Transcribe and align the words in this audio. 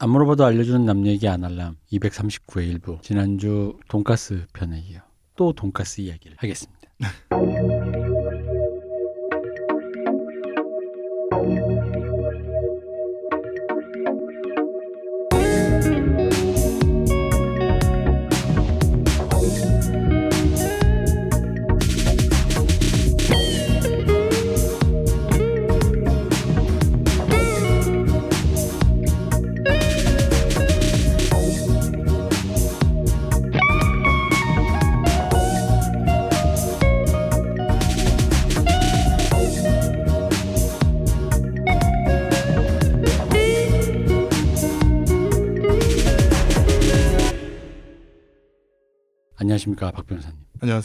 안 0.00 0.10
물어봐도 0.10 0.44
알려주는 0.44 0.84
남 0.84 1.04
얘기 1.06 1.26
안할람 1.26 1.76
239회 1.92 2.68
일부 2.68 2.98
지난주 3.02 3.76
돈가스 3.88 4.46
편에 4.52 4.78
이어 4.78 5.00
또 5.34 5.52
돈가스 5.52 6.00
이야기를 6.00 6.36
하겠습니다. 6.38 6.88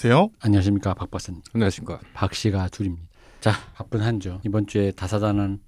안녕하세요. 0.06 0.32
안녕하십니까 0.42 0.94
박 0.96 1.10
박사님. 1.12 1.42
안녕하십니까. 1.54 1.98
박 2.14 2.34
씨가 2.36 2.68
둘입니다. 2.68 3.08
자 3.40 3.54
바쁜 3.74 4.02
한 4.02 4.20
주 4.20 4.38
이번 4.44 4.68
주에 4.68 4.92
다사다난 4.92 5.60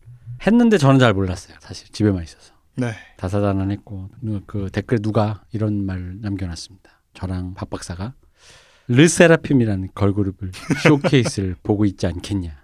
했는데 0.45 0.77
저는 0.77 0.99
잘 0.99 1.13
몰랐어요. 1.13 1.55
사실 1.61 1.87
집에만 1.93 2.21
있어서 2.23 2.53
네. 2.75 2.91
다사다난 3.15 3.71
했고 3.71 4.09
그 4.45 4.69
댓글 4.73 5.01
누가 5.01 5.41
이런 5.53 5.85
말 5.85 6.17
남겨놨습니다. 6.19 6.99
저랑 7.13 7.53
박 7.53 7.69
박사가 7.69 8.13
르세라핌이라는 8.89 9.91
걸그룹을 9.95 10.51
쇼케이스를 10.83 11.55
보고 11.63 11.85
있지 11.85 12.05
않겠냐. 12.05 12.57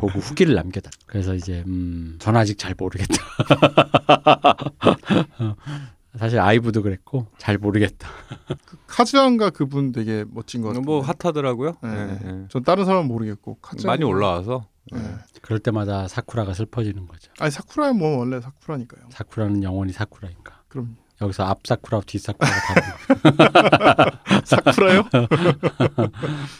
보고 0.00 0.18
후기를 0.20 0.54
남겨다. 0.54 0.90
그래서 1.06 1.34
이제 1.34 1.64
음, 1.66 2.16
전 2.18 2.34
아직 2.34 2.56
잘 2.58 2.74
모르겠다. 2.78 3.14
사실 6.18 6.38
아이브도 6.38 6.82
그랬고 6.82 7.26
잘 7.38 7.58
모르겠다. 7.58 8.08
그 8.66 8.76
카즈안가 8.86 9.50
그분 9.50 9.92
되게 9.92 10.24
멋진 10.28 10.62
것 10.62 10.68
같아요. 10.68 10.82
뭐 10.82 11.00
핫하더라고요. 11.00 11.76
네. 11.82 12.06
네, 12.06 12.18
네. 12.22 12.44
전 12.48 12.62
다른 12.62 12.84
사람 12.84 13.02
은 13.02 13.08
모르겠고 13.08 13.58
카즈안 13.60 13.90
많이 13.90 14.04
올라와서 14.04 14.68
네. 14.92 15.00
그럴 15.42 15.58
때마다 15.58 16.08
사쿠라가 16.08 16.54
슬퍼지는 16.54 17.06
거죠. 17.06 17.32
아니 17.38 17.50
사쿠라는 17.50 17.98
뭐 17.98 18.18
원래 18.18 18.40
사쿠라니까요. 18.40 19.06
사쿠라는 19.10 19.62
영원히 19.62 19.92
사쿠라니까. 19.92 20.62
그럼 20.68 20.96
여기서 21.20 21.44
앞 21.44 21.66
사쿠라와 21.66 22.02
뒤 22.06 22.18
사쿠라가 22.18 22.56
다른 22.60 24.10
사쿠라요? 24.44 25.04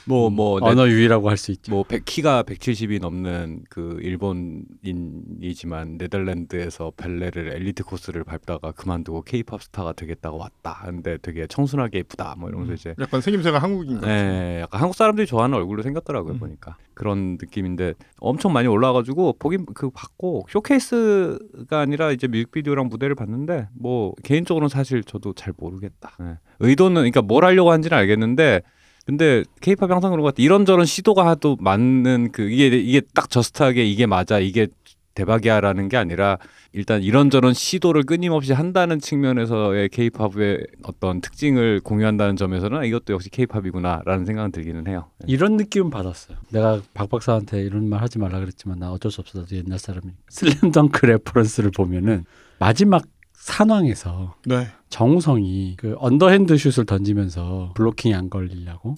뭐뭐 0.07 0.61
언어 0.63 0.89
유희라고 0.89 1.29
할 1.29 1.35
수 1.37 1.51
있죠. 1.51 1.73
뭐 1.73 1.83
100, 1.83 2.05
키가 2.05 2.45
170이 2.45 3.01
넘는 3.01 3.65
그 3.69 3.99
일본인이지만 4.01 5.99
네덜란드에서 5.99 6.93
벨레를 6.97 7.53
엘리트 7.57 7.83
코스를 7.85 8.23
밟다가 8.23 8.71
그만두고 8.73 9.23
케이팝 9.23 9.63
스타가 9.65 9.93
되겠다고 9.93 10.39
왔다. 10.39 10.83
근데 10.85 11.19
되게 11.21 11.47
청순하게 11.49 11.99
예쁘다. 11.99 12.37
뭐 12.39 12.49
이러면서 12.49 12.73
음. 12.73 12.75
이제 12.75 12.95
약간 13.01 13.21
생김새가 13.21 13.59
한국인 13.59 13.97
같아요. 14.01 14.31
네, 14.31 14.61
약간 14.61 14.81
한국 14.81 14.95
사람들이 14.95 15.27
좋아하는 15.27 15.59
얼굴로 15.59 15.83
생겼더라고요 15.83 16.35
음. 16.35 16.39
보니까 16.39 16.77
그런 16.95 17.33
느낌인데 17.41 17.95
엄청 18.21 18.53
많이 18.53 18.69
올라와가지고 18.69 19.35
보긴 19.41 19.67
그 19.75 19.91
봤고 19.91 20.47
쇼케이스가 20.49 21.81
아니라 21.81 22.13
이제 22.13 22.29
뮤직비디오랑 22.29 22.87
무대를 22.89 23.17
봤는데 23.17 23.69
뭐 23.75 24.15
개인적으로는 24.23 24.69
사실 24.69 25.03
저도 25.05 25.33
잘 25.35 25.53
모르겠다. 25.57 26.17
네. 26.21 26.39
의도는 26.61 26.95
그러니까 26.97 27.23
뭘 27.23 27.45
하려고 27.45 27.71
한지는 27.71 27.97
알겠는데 27.97 28.63
근데 29.07 29.45
케이팝이 29.61 29.93
항상 29.93 30.11
그런 30.11 30.23
것 30.23 30.29
같아. 30.29 30.43
이런저런 30.43 30.87
시도가 30.87 31.27
하도 31.27 31.57
많은 31.61 32.31
그 32.33 32.43
이게 32.43 32.69
이게 32.69 33.03
딱 33.15 33.29
just하게 33.31 33.85
이게 33.85 34.07
맞아 34.07 34.39
이게 34.39 34.69
대박이야라는 35.15 35.89
게 35.89 35.97
아니라 35.97 36.39
일단 36.73 37.03
이런저런 37.03 37.55
시도를 37.55 38.03
끊임없이 38.03 38.53
한다는 38.53 38.99
측면에서의 38.99 39.89
케이팝의 39.91 40.67
어떤 40.83 41.21
특징을 41.21 41.81
공유한다는 41.81 42.37
점에서는 42.37 42.79
아, 42.79 42.85
이것도 42.85 43.13
역시 43.13 43.31
케이팝이구나라는 43.31 44.25
생각은 44.27 44.51
들기는 44.51 44.89
해요. 44.89 45.11
네. 45.21 45.27
이런 45.29 45.57
느낌은 45.57 45.91
받았어요. 45.91 46.37
내가 46.51 46.81
박 46.93 47.09
박사한테 47.11 47.63
이런 47.63 47.89
말 47.89 48.03
하지 48.03 48.19
말라 48.19 48.41
그랬지만 48.41 48.81
나 48.81 48.91
어쩔 48.91 49.13
수 49.13 49.21
없어 49.21 49.39
나도 49.39 49.55
옛날 49.55 49.79
사람이 49.79 50.07
슬램덩크 50.31 51.07
reference를 51.07 51.71
보면은 51.71 52.25
마지막 52.59 53.05
산왕에서 53.45 54.37
네. 54.47 54.69
정우성이 54.89 55.75
그 55.77 55.97
언더핸드 55.99 56.57
슛을 56.57 56.87
던지면서 56.87 57.73
블로킹이 57.75 58.15
안 58.15 58.31
걸리려고 58.31 58.95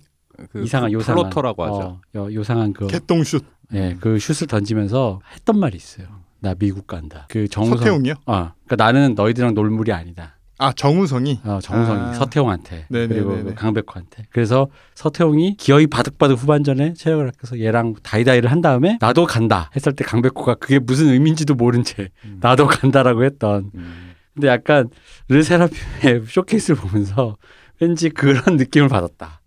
그 0.53 0.63
이상한 0.63 0.93
요상한 0.93 1.25
floater라고 1.25 1.65
하죠. 1.65 1.75
어, 1.75 2.01
요, 2.15 2.33
요상한 2.33 2.73
그 2.73 2.87
개똥 2.87 3.25
슛 3.25 3.45
예, 3.75 3.97
그 4.01 4.21
슛을 4.21 4.47
던지면서 4.47 5.21
했던 5.35 5.59
말이 5.59 5.77
있어요. 5.77 6.07
나 6.39 6.55
미국 6.55 6.87
간다. 6.87 7.27
그 7.29 7.49
정우성 7.49 7.79
서태웅이요? 7.79 8.15
아, 8.27 8.53
그러니까 8.65 8.85
나는 8.85 9.15
너희들이랑 9.17 9.55
놀 9.55 9.69
물이 9.71 9.93
아니다. 9.93 10.37
아 10.59 10.73
정우성이 10.73 11.41
어, 11.45 11.59
정우성이 11.61 12.01
아. 12.01 12.13
서태웅한테 12.15 12.87
네네네네. 12.89 13.21
그리고 13.21 13.45
그 13.45 13.55
강백호한테. 13.55 14.27
그래서 14.31 14.69
서태웅이 14.95 15.57
기어이 15.57 15.89
바득바득 15.89 16.39
후반전에 16.39 16.95
체력을 16.95 17.27
아껴서 17.27 17.59
얘랑 17.59 17.97
다이다이를 18.01 18.49
한 18.53 18.61
다음에 18.61 18.99
나도 19.01 19.27
간다 19.27 19.71
했을 19.75 19.93
때 19.93 20.05
강백호가 20.05 20.55
그게 20.55 20.79
무슨 20.79 21.09
의미인지도 21.09 21.57
모른 21.57 21.83
채 21.83 22.11
음. 22.25 22.39
나도 22.41 22.69
간다라고 22.69 23.25
했던. 23.25 23.73
음. 23.75 24.07
근데 24.37 24.49
약간 24.49 24.91
르세라핌의 25.29 26.27
쇼케이스를 26.29 26.79
보면서 26.79 27.37
왠지 27.81 28.11
그런 28.11 28.43
느낌을 28.57 28.89
받았다. 28.89 29.41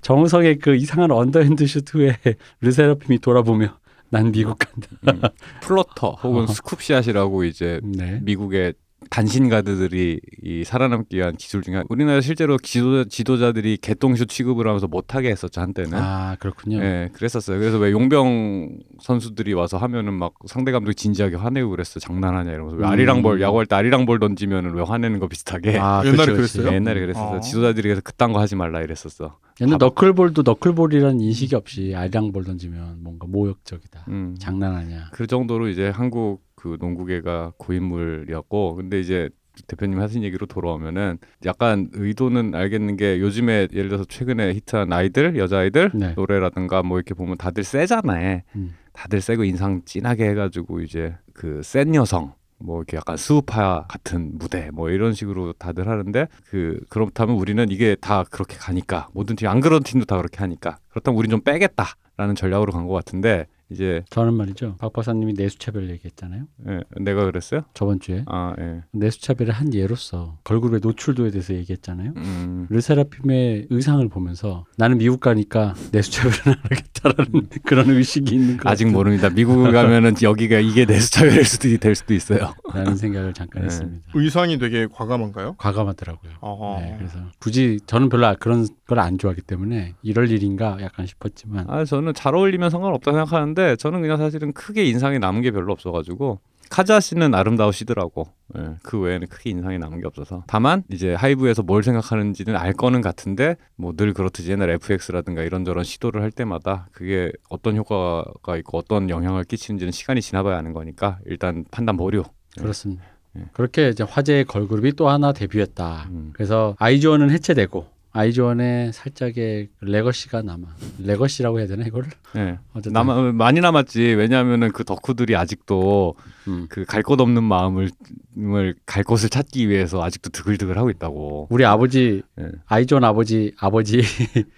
정우성의 0.00 0.58
그 0.58 0.76
이상한 0.76 1.10
언더핸드 1.10 1.66
슛 1.66 1.92
후에 1.92 2.16
르세라핌이 2.62 3.18
돌아보며 3.18 3.76
난 4.08 4.30
미국 4.30 4.58
간다. 4.58 4.88
음. 5.08 5.20
floater 5.60 6.12
혹은 6.12 6.44
어. 6.44 6.46
scoop 6.46 6.81
shot이라고 6.81 7.44
이제 7.44 7.80
네. 7.82 8.20
미국의 8.22 8.74
단신 9.10 9.48
가드들이 9.48 10.20
이 10.42 10.64
살아남기 10.64 11.16
위한 11.16 11.36
기술 11.36 11.62
중에 11.62 11.76
한- 11.76 11.84
우리나라 11.88 12.20
실제로 12.20 12.56
지도자, 12.58 13.08
지도자들이 13.08 13.78
개똥슛 13.78 14.28
취급을 14.28 14.66
하면서 14.66 14.86
못하게 14.86 15.30
했었죠 15.30 15.60
한때는. 15.60 15.94
아 15.94 16.36
그렇군요. 16.38 16.78
예, 16.82 17.10
그랬었어요. 17.12 17.58
그래서 17.58 17.78
왜 17.78 17.92
용병 17.92 18.78
선수들이 19.00 19.52
와서 19.54 19.76
하면은 19.78 20.14
막 20.14 20.34
상대 20.46 20.72
감독이 20.72 20.94
진지하게 20.94 21.36
화내고 21.36 21.70
그랬어. 21.70 22.00
장난하냐 22.00 22.50
이러면서 22.52 22.76
왜 22.76 22.84
음. 22.84 22.90
아리랑 22.90 23.22
볼 23.22 23.40
야구할 23.40 23.66
때 23.66 23.76
아리랑 23.76 24.06
볼 24.06 24.18
던지면은 24.18 24.74
왜 24.74 24.82
화내는 24.82 25.18
거 25.18 25.28
비슷하게. 25.28 25.78
아, 25.78 26.00
옛날에 26.04 26.12
그렇지, 26.16 26.32
그렇지. 26.32 26.52
그랬어요? 26.58 26.72
예, 26.72 26.76
옛날에 26.76 27.00
그랬었어. 27.00 27.36
아. 27.36 27.40
지도자들이 27.40 27.82
그래서 27.82 28.00
그딴 28.02 28.32
거 28.32 28.40
하지 28.40 28.56
말라 28.56 28.80
이랬었어. 28.80 29.38
옛날 29.60 29.78
밥- 29.78 29.86
너클볼도 29.86 30.42
너클볼이라는 30.42 31.20
인식이 31.20 31.54
없이 31.54 31.94
아리랑 31.96 32.32
볼 32.32 32.44
던지면 32.44 32.98
뭔가 33.02 33.26
모욕적이다. 33.28 34.04
음. 34.08 34.36
장난하냐. 34.38 35.10
그 35.12 35.26
정도로 35.26 35.68
이제 35.68 35.88
한국 35.88 36.45
그 36.66 36.76
농구계가 36.80 37.52
고인물이었고 37.58 38.74
근데 38.76 39.00
이제 39.00 39.28
대표님 39.68 40.00
하신 40.00 40.22
얘기로 40.22 40.46
돌아오면은 40.46 41.18
약간 41.46 41.88
의도는 41.92 42.54
알겠는 42.54 42.96
게 42.96 43.20
요즘에 43.20 43.68
예를 43.72 43.88
들어서 43.88 44.04
최근에 44.04 44.52
히트한 44.54 44.92
아이들 44.92 45.36
여자아이들 45.38 45.92
네. 45.94 46.12
노래라든가 46.14 46.82
뭐 46.82 46.98
이렇게 46.98 47.14
보면 47.14 47.38
다들 47.38 47.64
세잖아요. 47.64 48.42
음. 48.56 48.74
다들 48.92 49.20
세고 49.22 49.44
인상 49.44 49.82
진하게 49.86 50.28
해가지고 50.30 50.80
이제 50.82 51.16
그 51.32 51.62
센 51.64 51.94
여성 51.94 52.34
뭐 52.58 52.78
이렇게 52.78 52.96
약간 52.98 53.16
수우파 53.16 53.86
같은 53.88 54.32
무대 54.38 54.70
뭐 54.72 54.90
이런 54.90 55.12
식으로 55.14 55.52
다들 55.54 55.88
하는데 55.88 56.26
그 56.48 56.80
그렇다면 56.90 57.36
우리는 57.36 57.66
이게 57.70 57.94
다 58.00 58.24
그렇게 58.30 58.56
가니까 58.56 59.08
모든 59.14 59.36
팀 59.36 59.48
안 59.48 59.60
그런 59.60 59.82
팀도 59.82 60.04
다 60.06 60.16
그렇게 60.18 60.38
하니까 60.38 60.78
그렇다면 60.88 61.18
우린 61.18 61.30
좀 61.30 61.40
빼겠다라는 61.40 62.34
전략으로 62.36 62.72
간 62.72 62.86
것 62.86 62.92
같은데 62.94 63.46
이제 63.70 64.04
저는 64.10 64.34
말이죠. 64.34 64.76
박 64.78 64.92
박사님이 64.92 65.32
내수차별 65.34 65.90
얘기했잖아요. 65.90 66.44
예, 66.68 66.80
내가 67.00 67.24
그랬어요? 67.24 67.62
저번 67.74 67.98
주에 67.98 68.22
아 68.26 68.54
예. 68.60 68.82
내수차별의 68.92 69.52
한 69.52 69.74
예로서 69.74 70.38
걸그룹의 70.44 70.80
노출도에 70.82 71.30
대해서 71.30 71.52
얘기했잖아요. 71.54 72.12
음. 72.16 72.66
르세라핌의 72.70 73.66
의상을 73.70 74.08
보면서 74.08 74.64
나는 74.76 74.98
미국 74.98 75.20
가니까 75.20 75.74
내수차별은 75.92 76.34
안 76.46 76.54
하겠다라는 76.62 77.48
그런 77.64 77.90
의식이 77.90 78.34
있는 78.34 78.56
거 78.56 78.70
아직 78.70 78.86
모릅니다. 78.90 79.30
미국 79.30 79.62
가면은 79.72 80.14
여기가 80.22 80.60
이게 80.60 80.84
내수차별일 80.84 81.44
수도 81.44 81.76
될 81.78 81.94
수도 81.94 82.14
있어요. 82.14 82.54
라는 82.72 82.96
생각을 82.96 83.32
잠깐 83.34 83.62
네. 83.62 83.66
했습니다. 83.66 84.06
의상이 84.14 84.58
되게 84.58 84.86
과감한가요? 84.86 85.54
과감하더라고요. 85.58 86.32
아, 86.40 86.76
네, 86.80 86.94
그래서 86.98 87.18
굳이 87.40 87.80
저는 87.86 88.08
별로 88.08 88.34
그런 88.38 88.66
걸 88.86 88.96
안 89.00 89.18
좋아하기 89.18 89.42
때문에 89.42 89.94
이럴 90.02 90.30
일인가 90.30 90.78
약간 90.80 91.06
싶었지만 91.06 91.66
아 91.68 91.84
저는 91.84 92.14
잘 92.14 92.34
어울리면 92.34 92.70
상관없다 92.70 93.10
생각하는데 93.12 93.55
저는 93.76 94.00
그냥 94.00 94.16
사실은 94.18 94.52
크게 94.52 94.84
인상이 94.84 95.18
남은 95.18 95.42
게 95.42 95.50
별로 95.50 95.72
없어가지고 95.72 96.40
카자 96.68 96.98
씨는 96.98 97.32
아름다우시더라고. 97.34 98.26
예, 98.58 98.74
그 98.82 98.98
외에는 98.98 99.28
크게 99.28 99.50
인상이 99.50 99.78
남은 99.78 100.00
게 100.00 100.06
없어서. 100.06 100.42
다만 100.48 100.82
이제 100.90 101.14
하이브에서 101.14 101.62
뭘 101.62 101.82
생각하는지는 101.82 102.56
알 102.56 102.72
거는 102.72 103.02
같은데 103.02 103.56
뭐 103.76 103.92
늘 103.96 104.12
그렇듯이 104.12 104.50
옛날 104.50 104.70
FX라든가 104.70 105.42
이런저런 105.42 105.84
시도를 105.84 106.22
할 106.22 106.30
때마다 106.32 106.88
그게 106.92 107.30
어떤 107.48 107.76
효과가 107.76 108.56
있고 108.58 108.78
어떤 108.78 109.08
영향을 109.10 109.44
끼치는지는 109.44 109.92
시간이 109.92 110.20
지나봐야 110.20 110.58
아는 110.58 110.72
거니까 110.72 111.18
일단 111.26 111.64
판단 111.70 111.96
보류. 111.96 112.24
그렇습니다. 112.58 113.04
그렇게 113.52 113.90
이제 113.90 114.02
화제의 114.02 114.46
걸그룹이 114.46 114.92
또 114.94 115.08
하나 115.08 115.32
데뷔했다. 115.32 116.08
음. 116.10 116.30
그래서 116.32 116.74
아이즈원은 116.78 117.30
해체되고 117.30 117.86
아이즈원의 118.20 118.94
살짝의 118.94 119.68
레거시가 119.82 120.40
남아. 120.40 120.66
legacy라고 121.04 121.58
해야 121.60 121.66
되나 121.66 121.84
이거를? 121.84 122.08
예. 122.36 122.58
어쨌든 122.72 122.94
남아 122.94 123.32
많이 123.32 123.60
남았지. 123.60 124.00
왜냐하면은 124.14 124.72
그 124.72 124.84
덕후들이 124.84 125.36
아직도 125.36 126.14
음. 126.48 126.66
그갈 126.70 127.02
곳 127.02 127.20
없는 127.20 127.42
마음을 127.44 127.90
을갈 128.38 129.04
곳을 129.04 129.28
찾기 129.28 129.68
위해서 129.68 130.02
아직도 130.02 130.30
드글드글 130.30 130.78
하고 130.78 130.88
있다고. 130.88 131.48
우리 131.50 131.66
아버지 131.66 132.22
예. 132.40 132.48
아이즈원 132.64 133.04
아버지 133.04 133.52
아버지 133.58 134.00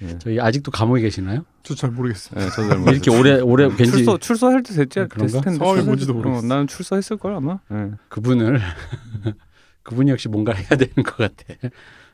예. 0.02 0.18
저희 0.20 0.38
아직도 0.38 0.70
감옥에 0.70 1.00
계시나요? 1.00 1.44
저 1.64 1.74
잘 1.74 1.90
모르겠어요. 1.90 2.40
예, 2.40 2.48
저도 2.50 2.68
잘 2.68 2.78
이렇게 2.94 3.10
모르겠어요. 3.10 3.18
오래 3.20 3.40
오래 3.40 3.64
왠지 3.64 3.90
출소 3.90 4.18
출소할 4.18 4.62
때 4.62 4.72
됐지 4.72 5.00
아, 5.00 5.06
그런가? 5.08 5.40
텐데. 5.40 5.58
뭔지도 5.82 6.12
때- 6.12 6.16
모르겠어. 6.16 6.44
어, 6.44 6.48
나는 6.48 6.66
출소했을 6.68 7.16
걸 7.16 7.34
아마. 7.34 7.58
예. 7.72 7.90
그분을 8.08 8.60
그분이 9.82 10.10
역시 10.12 10.28
뭔가 10.28 10.52
해야 10.52 10.68
되는 10.68 10.92
것 10.94 11.16
같아. 11.16 11.54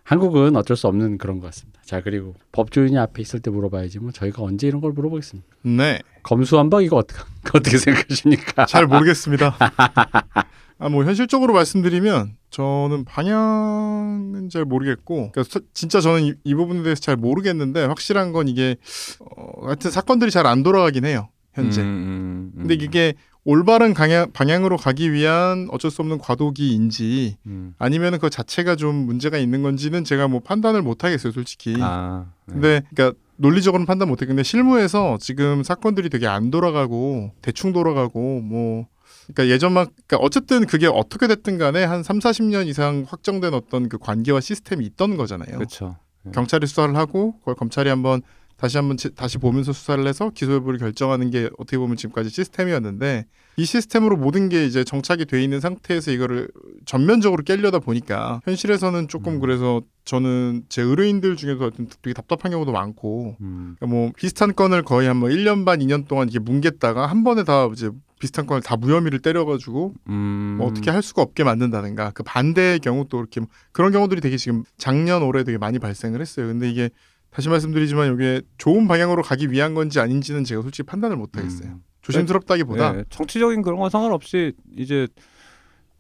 한국은 0.05 0.55
어쩔 0.57 0.77
수 0.77 0.87
없는 0.87 1.19
그런 1.19 1.41
것 1.41 1.47
같습니다. 1.47 1.81
자 1.85 2.03
그리고 2.03 2.35
법조인이 2.53 2.97
앞에 2.99 3.23
있을 3.23 3.41
때 3.41 3.51
물어봐야지 3.51 3.99
뭐 4.01 4.13
저희가 4.13 4.43
언제 4.43 4.67
이런 4.69 4.81
걸 4.81 4.93
물어보겠습니까? 4.93 5.49
네, 5.63 5.99
검수한박 6.23 6.85
이거 6.85 6.97
어떻게 6.97 7.21
어떻게 7.55 7.79
생각하십니까? 7.79 8.67
잘 8.67 8.87
모르겠습니다. 8.87 9.57
아, 10.79 10.89
뭐 10.89 11.05
현실적으로 11.05 11.55
말씀드리면 11.55 12.37
저는 12.51 13.05
방향은 13.05 14.49
잘 14.51 14.65
모르겠고, 14.65 15.31
그러니까 15.33 15.45
서- 15.45 15.61
진짜 15.73 16.01
저는 16.01 16.23
이, 16.23 16.35
이 16.45 16.55
부분에 16.55 16.83
대해서 16.83 17.01
잘 17.01 17.17
모르겠는데 17.17 17.85
확실한 17.85 18.33
건 18.33 18.49
이게 18.49 18.77
어, 19.21 19.67
하여튼 19.67 19.91
사건들이 19.91 20.31
잘 20.31 20.47
안 20.47 20.63
돌아가긴 20.63 21.05
해요 21.07 21.29
현재. 21.55 21.81
음, 21.81 21.87
음, 21.87 22.53
음. 22.57 22.59
근데 22.61 22.75
이게 22.75 23.15
올바른 23.45 23.93
방향, 23.93 24.31
방향으로 24.33 24.77
가기 24.77 25.13
위한 25.13 25.69
어쩔 25.71 25.91
수 25.91 26.01
없는 26.01 26.19
과도기인지 26.19 27.37
음. 27.47 27.75
아니면 27.79 28.19
그 28.19 28.31
자체가 28.31 28.77
좀 28.77 28.95
문제가 28.95 29.37
있는 29.37 29.63
건지는 29.63 30.03
제가 30.03 30.29
뭐 30.29 30.41
판단을 30.41 30.81
못 30.81 31.05
하겠어요, 31.05 31.33
솔직히. 31.33 31.77
아. 31.81 32.27
네. 32.47 32.53
근데 32.55 32.83
그러니까 32.95 33.19
논리적으로는 33.37 33.87
판단 33.87 34.09
못 34.09 34.23
해. 34.23 34.27
근데 34.27 34.43
실무에서 34.43 35.19
지금 35.21 35.63
사건들이 35.63 36.09
되게 36.09 36.27
안 36.27 36.51
돌아가고 36.51 37.33
대충 37.43 37.73
돌아가고 37.73 38.41
뭐 38.41 38.87
그러니까 39.27 39.53
예전만 39.53 39.89
그러니까 40.07 40.17
어쨌든 40.25 40.67
그게 40.67 40.87
어떻게 40.87 41.27
됐든 41.27 41.59
간에 41.59 41.85
한 41.85 42.03
3, 42.03 42.21
40년 42.21 42.67
이상 42.67 43.05
확정된 43.07 43.53
어떤 43.53 43.89
그 43.89 43.99
관계와 43.99 44.41
시스템이 44.41 44.87
있던 44.87 45.17
거잖아요. 45.17 45.57
그렇죠. 45.57 45.97
경찰이 46.33 46.67
수사를 46.67 46.97
하고 46.97 47.39
그걸 47.41 47.55
검찰이 47.55 47.91
한번 47.91 48.23
다시 48.57 48.77
한번 48.77 48.97
지- 48.97 49.15
다시 49.15 49.39
보면서 49.39 49.73
수사를 49.73 50.07
해서 50.07 50.31
기소 50.35 50.53
여부를 50.55 50.79
결정하는 50.79 51.31
게 51.31 51.51
어떻게 51.59 51.77
보면 51.77 51.97
지금까지 51.97 52.31
시스템이었는데 52.31 53.27
이 53.57 53.65
시스템으로 53.65 54.17
모든 54.17 54.49
게 54.49 54.65
이제 54.65 54.85
정착이 54.85 55.27
돼 55.27 55.43
있는 55.43 55.61
상태에서 55.61 56.11
이거를 56.13 56.49
전면적으로 56.87 57.43
깨려다 57.43 57.79
보니까 57.81 58.41
현실에서는 58.45 59.09
조금 59.09 59.35
음. 59.35 59.41
그래서 59.41 59.83
저는 60.05 60.65
제 60.69 60.83
의뢰인들 60.83 61.37
중에서 61.37 61.61
하여튼 61.63 61.89
되게 62.03 62.15
답답한 62.15 62.53
경우도 62.53 62.73
많고 62.73 63.37
음. 63.41 63.77
그러니까 63.79 63.87
뭐 63.87 64.11
비슷한 64.17 64.55
건을 64.55 64.83
거의 64.83 65.09
한뭐 65.09 65.29
1년 65.29 65.65
반, 65.65 65.81
2년 65.81 66.07
동안 66.07 66.29
이게 66.29 66.39
뭉갰다가 66.39 67.07
한 67.07 67.25
번에 67.25 67.45
다 67.45 67.69
이제 67.73 67.91
비슷한 68.21 68.47
건을 68.47 68.63
다 68.63 68.77
무혐의를 68.77 69.19
때려가지고 69.19 69.95
음. 70.09 70.55
뭐 70.59 70.69
어떻게 70.69 70.91
할 70.91 71.03
수가 71.03 71.23
없게 71.23 71.45
만든다든가 71.45 72.13
그 72.13 72.23
반대의 72.23 72.79
경우 72.81 73.07
또 73.09 73.19
이렇게 73.19 73.41
뭐 73.41 73.49
그런 73.73 73.93
경우들이 73.93 74.21
되게 74.21 74.37
지금 74.37 74.65
작년 74.79 75.23
올해 75.23 75.45
되게 75.45 75.59
많이 75.59 75.79
발생을 75.79 76.21
했어요. 76.21 76.47
근데 76.47 76.71
이게 76.71 76.91
다시 77.35 77.49
말씀드리지만 77.49 78.15
이게 78.15 78.43
좋은 78.59 78.87
방향으로 78.87 79.23
가기 79.23 79.51
위한 79.51 79.75
건지 79.75 79.99
아닌지는 79.99 80.45
제가 80.45 80.63
솔직히 80.63 80.87
판단을 80.87 81.17
못 81.17 81.37
하겠어요. 81.37 81.69
음. 81.69 81.83
조심스럽다기보다 82.03 82.99
예, 82.99 83.05
정치적인 83.11 83.63
그런 83.63 83.81
건 83.81 83.91
상관없이 83.91 84.53
이제 84.77 85.09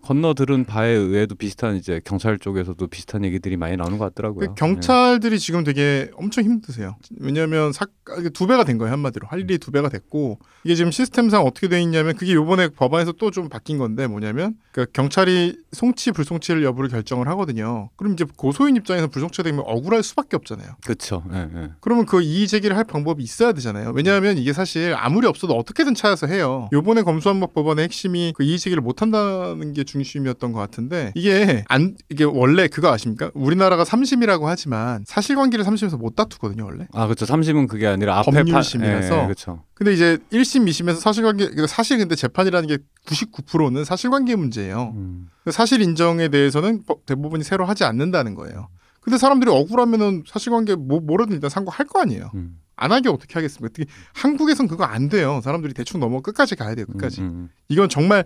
건너들은 0.04 0.64
바에 0.64 0.90
의해도 0.90 1.34
비슷한 1.34 1.76
이제 1.76 2.00
경찰 2.04 2.38
쪽에서도 2.38 2.86
비슷한 2.86 3.24
얘기들이 3.24 3.56
많이 3.56 3.76
나오는 3.76 3.98
것 3.98 4.04
같더라고요. 4.06 4.48
그 4.48 4.54
경찰들이 4.54 5.38
지금 5.38 5.64
되게 5.64 6.10
엄청 6.14 6.44
힘드세요. 6.44 6.96
왜냐하면 7.20 7.72
사, 7.72 7.86
이게 8.18 8.28
두 8.30 8.46
배가 8.46 8.64
된 8.64 8.78
거예요 8.78 8.92
한마디로 8.92 9.26
할 9.28 9.40
일이 9.40 9.58
두 9.58 9.70
배가 9.70 9.88
됐고 9.88 10.38
이게 10.64 10.74
지금 10.74 10.90
시스템상 10.90 11.42
어떻게 11.42 11.68
돼 11.68 11.80
있냐면 11.82 12.16
그게 12.16 12.32
요번에 12.32 12.68
법안에서 12.68 13.12
또 13.12 13.34
좀 13.34 13.48
바뀐 13.48 13.78
건데 13.78 14.06
뭐냐면 14.06 14.54
그 14.70 14.86
경찰이 14.92 15.58
송치 15.72 16.12
불송치를 16.12 16.62
여부를 16.62 16.88
결정을 16.88 17.26
하거든요. 17.28 17.90
그럼 17.96 18.12
이제 18.12 18.24
고소인 18.36 18.76
입장에서 18.76 19.08
불송치가 19.08 19.42
되면 19.42 19.64
억울할 19.66 20.04
수밖에 20.04 20.36
없잖아요. 20.36 20.76
그렇죠. 20.84 21.24
예, 21.32 21.48
예. 21.52 21.70
그러면 21.80 22.06
그 22.06 22.22
이의 22.22 22.46
제기를 22.46 22.76
할 22.76 22.84
방법이 22.84 23.22
있어야 23.24 23.52
되잖아요. 23.52 23.90
왜냐하면 23.94 24.38
이게 24.38 24.52
사실 24.52 24.94
아무리 24.96 25.26
없어도 25.26 25.54
어떻게든 25.56 25.94
찾아서 25.96 26.28
해요. 26.28 26.68
요번에 26.72 27.02
검수한박 27.02 27.54
법안의 27.54 27.84
핵심이 27.84 28.32
그 28.36 28.44
이의 28.44 28.58
제기를 28.58 28.82
못 28.82 29.02
한다는 29.02 29.72
게 29.72 29.82
중심이었던 29.98 30.52
것 30.52 30.58
같은데 30.58 31.12
이게 31.14 31.64
안 31.68 31.96
이게 32.08 32.24
원래 32.24 32.66
그거 32.66 32.92
아십니까? 32.92 33.30
우리나라가 33.34 33.84
삼심이라고 33.84 34.48
하지만 34.48 35.04
사실관계를 35.06 35.64
삼심에서 35.64 35.96
못 35.96 36.16
다투거든요, 36.16 36.64
원래. 36.64 36.86
아 36.92 37.06
그렇죠. 37.06 37.26
삼심은 37.26 37.68
그게 37.68 37.86
아니라 37.86 38.18
앞에 38.18 38.32
법률심이라서. 38.32 39.18
예, 39.20 39.22
그렇죠. 39.24 39.62
근데 39.74 39.92
이제 39.92 40.18
1심, 40.32 40.68
2심에서 40.68 40.96
사실관계 40.98 41.44
그러니까 41.46 41.66
사실 41.68 41.98
근데 41.98 42.16
재판이라는 42.16 42.68
게 42.68 42.78
99%는 43.06 43.84
사실관계 43.84 44.34
문제예요. 44.36 44.92
음. 44.96 45.28
사실 45.50 45.80
인정에 45.80 46.28
대해서는 46.28 46.82
법- 46.86 47.06
대부분이 47.06 47.44
새로 47.44 47.64
하지 47.64 47.84
않는다는 47.84 48.34
거예요. 48.34 48.68
근데 49.00 49.16
사람들이 49.18 49.50
억울하면은 49.50 50.24
사실관계 50.26 50.74
뭐 50.76 50.98
뭐라든 51.00 51.34
일단 51.34 51.50
상고할 51.50 51.86
거 51.86 52.00
아니에요. 52.00 52.30
음. 52.34 52.56
안 52.76 52.92
하게 52.92 53.08
어떻게 53.08 53.34
하겠습니까? 53.34 53.72
특히 53.72 53.90
한국에선 54.14 54.68
그거 54.68 54.84
안 54.84 55.08
돼요. 55.08 55.40
사람들이 55.42 55.74
대충 55.74 56.00
넘어 56.00 56.20
끝까지 56.20 56.56
가야 56.56 56.74
돼요. 56.74 56.86
끝까지. 56.86 57.20
음, 57.20 57.26
음. 57.26 57.48
이건 57.68 57.88
정말 57.88 58.24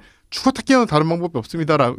깨어나 0.67 0.87
다른 0.87 1.09
방법이 1.09 1.37
없습니다라 1.39 1.95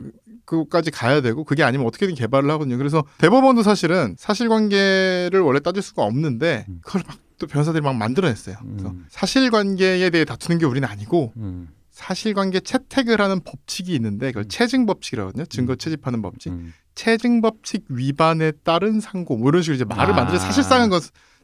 그까지 0.45 0.91
가야 0.91 1.21
되고 1.21 1.43
그게 1.43 1.63
아니면 1.63 1.85
어떻게든 1.87 2.15
개발을 2.15 2.49
하거든요. 2.51 2.77
그래서 2.77 3.03
대법원도 3.19 3.63
사실은 3.63 4.15
사실관계를 4.17 5.41
원래 5.41 5.59
따질 5.59 5.81
수가 5.81 6.03
없는데 6.03 6.65
음. 6.69 6.79
그걸 6.83 7.03
막 7.07 7.29
또 7.39 7.47
변호사들이 7.47 7.81
막 7.81 7.95
만들어냈어요. 7.95 8.57
그래서 8.61 8.89
음. 8.89 9.05
사실관계에 9.09 10.09
대해 10.11 10.25
다투는 10.25 10.59
게 10.59 10.65
우리는 10.65 10.87
아니고 10.87 11.33
음. 11.37 11.69
사실관계 11.89 12.59
채택을 12.59 13.19
하는 13.19 13.41
법칙이 13.43 13.93
있는데 13.95 14.27
그걸 14.27 14.47
채증 14.47 14.85
법칙이라거든요. 14.85 15.45
증거 15.45 15.75
채집하는 15.75 16.21
법칙. 16.21 16.51
음. 16.51 16.73
채증 16.95 17.41
법칙 17.41 17.85
위반에 17.89 18.51
따른 18.63 18.99
상고 18.99 19.37
뭐 19.37 19.49
이런 19.49 19.61
식으로 19.61 19.75
이제 19.75 19.85
말을 19.85 20.13
아. 20.13 20.17
만들어 20.17 20.37
사실상은 20.37 20.89
건 20.89 20.99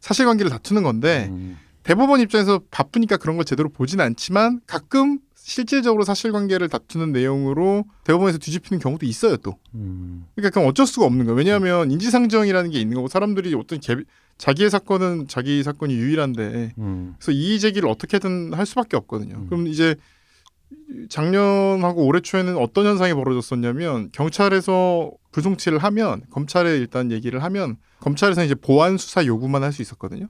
사실관계를 0.05 0.51
다투는 0.51 0.83
건데 0.83 1.29
음. 1.31 1.57
대법원 1.81 2.19
입장에서 2.21 2.61
바쁘니까 2.69 3.17
그런 3.17 3.37
걸 3.37 3.45
제대로 3.45 3.69
보진 3.69 3.99
않지만 3.99 4.61
가끔 4.67 5.19
실질적으로 5.33 6.03
사실관계를 6.03 6.69
다투는 6.69 7.11
내용으로 7.11 7.85
대법원에서 8.03 8.37
뒤집히는 8.37 8.79
경우도 8.79 9.07
있어요 9.07 9.37
또. 9.37 9.57
음. 9.73 10.25
그러니까 10.35 10.51
그건 10.51 10.69
어쩔 10.69 10.85
수가 10.85 11.07
없는 11.07 11.25
거예요. 11.25 11.35
왜냐하면 11.35 11.89
인지상정이라는 11.89 12.69
게 12.69 12.79
있는 12.79 12.95
거고 12.95 13.07
사람들이 13.07 13.55
어떤 13.55 13.79
개, 13.79 13.95
자기의 14.37 14.69
사건은 14.69 15.27
자기 15.27 15.63
사건이 15.63 15.95
유일한데 15.95 16.73
음. 16.77 17.15
그래서 17.17 17.31
이의 17.31 17.59
제기를 17.59 17.89
어떻게든 17.89 18.53
할 18.53 18.67
수밖에 18.67 18.97
없거든요. 18.97 19.37
음. 19.37 19.47
그럼 19.47 19.67
이제 19.67 19.95
작년하고 21.09 22.05
올해 22.05 22.19
초에는 22.21 22.57
어떤 22.57 22.85
현상이 22.85 23.13
벌어졌었냐면 23.13 24.09
경찰에서 24.11 25.11
불송치를 25.31 25.79
하면 25.79 26.21
검찰에 26.31 26.77
일단 26.77 27.11
얘기를 27.11 27.43
하면 27.43 27.77
검찰에서 27.99 28.43
이제 28.43 28.55
보안 28.55 28.97
수사 28.97 29.25
요구만 29.25 29.63
할 29.63 29.71
수 29.71 29.81
있었거든요. 29.81 30.27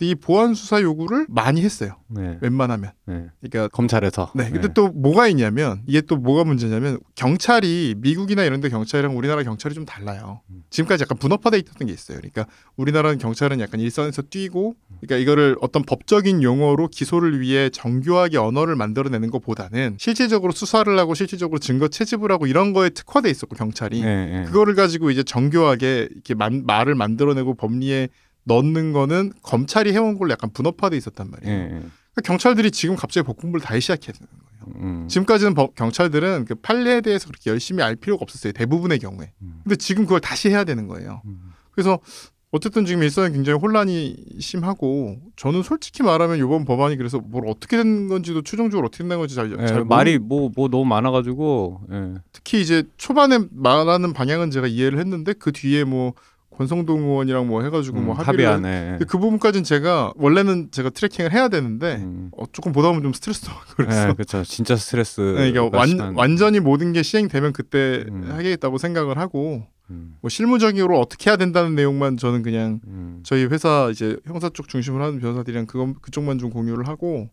이 0.00 0.14
보안 0.14 0.52
수사 0.54 0.82
요구를 0.82 1.24
많이 1.30 1.62
했어요. 1.62 1.96
네. 2.08 2.36
웬만하면. 2.42 2.90
네. 3.06 3.26
그러니까 3.40 3.68
검찰에서. 3.68 4.30
네. 4.34 4.50
근데 4.50 4.68
또 4.74 4.88
뭐가 4.88 5.26
있냐면 5.28 5.80
이게 5.86 6.02
또 6.02 6.16
뭐가 6.16 6.44
문제냐면 6.44 6.98
경찰이 7.14 7.94
미국이나 7.96 8.44
이런 8.44 8.60
데 8.60 8.68
경찰이랑 8.68 9.16
우리나라 9.16 9.42
경찰이 9.42 9.74
좀 9.74 9.86
달라요. 9.86 10.42
음. 10.50 10.64
지금까지 10.68 11.02
약간 11.02 11.16
분업화돼 11.16 11.56
있었던 11.58 11.86
게 11.88 11.94
있어요. 11.94 12.18
그러니까 12.18 12.46
우리나라는 12.76 13.16
경찰은 13.16 13.58
약간 13.60 13.80
일선에서 13.80 14.20
뛰고 14.22 14.74
그러니까 15.00 15.16
이거를 15.16 15.56
어떤 15.62 15.82
법적인 15.82 16.42
용어로 16.42 16.88
기소를 16.88 17.40
위해 17.40 17.70
정교하게 17.70 18.36
언어를 18.36 18.76
만들어내는 18.76 19.30
것보다는 19.30 19.96
실질적으로 19.98 20.52
수사를 20.52 20.98
하고 20.98 21.14
실질적으로 21.14 21.58
증거 21.58 21.88
채집을 21.88 22.30
하고 22.30 22.46
이런 22.46 22.74
거에 22.74 22.90
특화돼 22.90 23.30
있었고 23.30 23.56
경찰이 23.56 24.02
네, 24.02 24.26
네. 24.26 24.44
그거를 24.44 24.74
가지고 24.74 25.10
이제 25.10 25.22
정교하게 25.22 26.08
이렇게 26.12 26.34
만- 26.34 26.64
말을 26.66 26.94
만들어내고 26.94 27.54
법리에 27.54 28.08
넣는 28.46 28.92
거는 28.92 29.32
검찰이 29.42 29.92
해온 29.92 30.16
걸로 30.18 30.30
약간 30.30 30.50
분업화돼 30.52 30.96
있었단 30.96 31.30
말이에요. 31.30 31.54
예, 31.54 31.62
예. 31.64 31.68
그러니까 31.68 32.22
경찰들이 32.24 32.70
지금 32.70 32.96
갑자기 32.96 33.26
복공부를 33.26 33.62
다시 33.62 33.80
시작했는 33.82 34.20
거예요. 34.20 34.76
음. 34.82 35.08
지금까지는 35.08 35.54
법- 35.54 35.74
경찰들은 35.74 36.44
그 36.46 36.54
판례에 36.54 37.00
대해서 37.00 37.26
그렇게 37.28 37.50
열심히 37.50 37.82
알 37.82 37.96
필요가 37.96 38.22
없었어요. 38.22 38.52
대부분의 38.52 38.98
경우에. 39.00 39.32
음. 39.42 39.60
근데 39.64 39.76
지금 39.76 40.04
그걸 40.04 40.20
다시 40.20 40.48
해야 40.48 40.64
되는 40.64 40.86
거예요. 40.86 41.22
음. 41.26 41.52
그래서 41.72 41.98
어쨌든 42.52 42.86
지금 42.86 43.02
일선에 43.02 43.32
굉장히 43.32 43.58
혼란이 43.58 44.16
심하고 44.38 45.18
저는 45.36 45.62
솔직히 45.62 46.02
말하면 46.04 46.38
이번 46.38 46.64
법안이 46.64 46.96
그래서 46.96 47.18
뭘 47.18 47.44
어떻게 47.48 47.76
된 47.76 48.08
건지도 48.08 48.42
최종적으로 48.42 48.86
어떻게 48.86 49.06
된 49.06 49.18
건지 49.18 49.34
잘, 49.34 49.52
예, 49.60 49.66
잘 49.66 49.84
말이 49.84 50.18
뭐뭐 50.18 50.68
너무 50.70 50.84
많아가지고 50.84 51.80
예. 51.92 52.14
특히 52.32 52.62
이제 52.62 52.84
초반에 52.96 53.40
말하는 53.50 54.12
방향은 54.14 54.50
제가 54.52 54.68
이해를 54.68 54.98
했는데 55.00 55.32
그 55.34 55.52
뒤에 55.52 55.84
뭐 55.84 56.14
권성동 56.56 57.02
의원이랑 57.02 57.46
뭐 57.46 57.62
해가지고 57.62 58.00
뭐 58.00 58.14
음, 58.14 58.18
합의를 58.18 58.46
합의안에. 58.46 58.90
근데 58.92 59.04
그 59.04 59.18
부분까지는 59.18 59.64
제가 59.64 60.12
원래는 60.16 60.68
제가 60.70 60.90
트래킹을 60.90 61.32
해야 61.32 61.48
되는데 61.48 61.96
음. 61.96 62.30
어, 62.36 62.44
조금 62.52 62.72
보다 62.72 62.88
보면 62.88 63.02
좀 63.02 63.12
스트레스도 63.12 63.50
받고 63.50 63.74
그래서 63.76 64.06
네, 64.06 64.12
그렇죠. 64.14 64.42
진짜 64.44 64.76
스트레스. 64.76 65.20
네, 65.20 65.48
이게 65.50 65.58
완, 65.58 66.14
완전히 66.16 66.60
모든 66.60 66.92
게 66.92 67.02
시행되면 67.02 67.52
그때 67.52 68.04
음. 68.08 68.30
하겠다고 68.30 68.78
생각을 68.78 69.18
하고 69.18 69.66
음, 69.90 70.16
뭐 70.20 70.28
실무적으로 70.30 70.98
어떻게 70.98 71.30
해야 71.30 71.36
된다는 71.36 71.74
내용만 71.74 72.16
저는 72.16 72.42
그냥 72.42 72.80
음. 72.86 73.20
저희 73.22 73.44
회사 73.44 73.88
이제 73.90 74.16
형사 74.24 74.48
쪽 74.48 74.68
중심으로 74.68 75.04
하는 75.04 75.20
변호사들이랑 75.20 75.66
그건 75.66 75.94
그쪽만 76.00 76.38
좀 76.38 76.50
공유를 76.50 76.88
하고 76.88 77.28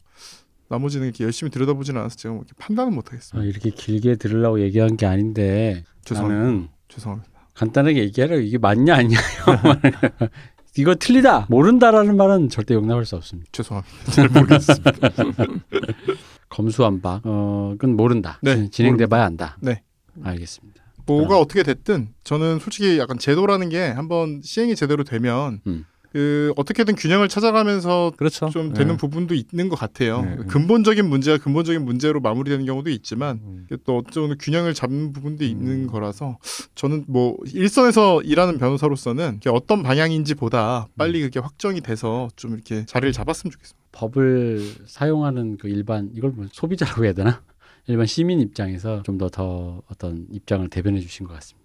나머지는 0.70 1.08
이렇게 1.08 1.24
열심히 1.24 1.50
들여다보지는 1.50 2.00
않아서 2.00 2.15
제가 2.15 2.34
뭐 2.34 2.44
이렇게 2.44 2.53
판단은 2.58 2.94
못 2.94 3.08
아, 3.08 3.12
하겠습니다. 3.12 3.48
이렇게 3.50 3.70
길게 3.70 4.15
들으려고 4.15 4.60
얘기한 4.60 4.98
게 4.98 5.06
아닌데 5.06 5.84
죄송합니다. 6.03 6.44
나는 6.44 6.68
죄송합니다. 6.89 7.32
간단하게 7.55 8.00
얘기하라 8.03 8.36
이게 8.38 8.57
맞냐 8.57 8.95
아니냐 8.95 9.17
이거 10.77 10.95
틀리다 10.95 11.45
모른다라는 11.50 12.17
말은 12.17 12.50
절대 12.50 12.74
용납할 12.74 13.05
수 13.05 13.15
없습니다. 13.15 13.48
죄송합니다. 13.51 14.12
잘 14.12 14.27
모르겠습니다. 14.27 14.91
검수완박 16.50 17.22
어 17.25 17.75
그건 17.77 17.95
모른다. 17.95 18.39
네, 18.41 18.55
진- 18.55 18.72
진행돼 18.72 19.05
봐야 19.07 19.25
안다. 19.25 19.57
네. 19.62 19.83
알겠습니다. 20.24 20.81
뭐가 21.05 21.38
어떻게 21.38 21.63
됐든 21.63 22.10
저는 22.24 22.60
솔직히 22.60 22.98
약간 22.98 23.17
제도라는 23.17 23.69
게 23.69 23.81
한번 23.88 24.41
시행이 24.43 24.75
제대로 24.75 25.03
되면 25.03 25.62
음. 25.67 25.86
그 26.13 26.53
어떻게든 26.55 26.96
균형을 26.96 27.27
찾아가면서 27.27 28.13
그렇죠. 28.17 28.48
좀 28.51 28.70
네. 28.70 28.75
되는 28.75 28.98
부분도 28.98 29.34
있는 29.34 29.67
것 29.67 29.75
같아요. 29.75 30.22
네, 30.22 30.36
네. 30.36 30.43
근본적인 30.46 31.10
문제가 31.10 31.43
근본적인 31.43 31.84
문제로 31.84 32.20
마무리되는 32.20 32.65
경우도 32.65 32.91
있지만 32.91 33.39
음. 33.43 33.65
이게 33.65 33.82
또 33.84 33.98
어쩌면 33.98 34.38
균형을 34.39 34.75
잡는 34.75 35.12
부분도 35.12 35.43
있는 35.43 35.84
음. 35.84 35.88
거라서 35.88 36.38
저는 36.75 37.05
뭐 37.08 37.36
일선에서 37.51 38.22
일하는 38.22 38.60
변호사로서는 38.60 39.39
어떤 39.48 39.82
방향인지 39.82 40.36
보다 40.36 40.88
빨리 40.98 41.20
그게 41.22 41.39
확정이 41.39 41.82
돼서 41.82 42.29
좀 42.36 42.53
이렇게 42.53 42.86
자리를 42.86 43.12
잡았으면 43.12 43.51
좋겠습니다. 43.51 43.84
법을 43.91 44.62
사용하는 44.86 45.58
그 45.58 45.67
일반 45.67 46.12
이걸 46.13 46.29
뭐 46.29 46.46
소비자라고 46.51 47.05
해야 47.05 47.13
되나? 47.13 47.41
일반 47.88 48.05
시민 48.05 48.39
입장에서 48.39 49.01
좀 49.01 49.17
더더 49.17 49.82
어떤 49.89 50.27
입장을 50.29 50.70
대변해 50.70 51.00
주신 51.00 51.25
것 51.25 51.34
같습니다. 51.34 51.63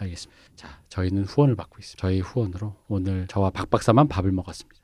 알겠습니다. 0.00 0.42
자, 0.56 0.80
저희는 0.88 1.24
후원을 1.24 1.56
받고 1.56 1.76
있습니다. 1.78 2.00
저희 2.00 2.20
후원으로 2.20 2.76
오늘 2.88 3.26
저와 3.28 3.50
박 3.50 3.70
박사만 3.70 4.08
밥을 4.08 4.32
먹었습니다. 4.32 4.80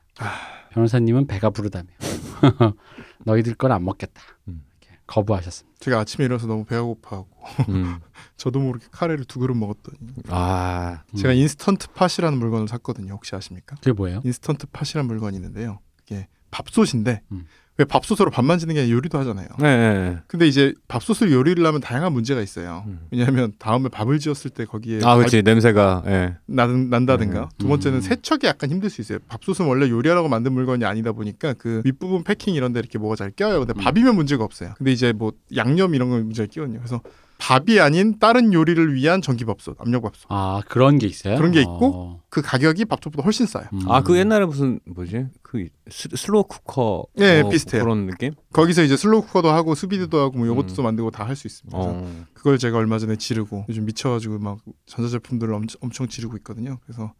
변호사님은 0.71 1.27
배가 1.27 1.49
부르다며 1.49 1.87
너희들 3.25 3.55
건 3.55 3.71
안 3.71 3.83
먹겠다. 3.83 4.21
음. 4.47 4.63
거부하셨습니다. 5.07 5.77
제가 5.79 5.99
아침에 5.99 6.25
일어나서 6.25 6.47
너무 6.47 6.65
배가 6.65 6.81
고파갖고 6.83 7.29
음. 7.69 7.99
저도 8.35 8.59
모르게 8.59 8.87
카레를 8.91 9.23
두 9.23 9.39
그릇 9.39 9.55
먹었더니 9.55 9.97
아, 10.27 11.03
음. 11.13 11.17
제가 11.17 11.33
Instant 11.33 11.87
Pot이라는 11.93 12.37
물건을 12.37 12.67
샀거든요. 12.67 13.13
혹시 13.13 13.33
아십니까? 13.35 13.75
그게 13.77 13.93
뭐예요? 13.93 14.21
Instant 14.25 14.67
Pot이라는 14.67 15.07
물건이 15.07 15.37
있는데요. 15.37 15.79
그게 15.95 16.27
밥솥인데 16.51 17.21
음. 17.31 17.45
왜 17.77 17.85
밥솥으로 17.85 18.31
밥만 18.31 18.57
지는 18.57 18.73
게 18.73 18.81
아니라 18.81 18.95
요리도 18.95 19.19
하잖아요. 19.19 19.47
네, 19.59 19.77
네. 19.77 20.17
근데 20.25 20.47
이제 20.47 20.73
밥솥을 20.87 21.31
요리를 21.31 21.63
하면 21.63 21.79
다양한 21.79 22.11
문제가 22.11 22.41
있어요. 22.41 22.83
음. 22.87 23.01
왜냐하면 23.11 23.53
다음에 23.59 23.87
밥을 23.89 24.17
지었을 24.17 24.49
때 24.49 24.65
거기에 24.65 25.01
아, 25.03 25.15
그렇지 25.15 25.43
냄새가. 25.43 26.03
예. 26.07 26.35
난, 26.47 26.89
난다든가 26.89 27.41
음. 27.41 27.49
두 27.59 27.67
번째는 27.67 27.99
음. 27.99 28.01
세척이 28.01 28.47
약간 28.47 28.71
힘들 28.71 28.89
수 28.89 29.01
있어요. 29.01 29.19
밥솥은 29.27 29.67
원래 29.67 29.89
요리하라고 29.89 30.27
만든 30.27 30.53
물건이 30.53 30.85
아니다 30.85 31.11
보니까 31.11 31.53
그 31.53 31.81
윗부분 31.85 32.23
패킹 32.23 32.55
이런 32.55 32.73
데 32.73 32.79
이렇게 32.79 32.97
뭐가 32.97 33.15
잘 33.15 33.29
껴요. 33.29 33.59
근데 33.59 33.73
음. 33.73 33.77
밥이면 33.77 34.15
문제가 34.15 34.43
없어요. 34.43 34.73
근데 34.77 34.91
이제 34.91 35.13
뭐 35.13 35.33
양념 35.55 35.93
이런 35.93 36.09
건 36.09 36.23
문제가 36.23 36.47
끼거든요. 36.47 36.79
그래서 36.79 37.01
밥이 37.39 37.79
아닌 37.79 38.17
다른 38.19 38.51
요리를 38.51 38.93
위한 38.95 39.21
전기밥솥, 39.21 39.79
압력밥솥. 39.79 40.25
아 40.29 40.61
그런 40.67 40.97
게 40.97 41.05
있어요? 41.07 41.37
그런 41.37 41.51
게 41.51 41.61
있고? 41.61 41.91
어. 41.93 42.21
그 42.29 42.41
가격이 42.41 42.85
밥솥보다 42.85 43.23
훨씬 43.23 43.45
싸요. 43.45 43.65
음. 43.73 43.81
아, 43.89 44.01
그 44.01 44.17
옛날에 44.17 44.45
무슨 44.45 44.79
뭐지? 44.85 45.27
그 45.43 45.67
스, 45.89 46.09
slow 46.15 46.45
cooker. 46.45 47.05
네, 47.15 47.41
뭐 47.43 47.51
비슷해요. 47.51 47.83
그런 47.83 48.07
느낌? 48.07 48.33
거기서 48.53 48.83
이제 48.83 48.97
slow 48.97 49.21
cooker도 49.21 49.49
하고 49.51 49.75
sous 49.75 49.93
vide도 49.93 50.19
하고 50.19 50.37
뭐 50.39 50.47
요것도 50.47 50.81
음. 50.81 50.83
만들고 50.83 51.11
다 51.11 51.25
할 51.25 51.35
수 51.35 51.47
있습니다. 51.47 51.77
그래서 51.77 51.93
어. 51.93 52.25
그걸 52.33 52.57
제가 52.57 52.77
얼마 52.77 52.97
전에 52.99 53.15
지르고 53.17 53.65
요즘 53.69 53.85
미쳐가지고 53.85 54.39
막 54.39 54.59
전자제품들을 54.87 55.53
엄청, 55.53 55.79
엄청 55.83 56.07
지르고 56.07 56.37
있거든요. 56.37 56.79
그래서 56.85 57.13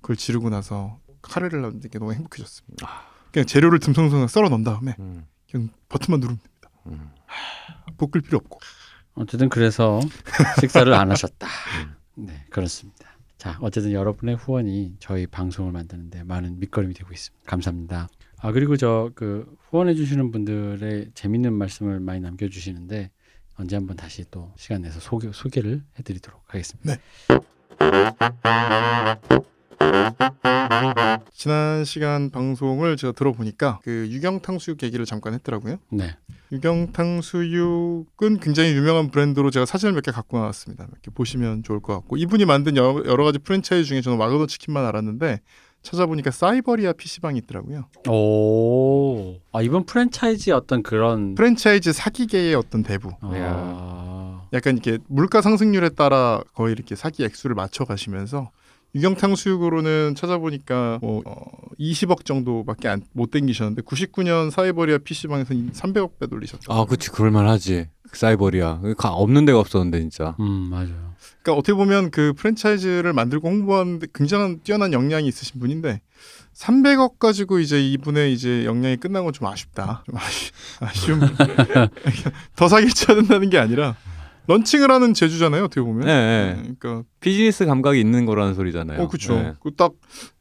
그걸 0.00 0.16
지르고 0.16 0.50
나서 0.50 0.98
카레를 1.20 1.64
하는데 1.64 1.88
너무 1.98 2.12
행복해졌습니다. 2.12 2.88
그냥 3.32 3.46
재료를 3.46 3.80
듬성듬성 3.80 4.28
썰어 4.28 4.48
넣은 4.50 4.62
다음에 4.62 4.94
음. 5.00 5.26
그냥 5.50 5.70
버튼만 5.88 6.20
누르면 6.20 6.38
됩니다. 6.38 6.70
음. 6.86 7.10
볶을 7.98 8.22
필요 8.22 8.38
없고. 8.38 8.60
어쨌든 9.18 9.48
그래서 9.48 10.00
식사를 10.60 10.92
안 10.94 11.10
하셨다. 11.10 11.46
네, 12.14 12.44
그렇습니다. 12.50 13.06
자, 13.36 13.56
어쨌든 13.60 13.92
여러분의 13.92 14.36
후원이 14.36 14.96
저희 14.98 15.26
방송을 15.26 15.70
만드는데 15.72 16.24
많은 16.24 16.58
밑거름이 16.58 16.94
되고 16.94 17.12
있습니다. 17.12 17.48
감사합니다. 17.48 18.08
아 18.40 18.52
그리고 18.52 18.76
저 18.76 19.10
그 19.14 19.56
후원해 19.70 19.94
주시는 19.94 20.30
분들의 20.30 21.10
재밌는 21.14 21.52
말씀을 21.52 22.00
많이 22.00 22.20
남겨 22.20 22.48
주시는데 22.48 23.10
언제 23.56 23.76
한번 23.76 23.96
다시 23.96 24.24
또 24.30 24.52
시간 24.56 24.82
내서 24.82 25.00
소개, 25.00 25.30
소개를 25.32 25.82
해 25.98 26.02
드리도록 26.02 26.42
하겠습니다. 26.46 26.96
지난 31.32 31.84
시간 31.84 32.30
방송을 32.30 32.96
제가 32.96 33.12
들어보니까 33.12 33.80
그 33.82 34.06
유경탕수육 34.10 34.82
얘기를 34.82 35.04
잠깐 35.04 35.34
했더라고요. 35.34 35.76
네, 35.90 36.16
유경탕수육은 36.52 38.40
굉장히 38.40 38.72
유명한 38.74 39.10
브랜드로 39.10 39.50
제가 39.50 39.66
사진을 39.66 39.94
몇 39.94 40.02
개 40.02 40.10
갖고 40.10 40.38
나왔습니다. 40.38 40.86
이렇게 40.90 41.10
보시면 41.10 41.62
좋을 41.62 41.80
것 41.80 41.94
같고 41.94 42.16
이분이 42.16 42.44
만든 42.44 42.76
여러, 42.76 43.02
여러 43.04 43.24
가지 43.24 43.38
프랜차이즈 43.38 43.88
중에 43.88 44.00
저는 44.00 44.18
와그너 44.18 44.46
치킨만 44.46 44.84
알았는데 44.86 45.40
찾아보니까 45.82 46.30
사이버리아 46.32 46.92
PC방이 46.92 47.38
있더라고요. 47.40 47.84
오, 48.08 49.36
아 49.52 49.62
이번 49.62 49.84
프랜차이즈 49.86 50.50
어떤 50.50 50.82
그런 50.82 51.34
프랜차이즈 51.34 51.92
사기계의 51.92 52.54
어떤 52.56 52.82
대부. 52.82 53.10
아, 53.20 54.42
약간 54.52 54.74
이렇게 54.76 54.98
물가 55.08 55.40
상승률에 55.40 55.90
따라 55.90 56.42
거의 56.54 56.72
이렇게 56.72 56.96
사기 56.96 57.24
액수를 57.24 57.54
맞춰 57.54 57.84
가시면서 57.84 58.50
유경탕수육으로는 58.94 60.14
찾아보니까 60.16 60.98
뭐 61.02 61.22
어, 61.26 61.34
20억 61.78 62.24
정도밖에 62.24 62.88
안, 62.88 63.02
못 63.12 63.30
땡기셨는데 63.30 63.82
99년 63.82 64.50
사이버리아 64.50 64.98
PC방에서 64.98 65.54
300억 65.54 66.18
배 66.18 66.26
돌리셨죠. 66.26 66.72
아, 66.72 66.84
그렇지. 66.84 67.10
그럴 67.10 67.30
만하지. 67.30 67.88
사이버리아. 68.12 68.80
가- 68.96 69.12
없는 69.12 69.44
데가 69.44 69.58
없었는데 69.60 70.00
진짜. 70.00 70.34
음 70.40 70.68
맞아요. 70.70 71.14
그러니까 71.42 71.52
어떻게 71.60 71.74
보면 71.74 72.10
그 72.10 72.32
프랜차이즈를 72.36 73.12
만들고 73.12 73.48
홍보하는데 73.48 74.06
굉장한 74.14 74.60
뛰어난 74.64 74.92
역량이 74.92 75.26
있으신 75.28 75.60
분인데 75.60 76.00
300억 76.54 77.18
가지고 77.18 77.58
이제 77.60 77.80
이분의 77.80 78.32
이제 78.32 78.64
역량이 78.64 78.96
끝난 78.96 79.24
건 79.24 79.32
좀 79.32 79.46
아쉽다. 79.46 80.02
좀 80.06 80.16
아쉬, 80.16 80.50
아쉬움. 80.80 81.20
더 82.56 82.68
사기를 82.68 82.92
쳐야 82.94 83.16
된다는 83.16 83.50
게 83.50 83.58
아니라 83.58 83.94
launching을 84.48 84.90
하는 84.90 85.14
재주잖아요. 85.14 85.64
어떻게 85.64 85.80
보면. 85.80 86.06
네, 86.06 86.54
네. 86.54 86.62
그러니까 86.62 87.04
비즈니스 87.20 87.64
감각이 87.66 88.00
있는 88.00 88.24
거라는 88.26 88.54
소리잖아요. 88.54 89.00
어 89.00 89.08
그렇죠. 89.08 89.34
네. 89.34 89.52
딱 89.76 89.92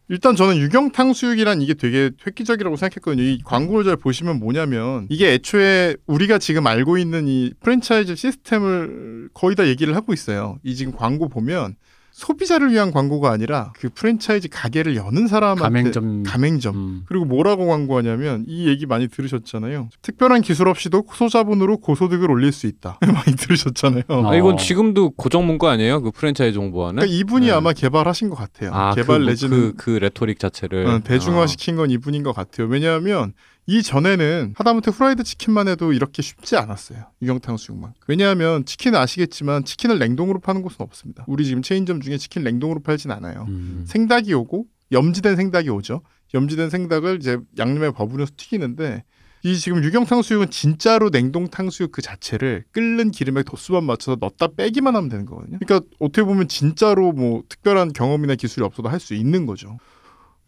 일단 0.10 0.38
저는 0.38 0.58
유경 0.58 0.94
탕수육이란 0.94 1.62
이게 1.62 1.74
되게 1.74 2.12
획기적이라고 2.26 2.78
생각했거든요. 2.78 3.22
이 3.22 3.40
광고를 3.44 3.84
잘 3.84 3.98
보시면 3.98 4.40
뭐냐면 4.40 5.06
이게 5.10 5.34
애초에 5.34 5.98
우리가 6.08 6.38
지금 6.38 6.66
알고 6.66 6.98
있는 6.98 7.28
이 7.28 7.52
프랜차이즈 7.60 8.16
시스템을 8.16 9.30
거의 9.34 9.58
다 9.58 9.68
얘기를 9.68 9.96
하고 9.96 10.14
있어요. 10.14 10.58
이 10.64 10.76
지금 10.76 10.94
광고 10.94 11.28
보면 11.28 11.76
소비자를 12.18 12.72
위한 12.72 12.90
광고가 12.90 13.30
아니라 13.30 13.72
그 13.76 13.90
프랜차이즈 13.94 14.48
가게를 14.50 14.96
여는 14.96 15.28
사람한테 15.28 15.62
가맹점. 15.62 16.24
가맹점. 16.24 16.76
음, 16.76 17.04
그리고 17.06 17.26
뭐라고 17.26 17.68
광고하냐면 17.68 18.44
이 18.48 18.68
얘기 18.68 18.88
많이 18.88 19.08
들으셨잖아요. 19.08 19.90
특별한 20.02 20.42
기술 20.42 20.68
없이도 20.68 21.06
소자본으로 21.14 21.78
고소득을 21.78 22.32
올릴 22.32 22.52
수 22.54 22.66
있다. 22.66 22.98
많이 23.06 23.38
들으셨잖아요. 23.38 24.04
어. 24.08 24.32
아, 24.32 24.36
이건 24.36 24.58
지금도 24.58 25.12
고정 25.12 25.46
문구 25.46 25.68
아니에요? 25.68 26.02
그 26.02 26.10
프랜차이즈 26.10 26.58
홍보하는? 26.58 26.96
그러니까 26.96 27.16
이분이 27.16 27.46
네. 27.46 27.52
아마 27.52 27.72
개발하신 27.72 28.32
것 28.32 28.36
같아요. 28.36 28.72
아, 28.74 28.96
개발 28.96 29.20
그, 29.20 29.22
뭐 29.22 29.30
내지는 29.30 29.74
그, 29.74 29.74
그 29.78 29.90
rhetoric 29.92 30.40
자체를 30.40 30.88
어, 30.88 31.00
대중화시킨 31.04 31.76
건 31.76 31.92
이분인 31.92 32.24
것 32.24 32.34
같아요. 32.34 32.66
왜냐하면 32.68 33.34
이 33.70 33.84
전에는 33.84 34.54
하다못해 34.56 34.92
후라이드 34.92 35.24
치킨만 35.24 35.68
해도 35.68 35.92
이렇게 35.92 36.22
쉽지 36.22 36.56
않았어요. 36.56 37.04
유경탕 37.22 37.58
수육만. 37.58 37.94
왜냐하면 38.08 38.64
치킨 38.66 38.96
아시겠지만 38.96 39.66
치킨을 39.66 40.00
냉동으로 40.00 40.40
파는 40.40 40.62
곳은 40.62 40.78
없습니다. 40.80 41.26
우리 41.28 41.46
지금 41.46 41.62
체인점 41.62 42.00
중에 42.00 42.18
치킨 42.18 42.44
냉동으로 42.44 42.80
팔진 42.80 43.12
않아요. 43.12 43.46
음. 43.50 43.84
생닭이 43.86 44.34
오고 44.34 44.66
염지된 44.94 45.36
생닭이 45.36 45.70
오죠. 45.70 46.02
염지된 46.34 46.70
생닭을 46.70 47.18
이제 47.18 47.38
양념에 47.58 47.92
버무려서 47.92 48.32
튀기는데 48.38 49.04
이 49.44 49.56
지금 49.58 49.84
유경탕 49.84 50.22
수육은 50.22 50.50
진짜로 50.50 51.10
냉동 51.10 51.48
탕수육 51.50 51.92
그 51.92 52.02
자체를 52.02 52.64
끓는 52.72 53.12
기름에 53.12 53.44
도수만 53.44 53.84
맞춰서 53.84 54.18
넣었다 54.20 54.48
빼기만 54.48 54.96
하면 54.96 55.10
되는 55.10 55.26
거거든요. 55.26 55.60
그러니까 55.60 55.86
어떻게 56.00 56.24
보면 56.24 56.48
진짜로 56.48 57.12
뭐 57.12 57.44
특별한 57.50 57.92
경험이나 57.94 58.36
기술이 58.36 58.66
없어도 58.66 58.90
할 58.90 59.00
수 59.00 59.14
있는 59.14 59.46
거죠. 59.46 59.78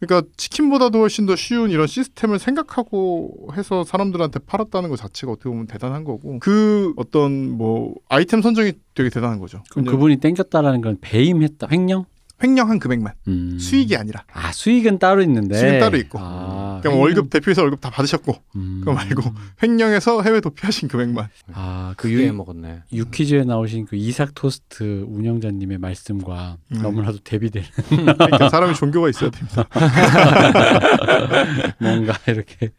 그러니까 0.00 0.28
치킨보다도 0.36 0.98
훨씬 0.98 1.26
더 1.26 1.36
쉬운 1.36 1.70
이런 1.70 1.86
시스템을 1.86 2.38
생각하고 2.38 3.50
해서 3.54 3.84
사람들한테 3.84 4.40
팔았다는 4.40 4.88
것 4.88 4.96
자체가 4.96 5.32
어떻게 5.32 5.50
보면 5.50 5.66
대단한 5.66 6.04
거고 6.04 6.38
그 6.40 6.94
어떤 6.96 7.50
뭐 7.50 7.94
아이템 8.08 8.40
선정이 8.40 8.72
되게 8.94 9.10
대단한 9.10 9.38
거죠. 9.38 9.62
그럼 9.70 9.84
그분이 9.84 10.16
땡겼다라는 10.16 10.80
건 10.80 10.96
배임했다, 11.00 11.68
횡령? 11.70 12.06
횡령한 12.42 12.78
금액만 12.78 13.12
음. 13.28 13.58
수익이 13.58 13.96
아니라 13.96 14.24
아 14.32 14.52
수익은 14.52 14.98
따로 14.98 15.22
있는데 15.22 15.58
수익은 15.58 15.80
따로 15.80 15.96
있고. 15.98 16.18
아, 16.20 16.78
그러니까 16.80 16.90
뭐 16.90 17.00
월급 17.00 17.30
대표에서 17.30 17.62
월급 17.62 17.80
다 17.80 17.90
받으셨고 17.90 18.34
음. 18.56 18.76
그거 18.80 18.92
말고 18.92 19.22
횡령해서 19.62 20.22
해외 20.22 20.40
도피하신 20.40 20.88
금액만 20.88 21.28
아그 21.52 22.08
크게 22.08 22.26
유, 22.26 22.32
먹었네. 22.32 22.82
유퀴즈에 22.92 23.44
나오신 23.44 23.86
그 23.86 23.96
이삭 23.96 24.34
토스트 24.34 25.04
운영자님의 25.08 25.78
말씀과 25.78 26.56
음. 26.72 26.82
너무나도 26.82 27.18
대비되는 27.24 27.68
그러니까 27.88 28.48
사람이 28.48 28.74
종교가 28.74 29.08
있어야 29.10 29.30
됩니다. 29.30 29.64
뭔가 31.78 32.14
이렇게 32.26 32.70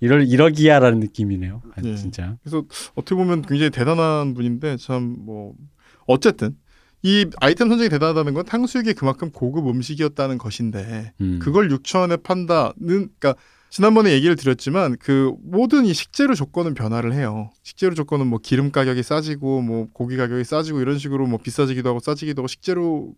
이럴 0.00 0.26
이러기야라는 0.28 1.00
느낌이네요. 1.00 1.62
아, 1.74 1.80
예. 1.84 1.94
진짜. 1.96 2.36
그래서 2.42 2.64
어떻게 2.94 3.14
보면 3.14 3.42
굉장히 3.42 3.70
대단한 3.70 4.34
분인데 4.34 4.76
참 4.76 5.16
뭐 5.18 5.54
어쨌든 6.06 6.56
이 7.06 7.24
아이템 7.40 7.68
선정이 7.68 7.88
대단하다는 7.88 8.34
건 8.34 8.44
탕수육이 8.44 8.94
그만큼 8.94 9.30
고급 9.30 9.68
음식이었다는 9.68 10.38
것인데 10.38 11.12
음. 11.20 11.38
그걸 11.40 11.68
6천 11.68 12.00
원에 12.00 12.16
판다는 12.16 12.74
그러니까 12.80 13.36
지난번에 13.70 14.10
얘기를 14.10 14.34
드렸지만 14.34 14.96
그 14.98 15.32
모든 15.40 15.86
이 15.86 15.94
식재료 15.94 16.34
조건은 16.34 16.74
변화를 16.74 17.14
해요. 17.14 17.52
식재료 17.62 17.94
조건은 17.94 18.26
뭐 18.26 18.40
기름 18.42 18.72
가격이 18.72 19.04
싸지고 19.04 19.62
뭐 19.62 19.86
고기 19.92 20.16
가격이 20.16 20.42
싸지고 20.42 20.80
이런 20.80 20.98
식으로 20.98 21.28
뭐 21.28 21.38
비싸지기도 21.38 21.88
하고 21.88 22.00
싸지기도 22.00 22.40
하고 22.40 22.48
식재료는 22.48 23.14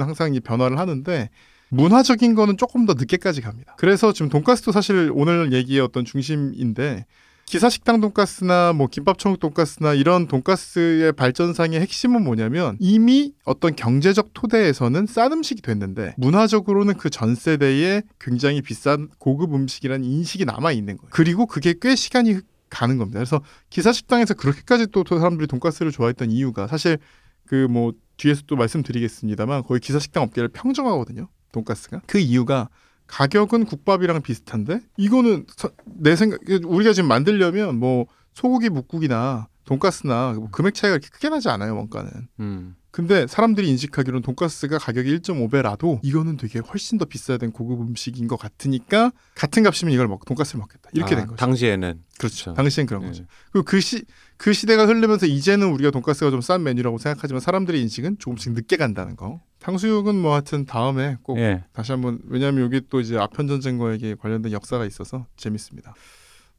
항상 0.00 0.34
이 0.34 0.40
변화를 0.40 0.78
하는데 0.78 1.30
문화적인 1.70 2.34
거는 2.34 2.58
조금 2.58 2.84
더 2.84 2.92
늦게까지 2.92 3.40
갑니다. 3.40 3.74
그래서 3.78 4.12
지금 4.12 4.28
돈가스도 4.28 4.70
사실 4.70 5.10
오늘 5.14 5.50
얘기의 5.54 5.80
어떤 5.80 6.04
중심인데 6.04 7.06
기사 7.46 7.68
식당 7.68 8.00
돈가스나 8.00 8.72
뭐 8.72 8.86
김밥 8.88 9.18
천국 9.18 9.38
돈가스나 9.38 9.94
이런 9.94 10.26
돈가스의 10.26 11.12
발전상의 11.12 11.80
핵심은 11.80 12.24
뭐냐면 12.24 12.76
이미 12.80 13.32
어떤 13.44 13.76
경제적 13.76 14.30
토대에서는 14.34 15.06
싼 15.06 15.32
음식이 15.32 15.62
됐는데 15.62 16.14
문화적으로는 16.16 16.94
그 16.98 17.10
전 17.10 17.34
세대에 17.36 18.02
굉장히 18.18 18.60
비싼 18.60 19.08
고급 19.18 19.54
음식이라는 19.54 20.04
인식이 20.04 20.44
남아 20.46 20.72
있는 20.72 20.96
거예요. 20.96 21.10
그리고 21.12 21.46
그게 21.46 21.74
꽤 21.80 21.94
시간이 21.94 22.40
가는 22.70 22.98
겁니다. 22.98 23.20
그래서 23.20 23.40
기사 23.70 23.92
식당에서 23.92 24.34
그렇게까지 24.34 24.88
또 24.88 25.04
사람들이 25.06 25.46
돈가스를 25.46 25.92
좋아했던 25.92 26.30
이유가 26.32 26.66
사실 26.66 26.98
그 27.46 27.68
뭐 27.70 27.92
뒤에서 28.16 28.42
또 28.46 28.56
말씀드리겠습니다만 28.56 29.64
거의 29.64 29.80
기사 29.80 29.98
식당 29.98 30.22
업계를 30.22 30.48
평정하거든요. 30.48 31.28
돈가스가 31.52 32.02
그 32.06 32.18
이유가 32.18 32.68
가격은 33.06 33.64
국밥이랑 33.66 34.22
비슷한데 34.22 34.80
이거는 34.96 35.46
서- 35.56 35.70
내 35.84 36.16
생각 36.16 36.40
우리가 36.64 36.92
지금 36.92 37.08
만들려면 37.08 37.78
뭐 37.78 38.06
소고기 38.32 38.68
묵국이나 38.70 39.48
돈가스나 39.64 40.32
뭐 40.32 40.48
금액 40.50 40.74
차이가 40.74 40.98
그렇게 40.98 41.08
크게 41.12 41.28
나지 41.28 41.48
않아요 41.48 41.76
원가는. 41.76 42.10
음. 42.40 42.76
근데 42.90 43.26
사람들이 43.26 43.68
인식하기로는 43.70 44.22
돈가스가 44.22 44.78
가격이 44.78 45.18
1.5배라도 45.18 45.98
이거는 46.04 46.36
되게 46.36 46.60
훨씬 46.60 46.96
더 46.96 47.04
비싸야 47.04 47.38
된 47.38 47.50
고급 47.50 47.80
음식인 47.80 48.28
것 48.28 48.36
같으니까 48.36 49.10
같은 49.34 49.64
값이면 49.64 49.92
이걸 49.92 50.06
먹 50.06 50.24
돈가스를 50.24 50.60
먹겠다 50.60 50.90
이렇게 50.92 51.14
아, 51.14 51.18
된 51.18 51.26
거죠. 51.26 51.36
당시에는 51.36 52.00
그렇죠. 52.18 52.44
그렇죠. 52.44 52.54
당시엔 52.54 52.86
그런 52.86 53.02
네. 53.02 53.08
거죠. 53.08 53.24
그리고 53.52 53.64
그 53.64 53.80
시 53.80 54.04
그 54.36 54.52
시대가 54.52 54.84
흐르면서 54.86 55.26
이제는 55.26 55.68
우리가 55.72 55.90
돈가스가 55.92 56.30
좀 56.30 56.40
싼 56.40 56.62
메뉴라고 56.62 56.98
생각하지만 56.98 57.40
사람들의 57.40 57.80
인식은 57.82 58.18
조금씩 58.18 58.52
늦게 58.52 58.76
간다는 58.76 59.16
거. 59.16 59.40
탕수육은 59.64 60.14
뭐 60.14 60.34
하여튼 60.34 60.66
다음에 60.66 61.16
꼭 61.22 61.38
예. 61.38 61.64
다시 61.72 61.90
한번 61.90 62.18
왜냐하면 62.28 62.64
여기 62.64 62.82
또 62.90 63.00
이제 63.00 63.16
아편 63.16 63.48
전쟁과 63.48 63.94
이게 63.94 64.14
관련된 64.14 64.52
역사가 64.52 64.84
있어서 64.84 65.26
재밌습니다. 65.36 65.94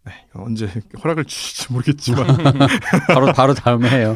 네, 0.06 0.12
언제 0.34 0.68
허락을 1.04 1.26
주실지 1.26 1.72
모르겠지만 1.72 2.26
바로 3.14 3.32
바로 3.34 3.54
다음에 3.54 3.90
해요. 3.92 4.16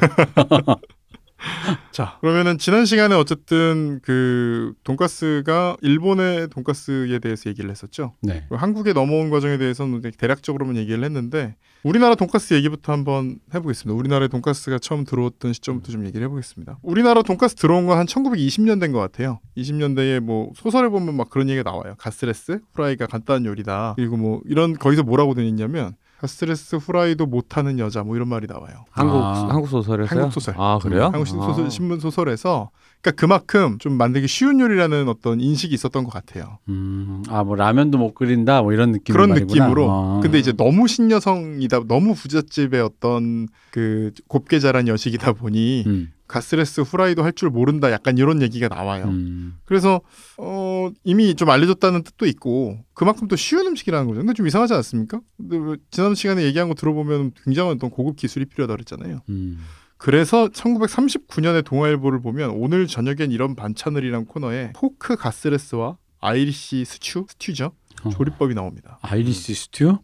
자 1.92 2.18
그러면은 2.22 2.58
지난 2.58 2.86
시간에 2.86 3.14
어쨌든 3.14 4.00
그 4.02 4.74
돈가스가 4.84 5.78
일본의 5.82 6.48
돈가스에 6.50 7.20
대해서 7.20 7.48
얘기를 7.52 7.70
했었죠. 7.70 8.16
네. 8.24 8.48
한국에 8.50 8.94
넘어온 8.94 9.30
과정에 9.30 9.60
대해서는 9.60 10.02
대략적으로만 10.18 10.78
얘기를 10.78 11.04
했는데 11.04 11.56
우리나라 11.84 12.16
돈가스 12.16 12.54
얘기부터 12.56 12.92
한번 12.92 13.40
해보겠습니다. 13.54 13.98
우리나라에 13.98 14.28
돈가스가 14.28 14.80
처음 14.80 15.06
들어왔던 15.06 15.54
시점부터 15.54 15.92
좀 15.94 16.06
얘기를 16.06 16.26
해보겠습니다. 16.26 16.78
우리나라 16.82 17.22
돈가스 17.22 17.56
들어온 17.56 17.86
건 17.86 17.98
한 17.98 18.06
1920년 18.06 18.80
된것 18.82 19.00
같아요. 19.02 19.40
20년대에 19.58 20.20
뭐 20.20 20.52
소설에 20.56 20.90
보면 20.90 21.16
막 21.16 21.30
그런 21.30 21.48
얘기가 21.50 21.70
나와요. 21.70 21.96
가스레스 21.98 22.60
후라이가 22.74 23.08
간단한 23.08 23.46
요리다. 23.46 23.94
그리고 23.96 24.18
뭐 24.18 24.42
이런 24.46 24.74
거기서 24.74 25.04
뭐라고 25.04 25.34
되냐면 25.36 25.96
가스레스 26.20 26.76
후라이도 26.76 27.26
못하는 27.26 27.80
여자 27.80 28.04
뭐 28.04 28.16
이런 28.18 28.28
말이 28.28 28.46
나와요. 28.48 28.84
한국 28.92 29.16
아. 29.24 29.48
한국 29.50 29.68
소설에서요? 29.70 30.20
한국 30.20 30.34
소설. 30.34 30.56
아 30.58 30.80
그래요? 30.82 31.04
한국 31.06 31.26
신- 31.28 31.40
소설, 31.42 31.66
아. 31.66 31.70
신문 31.70 32.00
소설에서 32.02 32.72
그러니까 33.02 33.20
그만큼 33.22 33.78
좀 33.80 33.94
만들기 33.94 34.28
쉬운 34.28 34.60
요리라는 34.60 35.08
어떤 35.08 35.40
인식이 35.40 35.74
있었던 35.74 36.04
것 36.04 36.12
같아요. 36.12 36.60
음, 36.68 37.24
아뭐 37.30 37.56
라면도 37.56 37.98
못 37.98 38.14
끓인다 38.14 38.62
뭐 38.62 38.74
이런 38.74 38.92
느낌 38.92 39.14
그런 39.14 39.30
느낌으로. 39.30 39.90
아. 39.90 40.20
근데 40.22 40.38
이제 40.38 40.52
너무 40.52 40.88
신여성이다, 40.88 41.84
너무 41.88 42.14
부잣집의 42.14 42.82
어떤 42.82 43.48
그 43.72 44.12
곱게 44.28 44.60
자란 44.60 44.88
여식이다 44.90 45.32
보니 45.34 45.84
음, 45.88 46.12
가스레스 46.28 46.82
후라이도 46.82 47.24
할 47.24 47.32
줄 47.32 47.50
모른다, 47.50 47.90
약간 47.90 48.18
이런 48.18 48.42
얘기가 48.42 48.68
나와요. 48.68 49.06
음, 49.06 49.54
그래서 49.64 50.02
어 50.38 50.90
이미 51.06 51.36
좀 51.36 51.50
알려졌다는 51.50 52.04
뜻도 52.04 52.26
있고 52.26 52.80
그만큼 52.94 53.30
또 53.30 53.38
쉬운 53.38 53.66
음식이라는 53.68 54.08
거죠. 54.08 54.20
근데 54.20 54.34
좀 54.34 54.46
이상하지 54.46 54.74
않습니까? 54.74 55.22
근데 55.38 55.58
왜 55.58 55.78
지난 55.90 56.16
시간에 56.16 56.44
얘기한 56.44 56.68
거 56.68 56.76
들어보면 56.76 57.32
굉장한 57.46 57.76
어떤 57.78 57.90
고급 57.90 58.18
기술이 58.18 58.44
필요하다 58.46 58.74
그랬잖아요. 58.76 59.22
음. 59.30 59.60
그래서 60.00 60.48
1939년에 60.48 61.64
동아일보를 61.66 62.22
보면 62.22 62.52
오늘 62.52 62.88
저녁엔 62.88 63.32
이런 63.32 63.54
반찬을이란 63.56 64.26
코너에 64.26 64.72
pork 64.74 65.16
가스레스와 65.18 65.98
Irish 66.22 66.86
스튜 66.86 67.26
스튜죠 67.28 67.74
어. 68.04 68.10
조리법이 68.10 68.54
나옵니다. 68.56 68.98
Irish 69.02 69.54
스튜? 69.54 69.98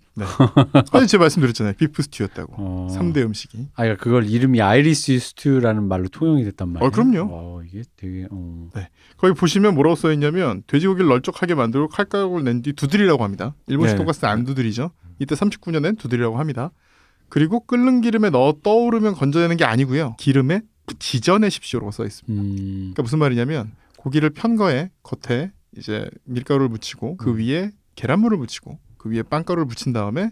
아니 0.91 1.07
제가 1.07 1.23
말씀드렸잖아요 1.23 1.75
비프 1.77 2.01
스튜였다고 2.03 2.53
어. 2.57 2.87
삼 2.89 3.13
3대 3.13 3.23
음식이 3.23 3.69
아, 3.73 3.83
그러니까 3.83 4.03
그걸 4.03 4.25
이름이 4.29 4.61
Irish 4.61 5.17
스튜라는 5.17 5.83
말로 5.87 6.09
통용이 6.09 6.43
됐단 6.43 6.69
말이에요. 6.73 6.87
어, 6.87 6.91
그럼요. 6.91 7.27
어, 7.31 7.61
이게 7.65 7.83
되게 7.95 8.27
어. 8.31 8.69
거기 9.15 9.33
보시면 9.33 9.75
뭐라고 9.75 9.95
써 9.95 10.11
있냐면 10.11 10.63
돼지고기를 10.67 11.07
널쩍하게 11.07 11.55
만들고 11.55 11.87
칼가락을 11.87 12.43
낸 12.43 12.61
뒤 12.61 12.73
두드리라고 12.73 13.23
합니다. 13.23 13.55
일본식 13.67 13.93
네. 13.93 13.97
돈가스는 13.99 14.29
안 14.29 14.43
두드리죠. 14.43 14.91
이때 15.19 15.35
39년엔 15.35 15.97
두드리라고 15.97 16.37
합니다. 16.37 16.71
그리고 17.29 17.59
끓는 17.59 18.01
기름에 18.01 18.29
넣어 18.29 18.53
떠오르면 18.63 19.13
건져내는 19.15 19.57
게 19.57 19.65
아니고요. 19.65 20.15
기름에 20.17 20.61
지져내십시오라고 20.99 21.91
써 21.91 22.05
있습니다. 22.05 22.41
음. 22.41 22.55
그러니까 22.93 23.03
무슨 23.03 23.19
말이냐면 23.19 23.71
고기를 23.97 24.29
편 24.29 24.55
거에 24.55 24.91
겉에 25.03 25.51
이제 25.77 26.09
밀가루를 26.25 26.69
묻히고 26.69 27.17
그 27.17 27.31
음. 27.31 27.37
위에 27.37 27.71
계란물을 27.95 28.37
묻히고 28.37 28.79
그 28.97 29.09
위에 29.09 29.23
빵가루를 29.23 29.65
묻힌 29.65 29.93
다음에 29.93 30.31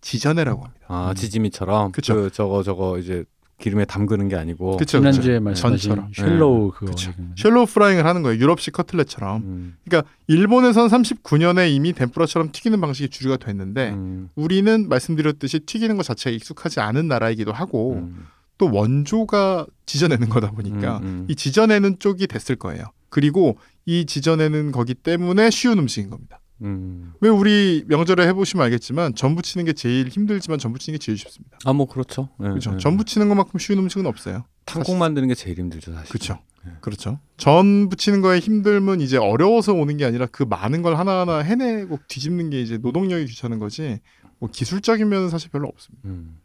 지져내라고 0.00 0.64
합니다. 0.64 0.86
아 0.88 1.10
음. 1.10 1.14
지짐이처럼 1.14 1.92
그쵸. 1.92 2.14
그 2.14 2.30
저거 2.30 2.62
저거 2.62 2.98
이제 2.98 3.24
기름에 3.58 3.84
담그는 3.84 4.28
게 4.28 4.36
아니고 4.36 4.76
그쵸, 4.76 4.98
지난주에 4.98 5.34
그쵸. 5.34 5.44
말씀하신 5.44 5.88
전처럼. 5.90 6.12
shallow 6.14 6.70
그거 6.72 6.86
그쵸. 6.86 7.10
얘기는 7.10 7.28
거죠. 7.30 7.42
shallow 7.42 7.66
frying을 7.66 8.04
하는 8.04 8.22
거예요. 8.22 8.38
유럽식 8.40 8.72
커틀렛처럼. 8.74 9.42
음, 9.42 9.76
그러니까 9.84 10.10
일본에선 10.26 10.88
39년에 10.88 11.70
이미 11.70 11.92
덴푸라처럼 11.92 12.50
튀기는 12.52 12.80
방식이 12.80 13.08
주류가 13.10 13.36
됐는데 13.36 13.90
음, 13.90 14.28
우리는 14.34 14.88
말씀드렸듯이 14.88 15.60
튀기는 15.60 15.96
것 15.96 16.02
자체가 16.04 16.34
익숙하지 16.34 16.80
않은 16.80 17.06
나라이기도 17.08 17.52
하고 17.52 17.94
음, 17.94 18.26
또 18.58 18.70
원조가 18.72 19.66
지져내는 19.86 20.28
거다 20.28 20.50
보니까 20.50 20.98
음, 20.98 21.04
음. 21.04 21.26
이 21.28 21.36
지져내는 21.36 21.98
쪽이 22.00 22.26
됐을 22.26 22.56
거예요. 22.56 22.84
그리고 23.08 23.56
이 23.86 24.06
지져내는 24.06 24.72
거기 24.72 24.94
때문에 24.94 25.50
쉬운 25.50 25.78
음식인 25.78 26.10
겁니다. 26.10 26.40
음. 26.62 27.12
왜 27.20 27.28
우리 27.28 27.84
명절에 27.88 28.26
해보시면 28.28 28.64
알겠지만 28.66 29.14
전 29.14 29.34
부 29.34 29.42
치는 29.42 29.64
게 29.64 29.72
제일 29.72 30.08
힘들지만 30.08 30.58
전 30.58 30.72
부 30.72 30.78
치는 30.78 30.98
게 30.98 31.04
제일 31.04 31.18
쉽습니다. 31.18 31.58
아 31.64 31.72
뭐 31.72 31.86
그렇죠. 31.86 32.28
예, 32.40 32.44
그렇죠. 32.48 32.74
예. 32.74 32.78
전 32.78 32.96
부 32.96 33.04
치는 33.04 33.28
것만큼 33.28 33.58
쉬운 33.58 33.78
음식은 33.80 34.06
없어요. 34.06 34.44
탕국 34.64 34.96
만드는 34.96 35.28
게 35.28 35.34
제일 35.34 35.58
힘들죠 35.58 35.92
사실. 35.92 36.08
그렇죠. 36.08 36.38
네. 36.64 36.72
그렇죠. 36.80 37.18
전 37.36 37.88
부치는 37.90 38.22
거에 38.22 38.38
힘듦은 38.38 39.02
이제 39.02 39.18
어려워서 39.18 39.74
오는 39.74 39.96
게 39.98 40.04
아니라 40.06 40.26
그 40.26 40.44
많은 40.44 40.80
걸 40.80 40.96
하나하나 40.96 41.38
해내고 41.40 41.98
뒤집는 42.08 42.48
게 42.50 42.62
이제 42.62 42.78
노동력이 42.78 43.26
귀찮은 43.26 43.58
거지. 43.58 44.00
뭐 44.38 44.48
기술적인 44.50 45.06
면은 45.08 45.28
사실 45.28 45.50
별로 45.50 45.68
없습니다. 45.68 46.08
음. 46.08 46.38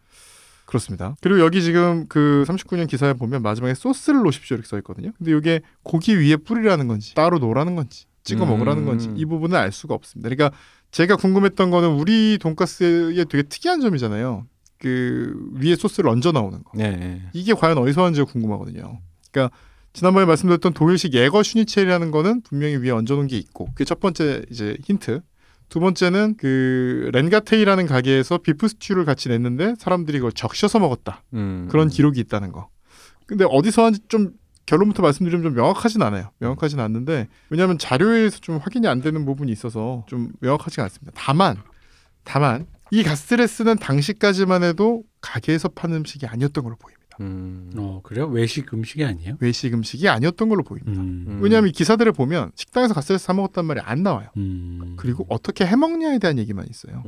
그렇습니다. 0.65 1.15
그리고 1.21 1.39
여기 1.39 1.61
지금 1.63 2.05
그 2.09 2.43
39년 2.47 2.87
기사에 2.87 3.13
보면 3.13 3.41
마지막에 3.41 3.73
소스를 3.73 4.21
놓으십시오 4.23 4.55
이렇게 4.55 4.67
써 4.67 4.77
있거든요. 4.79 5.11
근데 5.17 5.31
이게 5.35 5.61
고기 5.83 6.19
위에 6.19 6.35
뿌리라는 6.35 6.87
건지 6.87 7.15
따로 7.15 7.39
놓으라는 7.39 7.75
건지 7.75 8.05
찍어 8.29 8.43
음. 8.45 8.49
먹으라는 8.49 8.85
건지 8.85 9.11
이 9.15 9.25
부분은 9.25 9.57
알 9.57 9.71
수가 9.71 9.95
없습니다. 9.95 10.29
그러니까 10.29 10.55
제가 10.91 11.15
궁금했던 11.15 11.71
거는 11.71 11.89
우리 11.89 12.37
돈가스의 12.39 13.25
되게 13.25 13.43
특이한 13.43 13.81
점이잖아요. 13.81 14.45
그 14.77 15.33
위에 15.55 15.75
소스를 15.75 16.09
얹어 16.09 16.31
나오는 16.31 16.63
거. 16.63 16.71
예, 16.79 16.83
예. 16.83 17.21
이게 17.33 17.53
과연 17.53 17.77
어디서 17.77 18.01
왔는지가 18.01 18.31
궁금하거든요. 18.31 18.99
그러니까 19.31 19.55
지난번에 19.93 20.25
말씀드렸던 20.27 20.73
독일식 20.73 21.15
Jägerschnitzel이라는 21.15 22.11
거는 22.11 22.41
분명히 22.41 22.77
위에 22.77 22.91
얹어놓은 22.91 23.27
게 23.27 23.37
있고 23.37 23.65
그게 23.71 23.83
첫 23.83 23.99
번째 23.99 24.45
이제 24.51 24.77
힌트. 24.85 25.21
두 25.67 25.79
번째는 25.79 26.35
그 26.37 27.09
렌가테이라는 27.13 27.85
가게에서 27.85 28.39
비프 28.39 28.67
스튜를 28.67 29.05
같이 29.05 29.29
냈는데 29.29 29.75
사람들이 29.77 30.19
그걸 30.19 30.31
적셔서 30.31 30.79
먹었다. 30.79 31.23
음. 31.33 31.67
그런 31.69 31.89
기록이 31.89 32.19
있다는 32.21 32.51
거. 32.51 32.69
근데 33.27 33.45
어디서 33.47 33.83
하는지 33.83 34.01
좀 34.07 34.31
결론부터 34.69 35.01
말씀드리면 35.01 35.43
좀 35.43 35.55
명확하진 35.55 35.99
않아요. 36.03 36.29
명확하진 36.37 36.79
않는데 36.79 37.27
왜냐하면 37.49 37.79
자료에서 37.79 38.37
좀 38.39 38.57
확인이 38.57 38.87
안 38.87 39.01
되는 39.01 39.25
부분이 39.25 39.51
있어서 39.51 40.05
좀 40.07 40.31
명확하지가 40.41 40.83
않습니다. 40.83 41.11
다만 41.15 41.57
다만 42.23 42.67
이 42.91 43.01
가스레스는 43.01 43.77
당시까지만 43.77 44.61
해도 44.63 45.03
가게에서 45.21 45.69
파는 45.69 45.97
음식이 45.97 46.27
아니었던 46.27 46.63
걸로 46.63 46.75
보입니다. 46.75 46.99
음. 47.19 47.71
어 47.77 48.01
그래요? 48.03 48.27
외식 48.27 48.71
음식이 48.71 49.03
아니에요? 49.03 49.37
외식 49.39 49.73
음식이 49.73 50.07
아니었던 50.07 50.47
걸로 50.47 50.61
보입니다. 50.61 51.01
음. 51.01 51.25
음. 51.27 51.39
왜냐하면 51.41 51.69
이 51.69 51.71
기사들을 51.71 52.11
보면 52.11 52.51
식당에서 52.53 52.93
가스레스 52.93 53.25
사 53.25 53.33
먹었단 53.33 53.65
말이 53.65 53.79
안 53.79 54.03
나와요. 54.03 54.29
음. 54.37 54.93
그리고 54.97 55.25
어떻게 55.29 55.65
해 55.65 55.75
먹냐에 55.75 56.19
대한 56.19 56.37
얘기만 56.37 56.67
있어요. 56.69 57.03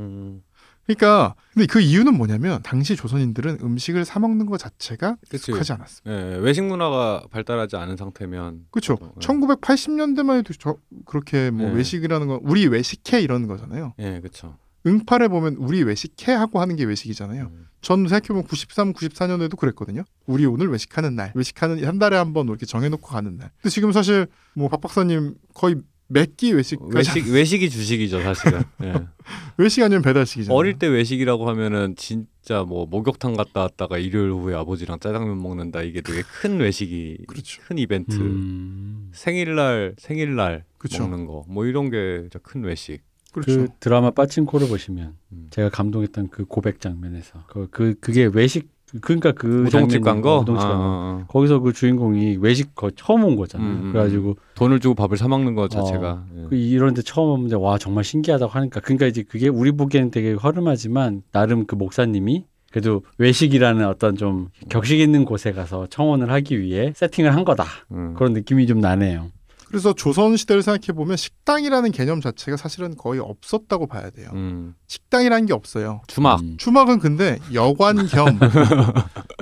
음. 0.92 0.96
그러니까 0.96 1.36
근데 1.54 1.66
그 1.68 1.80
이유는 1.82 2.16
뭐냐면 2.16 2.62
당시 2.64 2.96
조선인들은 2.96 3.60
음식을 3.62 4.06
사 4.06 4.20
먹는 4.20 4.46
것 4.46 4.58
자체가 4.58 5.18
그치. 5.30 5.52
익숙하지 5.52 5.74
않았습니다. 5.74 6.12
예, 6.12 6.36
외식 6.38 6.64
문화가 6.64 7.24
발달하지 7.32 7.76
않은 7.76 7.98
상태면 7.98 8.66
그렇죠. 8.72 8.98
어, 9.02 9.12
예. 9.16 9.20
1980년대만 9.20 10.38
해도 10.40 10.54
저 10.58 10.78
그렇게 11.06 11.52
뭐 11.52 11.70
네. 11.70 11.76
외식이라는 11.76 12.28
건 12.28 12.40
우리 12.44 12.68
외식해 12.68 13.22
이런 13.22 13.48
거잖아요. 13.48 13.94
예, 14.00 14.20
그렇죠. 14.20 14.58
응팔에 14.86 15.28
보면 15.28 15.56
우리 15.60 15.84
외식해 15.84 16.32
하고 16.34 16.60
하는 16.60 16.76
게 16.76 16.86
외식이잖아요. 16.86 17.44
음. 17.52 17.68
전 17.82 18.08
생각해보면 18.08 18.44
93, 18.44 18.94
94년에도 18.94 19.58
그랬거든요. 19.58 20.04
우리 20.28 20.46
오늘 20.46 20.70
외식하는 20.70 21.16
날, 21.16 21.32
외식하는 21.36 21.84
한 21.86 22.00
달에 22.00 22.16
한 22.16 22.34
번 22.34 22.48
이렇게 22.48 22.66
정해놓고 22.66 23.08
가는 23.08 23.38
날. 23.38 23.52
근데 23.62 23.70
지금 23.70 23.92
사실 23.92 24.28
뭐 24.54 24.70
박 24.70 24.82
박사님 24.82 25.36
거의 25.54 25.76
몇끼 26.12 26.54
외식까지 26.54 26.94
외식 26.96 27.32
외식이 27.34 27.70
주식이죠 27.70 28.22
사실은. 28.22 28.62
예. 28.84 28.94
외식 29.58 29.82
아니면 29.84 30.02
배달식이잖아요. 30.02 30.58
어릴 30.58 30.78
때 30.80 30.88
외식이라고 30.88 31.48
하면은 31.50 31.96
진짜 31.96 32.64
뭐 32.64 32.86
목욕탕 32.86 33.34
갔다 33.34 33.62
왔다가 33.62 33.98
일요일 33.98 34.32
후에 34.32 34.56
아버지랑 34.56 35.00
짜장면 35.00 35.42
먹는다 35.42 35.82
이게 35.84 36.02
되게 36.02 36.22
큰 36.22 36.60
외식이 36.60 37.26
그렇죠. 37.28 37.62
큰 37.68 37.78
이벤트. 37.78 38.16
음. 38.16 39.10
생일날 39.14 39.96
생일날 39.98 40.64
그쵸. 40.78 41.04
먹는 41.08 41.26
거 41.26 41.44
뭐 41.48 41.66
이런 41.66 41.90
게 41.90 42.20
진짜 42.22 42.40
큰 42.40 42.64
외식. 42.64 43.00
그렇죠. 43.32 43.62
그 43.62 43.68
드라마 43.80 44.12
빠친코를 44.12 44.68
보시면 44.68 45.16
음. 45.32 45.48
제가 45.52 45.70
감동했던 45.70 46.30
그 46.30 46.44
고백 46.46 46.82
장면에서 46.82 47.46
그, 47.48 47.68
그 47.72 47.96
그게 48.02 48.30
외식 48.34 48.70
그러니까 49.00 49.32
그 49.32 49.66
우동집 49.68 50.04
간 50.04 50.22
거. 50.22 50.40
우동집 50.40 50.68
간 50.68 50.78
거. 50.78 50.84
아, 50.84 50.88
아, 50.88 51.22
아. 51.22 51.26
거기서 51.28 51.60
그 51.60 51.72
주인공이 51.72 52.38
외식 52.42 52.76
거 52.76 52.90
처음 52.92 53.24
온 53.24 53.36
거잖아요. 53.36 53.70
음, 53.70 53.82
음, 53.86 53.92
그래가지고 53.92 54.36
돈을 54.56 54.80
주고 54.80 54.96
밥을 54.96 55.18
사 55.18 55.28
먹는 55.28 55.56
거 55.56 55.68
자체가. 55.68 56.26
예. 56.38 56.46
그 56.50 56.56
이런데 56.56 57.02
처음 57.02 57.30
오는데 57.30 57.56
와 57.56 57.78
정말 57.78 58.04
신기하다고 58.04 58.52
하니까 58.52 58.80
그러니까 58.82 59.06
이제 59.08 59.24
그게 59.24 59.48
우리 59.48 59.72
보기에는 59.72 60.12
되게 60.12 60.34
허름하지만 60.34 61.24
나름 61.32 61.66
그 61.66 61.76
목사님이 61.76 62.46
그래도 62.72 63.04
외식이라는 63.18 63.86
어떤 63.86 64.16
좀 64.16 64.48
격식 64.70 65.00
있는 65.00 65.26
곳에 65.26 65.52
가서 65.52 65.88
청원을 65.88 66.32
하기 66.32 66.60
위해 66.60 66.94
세팅을 66.96 67.36
한 67.36 67.44
거다 67.44 67.66
음. 67.92 68.14
그런 68.18 68.34
느낌이 68.34 68.66
좀 68.68 68.80
나네요. 68.80 69.28
그래서 69.72 69.94
조선 69.94 70.36
시대를 70.38 70.62
생각해 70.64 70.88
보면 70.96 71.16
식당이라는 71.18 71.92
개념 71.92 72.20
자체가 72.22 72.58
사실은 72.58 72.96
거의 72.98 73.20
없었다고 73.22 73.88
봐야 73.88 74.10
돼요. 74.10 74.30
음. 74.34 74.76
식당이라는 74.88 75.46
게 75.46 75.54
없어요. 75.54 76.02
주막. 76.08 76.42
음. 76.42 76.58
추막은 76.58 77.00
근데 77.00 77.40
여관 77.54 77.96
겸 78.12 78.38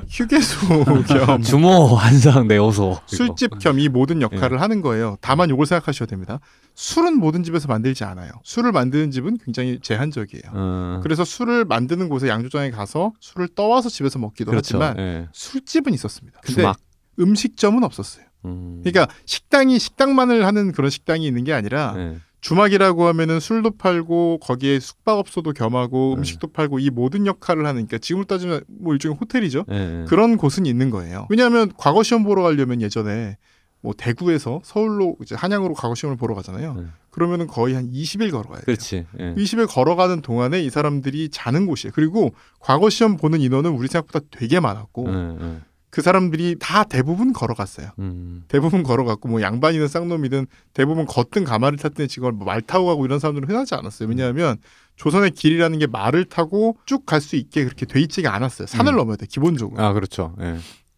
휴게소 0.09 0.83
겸 1.25 1.41
주모 1.41 1.95
한상 1.95 2.47
내어서 2.47 3.01
술집 3.07 3.59
겸 3.59 3.79
이 3.79 3.87
모든 3.87 4.21
역할을 4.21 4.61
하는 4.61 4.81
거예요. 4.81 5.17
다만 5.21 5.49
요걸 5.49 5.65
생각하셔야 5.65 6.05
됩니다. 6.07 6.39
술은 6.75 7.17
모든 7.17 7.43
집에서 7.43 7.67
만들지 7.67 8.03
않아요. 8.03 8.31
술을 8.43 8.71
만드는 8.71 9.11
집은 9.11 9.37
굉장히 9.43 9.79
제한적이에요. 9.81 10.43
음. 10.53 10.99
그래서 11.01 11.23
술을 11.23 11.65
만드는 11.65 12.09
곳에 12.09 12.27
양조장에 12.27 12.71
가서 12.71 13.13
술을 13.19 13.49
떠와서 13.55 13.89
집에서 13.89 14.19
먹기도 14.19 14.51
그렇죠. 14.51 14.77
하지만 14.81 14.97
예. 14.99 15.27
술집은 15.33 15.93
있었습니다. 15.93 16.39
근데 16.43 16.61
주막. 16.61 16.77
음식점은 17.19 17.83
없었어요. 17.83 18.25
음. 18.45 18.81
그러니까 18.83 19.13
식당이 19.25 19.79
식당만을 19.79 20.45
하는 20.45 20.71
그런 20.71 20.89
식당이 20.89 21.25
있는 21.25 21.43
게 21.43 21.53
아니라 21.53 21.93
예. 21.97 22.17
주막이라고 22.41 23.05
하면은 23.07 23.39
술도 23.39 23.71
팔고 23.71 24.39
거기에 24.41 24.79
숙박업소도 24.79 25.51
겸하고 25.51 26.13
네. 26.15 26.19
음식도 26.19 26.47
팔고 26.47 26.79
이 26.79 26.89
모든 26.89 27.25
역할을 27.25 27.65
하는 27.65 27.85
그러니까 27.85 27.97
지금으로 27.97 28.25
따지면 28.25 28.61
뭐 28.67 28.93
일종의 28.93 29.17
호텔이죠. 29.19 29.65
예. 29.71 30.01
예. 30.01 30.05
그런 30.07 30.37
곳은 30.37 30.65
있는 30.65 30.89
거예요. 30.89 31.27
왜냐하면 31.29 31.71
과거 31.77 32.03
시험 32.03 32.23
보러 32.23 32.43
가려면 32.43 32.81
예전에 32.81 33.37
뭐 33.81 33.93
대구에서 33.97 34.61
서울로 34.63 35.15
이제 35.21 35.35
한양으로 35.35 35.73
과거 35.73 35.95
시험을 35.95 36.17
보러 36.17 36.35
가잖아요. 36.35 36.73
네. 36.73 36.83
그러면은 37.11 37.47
거의 37.47 37.75
한 37.75 37.89
20일 37.91 38.31
걸어가야 38.31 38.57
돼요. 38.57 38.65
그렇지. 38.65 39.05
예. 39.19 39.35
20일 39.35 39.67
걸어가는 39.69 40.21
동안에 40.21 40.61
이 40.61 40.69
사람들이 40.69 41.29
자는 41.29 41.65
곳이에요. 41.65 41.91
그리고 41.95 42.33
과거 42.59 42.89
시험 42.89 43.17
보는 43.17 43.41
인원은 43.41 43.71
우리 43.71 43.87
생각보다 43.87 44.25
되게 44.31 44.59
많았고 44.59 45.05
예, 45.09 45.37
예. 45.41 45.59
그 45.91 46.01
사람들이 46.01 46.57
다 46.59 46.83
대부분 46.83 47.33
걸어갔어요. 47.33 47.89
음. 47.99 48.43
대부분 48.47 48.83
걸어갔고 48.83 49.27
뭐 49.27 49.41
양반이든 49.41 49.87
쌍놈이든 49.87 50.45
대부분 50.73 51.05
걷든 51.05 51.43
가마를 51.45 51.77
탔든 51.79 52.07
지금 52.07 52.35
뭐말 52.35 52.61
타고 52.61 52.85
가고 52.85 53.05
이런 53.05 53.19
사람들은 53.19 53.49
흔하지 53.49 53.73
않았어요. 53.75 54.07
왜냐하면 54.07 54.57
조선의 54.97 55.31
길이라는 55.31 55.79
게 55.79 55.87
말을 55.87 56.25
타고 56.25 56.77
쭉 56.85 57.05
갈 57.05 57.21
수 57.21 57.35
있게 57.35 57.63
그렇게 57.63 57.85
돼 57.85 57.99
있지가 58.01 58.33
않았어요. 58.35 58.67
산을 58.67 58.93
음. 58.93 58.97
넘어야 58.97 59.15
돼 59.15 59.25
기본적으로. 59.25 59.81
아 59.83 59.93
그렇죠. 59.93 60.35
예. 60.41 60.57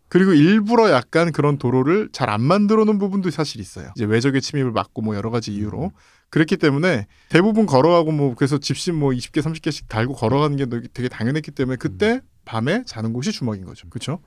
그리고 0.09 0.33
일부러 0.33 0.91
약간 0.91 1.31
그런 1.31 1.57
도로를 1.57 2.09
잘 2.11 2.29
안 2.29 2.41
만들어 2.41 2.83
놓은 2.83 2.99
부분도 2.99 3.29
사실 3.29 3.61
있어요. 3.61 3.91
이제 3.95 4.03
외적의 4.03 4.41
침입을 4.41 4.71
막고 4.71 5.01
뭐 5.01 5.15
여러 5.15 5.29
가지 5.29 5.53
이유로. 5.53 5.91
그렇기 6.29 6.57
때문에 6.57 7.07
대부분 7.29 7.65
걸어가고 7.65 8.11
뭐 8.11 8.35
그래서 8.35 8.57
집신 8.57 8.95
뭐 8.95 9.11
20개 9.11 9.41
30개씩 9.41 9.87
달고 9.87 10.15
걸어가는 10.15 10.57
게 10.57 10.65
되게 10.93 11.07
당연했기 11.07 11.51
때문에 11.51 11.77
그때 11.77 12.19
밤에 12.43 12.83
자는 12.85 13.13
곳이 13.13 13.31
주먹인 13.31 13.63
거죠. 13.65 13.87
그렇죠? 13.89 14.19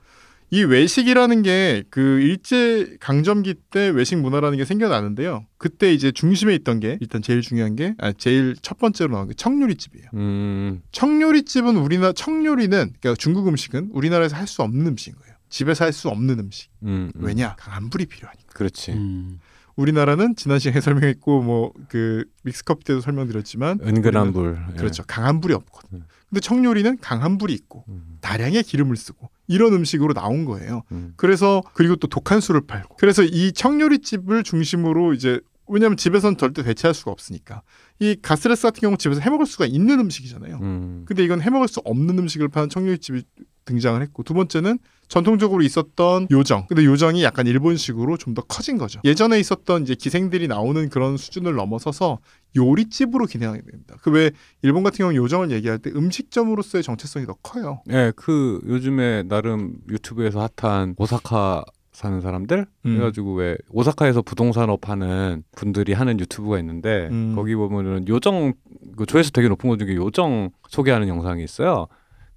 이 0.51 0.63
외식이라는 0.63 1.41
게 1.43 1.83
그 1.89 2.19
일제 2.21 2.97
강점기 2.99 3.55
때 3.71 3.89
외식 3.89 4.15
문화라는 4.17 4.57
게 4.57 4.65
생겨나는데요. 4.65 5.45
그때 5.57 5.93
이제 5.93 6.11
중심에 6.11 6.53
있던 6.55 6.79
게 6.79 6.97
일단 7.01 7.21
제일 7.21 7.41
중요한 7.41 7.75
게 7.75 7.95
아, 7.97 8.11
제일 8.13 8.55
첫 8.61 8.77
번째로 8.77 9.11
나온 9.13 9.27
게 9.27 9.33
청요리집이에요. 9.33 10.07
음. 10.13 10.81
청요리집은 10.91 11.75
우리나라 11.77 12.13
청요리는 12.13 12.93
그러니까 12.99 13.15
중국 13.17 13.47
음식은 13.47 13.89
우리나라에서 13.91 14.35
할 14.35 14.47
수 14.47 14.61
없는 14.61 14.85
음식인 14.87 15.15
거예요. 15.19 15.35
집에서 15.49 15.85
할 15.85 15.91
수 15.93 16.09
없는 16.09 16.39
음식. 16.39 16.69
음. 16.83 17.11
음. 17.15 17.23
왜냐? 17.23 17.55
강한 17.57 17.89
불이 17.89 18.05
필요하니까. 18.05 18.53
그렇지. 18.53 18.91
음. 18.93 19.39
우리나라는 19.75 20.35
지난 20.35 20.59
시간에 20.59 20.79
설명했고 20.81 21.41
뭐 21.41 21.73
그 21.89 22.23
믹스커피 22.43 22.83
때도 22.85 23.01
설명드렸지만 23.01 23.79
은근한 23.81 24.31
불. 24.33 24.57
예. 24.71 24.77
그렇죠. 24.77 25.03
강한 25.07 25.41
불이 25.41 25.53
없거든. 25.53 25.99
음. 25.99 26.03
근데 26.29 26.39
청요리는 26.39 26.97
강한 27.01 27.37
불이 27.37 27.53
있고 27.53 27.83
음. 27.89 28.17
다량의 28.21 28.63
기름을 28.63 28.95
쓰고 28.95 29.29
이런 29.47 29.73
음식으로 29.73 30.13
나온 30.13 30.45
거예요. 30.45 30.83
음. 30.91 31.13
그래서 31.17 31.61
그리고 31.73 31.95
또 31.95 32.07
독한 32.07 32.39
술을 32.41 32.61
팔고 32.67 32.97
그래서 32.97 33.23
이 33.23 33.51
청요리집을 33.51 34.43
중심으로 34.43 35.13
이제 35.13 35.39
왜냐하면 35.67 35.97
집에서는 35.97 36.37
절대 36.37 36.63
대체할 36.63 36.93
수가 36.93 37.11
없으니까 37.11 37.61
이 37.99 38.15
가스레스 38.21 38.63
같은 38.63 38.81
경우 38.81 38.97
집에서 38.97 39.21
해 39.21 39.29
먹을 39.29 39.45
수가 39.45 39.65
있는 39.65 39.99
음식이잖아요. 39.99 40.57
음. 40.61 41.03
근데 41.07 41.23
이건 41.23 41.41
해 41.41 41.49
먹을 41.49 41.67
수 41.67 41.81
없는 41.85 42.17
음식을 42.19 42.49
파는 42.49 42.69
청요리집이 42.69 43.23
등장을 43.65 43.99
했고 44.01 44.21
두 44.23 44.33
번째는 44.35 44.77
전통적으로 45.07 45.63
있었던 45.63 46.27
요정. 46.31 46.65
근데 46.67 46.83
요정이 46.85 47.23
약간 47.23 47.47
일본식으로 47.47 48.17
좀 48.17 48.35
더 48.35 48.41
커진 48.43 48.77
거죠. 48.77 48.99
예전에 49.05 49.39
있었던 49.39 49.83
이제 49.83 49.95
기생들이 49.95 50.47
나오는 50.47 50.89
그런 50.89 51.15
수준을 51.17 51.53
넘어서서 51.55 52.19
요리집으로 52.55 53.25
기능하게 53.25 53.61
됩니다. 53.61 53.95
그 54.01 54.11
왜 54.11 54.31
일본 54.61 54.83
같은 54.83 54.97
경우 54.97 55.15
요정을 55.15 55.51
얘기할 55.51 55.79
때 55.79 55.89
음식점으로서의 55.95 56.83
정체성이 56.83 57.25
더 57.25 57.33
커요. 57.41 57.81
예, 57.91 58.11
그 58.15 58.59
요즘에 58.67 59.23
나름 59.23 59.75
유튜브에서 59.89 60.47
핫한 60.59 60.95
오사카 60.97 61.63
사는 61.95 62.19
사람들 62.19 62.65
음. 62.85 62.97
그래가지고 62.97 63.35
왜 63.35 63.57
오사카에서 63.69 64.21
부동산업 64.21 64.89
하는 64.89 65.43
분들이 65.55 65.93
하는 65.93 66.19
유튜브가 66.19 66.59
있는데 66.59 67.07
음. 67.09 67.33
거기 67.35 67.55
보면은 67.55 68.07
요정 68.09 68.53
그 68.97 69.05
조회수 69.05 69.31
되게 69.31 69.47
높은 69.47 69.69
것 69.69 69.79
중에 69.79 69.95
요정 69.95 70.49
소개하는 70.67 71.07
영상이 71.07 71.43
있어요. 71.43 71.87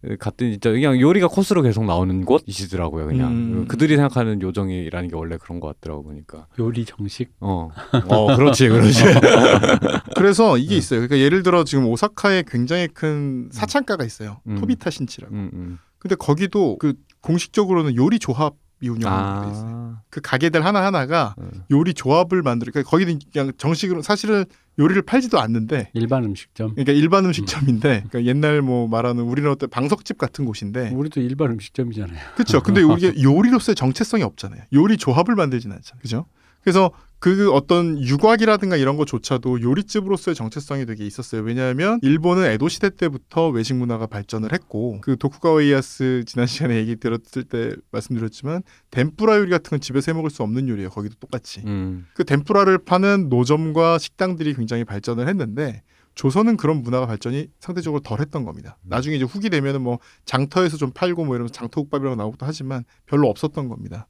그 0.01 0.17
갔더니 0.17 0.53
진짜 0.53 0.71
그냥 0.71 1.01
요리가 1.01 1.27
코스로 1.27 1.63
계속 1.63 1.85
나오는 1.85 2.25
곳이시더라고요. 2.25 3.07
그냥 3.07 3.33
음. 3.33 3.65
그들이 3.67 3.97
생각하는 3.97 4.41
요정이라는 4.41 5.09
게 5.09 5.17
원래 5.17 5.37
그런 5.39 5.59
것 5.59 5.75
같더라고 5.75 6.05
보니까. 6.05 6.47
요리 6.61 6.85
정식 6.85 7.33
어, 7.41 7.71
어, 8.07 8.37
그렇지, 8.37 8.69
그렇지. 8.69 9.03
그래서 10.15 10.57
이게 10.57 10.77
음. 10.77 10.79
있어요. 10.79 11.01
그러니까 11.01 11.19
예를 11.19 11.43
들어 11.43 11.65
지금 11.65 11.87
오사카에 11.87 12.45
굉장히 12.47 12.87
큰 12.87 13.49
사창가가 13.51 14.05
있어요. 14.05 14.41
음. 14.47 14.61
토비타 14.61 14.91
신치라고. 14.91 15.35
음, 15.35 15.51
음. 15.53 15.79
근데 15.99 16.15
거기도 16.15 16.79
그 16.79 16.95
공식적으로는 17.21 17.97
요리 17.97 18.21
조합 18.21 18.55
게 18.81 19.51
있어요. 19.51 19.97
아, 19.97 20.03
그 20.11 20.21
가게들 20.21 20.65
하나 20.65 20.85
하나가 20.85 21.35
음. 21.39 21.51
요리 21.71 21.95
조합을 21.95 22.43
만들어. 22.43 22.71
그러니까 22.71 22.91
거기는 22.91 23.19
그냥 23.33 23.53
정식으로 23.57 24.03
사실은 24.03 24.45
요리를 24.79 25.03
팔지도 25.03 25.41
않는데. 25.41 25.91
일반 25.93 26.25
음식점 26.25 26.71
그러니까 26.71 26.93
일반 26.93 27.25
음식점인데, 27.25 28.05
그러니까 28.09 28.25
옛날 28.25 28.63
뭐 28.63 28.87
말하는 28.87 29.25
우리나라 29.25 29.57
때 29.57 29.67
방석집 29.67 30.19
같은 30.19 30.45
곳인데, 30.45 30.91
우리도 30.91 31.21
일반 31.21 31.51
음식점이잖아요. 31.51 32.19
그렇죠. 32.35 32.63
근데 32.63 32.83
우리가 32.83 33.21
요리로서의 33.21 33.75
정체성이 33.75 34.23
없잖아요. 34.23 34.63
요리 34.73 34.97
조합을 34.97 35.35
만들지는 35.35 35.75
않잖아요. 35.77 36.01
그죠? 36.01 36.27
그래서 36.63 36.93
그 37.21 37.51
어떤 37.53 38.01
유곽이라든가 38.01 38.77
이런 38.77 38.97
것조차도 38.97 39.61
요리집으로서의 39.61 40.35
정체성이 40.37 40.87
되게 40.87 41.05
있었어요. 41.05 41.43
왜냐하면 41.43 41.99
일본은 42.03 42.45
에도 42.45 42.69
시대 42.69 42.91
때부터 42.91 43.49
외식 43.49 43.75
문화가 43.75 44.07
발전을 44.07 44.53
했고 44.53 45.01
그 45.01 45.17
도쿠가와 45.17 45.63
이에야스 45.63 46.25
지난 46.27 46.47
시간에 46.47 46.77
얘기 46.77 46.97
들었을 46.97 47.43
때 47.45 47.75
말씀드렸지만 47.91 48.63
덴뿌라 48.91 49.39
요리 49.39 49.51
같은 49.51 49.71
건 49.71 49.81
집에서 49.81 50.13
해 50.13 50.17
먹을 50.17 50.31
수 50.31 50.43
없는 50.43 50.69
요리예요. 50.69 50.91
거기도 50.91 51.17
똑같이. 51.19 51.63
음. 51.67 52.07
그 52.15 52.25
덴뿌라를 52.25 52.79
파는 52.79 53.29
노점과 53.29 53.99
식당들이 53.99 54.55
굉장히 54.55 54.85
발전을 54.85 55.29
했는데 55.29 55.83
조선은 56.15 56.57
그런 56.57 56.83
문화가 56.83 57.07
발전이 57.07 57.49
상대적으로 57.61 58.01
덜 58.01 58.21
했던 58.21 58.45
겁니다. 58.45 58.77
음. 58.83 58.91
나중에 58.91 59.17
이제 59.17 59.25
후기 59.25 59.51
되면은 59.51 59.83
뭐 59.83 59.99
장터에서 60.25 60.77
좀 60.77 60.93
팔고 60.93 61.25
뭐 61.25 61.35
이러면서 61.35 61.53
장터국밥이라고 61.53 62.15
나오기도 62.15 62.47
하지만 62.47 62.85
별로 63.07 63.29
없었던 63.29 63.69
겁니다. 63.69 64.07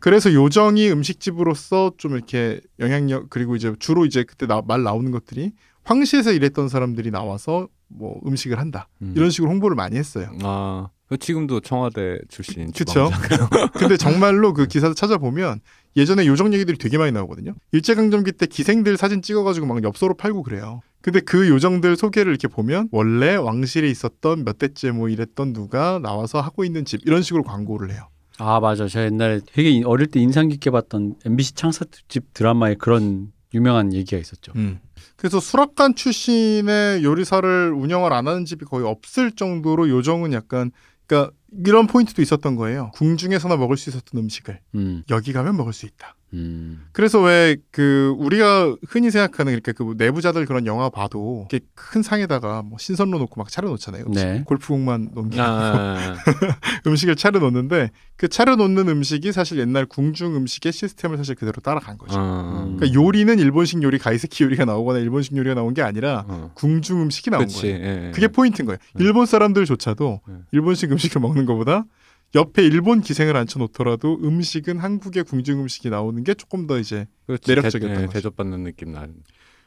그래서 0.00 0.32
요정이 0.32 0.90
음식집으로서 0.90 1.92
좀 1.98 2.12
이렇게 2.12 2.60
영향력 2.78 3.30
그리고 3.30 3.54
이제 3.54 3.72
주로 3.78 4.06
이제 4.06 4.24
그때 4.24 4.46
나, 4.46 4.62
말 4.66 4.82
나오는 4.82 5.10
것들이 5.10 5.52
황실에서 5.84 6.32
일했던 6.32 6.68
사람들이 6.68 7.10
나와서 7.10 7.68
뭐 7.88 8.20
음식을 8.26 8.58
한다 8.58 8.88
음. 9.02 9.12
이런 9.16 9.30
식으로 9.30 9.50
홍보를 9.50 9.74
많이 9.76 9.96
했어요. 9.96 10.30
아, 10.42 10.88
그 11.06 11.18
지금도 11.18 11.60
청와대 11.60 12.18
출신. 12.28 12.72
주방장. 12.72 13.10
근데 13.74 13.96
정말로 13.96 14.54
그 14.54 14.66
기사를 14.66 14.94
찾아보면 14.94 15.60
예전에 15.96 16.26
요정 16.26 16.54
얘기들이 16.54 16.78
되게 16.78 16.98
많이 16.98 17.12
나오거든요. 17.12 17.54
일제강점기 17.72 18.32
때 18.32 18.46
기생들 18.46 18.96
사진 18.96 19.20
찍어가지고 19.20 19.66
막 19.66 19.82
엽서로 19.82 20.14
팔고 20.14 20.44
그래요. 20.44 20.82
근데 21.02 21.20
그 21.20 21.48
요정들 21.48 21.96
소개를 21.96 22.30
이렇게 22.30 22.46
보면 22.46 22.88
원래 22.92 23.34
왕실에 23.34 23.88
있었던 23.88 24.44
몇 24.44 24.58
대째 24.58 24.92
뭐 24.92 25.08
이랬던 25.08 25.52
누가 25.52 25.98
나와서 25.98 26.40
하고 26.40 26.64
있는 26.64 26.84
집 26.84 27.00
이런 27.04 27.22
식으로 27.22 27.42
광고를 27.42 27.90
해요. 27.90 28.08
아 28.40 28.58
맞아. 28.60 28.88
제가 28.88 29.04
옛날에 29.06 29.40
되게 29.52 29.70
인- 29.70 29.84
어릴 29.84 30.06
때 30.06 30.18
인상 30.20 30.48
깊게 30.48 30.70
봤던 30.70 31.16
MBC 31.26 31.54
창사집 31.54 32.32
드라마에 32.34 32.74
그런 32.74 33.32
유명한 33.54 33.92
얘기가 33.92 34.16
있었죠. 34.20 34.52
그래서 35.16 35.40
수락관 35.40 35.94
출신의 35.94 37.04
요리사를 37.04 37.72
운영을 37.74 38.12
안 38.12 38.26
하는 38.28 38.44
집이 38.44 38.64
거의 38.64 38.86
없을 38.86 39.32
정도로 39.32 39.88
요정은 39.90 40.32
약간 40.32 40.70
그러니까 41.06 41.32
이런 41.64 41.86
포인트도 41.86 42.22
있었던 42.22 42.56
거예요. 42.56 42.90
궁중에서나 42.94 43.56
먹을 43.56 43.76
수 43.76 43.90
있었던 43.90 44.20
음식을 44.22 44.60
음, 44.76 45.02
여기 45.10 45.32
가면 45.32 45.56
먹을 45.56 45.72
수 45.72 45.84
있다. 45.86 46.14
음, 46.32 46.82
그래서 46.92 47.20
왜 47.20 47.56
그 47.72 48.14
우리가 48.18 48.76
흔히 48.88 49.10
생각하는 49.10 49.52
이렇게 49.52 49.72
그 49.72 49.94
내부자들 49.96 50.44
그런 50.46 50.66
영화 50.66 50.90
봐도 50.90 51.46
이렇게 51.50 51.64
큰 51.74 52.02
상에다가 52.02 52.62
뭐 52.62 52.78
신선로 52.78 53.18
놓고 53.18 53.40
막 53.40 53.48
차려 53.48 53.68
놓잖아요. 53.68 54.04
음식. 54.06 54.24
네. 54.26 54.42
골프공만 54.44 55.30
게 55.30 55.40
아, 55.40 56.14
음식을 56.86 57.16
차려 57.16 57.38
놓는데 57.38 57.90
그 58.16 58.28
차려 58.28 58.56
놓는 58.56 58.88
음식이 58.88 59.32
사실 59.32 59.58
옛날 59.58 59.86
궁중 59.86 60.34
음식의 60.36 60.72
시스템을 60.72 61.16
사실 61.16 61.34
그대로 61.36 61.60
따라간 61.62 61.96
거죠. 61.96 62.18
아, 62.18 62.64
음. 62.66 62.76
그러니까 62.76 63.00
요리는 63.00 63.38
일본식 63.38 63.82
요리 63.82 63.98
가이스키 63.98 64.44
요리가 64.44 64.64
나오거나 64.64 64.98
일본식 64.98 65.36
요리가 65.36 65.54
나온 65.54 65.72
게 65.74 65.82
아니라 65.82 66.24
어. 66.28 66.50
궁중 66.54 67.00
음식이 67.02 67.30
나온 67.30 67.44
그치. 67.46 67.62
거예요. 67.62 67.76
예, 67.76 68.10
그게 68.14 68.28
포인트인 68.28 68.66
거예요. 68.66 68.78
네. 68.94 69.04
일본 69.04 69.26
사람들조차도 69.26 70.20
네. 70.26 70.34
일본식 70.52 70.90
음식을 70.92 71.20
먹는 71.20 71.46
것보다 71.46 71.84
옆에 72.34 72.64
일본 72.64 73.00
기생을 73.00 73.36
앉혀놓더라도 73.36 74.20
음식은 74.22 74.78
한국의 74.78 75.24
궁중 75.24 75.60
음식이 75.60 75.90
나오는 75.90 76.22
게 76.22 76.34
조금 76.34 76.66
더 76.66 76.78
이제 76.78 77.06
그렇지. 77.26 77.50
매력적이었던 77.50 77.96
대, 77.96 78.02
예, 78.02 78.06
거죠. 78.06 78.12
대접받는 78.12 78.62
느낌 78.64 78.92
나는. 78.92 79.14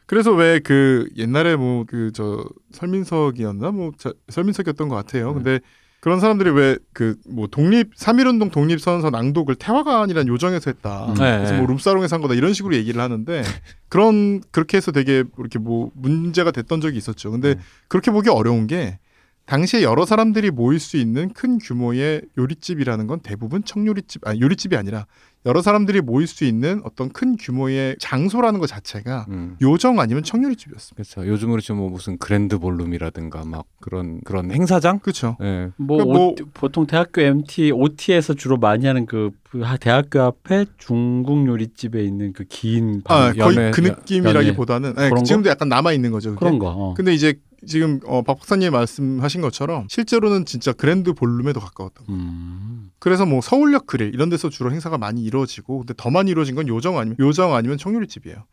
그래서 0.06 0.32
왜 0.34 0.60
그 0.60 1.10
옛날에 1.17 1.56
뭐 1.56 1.86
그 1.86 2.12
저 2.13 2.45
설민석이었나 2.71 3.71
뭐 3.71 3.91
저, 3.97 4.13
설민석이었던 4.30 4.88
것 4.89 4.95
같아요. 4.95 5.30
네. 5.30 5.34
근데 5.34 5.60
그런 5.99 6.19
사람들이 6.19 6.49
왜 6.52 6.78
그 6.93 7.15
뭐 7.30 7.47
독립 7.47 7.91
삼일운동 7.95 8.49
독립선서 8.49 9.10
낭독을 9.10 9.56
태화관이란 9.56 10.28
요정에서 10.28 10.71
했다. 10.71 11.08
음. 11.08 11.13
네, 11.15 11.38
그래서 11.38 11.52
네. 11.54 11.58
뭐 11.60 11.67
룸사롱에서 11.67 12.15
한 12.15 12.21
거다 12.21 12.34
이런 12.34 12.54
식으로 12.54 12.76
얘기를 12.76 13.02
하는데 13.02 13.43
그런 13.89 14.41
그렇게 14.52 14.78
해서 14.78 14.91
되게 14.91 15.23
이렇게 15.38 15.60
뭐 15.60 15.91
문제가 15.95 16.52
됐던 16.52 16.80
적이 16.82 16.97
있었죠. 16.97 17.32
근데 17.32 17.56
네. 17.56 17.62
그렇게 17.89 18.12
보기 18.12 18.30
어려운 18.30 18.67
게 18.67 18.99
당시에 19.45 19.84
여러 19.84 20.06
사람들이 20.06 20.51
모일 20.51 20.79
수 20.79 20.95
있는 20.97 21.29
큰 21.34 21.58
규모의 21.58 22.21
요리집이라는 22.38 23.08
건 23.08 23.19
대부분 23.19 23.63
청요리집 23.63 24.25
아니 24.25 24.39
요리집이 24.39 24.77
아니라 24.77 25.06
여러 25.45 25.62
사람들이 25.62 25.99
모일 25.99 26.25
수 26.27 26.45
있는 26.45 26.79
어떤 26.86 27.10
큰 27.12 27.36
규모의 27.36 27.97
장소라는 27.99 28.62
것 28.62 28.67
자체가 28.67 29.25
음. 29.27 29.58
요정 29.62 29.99
아니면 29.99 30.23
청요리집이었습니다. 30.23 30.95
그렇죠. 31.15 31.29
요즘으로 31.29 31.60
지금 31.60 31.77
뭐 31.77 31.89
무슨 31.89 32.17
그랜드 32.17 32.58
볼룸이라든가 32.58 33.43
막 33.43 33.65
그런 33.82 34.21
그런 34.23 34.51
행사장? 34.51 34.99
그렇죠. 34.99 35.36
예. 35.41 35.71
뭐, 35.75 35.97
그 35.97 36.03
뭐- 36.03 36.27
오- 36.29 36.36
보통 36.53 36.88
대학교 36.88 37.19
MT, 37.21 37.71
OT에서 37.73 38.36
주로 38.36 38.56
많이 38.56 38.86
하는 38.86 39.06
그, 39.06 39.32
그 39.49 39.60
하- 39.60 39.75
대학교 39.75 40.21
앞에 40.21 40.65
중국 40.77 41.45
요리집에 41.45 42.01
있는 42.01 42.32
그긴 42.32 43.01
아, 43.03 43.34
방, 43.34 43.36
거의 43.36 43.58
연애- 43.58 43.71
그 43.71 43.84
연- 43.86 43.95
느낌이라기보다는 43.99 44.93
네? 44.95 45.10
지금도 45.25 45.49
약간 45.49 45.67
남아 45.67 45.91
있는 45.91 46.12
거죠. 46.12 46.29
그게. 46.29 46.39
그런 46.39 46.58
거. 46.60 46.69
어. 46.69 46.93
근데 46.93 47.13
이제 47.13 47.34
지금 47.65 47.99
어, 48.06 48.21
박 48.21 48.38
박사님 48.39 48.71
말씀하신 48.71 49.41
것처럼 49.41 49.88
실제로는 49.89 50.45
진짜 50.45 50.73
그랜드 50.73 51.13
볼룸에도 51.13 51.60
가까웠던 51.60 52.08
거예요. 52.08 52.21
음. 52.21 52.91
그래서 52.99 53.26
뭐 53.26 53.41
서울역 53.41 53.86
그릴 53.88 54.13
이런 54.13 54.30
데서 54.30 54.49
주로 54.49 54.71
행사가 54.71 54.97
많이 54.97 55.23
이루어지고 55.23 55.80
근데 55.80 55.93
더 55.95 56.10
많이 56.10 56.32
이루어진 56.32 56.56
건 56.56 56.67
요정 56.67 56.97
아니면 56.97 57.17
요정 57.19 57.54
아니면 57.54 57.78
청요리집이에요. 57.78 58.45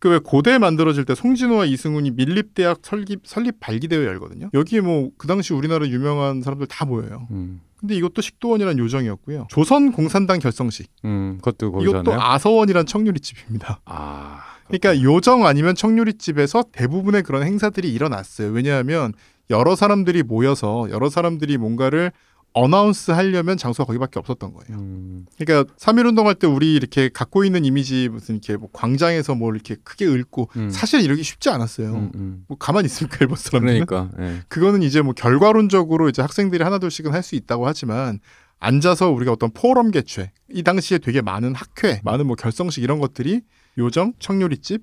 그 0.00 0.08
왜 0.08 0.20
고대 0.22 0.58
만들어질 0.58 1.04
때 1.04 1.14
송진호와 1.16 1.64
이승훈이 1.64 2.12
밀립대학 2.12 2.78
설립 2.82 3.22
설립 3.26 3.58
발기대회 3.58 4.04
열거든요. 4.06 4.48
여기에 4.54 4.80
뭐 4.82 5.10
그 5.18 5.26
당시 5.26 5.52
우리나라 5.52 5.86
유명한 5.88 6.40
사람들 6.42 6.68
다 6.68 6.84
모여요. 6.84 7.26
음. 7.32 7.60
근데 7.80 7.94
이것도 7.96 8.22
식도원이란 8.22 8.78
요정이었고요. 8.78 9.46
조선 9.50 9.92
공산당 9.92 10.38
결성식 10.38 10.88
음. 11.04 11.38
그것도 11.42 11.72
거기서 11.72 11.90
이것도? 11.90 12.20
아서원이란 12.20 12.86
청요리집입니다. 12.86 13.80
아. 13.84 14.40
그러니까 14.68 15.02
요정 15.02 15.46
아니면 15.46 15.74
청요리집에서 15.74 16.64
대부분의 16.72 17.22
그런 17.22 17.42
행사들이 17.42 17.92
일어났어요. 17.92 18.50
왜냐하면 18.50 19.12
여러 19.50 19.74
사람들이 19.76 20.22
모여서 20.22 20.86
여러 20.90 21.08
사람들이 21.10 21.56
뭔가를 21.56 22.12
어나운스 22.54 23.10
하려면 23.10 23.56
장소가 23.56 23.86
거기밖에 23.88 24.18
없었던 24.18 24.52
거예요. 24.52 24.78
음. 24.80 25.26
그러니까 25.38 25.70
3.1 25.76 26.06
운동 26.08 26.26
할 26.26 26.34
때 26.34 26.46
우리 26.46 26.74
이렇게 26.74 27.08
갖고 27.08 27.44
있는 27.44 27.64
이미지 27.64 28.08
무슨 28.08 28.36
이렇게 28.36 28.56
뭐 28.56 28.68
광장에서 28.72 29.34
뭘 29.34 29.54
이렇게 29.54 29.76
크게 29.84 30.06
읊고 30.06 30.48
음. 30.56 30.70
사실 30.70 31.02
이러기 31.02 31.22
쉽지 31.22 31.50
않았어요. 31.50 31.92
음, 31.94 32.10
음. 32.14 32.44
뭐 32.48 32.56
가만히 32.58 32.86
있습니까 32.86 33.18
일본 33.20 33.36
사람들은? 33.36 33.84
그러니까 33.86 34.10
예. 34.22 34.40
그거는 34.48 34.82
이제 34.82 35.02
뭐 35.02 35.12
결과론적으로 35.12 36.08
이제 36.08 36.22
학생들이 36.22 36.64
하나둘씩은 36.64 37.12
할 37.12 37.22
수 37.22 37.36
있다고 37.36 37.66
하지만 37.66 38.18
앉아서 38.60 39.10
우리가 39.10 39.30
어떤 39.32 39.50
포럼 39.52 39.90
개최 39.90 40.32
이 40.50 40.62
당시에 40.62 40.98
되게 40.98 41.20
많은 41.20 41.54
학회, 41.54 42.00
많은 42.02 42.26
뭐 42.26 42.34
결성식 42.34 42.82
이런 42.82 42.98
것들이 42.98 43.42
요정, 43.78 44.12
청요리집 44.18 44.82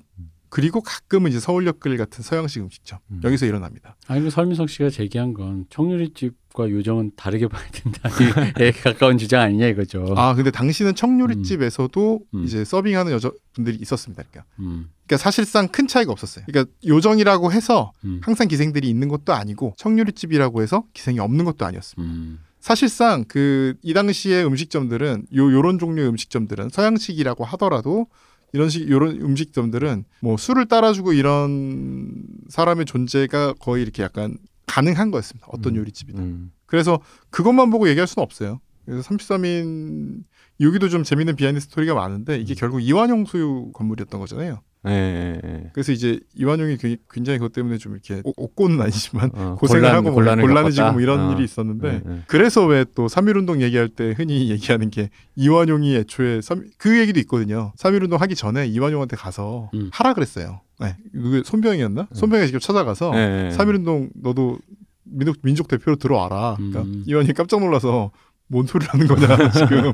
그리고 0.50 0.80
가끔은 0.80 1.32
이제 1.32 1.40
서울역글 1.40 1.98
같은 1.98 2.24
서양식 2.24 2.62
음식점 2.62 3.00
음. 3.12 3.20
여기서 3.26 3.46
일어납니다. 3.46 3.98
아니, 4.08 4.22
그 4.22 4.30
설민석 4.30 4.70
씨가 4.70 4.90
제기한 4.90 5.34
건 5.34 5.66
청요리집과 5.70 6.70
요정은 6.70 7.12
다르게 7.18 7.48
봐야 7.50 7.66
된다에 7.72 8.72
가까운 8.84 9.18
주장 9.18 9.42
아니냐 9.42 9.68
이거죠. 9.68 10.14
아 10.16 10.34
근데 10.34 10.52
당시는 10.52 10.96
청요리집에서도 10.96 12.20
음. 12.34 12.44
이제 12.46 12.64
서빙하는 12.64 13.12
여자분들이 13.12 13.78
있었습니다. 13.82 14.24
그러니까. 14.24 14.50
음, 14.60 14.90
그러니까 15.06 15.18
사실상 15.22 15.68
큰 15.68 15.88
차이가 15.88 16.14
없었어요. 16.14 16.46
그러니까 16.48 16.72
요정이라고 16.86 17.52
해서 17.52 17.92
음, 18.06 18.22
항상 18.24 18.48
기생들이 18.48 18.88
있는 18.90 19.10
것도 19.10 19.34
아니고 19.34 19.74
청요리집이라고 19.78 20.62
해서 20.62 20.86
기생이 20.94 21.20
없는 21.20 21.44
것도 21.44 21.66
아니었습니다. 21.66 22.14
음, 22.14 22.40
사실상 22.62 23.26
그 23.26 23.76
이 23.84 23.94
당시의 23.94 24.46
음식점들은 24.46 25.28
요 25.36 25.52
요런 25.52 25.80
종류의 25.80 26.08
음식점들은 26.10 26.70
서양식이라고 26.70 27.44
하더라도 27.44 28.08
이런 28.56 28.70
식 28.70 28.90
요런 28.90 29.20
음식점들은 29.22 30.06
뭐 30.22 30.38
술을 30.38 30.68
따라주고 30.68 31.12
이런 31.12 32.24
사람의 32.48 32.86
존재가 32.86 33.56
거의 33.60 33.84
이렇게 33.84 34.02
약간 34.02 34.38
가능한 34.66 35.12
거였습니다. 35.12 35.48
어떤 35.52 35.74
음. 35.74 35.80
요리집이든. 35.80 36.24
음. 36.24 36.52
그래서 36.66 37.00
그것만 37.32 37.70
보고 37.70 37.90
얘기할 37.90 38.08
수는 38.08 38.24
없어요. 38.24 38.62
그래서 38.86 39.08
33인 39.10 40.24
여기도 40.62 40.88
좀 40.88 41.04
재밌는 41.04 41.36
behind 41.36 41.60
story가 41.60 41.96
많은데 41.96 42.38
이게 42.38 42.54
결국 42.54 42.80
이완용 42.80 43.26
소유 43.26 43.72
건물이었던 43.74 44.20
거잖아요. 44.22 44.62
예, 44.88 44.92
예, 44.92 45.42
예. 45.48 45.70
그래서 45.74 45.92
이제 45.92 46.20
이완용이 46.36 46.78
굉- 46.78 46.98
굉장히 47.12 47.40
그것 47.40 47.54
때문에 47.54 47.78
좀 47.78 47.94
이렇게 47.94 48.22
옥- 48.24 48.40
옥고는 48.40 48.80
아니지만 48.82 49.32
어, 49.34 49.56
고생을 49.60 49.82
곤란- 49.82 49.96
하고 49.96 50.04
뭐 50.04 50.14
곤란을 50.14 50.44
곤란해지고. 50.44 50.92
뭐 50.94 51.02
이런 51.02 51.20
어. 51.20 51.34
일이 51.34 51.44
있었는데 51.44 51.88
예, 52.06 52.12
예. 52.12 52.22
그래서 52.28 52.66
왜또 52.66 53.08
3.1운동 53.08 53.62
얘기할 53.62 53.90
때 53.90 54.14
흔히 54.16 54.50
얘기하는 54.52 54.90
게 54.90 55.10
이완용이 55.36 55.96
애초에 55.96 56.42
삼- 56.42 56.64
그 56.78 57.00
얘기도 57.00 57.20
있거든요. 57.22 57.74
3.1운동 57.78 58.18
하기 58.18 58.36
전에 58.36 58.68
이완용한테 58.68 59.16
가서 59.16 59.70
음. 59.74 59.90
하라 59.94 60.14
그랬어요. 60.14 60.62
네. 60.80 60.96
그게 61.14 61.42
손병이었나? 61.46 62.08
손병이 62.14 62.46
직접 62.48 62.60
찾아가서. 62.60 63.12
3.1운동 63.12 64.10
너도 64.22 64.60
민족, 65.04 65.38
민족 65.44 65.68
대표로 65.68 65.98
들어와라. 65.98 66.56
그러니까 66.58 66.82
음. 66.82 67.04
이완용이 67.06 67.34
깜짝 67.34 67.60
놀라서 67.60 68.12
뭔 68.48 68.66
소리를 68.68 68.94
하는 68.94 69.08
거냐 69.08 69.50
지금 69.52 69.92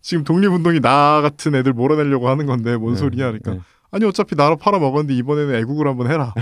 지금 0.00 0.24
독립운동이 0.24 0.80
나 0.80 1.20
같은 1.20 1.54
애들 1.54 1.72
몰아내려고 1.72 2.28
하는 2.28 2.46
건데 2.46 2.76
뭔 2.76 2.94
네, 2.94 3.00
소리냐 3.00 3.26
그러니까 3.26 3.54
네. 3.54 3.60
아니 3.94 4.06
어차피 4.06 4.34
나라 4.34 4.56
팔아 4.56 4.78
먹었는데 4.78 5.14
이번에는 5.14 5.54
애국을 5.54 5.86
한번 5.86 6.10
해라. 6.10 6.32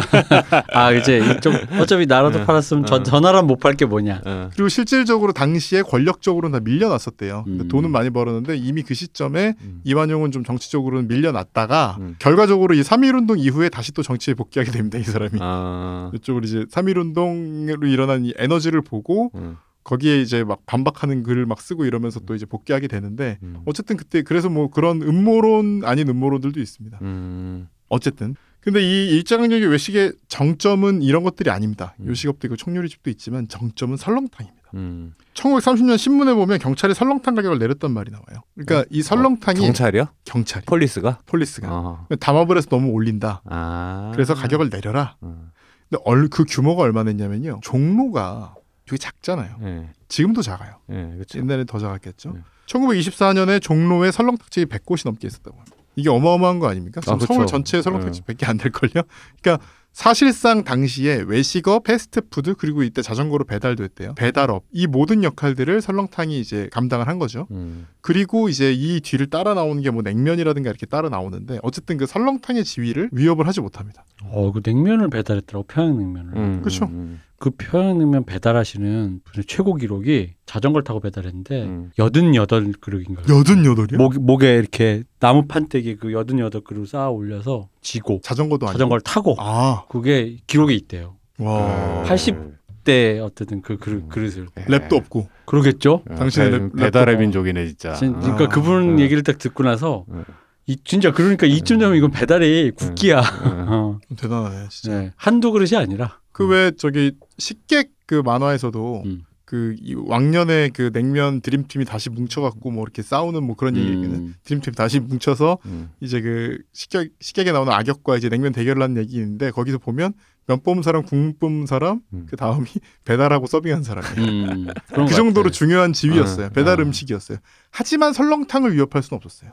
아 0.72 0.90
이제 0.92 1.18
이쪽 1.18 1.52
어차피 1.78 2.06
나라도 2.06 2.38
네. 2.38 2.46
팔았으면 2.46 2.86
저, 2.86 2.94
어. 2.94 3.02
저 3.02 3.20
나라 3.20 3.42
못팔 3.42 3.74
게 3.74 3.84
뭐냐. 3.84 4.22
어. 4.24 4.48
그리고 4.54 4.70
실질적으로 4.70 5.32
당시에 5.32 5.82
권력적으로는 5.82 6.58
다 6.58 6.64
밀려났었대요. 6.64 7.44
음. 7.46 7.68
돈은 7.68 7.90
많이 7.90 8.08
벌었는데 8.08 8.56
이미 8.56 8.82
그 8.82 8.94
시점에 8.94 9.54
음. 9.60 9.82
이완용은 9.84 10.32
좀 10.32 10.44
정치적으로는 10.44 11.08
밀려났다가 11.08 11.98
음. 12.00 12.16
결과적으로 12.18 12.74
이 12.74 12.80
3.1운동 12.80 13.38
이후에 13.38 13.68
다시 13.68 13.92
또 13.92 14.02
정치에 14.02 14.32
복귀하게 14.32 14.70
됩니다. 14.70 14.96
이 14.96 15.02
사람이. 15.02 15.32
아. 15.40 16.10
이쪽으로 16.14 16.46
이제 16.46 16.64
3.1운동으로 16.70 17.86
일어난 17.86 18.24
이 18.24 18.32
에너지를 18.38 18.80
보고 18.80 19.30
음. 19.34 19.58
거기에 19.88 20.20
이제 20.20 20.44
막 20.44 20.66
반박하는 20.66 21.22
글을 21.22 21.46
막 21.46 21.62
쓰고 21.62 21.86
이러면서 21.86 22.20
또 22.20 22.34
이제 22.34 22.44
복귀하게 22.44 22.88
되는데 22.88 23.38
음. 23.42 23.62
어쨌든 23.64 23.96
그때 23.96 24.20
그래서 24.20 24.50
뭐 24.50 24.68
그런 24.68 25.00
음모론 25.00 25.80
아닌 25.84 26.10
음모론들도 26.10 26.60
있습니다. 26.60 26.98
음. 27.00 27.68
어쨌든 27.88 28.36
근데 28.60 28.82
이 28.82 29.08
일제강점기 29.16 29.64
외식의 29.64 30.12
정점은 30.28 31.00
이런 31.00 31.22
것들이 31.22 31.48
아닙니다. 31.48 31.94
음. 32.00 32.08
요식업도 32.08 32.48
있고 32.48 32.56
청요리집도 32.56 33.08
있지만 33.08 33.48
정점은 33.48 33.96
설렁탕입니다. 33.96 34.68
음. 34.74 35.14
1930년 35.32 35.96
신문에 35.96 36.34
보면 36.34 36.58
경찰이 36.58 36.92
설렁탕 36.92 37.34
가격을 37.34 37.58
내렸단 37.58 37.90
말이 37.90 38.10
나와요. 38.10 38.42
그러니까 38.56 38.86
이 38.90 39.00
설렁탕이 39.00 39.60
어, 39.60 39.62
경찰이요? 39.62 40.08
경찰이 40.26 40.66
police가? 40.66 41.20
police가 41.24 41.68
어. 41.70 42.06
담합을 42.20 42.58
해서 42.58 42.68
너무 42.68 42.90
올린다. 42.90 43.40
아. 43.46 44.10
그래서 44.12 44.34
가격을 44.34 44.68
내려라. 44.68 45.16
어. 45.22 45.48
근데 45.88 46.02
얼, 46.04 46.28
그 46.28 46.44
규모가 46.46 46.82
얼마나 46.82 47.08
했냐면요. 47.08 47.60
종로가 47.62 48.54
되게 48.88 48.98
작잖아요. 48.98 49.56
예. 49.62 49.88
지금도 50.08 50.42
작아요. 50.42 50.76
예, 50.90 51.10
그렇죠. 51.14 51.38
옛날에 51.38 51.64
더 51.64 51.78
작았겠죠. 51.78 52.32
네. 52.32 52.40
1924년에 52.66 53.62
종로에 53.62 54.10
설렁탕집이 54.10 54.66
100곳이 54.66 55.02
넘게 55.04 55.26
있었다고 55.26 55.56
합니다. 55.56 55.76
이게 55.96 56.08
어마어마한 56.10 56.58
거 56.58 56.68
아닙니까? 56.68 57.00
아. 57.06 57.18
서울 57.20 57.46
전체에 57.46 57.82
설렁탕집 57.82 58.26
100개 58.26 58.48
안 58.48 58.56
될걸요? 58.56 59.02
그러니까 59.42 59.64
사실상 59.92 60.62
당시에 60.62 61.24
외식업, 61.26 61.82
패스트푸드 61.82 62.54
그리고 62.54 62.84
이때 62.84 63.02
자전거로 63.02 63.44
배달도 63.44 63.82
했대요. 63.82 64.14
배달업 64.14 64.64
이 64.70 64.86
모든 64.86 65.24
역할들을 65.24 65.80
설렁탕이 65.80 66.38
이제 66.38 66.68
감당을 66.72 67.08
한 67.08 67.18
거죠. 67.18 67.48
음. 67.50 67.88
그리고 68.08 68.48
이제 68.48 68.72
이 68.72 69.00
뒤를 69.02 69.28
따라 69.28 69.52
나오는 69.52 69.82
게 69.82 69.90
뭐 69.90 70.00
냉면이라든가 70.02 70.70
이렇게 70.70 70.86
따라 70.86 71.10
나오는데 71.10 71.58
어쨌든 71.62 71.98
그 71.98 72.06
설렁탕의 72.06 72.64
지위를 72.64 73.10
위협을 73.12 73.46
하지 73.46 73.60
못합니다. 73.60 74.02
어, 74.24 74.50
그 74.50 74.62
냉면을 74.64 75.10
배달했더라고 75.10 75.66
평양냉면을. 75.66 76.36
음. 76.36 76.62
그쵸. 76.62 76.86
음. 76.86 77.20
그 77.38 77.50
평양냉면 77.50 78.24
배달하시는 78.24 79.20
분의 79.24 79.44
최고 79.46 79.74
기록이 79.74 80.34
자전거를 80.46 80.84
타고 80.84 81.00
배달했는데 81.00 81.64
음. 81.64 81.90
여든 81.98 82.34
여덟 82.34 82.72
그릇인가. 82.80 83.22
여든 83.28 83.66
여덟이요? 83.66 83.98
목 83.98 84.18
목에 84.18 84.56
이렇게 84.56 85.02
나무 85.20 85.46
판때기 85.46 85.96
그 85.96 86.12
여든 86.14 86.38
여덟 86.38 86.62
그릇 86.62 86.88
쌓아 86.88 87.10
올려서 87.10 87.68
지고 87.82 88.20
자전거도 88.22 88.66
아니고. 88.66 88.72
자전거를 88.72 89.02
타고 89.02 89.36
아, 89.38 89.84
그게 89.90 90.38
기록이 90.46 90.74
있대요. 90.76 91.16
와. 91.38 92.02
80 92.04 92.57
때 92.88 93.20
어쨌든 93.20 93.60
그 93.60 93.76
그릇, 93.76 94.04
음. 94.04 94.08
그릇을 94.08 94.46
랩도 94.46 94.94
없고. 94.94 95.28
그러겠죠. 95.44 96.02
어, 96.08 96.14
당신의 96.14 96.50
배- 96.50 96.56
랩- 96.58 96.76
배달의 96.76 97.18
민족이네 97.18 97.66
진짜. 97.66 97.92
진- 97.94 98.18
그러니까 98.18 98.44
아, 98.44 98.48
그분 98.48 98.96
아. 98.98 99.00
얘기를 99.02 99.22
딱 99.22 99.36
듣고 99.36 99.62
나서 99.62 100.06
네. 100.08 100.22
이 100.66 100.76
진짜 100.84 101.12
그러니까 101.12 101.46
이쯤 101.46 101.78
되면 101.78 101.96
이건 101.96 102.10
배달이 102.10 102.72
국기야. 102.76 103.20
어, 103.68 103.98
대단하네, 104.16 104.68
진짜. 104.70 104.98
네. 105.00 105.12
한두 105.16 105.52
그릇이 105.52 105.76
아니라. 105.76 106.18
그 106.32 106.46
왜 106.46 106.70
저기 106.78 107.12
식객 107.36 107.90
그 108.06 108.22
만화에서도 108.24 109.02
음. 109.04 109.22
그이 109.44 109.94
왕년에 110.06 110.70
그 110.74 110.90
냉면 110.92 111.40
드림팀이 111.40 111.84
다시 111.86 112.08
뭉쳐갖고 112.10 112.70
뭐 112.70 112.82
이렇게 112.84 113.02
싸우는 113.02 113.42
뭐 113.44 113.56
그런 113.56 113.76
얘기 113.76 113.88
있거든. 113.92 114.14
음. 114.14 114.34
드림팀 114.44 114.72
다시 114.74 115.00
뭉쳐서 115.00 115.58
음. 115.66 115.90
이제 116.00 116.20
그 116.20 116.58
식객 116.72 117.12
식객에 117.20 117.52
나오는 117.52 117.70
악역과 117.72 118.16
이제 118.18 118.28
냉면 118.28 118.52
대결을 118.52 118.82
하는 118.82 118.96
얘기 118.98 119.16
있는데 119.16 119.50
거기서 119.50 119.78
보면 119.78 120.12
면 120.48 120.60
뽑은 120.62 120.82
사람, 120.82 121.02
국물 121.04 121.34
뽑은 121.38 121.66
사람, 121.66 122.00
음. 122.14 122.26
그 122.28 122.36
다음이 122.36 122.66
배달하고 123.04 123.46
서빙한 123.46 123.82
사람이에요. 123.82 124.50
음, 124.50 124.66
그것 124.88 125.06
정도로. 125.08 125.50
중요한 125.50 125.92
지위였어요. 125.92 126.46
음. 126.46 126.52
배달 126.54 126.80
아. 126.80 126.82
음식이었어요. 126.84 127.38
하지만 127.70 128.14
설렁탕을 128.14 128.72
위협할 128.74 129.02
수는 129.02 129.18
없었어요. 129.18 129.50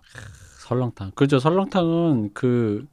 설렁탕. 0.60 1.12
그죠. 1.14 1.38
설렁탕은 1.40 2.32
그 2.34 2.86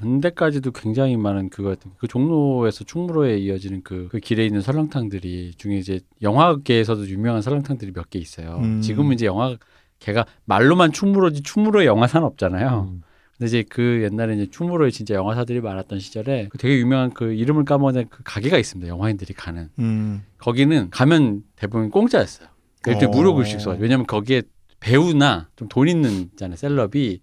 근대까지도 0.00 0.70
굉장히 0.72 1.16
많은 1.16 1.48
그거 1.48 1.70
같은 1.70 1.90
그 1.98 2.06
종로에서 2.06 2.84
충무로에 2.84 3.38
이어지는 3.38 3.82
그, 3.82 4.08
그 4.10 4.20
길에 4.20 4.44
있는 4.46 4.60
설렁탕들이 4.60 5.54
중에 5.56 5.76
이제 5.78 6.00
영화계에서도 6.22 7.08
유명한 7.08 7.42
설렁탕들이 7.42 7.92
몇 7.92 8.10
개 8.10 8.18
있어요. 8.18 8.58
음. 8.62 8.80
지금은 8.82 9.14
이제 9.14 9.26
영화 9.26 9.56
걔가 10.00 10.26
말로만 10.44 10.92
충무로지 10.92 11.42
충무로에 11.42 11.86
영화사는 11.86 12.24
없잖아요. 12.26 12.88
음. 12.92 13.02
근데 13.38 13.46
이제 13.46 13.64
그 13.68 14.02
옛날에 14.02 14.34
이제 14.34 14.48
충무로에 14.50 14.90
진짜 14.90 15.14
영화사들이 15.14 15.60
많았던 15.60 16.00
시절에 16.00 16.48
그 16.50 16.58
되게 16.58 16.76
유명한 16.78 17.10
그 17.14 17.32
이름을 17.32 17.64
까먹은 17.64 18.08
그 18.10 18.22
가게가 18.24 18.58
있습니다. 18.58 18.88
영화인들이 18.88 19.32
가는. 19.34 19.70
음. 19.78 20.24
거기는 20.38 20.90
가면 20.90 21.42
대부분 21.56 21.90
공짜였어요. 21.90 22.48
일단 22.86 23.08
어. 23.08 23.10
무료 23.12 23.34
급식 23.34 23.60
소. 23.60 23.70
왜냐면 23.78 24.06
거기에 24.06 24.42
배우나 24.80 25.48
좀 25.56 25.68
돈 25.68 25.88
있는 25.88 26.10
있잖아요. 26.10 26.56
셀럽이 26.56 27.20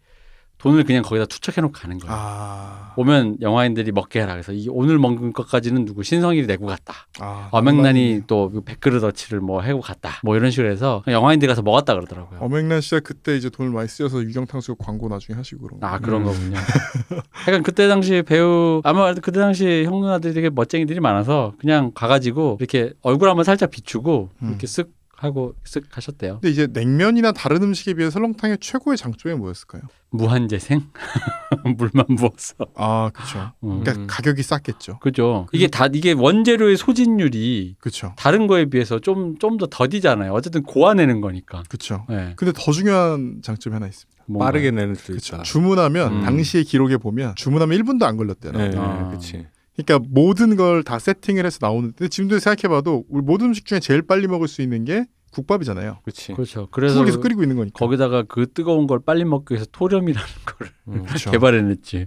돈을 0.66 0.84
그냥 0.84 1.04
거기다 1.04 1.28
투척해놓고 1.28 1.74
가는 1.74 2.00
거예요. 2.00 2.12
아. 2.18 2.94
오면 2.96 3.38
영화인들이 3.42 3.92
먹게 3.92 4.22
해라. 4.22 4.34
그래서 4.34 4.52
이 4.52 4.68
오늘 4.68 4.98
먹은 4.98 5.32
것까지는 5.32 5.86
누구 5.86 6.02
신성일이 6.02 6.48
내고 6.48 6.66
갔다. 6.66 6.96
아. 7.20 7.50
엄앵란이 7.52 8.24
또 8.26 8.52
백그릇 8.66 9.04
어치를 9.04 9.42
뭐 9.42 9.62
해고 9.62 9.82
갔다. 9.82 10.14
뭐 10.24 10.36
이런 10.36 10.50
식으로 10.50 10.72
해서 10.72 11.04
영화인들이 11.08 11.48
가서 11.48 11.62
먹었다 11.62 11.94
그러더라고요. 11.94 12.40
엄앵란 12.40 12.82
씨가 12.82 13.02
그때 13.02 13.38
이제 13.38 13.52
돈을 13.52 13.72
많이 13.72 13.88
쓰여서 13.88 14.24
유경탕수육 14.24 14.80
광고 14.80 15.08
나중에 15.08 15.38
하시고 15.38 15.68
그런 15.68 15.80
거. 15.80 15.86
아 15.86 16.00
그런 16.00 16.22
음. 16.22 16.26
거군요. 16.26 16.58
약간 17.48 17.62
그때 17.62 17.88
당시 17.88 18.24
배우 18.24 18.82
아마 18.84 19.14
그때 19.14 19.40
당시 19.40 19.84
형 19.86 20.02
누나들이 20.02 20.34
되게 20.34 20.50
멋쟁이들이 20.50 21.00
많아서 21.00 21.54
그냥 21.60 21.92
가가지고 21.94 22.58
이렇게 22.60 22.92
얼굴 23.04 23.30
한번 23.30 23.44
살짝 23.44 23.70
비추고 23.70 24.30
음. 24.42 24.50
이렇게 24.50 24.66
쓱 24.66 24.88
하고 25.18 25.56
쓱 25.64 25.86
하셨대요. 25.92 26.40
근데 26.42 26.50
이제 26.50 26.68
냉면이나 26.72 27.32
다른 27.32 27.64
음식에 27.64 27.94
비해 27.94 28.10
설렁탕의 28.10 28.58
최고의 28.60 28.98
장점이 28.98 29.36
뭐였을까요? 29.36 29.82
무한재생 30.12 30.82
물만 31.78 32.06
부었어. 32.18 32.56
아, 32.76 33.10
그렇죠. 33.14 33.52
음. 33.64 33.82
그러니까 33.82 33.94
음. 33.94 34.08
가격이 34.08 34.44
쌌겠죠. 34.44 35.00
그죠. 35.00 35.48
이게 35.52 35.68
다 35.68 35.88
이게 35.94 36.12
원재료의 36.14 36.78
소진율이 36.78 37.76
그렇죠. 37.80 38.14
다른 38.18 38.48
거에 38.48 38.66
비해서 38.66 39.00
좀 39.00 39.36
좀 39.40 39.56
더 39.58 39.68
더디잖아요. 39.70 40.34
어쨌든 40.34 40.64
고아내는 40.64 41.22
거니까. 41.22 41.64
그렇죠. 41.70 42.06
네. 42.10 42.34
근데 42.36 42.52
더 42.56 42.72
중요한 42.72 43.40
장점이 43.42 43.74
하나 43.74 43.88
있습니다. 43.88 44.24
뭔가. 44.28 44.46
빠르게 44.48 44.72
내는 44.72 44.96
수 44.96 45.08
그렇죠. 45.08 45.36
있다. 45.36 45.44
주문하면 45.44 46.14
음. 46.14 46.22
당시의 46.24 46.64
기록에 46.66 46.98
보면 46.98 47.36
주문하면 47.36 47.78
1분도 47.80 48.04
안 48.04 48.18
걸렸대요. 48.18 48.52
네, 48.54 48.72
아. 48.76 49.08
그렇지. 49.10 49.48
그러니까 49.78 50.08
모든 50.12 50.56
걸 50.56 50.84
다 50.84 51.00
세팅을 51.00 51.46
해서 51.46 51.58
나오는데 51.62 52.08
지금도 52.08 52.40
생각해봐도 52.40 53.06
우리 53.10 53.22
모든 53.24 53.48
음식 53.48 53.66
중에 53.66 53.80
제일 53.80 54.02
빨리 54.02 54.28
먹을 54.28 54.48
수 54.48 54.62
있는 54.62 54.86
게 54.86 55.06
국밥이잖아요. 55.32 56.00
그렇지. 56.04 56.34
그렇죠. 56.34 56.68
그래서 56.72 57.04
계속 57.04 57.22
끓이고 57.22 57.42
있는 57.44 57.58
거니까. 57.58 57.78
거기다가 57.78 58.24
그 58.24 58.52
뜨거운 58.54 58.88
걸 58.88 59.00
빨리 59.00 59.26
먹기 59.26 59.54
위해서 59.54 59.68
토렴이라는 59.72 60.28
걸 60.46 60.68
음. 60.88 61.04
그렇죠. 61.04 61.32
개발해냈지. 61.32 62.06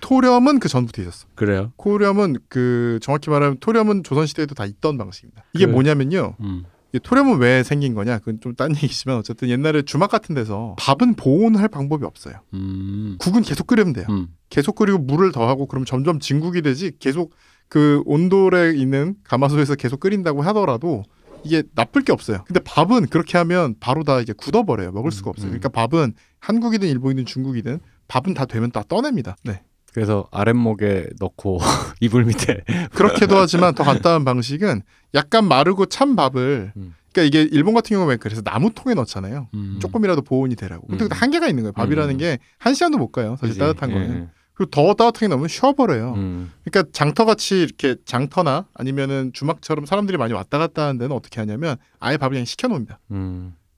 토렴은 0.00 0.60
그 0.60 0.68
전부터 0.68 1.02
있었어. 1.02 1.26
그래요. 1.34 1.72
토렴은 1.82 2.36
그 2.48 2.98
정확히 3.02 3.28
말하면 3.28 3.58
토렴은 3.60 4.02
조선 4.02 4.26
시대에도 4.26 4.54
다 4.54 4.64
있던 4.64 4.96
방식입니다. 4.96 5.44
이게 5.52 5.66
그- 5.66 5.72
뭐냐면요. 5.72 6.36
음. 6.40 6.64
이 6.92 6.98
토렴은 6.98 7.38
왜 7.38 7.62
생긴 7.62 7.94
거냐? 7.94 8.18
그건 8.18 8.40
좀 8.40 8.54
딴 8.54 8.70
얘기지만 8.76 9.16
어쨌든 9.16 9.48
옛날에 9.48 9.82
주막 9.82 10.10
같은 10.10 10.34
데서 10.34 10.74
밥은 10.78 11.14
보온할 11.14 11.68
방법이 11.68 12.04
없어요. 12.04 12.34
음. 12.54 13.16
국은 13.20 13.42
계속 13.42 13.66
끓이면 13.66 13.92
돼요. 13.92 14.06
음. 14.10 14.28
계속 14.48 14.74
끓이고 14.74 14.98
물을 14.98 15.30
더하고 15.32 15.66
그럼 15.66 15.84
점점 15.84 16.18
진국이 16.18 16.62
되지 16.62 16.92
계속 16.98 17.32
그 17.68 18.02
온돌에 18.06 18.74
있는 18.74 19.14
가마솥에서 19.24 19.76
계속 19.76 20.00
끓인다고 20.00 20.42
하더라도 20.42 21.04
이게 21.44 21.62
나쁠 21.74 22.02
게 22.02 22.12
없어요. 22.12 22.44
근데 22.46 22.60
밥은 22.60 23.06
그렇게 23.06 23.38
하면 23.38 23.76
바로 23.80 24.02
다 24.02 24.20
이제 24.20 24.32
굳어버려요. 24.32 24.90
먹을 24.92 25.10
수가 25.12 25.30
없어요. 25.30 25.46
음. 25.48 25.58
그러니까 25.58 25.68
밥은 25.68 26.14
한국이든 26.40 26.88
일본이든 26.88 27.24
중국이든 27.26 27.78
밥은 28.08 28.34
다 28.34 28.44
되면 28.44 28.70
다 28.72 28.82
떠냅니다. 28.88 29.36
네. 29.44 29.62
그래서 29.92 30.26
아랫목에 30.30 31.08
넣고 31.18 31.58
이불 32.00 32.24
밑에. 32.24 32.62
그렇게도 32.94 33.36
하지만 33.36 33.74
더 33.74 33.84
간단한 33.84 34.24
방식은 34.24 34.82
약간 35.14 35.46
마르고 35.46 35.86
찬 35.86 36.16
밥을 36.16 36.72
음. 36.76 36.94
그러니까 37.12 37.26
이게 37.26 37.48
일본 37.52 37.74
같은 37.74 37.94
경우는 37.96 38.18
그래서 38.18 38.42
나무통에 38.44 38.94
넣잖아요. 38.94 39.48
음. 39.54 39.78
조금이라도 39.80 40.22
보온이 40.22 40.54
되라고. 40.54 40.86
근데 40.86 41.04
음. 41.04 41.08
한계가 41.10 41.48
있는 41.48 41.64
거예요. 41.64 41.72
밥이라는 41.72 42.14
음. 42.14 42.18
게한 42.18 42.74
시간도 42.74 42.98
못 42.98 43.08
가요. 43.10 43.36
사실 43.40 43.48
그지? 43.48 43.58
따뜻한 43.58 43.90
예, 43.90 43.94
거는. 43.94 44.16
예. 44.22 44.28
그리고 44.54 44.70
더 44.70 44.94
따뜻하게 44.94 45.28
넣으면 45.28 45.48
쉬어버려요. 45.48 46.14
음. 46.14 46.52
그러니까 46.64 46.90
장터같이 46.92 47.62
이렇게 47.62 47.96
장터나 48.04 48.66
아니면은 48.74 49.32
주막처럼 49.32 49.86
사람들이 49.86 50.18
많이 50.18 50.32
왔다 50.34 50.58
갔다 50.58 50.82
하는 50.82 50.98
데는 50.98 51.16
어떻게 51.16 51.40
하냐면 51.40 51.76
아예 51.98 52.16
밥을 52.16 52.34
그냥 52.34 52.44
시켜놓습니다. 52.44 53.00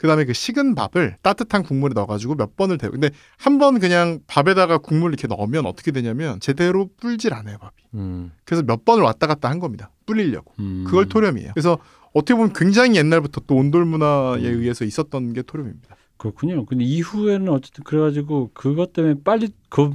음. 0.02 0.08
그다음에 0.08 0.24
그 0.24 0.32
식은 0.32 0.74
밥을 0.74 1.16
따뜻한 1.22 1.62
국물에 1.62 1.94
넣어가지고 1.94 2.34
몇 2.34 2.56
번을 2.56 2.76
데워. 2.78 2.90
근데 2.90 3.10
한 3.38 3.58
번 3.58 3.78
그냥 3.78 4.18
밥에다가 4.26 4.78
국물 4.78 5.12
이렇게 5.12 5.28
넣으면 5.28 5.66
어떻게 5.66 5.92
되냐면 5.92 6.40
제대로 6.40 6.88
불질 6.96 7.32
않아요 7.34 7.58
밥이. 7.58 7.72
음. 7.94 8.32
그래서 8.44 8.62
몇 8.62 8.84
번을 8.84 9.04
왔다 9.04 9.26
갔다 9.26 9.48
한 9.48 9.58
겁니다. 9.60 9.90
불리려고. 10.06 10.52
음. 10.58 10.84
그걸 10.86 11.08
토렴이에요. 11.08 11.52
그래서 11.54 11.78
어떻게 12.12 12.34
보면 12.34 12.52
굉장히 12.52 12.96
옛날부터 12.96 13.42
또 13.46 13.54
온돌 13.56 13.84
문화에 13.84 14.40
음. 14.40 14.60
의해서 14.60 14.84
있었던 14.84 15.32
게 15.32 15.42
토렴입니다. 15.42 15.96
그렇군요. 16.16 16.66
근데 16.66 16.84
이후에는 16.84 17.48
어쨌든 17.48 17.84
그래가지고 17.84 18.50
그것 18.54 18.92
때문에 18.92 19.16
빨리 19.24 19.48
그 19.68 19.90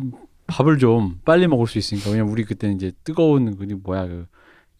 밥을 0.48 0.78
좀 0.78 1.20
빨리 1.26 1.48
먹을 1.48 1.68
수 1.68 1.78
있으니까 1.78 2.10
왜냐면 2.10 2.32
우리 2.32 2.44
그때는 2.46 2.76
이제 2.78 2.92
뜨거운 3.04 3.58
그 3.58 3.64
뭐야 3.84 4.08
그 4.08 4.26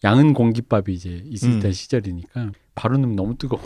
양은 0.04 0.32
공깃밥이 0.34 0.84
이제 0.88 1.22
있을 1.26 1.54
음. 1.54 1.60
때 1.60 1.72
시절이니까 1.72 2.50
바로 2.74 2.96
넣으면 2.96 3.16
너무 3.16 3.36
뜨거워. 3.36 3.60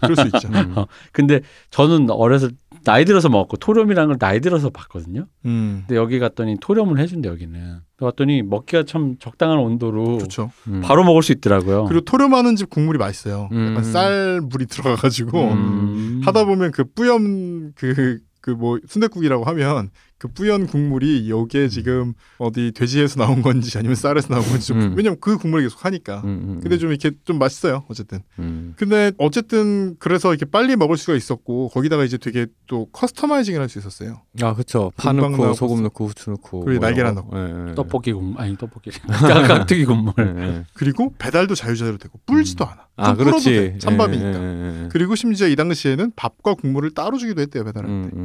그럴 0.00 0.16
수 0.16 0.26
있죠. 0.26 0.48
음. 0.48 0.74
근데 1.12 1.40
저는 1.70 2.10
어려서 2.10 2.50
나이 2.84 3.04
들어서 3.04 3.28
먹었고 3.28 3.56
토렴이라는 3.58 4.08
걸 4.08 4.18
나이 4.18 4.40
들어서 4.40 4.70
봤거든요. 4.70 5.26
음. 5.44 5.84
근데 5.86 5.96
여기 5.96 6.18
갔더니 6.18 6.56
토렴을 6.60 6.98
해준대 6.98 7.28
여기는. 7.28 7.80
갔더니 7.98 8.42
먹기가 8.42 8.84
참 8.84 9.16
적당한 9.18 9.58
온도로 9.58 10.16
그렇죠. 10.18 10.50
음. 10.66 10.80
바로 10.82 11.04
먹을 11.04 11.22
수 11.22 11.32
있더라고요. 11.32 11.84
그리고 11.84 12.04
토렴하는 12.04 12.56
집 12.56 12.70
국물이 12.70 12.98
맛있어요. 12.98 13.48
음. 13.52 13.68
약간 13.70 13.84
쌀 13.84 14.40
물이 14.40 14.66
들어가가지고 14.66 15.52
음. 15.52 16.20
하다 16.24 16.44
보면 16.44 16.72
그 16.72 16.84
뿌염 16.84 17.72
그 17.74 18.18
그뭐 18.40 18.78
순대국이라고 18.86 19.44
하면 19.44 19.90
그 20.18 20.26
뿌연 20.26 20.66
국물이 20.66 21.30
요게 21.30 21.68
지금 21.68 22.14
어디 22.38 22.72
돼지에서 22.72 23.20
나온 23.24 23.40
건지 23.40 23.78
아니면 23.78 23.94
쌀에서 23.94 24.28
나온 24.28 24.42
건지 24.44 24.66
좀 24.66 24.80
음. 24.80 24.94
왜냐면 24.96 25.18
그 25.20 25.38
국물을 25.38 25.64
계속 25.64 25.84
하니까. 25.84 26.22
음, 26.24 26.28
음, 26.28 26.60
근데 26.60 26.76
좀 26.76 26.90
이렇게 26.90 27.12
좀 27.24 27.38
맛있어요 27.38 27.84
어쨌든. 27.88 28.18
음. 28.40 28.74
근데 28.76 29.12
어쨌든 29.18 29.94
그래서 30.00 30.30
이렇게 30.34 30.44
빨리 30.44 30.74
먹을 30.74 30.96
수가 30.96 31.14
있었고 31.14 31.68
거기다가 31.68 32.04
이제 32.04 32.18
되게 32.18 32.46
또 32.66 32.86
customizing을 32.92 33.60
할 33.60 33.68
수 33.68 33.78
있었어요. 33.78 34.22
아 34.40 34.54
그렇죠. 34.54 34.90
파 34.96 35.12
넣고 35.12 35.28
나오고 35.36 35.52
소금 35.52 35.82
넣고 35.82 36.06
후추 36.06 36.30
넣고 36.30 36.60
그리고 36.64 36.80
뭐 36.80 36.88
날계란 36.88 37.14
거. 37.14 37.28
예, 37.34 37.70
예. 37.70 37.74
떡볶이 37.74 38.12
국물 38.12 38.40
아니 38.40 38.56
떡볶이 38.56 38.90
깍두기 39.06 39.84
국물. 39.84 40.14
예, 40.18 40.24
예. 40.42 40.64
그리고 40.72 41.14
배달도 41.18 41.54
자유자재로 41.54 41.98
되고 41.98 42.18
불지도 42.26 42.64
않아. 42.64 42.88
아 42.96 43.14
그렇지. 43.14 43.50
돼. 43.50 43.78
찬밥이니까. 43.78 44.42
예. 44.42 44.88
그리고 44.90 45.14
심지어 45.14 45.46
이 45.48 45.54
당시에는 45.54 46.12
밥과 46.16 46.54
국물을 46.54 46.90
따로 46.92 47.18
주기도 47.18 47.42
했대요 47.42 47.62
배달할 47.64 48.10
때. 48.10 48.16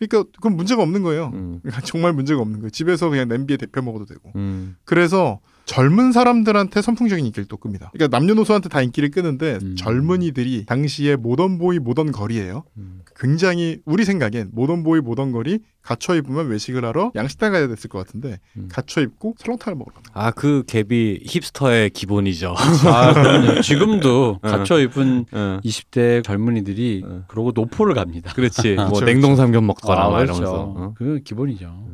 그러니까 0.00 0.30
그건 0.34 0.56
문제가 0.56 0.82
없는 0.82 1.02
거예요. 1.02 1.30
음, 1.34 1.60
정말 1.84 2.12
문제가 2.14 2.40
없는 2.40 2.60
거예요. 2.60 2.70
집에서 2.70 3.10
그냥 3.10 3.28
냄비에 3.28 3.56
데펴 3.56 3.82
먹어도 3.82 4.06
되고. 4.06 4.32
음. 4.36 4.76
그래서 4.84 5.40
젊은 5.70 6.10
사람들한테 6.10 6.82
선풍적인 6.82 7.24
인기를 7.26 7.46
또 7.46 7.56
끕니다. 7.56 7.92
그러니까 7.92 8.18
남녀노소한테 8.18 8.68
다 8.68 8.82
인기를 8.82 9.12
끄는데 9.12 9.60
음. 9.62 9.76
젊은이들이 9.76 10.64
당시에 10.66 11.14
모던보이 11.14 11.78
모던거리예요. 11.78 12.64
음. 12.76 13.02
굉장히 13.16 13.78
우리 13.84 14.04
생각엔 14.04 14.50
모던보이 14.50 15.00
모던거리 15.00 15.60
갖춰 15.80 16.16
입으면 16.16 16.48
외식을 16.48 16.84
하러 16.84 17.12
양식당 17.14 17.52
가야 17.52 17.68
됐을 17.68 17.88
것 17.88 17.98
같은데 17.98 18.40
음. 18.56 18.66
갖춰 18.68 19.00
입고 19.00 19.36
설렁탕을 19.38 19.76
먹으러 19.76 19.94
거예요. 19.94 20.26
아그 20.26 20.64
갭이 20.66 21.20
힙스터의 21.28 21.90
기본이죠. 21.90 22.52
아, 22.86 23.12
그럼요. 23.14 23.60
지금도 23.62 24.40
어. 24.42 24.48
갖춰 24.50 24.80
입은 24.80 25.26
어. 25.30 25.60
20대 25.62 26.24
젊은이들이 26.24 27.04
어. 27.06 27.24
그러고 27.28 27.52
노포를 27.54 27.94
갑니다. 27.94 28.32
그렇지. 28.32 28.74
뭐 28.74 28.86
그렇죠, 28.98 29.04
냉동 29.04 29.36
삼겹 29.36 29.62
먹거나 29.62 30.00
아, 30.00 30.08
막 30.10 30.16
그렇죠. 30.16 30.32
이러면서. 30.32 30.62
어? 30.62 30.94
그건 30.96 31.22
기본이죠. 31.22 31.86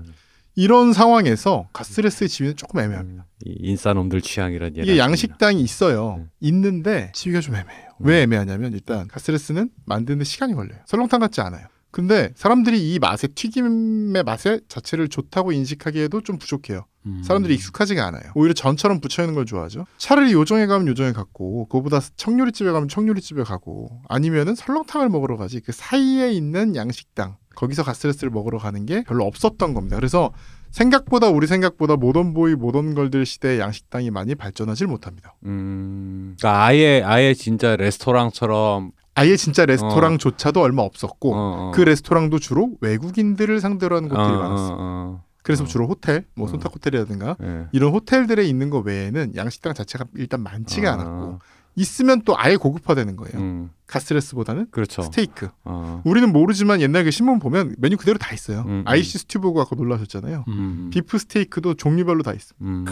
이런 0.56 0.94
상황에서 0.94 1.68
가스레스의 1.74 2.28
지위는 2.28 2.56
조금 2.56 2.80
애매합니다. 2.80 3.26
이 3.44 3.54
인싸놈들 3.60 4.22
취향이란 4.22 4.76
얘기. 4.78 4.90
이게 4.90 4.98
양식당이 4.98 5.60
있어요. 5.60 6.16
음. 6.18 6.30
있는데 6.40 7.12
지위가 7.14 7.40
좀 7.40 7.54
애매해요. 7.54 7.90
음. 8.00 8.06
왜 8.06 8.22
애매하냐면 8.22 8.72
일단 8.72 9.06
가스레스는 9.06 9.70
만드는 9.84 10.18
데 10.18 10.24
시간이 10.24 10.54
걸려요. 10.54 10.80
설렁탕 10.86 11.20
같지 11.20 11.42
않아요. 11.42 11.66
근데 11.90 12.32
사람들이 12.36 12.92
이 12.92 12.98
맛의 12.98 13.30
튀김의 13.34 14.22
맛의 14.24 14.62
자체를 14.68 15.08
좋다고 15.08 15.52
인식하기에도 15.52 16.22
좀 16.22 16.38
부족해요. 16.38 16.86
음. 17.06 17.22
사람들이 17.22 17.54
익숙하지가 17.54 18.04
않아요. 18.06 18.32
오히려 18.34 18.52
전처럼 18.52 19.00
붙여 19.00 19.22
있는 19.22 19.34
걸 19.34 19.46
좋아하죠. 19.46 19.86
차라리 19.96 20.32
요정에 20.32 20.66
가면 20.66 20.88
요정에 20.88 21.12
갔고, 21.12 21.66
그거보다 21.68 22.00
청요리집에 22.16 22.70
가면 22.72 22.88
청요리집에 22.88 23.44
가고, 23.44 24.02
아니면은 24.08 24.54
설렁탕을 24.54 25.08
먹으러 25.08 25.36
가지. 25.36 25.60
그 25.60 25.72
사이에 25.72 26.32
있는 26.32 26.76
양식당 26.76 27.36
거기서 27.56 27.82
가스레스를 27.82 28.30
먹으러 28.30 28.58
가는 28.58 28.86
게 28.86 29.02
별로 29.02 29.24
없었던 29.24 29.74
겁니다. 29.74 29.96
그래서 29.96 30.32
생각보다 30.70 31.28
우리 31.28 31.48
생각보다 31.48 31.96
모던보이 31.96 32.54
모던걸들 32.54 33.26
시대의 33.26 33.58
양식당이 33.58 34.10
많이 34.10 34.34
발전하질 34.34 34.86
못합니다. 34.86 35.34
음. 35.44 36.36
그러니까 36.38 36.64
아예 36.64 37.02
아예 37.02 37.34
진짜 37.34 37.74
레스토랑처럼 37.76 38.92
아예 39.14 39.36
진짜 39.36 39.64
레스토랑조차도 39.64 40.60
얼마 40.60 40.82
없었고, 40.82 41.34
어, 41.34 41.38
어. 41.38 41.72
그 41.74 41.80
레스토랑도 41.80 42.38
주로 42.38 42.72
외국인들을 42.82 43.60
상대로 43.60 43.96
하는 43.96 44.10
곳들이 44.10 44.26
어, 44.26 44.38
많았어요. 44.38 44.72
어, 44.72 44.78
어. 44.78 45.24
그래서 45.42 45.64
어. 45.64 45.66
주로 45.66 45.86
호텔, 45.86 46.26
뭐 46.34 46.46
어. 46.46 46.50
손탁 46.50 46.74
호텔이라든가 46.74 47.36
예. 47.42 47.66
이런 47.72 47.92
호텔들에 47.92 48.44
있는 48.44 48.68
거 48.68 48.80
외에는 48.80 49.34
양식당 49.36 49.72
자체가 49.72 50.04
일단 50.16 50.42
많지가 50.42 50.90
아. 50.90 50.92
않았고 50.92 51.38
있으면 51.76 52.22
또 52.26 52.34
아예 52.36 52.56
고급화되는 52.56 53.16
거예요. 53.16 53.38
음. 53.38 53.70
가스레스보다는 53.86 54.70
그렇죠. 54.70 55.02
스테이크. 55.02 55.48
어. 55.64 56.02
우리는 56.04 56.32
모르지만 56.32 56.80
옛날 56.80 57.04
그 57.04 57.10
신문 57.10 57.38
보면 57.38 57.76
메뉴 57.78 57.96
그대로 57.96 58.18
다 58.18 58.34
있어요. 58.34 58.62
음, 58.62 58.68
음. 58.68 58.82
Irish 58.84 59.18
stew 59.18 59.40
보고 59.40 59.60
아까 59.60 59.76
놀라셨잖아요. 59.76 60.44
음. 60.48 60.90
비프 60.92 61.18
스테이크도 61.18 61.74
종류별로 61.74 62.22
다 62.22 62.32
있어. 62.32 62.54
음. 62.62 62.84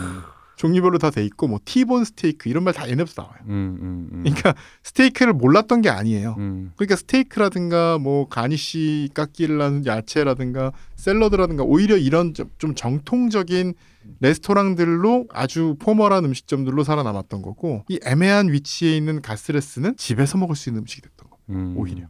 종류별로 0.56 0.98
다 0.98 1.10
돼 1.10 1.24
있고 1.24 1.48
뭐 1.48 1.58
티본 1.64 2.04
스테이크 2.04 2.48
이런 2.48 2.64
말 2.64 2.74
다 2.74 2.88
얘네부터 2.88 3.22
나와요. 3.22 3.38
음, 3.48 3.78
음, 3.80 4.08
음. 4.12 4.22
그러니까 4.24 4.54
스테이크를 4.82 5.32
몰랐던 5.32 5.80
게 5.82 5.88
아니에요. 5.90 6.34
음. 6.38 6.72
그러니까 6.76 6.96
스테이크라든가 6.96 7.98
뭐 7.98 8.28
가니쉬 8.28 9.08
깎기라는 9.14 9.86
야채라든가 9.86 10.72
샐러드라든가 10.96 11.62
오히려 11.64 11.96
이런 11.96 12.34
좀, 12.34 12.50
좀 12.58 12.74
정통적인 12.74 13.74
레스토랑들로 14.20 15.26
아주 15.30 15.76
포멀한 15.78 16.24
음식점들로 16.24 16.84
살아남았던 16.84 17.42
거고 17.42 17.84
이 17.88 17.98
애매한 18.04 18.52
위치에 18.52 18.96
있는 18.96 19.22
가스레스는 19.22 19.96
집에서 19.96 20.36
먹을 20.38 20.56
수 20.56 20.68
있는 20.68 20.82
음식이 20.82 21.02
됐던 21.02 21.30
거 21.30 21.38
음. 21.50 21.74
오히려 21.76 22.06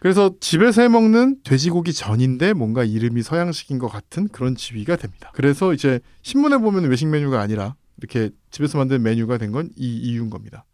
그래서 0.00 0.34
집에서 0.40 0.82
해 0.82 0.88
먹는 0.88 1.36
돼지고기 1.44 1.92
전인데 1.92 2.54
뭔가 2.54 2.84
이름이 2.84 3.22
서양식인 3.22 3.78
것 3.78 3.88
같은 3.88 4.28
그런 4.28 4.56
지위가 4.56 4.96
됩니다. 4.96 5.30
그래서 5.34 5.72
이제 5.74 6.00
신문에 6.22 6.56
보면 6.58 6.84
외식 6.88 7.06
메뉴가 7.06 7.40
아니라 7.40 7.76
이렇게 7.98 8.30
집에서 8.50 8.78
만든 8.78 9.02
메뉴가 9.02 9.36
된 9.38 9.52
건 9.52 9.70
이 9.76 9.96
이유인 9.98 10.30
겁니다. 10.30 10.64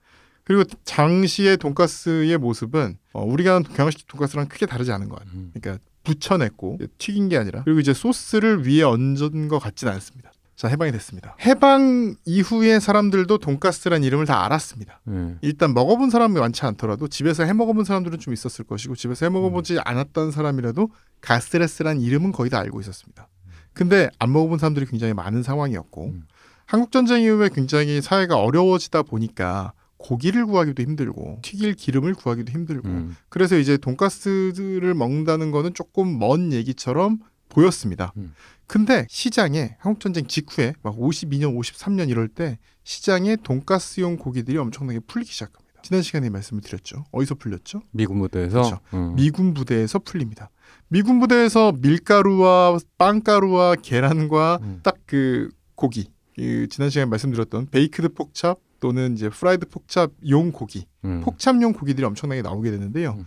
그리고 0.44 0.62
당시의 0.84 1.56
돈가스의 1.56 2.38
모습은 2.38 2.98
어, 3.12 3.24
우리가 3.24 3.56
하는 3.56 3.64
경양식 3.64 4.06
돈가스랑 4.06 4.46
크게 4.46 4.66
다르지 4.66 4.92
않은 4.92 5.08
것 5.08 5.18
같아요. 5.18 5.34
음. 5.34 5.50
그러니까 5.54 5.82
붙여냈고 6.04 6.78
튀긴 6.98 7.28
게 7.28 7.36
아니라 7.36 7.64
그리고 7.64 7.80
이제 7.80 7.92
소스를 7.92 8.64
위에 8.64 8.82
얹은 8.82 9.48
것 9.48 9.58
같진 9.58 9.88
않습니다. 9.88 10.30
자 10.56 10.68
해방이 10.68 10.90
됐습니다. 10.92 11.36
해방 11.44 12.16
이후에 12.24 12.80
사람들도 12.80 13.36
돈가스란 13.38 14.02
이름을 14.02 14.24
다 14.24 14.42
알았습니다. 14.46 15.02
예. 15.10 15.36
일단 15.42 15.74
먹어본 15.74 16.08
사람이 16.08 16.40
많지 16.40 16.64
않더라도 16.64 17.08
집에서 17.08 17.44
해 17.44 17.52
먹어본 17.52 17.84
사람들은 17.84 18.18
좀 18.18 18.32
있었을 18.32 18.64
것이고 18.64 18.96
집에서 18.96 19.26
해 19.26 19.30
먹어보지 19.30 19.78
않았던 19.84 20.30
사람이라도 20.30 20.88
가스레스란 21.20 22.00
이름은 22.00 22.32
거의 22.32 22.48
다 22.48 22.58
알고 22.58 22.80
있었습니다. 22.80 23.28
근데 23.74 24.08
안 24.18 24.32
먹어본 24.32 24.58
사람들이 24.58 24.86
굉장히 24.86 25.12
많은 25.12 25.42
상황이었고 25.42 26.06
음. 26.06 26.22
한국 26.64 26.90
전쟁 26.90 27.20
이후에 27.20 27.50
굉장히 27.52 28.00
사회가 28.00 28.36
어려워지다 28.36 29.02
보니까 29.02 29.74
고기를 29.98 30.46
구하기도 30.46 30.82
힘들고 30.82 31.40
튀길 31.42 31.74
기름을 31.74 32.14
구하기도 32.14 32.50
힘들고 32.50 32.88
음. 32.88 33.16
그래서 33.28 33.58
이제 33.58 33.76
돈가스를 33.76 34.94
먹는다는 34.94 35.50
거는 35.50 35.74
조금 35.74 36.18
먼 36.18 36.52
얘기처럼 36.54 37.18
보였습니다. 37.56 38.12
음. 38.18 38.34
근데 38.66 39.06
시장에 39.08 39.76
한국 39.78 40.00
전쟁 40.00 40.26
직후에 40.26 40.74
막 40.82 40.94
52년, 40.96 41.58
53년 41.58 42.10
이럴 42.10 42.28
때 42.28 42.58
시장에 42.84 43.36
돈가스용 43.36 44.18
고기들이 44.18 44.58
엄청나게 44.58 45.00
풀리기 45.00 45.32
시작합니다. 45.32 45.80
지난 45.82 46.02
시간에 46.02 46.28
말씀을 46.28 46.62
드렸죠. 46.62 47.04
어디서 47.12 47.36
풀렸죠? 47.36 47.80
미군 47.92 48.18
부대에서 48.18 48.62
그렇죠. 48.62 48.80
음. 48.92 49.14
미군 49.14 49.54
부대에서 49.54 50.00
풀립니다. 50.00 50.50
미군 50.88 51.18
부대에서 51.18 51.72
밀가루와 51.72 52.78
빵가루와 52.98 53.76
계란과 53.76 54.58
음. 54.60 54.80
딱그 54.82 55.50
고기, 55.74 56.10
그 56.34 56.66
지난 56.68 56.90
시간에 56.90 57.08
말씀드렸던 57.08 57.68
baked 57.70 58.10
pork 58.10 58.33
chop 58.33 58.56
또는 58.80 59.14
이제 59.14 59.30
fried 59.30 59.66
pork 59.68 59.96
chop용 59.96 60.52
고기, 60.52 60.86
음. 61.04 61.22
pork 61.22 61.39
chop용 61.39 61.72
고기들이 61.72 62.04
엄청나게 62.04 62.42
나오게 62.42 62.70
되는데요. 62.70 63.14
음. 63.18 63.26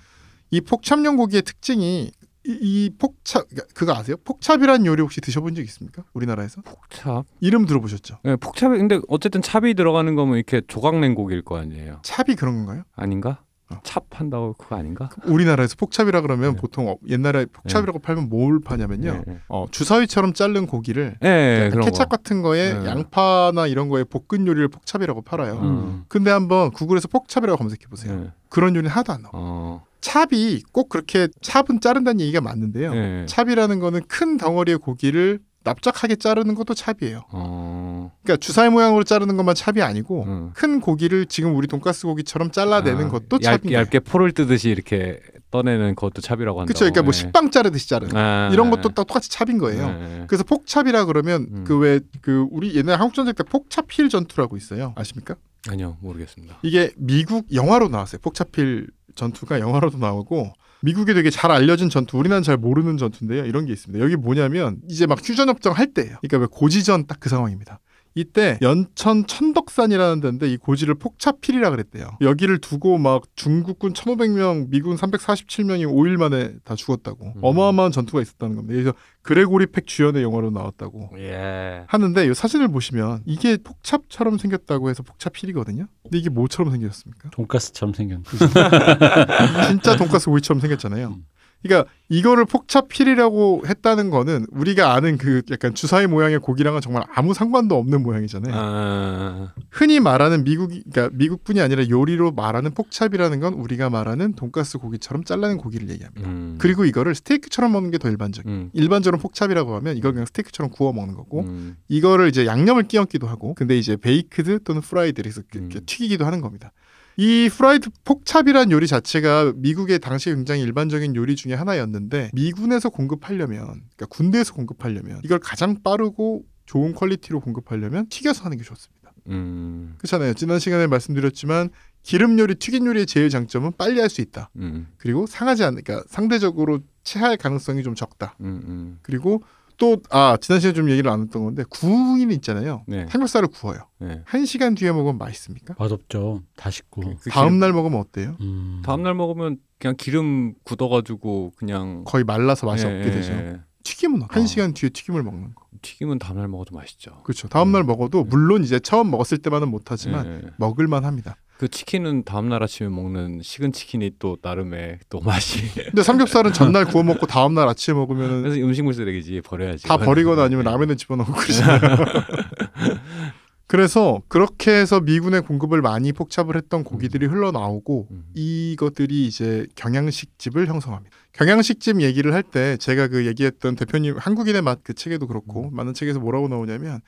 이 0.51 0.61
폭찹용 0.61 1.15
고기의 1.15 1.43
특징이 1.43 2.11
이, 2.45 2.51
이 2.61 2.89
폭찹 2.97 3.43
그러니까 3.49 3.67
그거 3.73 3.93
아세요? 3.93 4.15
폭찹이란 4.23 4.85
요리 4.85 5.01
혹시 5.01 5.19
드셔본 5.21 5.55
적 5.55 5.61
있습니까? 5.63 6.03
우리나라에서 6.13 6.61
폭찹. 6.61 7.23
이름 7.41 7.65
들어보셨죠? 7.65 8.19
예, 8.25 8.35
폭찹이 8.37 8.77
근데 8.77 8.99
어쨌든 9.07 9.41
찹이 9.41 9.73
들어가는 9.73 10.15
거면 10.15 10.37
이렇게 10.37 10.61
조각낸 10.67 11.15
고기일 11.15 11.41
거 11.43 11.57
아니에요. 11.57 11.99
찹이 12.03 12.35
그런 12.37 12.55
건가요? 12.65 12.83
아닌가? 12.95 13.43
어. 13.71 13.77
찹 13.83 14.01
한다고 14.09 14.53
그거 14.53 14.77
아닌가? 14.77 15.09
우리나라에서 15.25 15.75
폭찹이라 15.77 16.21
그러면 16.21 16.53
네. 16.55 16.59
보통 16.61 16.87
어, 16.87 16.95
옛날에 17.07 17.45
폭찹이라고 17.45 17.99
팔면 17.99 18.27
뭘 18.29 18.59
파냐면요. 18.61 19.23
예, 19.27 19.31
예. 19.31 19.39
어, 19.47 19.67
주사위처럼 19.69 20.33
자른 20.33 20.65
고기를 20.65 21.17
약간 21.21 21.69
그런 21.69 21.85
케찹 21.85 22.05
거. 22.05 22.09
같은 22.09 22.41
거에 22.41 22.73
네. 22.73 22.85
양파나 22.87 23.67
이런 23.67 23.89
거에 23.89 24.05
볶은 24.05 24.47
요리를 24.47 24.69
폭찹이라고 24.69 25.21
팔아요. 25.21 25.59
음. 25.59 26.05
근데 26.07 26.31
한번 26.31 26.71
구글에서 26.71 27.09
폭찹이라고 27.09 27.57
검색해 27.57 27.85
보세요. 27.89 28.23
예. 28.25 28.31
그런 28.49 28.75
요리는 28.75 28.89
하나도 28.89 29.13
안 29.13 29.21
나와. 29.21 29.31
어. 29.35 29.83
찹이 30.01 30.63
꼭 30.71 30.89
그렇게 30.89 31.27
찹은 31.41 31.81
자른다는 31.81 32.21
얘기가 32.21 32.41
맞는데요. 32.41 32.93
예. 32.95 33.25
찹이라는 33.27 33.79
거는 33.79 34.01
큰 34.07 34.37
덩어리의 34.37 34.77
고기를 34.77 35.39
납작하게 35.63 36.15
자르는 36.15 36.55
것도 36.55 36.73
찹이에요. 36.73 37.25
어. 37.31 38.11
그러니까 38.23 38.37
주사위 38.39 38.69
모양으로 38.69 39.03
자르는 39.03 39.35
것만 39.35 39.55
찹이 39.55 39.81
아니고 39.81 40.23
음. 40.23 40.51
큰 40.53 40.79
고기를 40.79 41.25
지금 41.25 41.55
우리 41.55 41.67
돈가스 41.67 42.07
고기처럼 42.07 42.51
잘라내는 42.51 43.07
아, 43.07 43.09
것도 43.09 43.39
거예요. 43.39 43.59
얇게 43.71 43.99
포를 43.99 44.31
뜨듯이 44.31 44.69
이렇게 44.69 45.19
떠내는 45.51 45.95
그것도 45.95 46.21
차비라고 46.21 46.61
한다. 46.61 46.67
그렇죠. 46.67 46.85
그러니까 46.85 47.03
뭐 47.03 47.11
식빵 47.11 47.51
자르듯이 47.51 47.89
자르는 47.89 48.15
아, 48.15 48.49
이런 48.53 48.69
것도 48.69 48.89
딱 48.89 49.07
똑같이 49.07 49.29
찹인 49.29 49.57
거예요. 49.57 49.87
네. 49.89 50.23
그래서 50.27 50.43
폭찹이라 50.43 51.05
그러면 51.05 51.47
음. 51.51 51.63
그왜그 51.65 52.47
우리 52.51 52.75
옛날 52.75 52.99
한국 52.99 53.13
전쟁 53.13 53.33
때 53.33 53.43
폭찹힐 53.43 54.09
전투라고 54.09 54.55
있어요. 54.57 54.93
아십니까? 54.95 55.35
아니요 55.67 55.97
모르겠습니다. 56.01 56.59
이게 56.61 56.91
미국 56.95 57.53
영화로 57.53 57.89
나왔어요. 57.89 58.21
폭찹힐 58.21 58.87
전투가 59.15 59.59
영화로도 59.59 59.97
나오고 59.97 60.53
미국에 60.81 61.13
되게 61.13 61.29
잘 61.29 61.51
알려진 61.51 61.89
전투, 61.89 62.17
우리나라는 62.17 62.43
잘 62.43 62.55
모르는 62.57 62.97
전투인데요. 62.97 63.45
이런 63.45 63.65
게 63.65 63.73
있습니다. 63.73 64.03
여기 64.03 64.15
뭐냐면 64.15 64.77
이제 64.87 65.05
막 65.05 65.19
휴전 65.21 65.49
협정 65.49 65.73
할 65.73 65.93
때예요. 65.93 66.17
그러니까 66.21 66.37
왜 66.37 66.47
고지전 66.49 67.05
딱 67.07 67.19
그 67.19 67.27
상황입니다. 67.29 67.79
이때 68.15 68.57
연천 68.61 69.25
천덕산이라는 69.27 70.19
데인데 70.21 70.49
이 70.49 70.57
고지를 70.57 70.95
폭차필이라 70.95 71.69
그랬대요. 71.69 72.17
여기를 72.21 72.59
두고 72.59 72.97
막 72.97 73.23
중국군 73.35 73.93
1,500명, 73.93 74.69
미군 74.69 74.95
347명이 74.95 75.85
5일 75.85 76.17
만에 76.17 76.53
다 76.63 76.75
죽었다고. 76.75 77.33
음. 77.35 77.39
어마어마한 77.41 77.91
전투가 77.91 78.21
있었다는 78.21 78.55
겁니다. 78.55 78.73
그래서 78.73 78.93
그레고리 79.21 79.67
팩 79.67 79.85
주연의 79.87 80.23
영화로 80.23 80.49
나왔다고. 80.49 81.11
예. 81.19 81.83
하는데 81.87 82.25
이 82.25 82.33
사진을 82.33 82.69
보시면 82.69 83.21
이게 83.25 83.57
폭찹처럼 83.57 84.37
생겼다고 84.37 84.89
해서 84.89 85.03
폭찹필이거든요. 85.03 85.87
근데 86.03 86.17
이게 86.17 86.29
뭐처럼 86.29 86.71
생겼습니까? 86.71 87.29
돈가스처럼 87.29 87.93
생겼. 87.93 88.21
진짜 89.69 89.95
돈가스 89.95 90.29
오이처럼 90.29 90.59
생겼잖아요. 90.61 91.07
음. 91.09 91.25
그러니까 91.61 91.89
이거를 92.07 92.45
폭차필이라고 92.45 93.63
했다는 93.67 94.09
거는 94.09 94.47
우리가 94.49 94.93
아는 94.93 95.17
그 95.17 95.43
약간 95.51 95.75
주사위 95.75 96.07
모양의 96.07 96.39
고기랑은 96.39 96.81
정말 96.81 97.03
아무 97.13 97.35
상관도 97.35 97.77
없는 97.77 98.01
모양이잖아요. 98.01 98.53
아, 98.55 99.53
흔히 99.69 99.99
말하는 99.99 100.43
미국 100.43 100.69
그러니까 100.69 101.09
미국뿐이 101.15 101.61
아니라 101.61 101.87
요리로 101.87 102.31
말하는 102.31 102.71
폭찹이라는 102.73 103.39
건 103.41 103.53
우리가 103.53 103.91
말하는 103.91 104.33
돈가스 104.33 104.79
고기처럼 104.79 105.23
잘라낸 105.23 105.57
고기를 105.57 105.89
얘기합니다. 105.89 106.27
음. 106.27 106.55
그리고 106.59 106.85
이거를 106.85 107.13
스테이크처럼 107.13 107.71
먹는 107.71 107.91
게 107.91 107.99
더 107.99 108.09
일반적이에요. 108.09 108.57
음. 108.57 108.69
일반적으로 108.73 109.19
pork 109.19 109.37
chop이라고 109.37 109.75
하면 109.75 109.97
이걸 109.97 110.13
그냥 110.13 110.25
스테이크처럼 110.25 110.71
구워 110.71 110.93
먹는 110.93 111.15
거고 111.15 111.41
음. 111.41 111.75
이거를 111.89 112.29
이제 112.29 112.45
양념을 112.45 112.83
끼얹기도 112.87 113.27
하고 113.27 113.53
근데 113.53 113.77
이제 113.77 113.97
baked 113.97 114.63
또는 114.63 114.81
프라이드 114.81 115.21
그래서 115.21 115.41
이렇게 115.53 115.79
음. 115.79 115.83
튀기기도 115.85 116.25
하는 116.25 116.39
겁니다. 116.41 116.71
이 117.19 117.49
fried 117.49 117.89
pork 118.05 118.27
chop이란 118.27 118.71
요리 118.71 118.87
자체가 118.87 119.51
미국의 119.57 119.99
당시 119.99 120.29
굉장히 120.29 120.61
일반적인 120.61 121.17
요리 121.17 121.35
중에 121.35 121.53
하나였는데 121.53 122.29
미군에서 122.31 122.89
공급하려면 122.89 123.59
그러니까 123.97 124.05
군대에서 124.09 124.53
공급하려면 124.53 125.19
이걸 125.25 125.39
가장 125.39 125.83
빠르고 125.83 126.45
좋은 126.65 126.93
quality로 126.93 127.41
공급하려면 127.41 128.07
튀겨서 128.07 128.45
하는 128.45 128.55
게 128.55 128.63
좋습니다. 128.63 129.11
음. 129.27 129.95
그렇잖아요. 129.97 130.33
지난 130.33 130.59
시간에 130.59 130.87
말씀드렸지만 130.87 131.71
기름 132.03 132.39
요리, 132.39 132.55
튀긴 132.55 132.85
요리의 132.85 133.05
제일 133.05 133.29
장점은 133.29 133.73
빨리 133.77 133.99
할 133.99 134.07
수 134.09 134.21
있다. 134.21 134.49
음. 134.55 134.87
그리고 134.97 135.27
상하지 135.27 135.65
않으니까 135.65 136.03
상대적으로 136.07 136.79
체할 137.03 137.35
가능성이 137.35 137.83
좀 137.83 137.95
적다. 137.95 138.37
음. 138.39 138.61
음. 138.65 138.99
그리고 139.01 139.43
또 139.79 139.97
아 140.11 140.37
지난 140.39 140.59
시간에 140.59 140.73
좀 140.73 140.89
얘기를 140.89 141.09
안 141.09 141.21
했던 141.21 141.43
건데 141.43 141.63
구이는 141.69 142.31
있잖아요. 142.35 142.83
네. 142.87 143.07
삼겹살을 143.09 143.47
구워요. 143.47 143.79
네. 143.99 144.21
한 144.25 144.45
시간 144.45 144.75
뒤에 144.75 144.91
먹으면 144.91 145.17
맛있습니까? 145.17 145.75
맛없죠. 145.79 146.43
다 146.55 146.69
식고. 146.69 147.01
그 147.21 147.29
다음 147.29 147.59
날 147.59 147.73
먹으면 147.73 147.99
어때요? 147.99 148.35
음. 148.41 148.81
다음 148.85 149.03
날 149.03 149.13
먹으면 149.15 149.57
그냥 149.79 149.95
기름 149.97 150.53
굳어가지고 150.63 151.53
그냥 151.55 152.03
거의 152.05 152.23
말라서 152.23 152.67
맛이 152.67 152.85
예, 152.85 152.89
없게 152.91 153.07
예, 153.07 153.11
되죠. 153.11 153.31
예. 153.33 153.59
튀김은 153.89 154.21
한 154.29 154.43
어. 154.43 154.45
시간 154.45 154.73
뒤에 154.73 154.89
튀김을 154.89 155.23
먹는 155.23 155.55
거. 155.55 155.63
튀김은 155.81 156.19
다음 156.19 156.37
날 156.37 156.47
먹어도 156.47 156.75
맛있죠. 156.75 157.21
그렇죠. 157.23 157.47
다음 157.47 157.71
날 157.71 157.81
음. 157.81 157.87
먹어도 157.87 158.23
물론 158.23 158.63
이제 158.63 158.79
처음 158.79 159.09
먹었을 159.09 159.39
때만은 159.39 159.69
못하지만 159.69 160.25
예, 160.27 160.31
예. 160.45 160.49
먹을만 160.57 161.05
합니다. 161.05 161.37
그 161.57 161.67
치킨은 161.67 162.23
다음 162.23 162.49
날 162.49 162.61
아침에 162.63 162.87
먹는 162.87 163.41
식은 163.43 163.73
치킨이 163.73 164.11
또 164.19 164.37
나름의 164.41 164.99
또 165.09 165.19
맛이. 165.19 165.61
근데 165.73 166.03
삼겹살은 166.03 166.53
전날 166.53 166.85
구워 166.85 167.03
먹고 167.03 167.25
다음 167.25 167.53
날 167.55 167.67
아침에 167.67 167.97
먹으면은 167.97 168.43
그래서 168.43 168.61
음식물 168.61 168.93
쓰레기지 168.93 169.41
버려야지. 169.41 169.87
다 169.87 169.97
버리거나 169.97 170.43
아니면 170.43 170.65
예. 170.65 170.69
라면에 170.69 170.95
집어넣고 170.95 171.33
그러잖아요. 171.33 171.97
그래서 173.69 174.19
그렇게 174.27 174.71
해서 174.71 174.99
미군의 174.99 175.41
공급을 175.41 175.83
많이 175.83 176.11
폭찹을 176.11 176.55
했던 176.55 176.83
고기들이 176.83 177.27
흘러나오고 177.27 178.07
음. 178.09 178.25
이것들이 178.33 179.27
이제 179.27 179.67
경양식집을 179.75 180.65
형성합니다. 180.67 181.15
경양식집 181.33 182.01
얘기를 182.01 182.33
할 182.33 182.41
때 182.41 182.77
제가 182.77 183.07
그 183.09 183.27
얘기했던 183.27 183.75
대표님 183.75 184.15
한국인의 184.17 184.63
맛 184.63 184.79
그 184.83 184.95
책에도 184.95 185.27
그렇고 185.27 185.69
음. 185.69 185.75
많은 185.75 185.93
책에서 185.93 186.19
뭐라고 186.19 186.47
나오냐면 186.47 187.01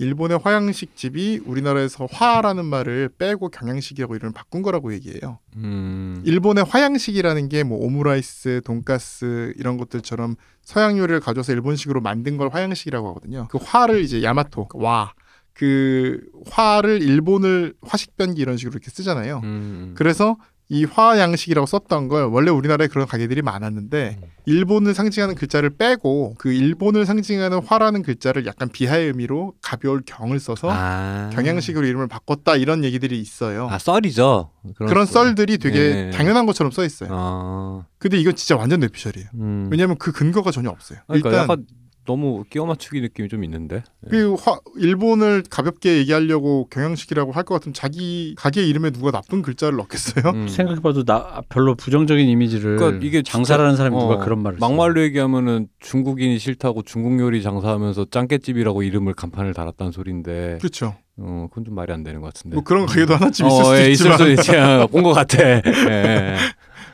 일본의 0.00 0.38
화양식집이 0.42 1.42
우리나라에서 1.46 2.06
화라는 2.10 2.64
말을 2.64 3.10
빼고 3.16 3.50
경양식이라고 3.50 4.16
이름을 4.16 4.32
바꾼 4.32 4.62
거라고 4.62 4.92
얘기해요. 4.94 5.38
음. 5.56 6.20
일본의 6.24 6.64
화양식이라는 6.64 7.48
게 7.48 7.62
뭐 7.62 7.78
오므라이스, 7.78 8.62
돈가스 8.64 9.52
이런 9.56 9.76
것들처럼 9.76 10.34
서양 10.62 10.98
요리를 10.98 11.20
가져서 11.20 11.52
일본식으로 11.52 12.00
만든 12.00 12.36
걸 12.38 12.48
화양식이라고 12.48 13.08
하거든요. 13.10 13.46
그 13.50 13.58
화를 13.62 14.00
이제 14.02 14.20
야마토 14.24 14.68
와. 14.74 15.12
그 15.58 16.20
화를 16.50 17.02
일본을 17.02 17.74
화식 17.82 18.16
변기 18.16 18.40
이런 18.40 18.56
식으로 18.56 18.74
이렇게 18.74 18.90
쓰잖아요. 18.90 19.40
음. 19.42 19.94
그래서 19.96 20.36
이 20.70 20.84
화 20.84 21.18
양식이라고 21.18 21.66
썼던 21.66 22.08
걸 22.08 22.24
원래 22.24 22.50
우리나라에 22.50 22.88
그런 22.88 23.06
가게들이 23.06 23.40
많았는데 23.40 24.18
음. 24.22 24.28
일본을 24.44 24.92
상징하는 24.92 25.34
글자를 25.34 25.70
빼고 25.70 26.34
그 26.36 26.52
일본을 26.52 27.06
상징하는 27.06 27.62
화라는 27.64 28.02
글자를 28.02 28.44
약간 28.44 28.68
비하의 28.68 29.06
의미로 29.06 29.54
가벼울 29.62 30.02
경을 30.04 30.38
써서 30.38 30.68
아. 30.70 31.30
경양식으로 31.32 31.86
이름을 31.86 32.06
바꿨다 32.06 32.56
이런 32.56 32.84
얘기들이 32.84 33.18
있어요. 33.18 33.66
아 33.70 33.78
썰이죠. 33.78 34.50
그런 34.76 35.06
썰들이 35.06 35.56
되게 35.56 35.78
네. 35.78 36.10
당연한 36.10 36.44
것처럼 36.44 36.70
써 36.70 36.84
있어요. 36.84 37.08
아. 37.12 37.86
근데 37.98 38.18
이건 38.18 38.36
진짜 38.36 38.54
완전 38.54 38.80
뇌피셜이에요. 38.80 39.28
음. 39.36 39.68
왜냐하면 39.72 39.96
그 39.98 40.12
근거가 40.12 40.50
전혀 40.50 40.68
없어요. 40.68 40.98
그러니까 41.06 41.30
일단 41.30 41.64
너무 42.08 42.42
끼워 42.48 42.64
맞추기 42.64 43.02
느낌이 43.02 43.28
좀 43.28 43.44
있는데. 43.44 43.84
그 44.08 44.34
화, 44.34 44.58
일본을 44.78 45.42
가볍게 45.50 45.98
얘기하려고 45.98 46.66
경양식이라고 46.70 47.32
할 47.32 47.44
것 47.44 47.54
같으면 47.54 47.74
자기 47.74 48.34
가게 48.36 48.66
이름에 48.66 48.90
누가 48.90 49.10
나쁜 49.10 49.42
글자를 49.42 49.76
넣겠어요? 49.76 50.32
음. 50.34 50.48
생각해봐도 50.48 51.04
나 51.04 51.42
별로 51.50 51.74
부정적인 51.74 52.26
이미지를 52.26 52.76
그러니까 52.78 53.06
이게 53.06 53.22
장사라는 53.22 53.76
사람이 53.76 53.94
어, 53.96 54.00
누가 54.00 54.16
그런 54.24 54.42
말을? 54.42 54.58
막말로 54.58 55.02
얘기하면은 55.02 55.68
중국인이 55.80 56.38
싫다고 56.38 56.82
중국 56.82 57.20
요리 57.20 57.42
장사하면서 57.42 58.06
짱깨집이라고 58.10 58.82
이름을 58.82 59.12
간판을 59.12 59.52
달았다는 59.52 59.92
소리인데 59.92 60.56
그렇죠. 60.60 60.96
어 61.18 61.46
그건 61.50 61.64
좀 61.66 61.74
말이 61.74 61.92
안 61.92 62.02
되는 62.04 62.20
것 62.22 62.32
같은데. 62.32 62.54
뭐 62.54 62.64
그런 62.64 62.86
가게도 62.86 63.14
하나쯤 63.16 63.46
있을 63.48 63.60
어, 63.60 63.64
수도 63.64 63.76
예, 63.78 63.90
있지만 63.90 64.14
있을 64.14 64.18
수도 64.18 64.30
있지. 64.30 64.52
본것 64.92 65.14
같아. 65.14 65.46
예, 65.46 65.62
예. 65.66 66.36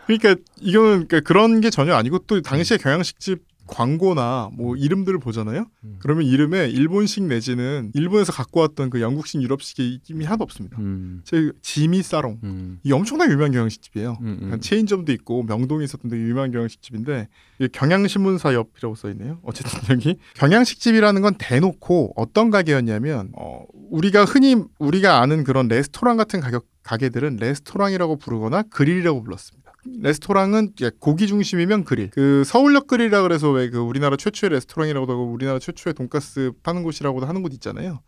그러니까 0.06 0.34
이거는 0.60 1.06
그러니까 1.06 1.20
그런 1.20 1.60
게 1.60 1.70
전혀 1.70 1.94
아니고 1.94 2.18
또 2.26 2.40
당시에 2.42 2.76
경양식집 2.78 3.42
광고나 3.66 4.50
뭐 4.52 4.76
이름들을 4.76 5.18
보잖아요. 5.18 5.66
음. 5.84 5.96
그러면 6.00 6.24
이름에 6.24 6.68
일본식 6.68 7.24
내지는 7.24 7.90
일본에서 7.94 8.32
갖고 8.32 8.60
왔던 8.60 8.90
그 8.90 9.00
영국식, 9.00 9.42
유럽식의 9.42 10.00
이름이 10.08 10.24
하나도 10.24 10.44
없습니다. 10.44 10.78
음, 10.78 11.22
제 11.24 11.50
지미 11.62 12.02
사롱 12.02 12.40
음, 12.44 12.78
이게 12.82 12.94
엄청나게 12.94 13.32
유명한 13.32 13.52
경양식집이에요. 13.52 14.18
음, 14.20 14.38
음. 14.42 14.52
한 14.52 14.60
체인점도 14.60 15.12
있고 15.12 15.42
명동에 15.44 15.84
있었던 15.84 16.10
되게 16.10 16.22
유명한 16.22 16.52
경양식집인데 16.52 17.28
경양신문사 17.72 18.54
옆이라고 18.54 18.94
써 18.94 19.10
있네요. 19.10 19.38
어쨌든 19.42 19.70
여기 19.90 20.18
경양식집이라는 20.34 21.22
건 21.22 21.34
대놓고 21.38 22.12
어떤 22.16 22.50
가게였냐면 22.50 23.30
어, 23.36 23.64
우리가 23.90 24.24
흔히 24.24 24.56
우리가 24.78 25.20
아는 25.20 25.44
그런 25.44 25.68
레스토랑 25.68 26.16
같은 26.16 26.40
가격 26.40 26.66
가게들은 26.82 27.36
레스토랑이라고 27.36 28.16
부르거나 28.16 28.62
그릴이라고 28.64 29.22
불렀습니다. 29.22 29.63
레스토랑은 30.00 30.72
고기 30.98 31.26
중심이면 31.26 31.84
그릴. 31.84 32.10
그 32.10 32.42
서울역 32.44 32.86
그릴이라 32.86 33.22
그래서 33.22 33.50
왜 33.50 33.68
그 33.68 33.78
우리나라 33.78 34.16
최초의 34.16 34.50
레스토랑이라고도 34.50 35.12
하고 35.12 35.32
우리나라 35.32 35.58
최초의 35.58 35.94
돈가스 35.94 36.52
파는 36.62 36.82
곳이라고도 36.82 37.26
하는 37.26 37.42
곳 37.42 37.52
있잖아요. 37.54 38.00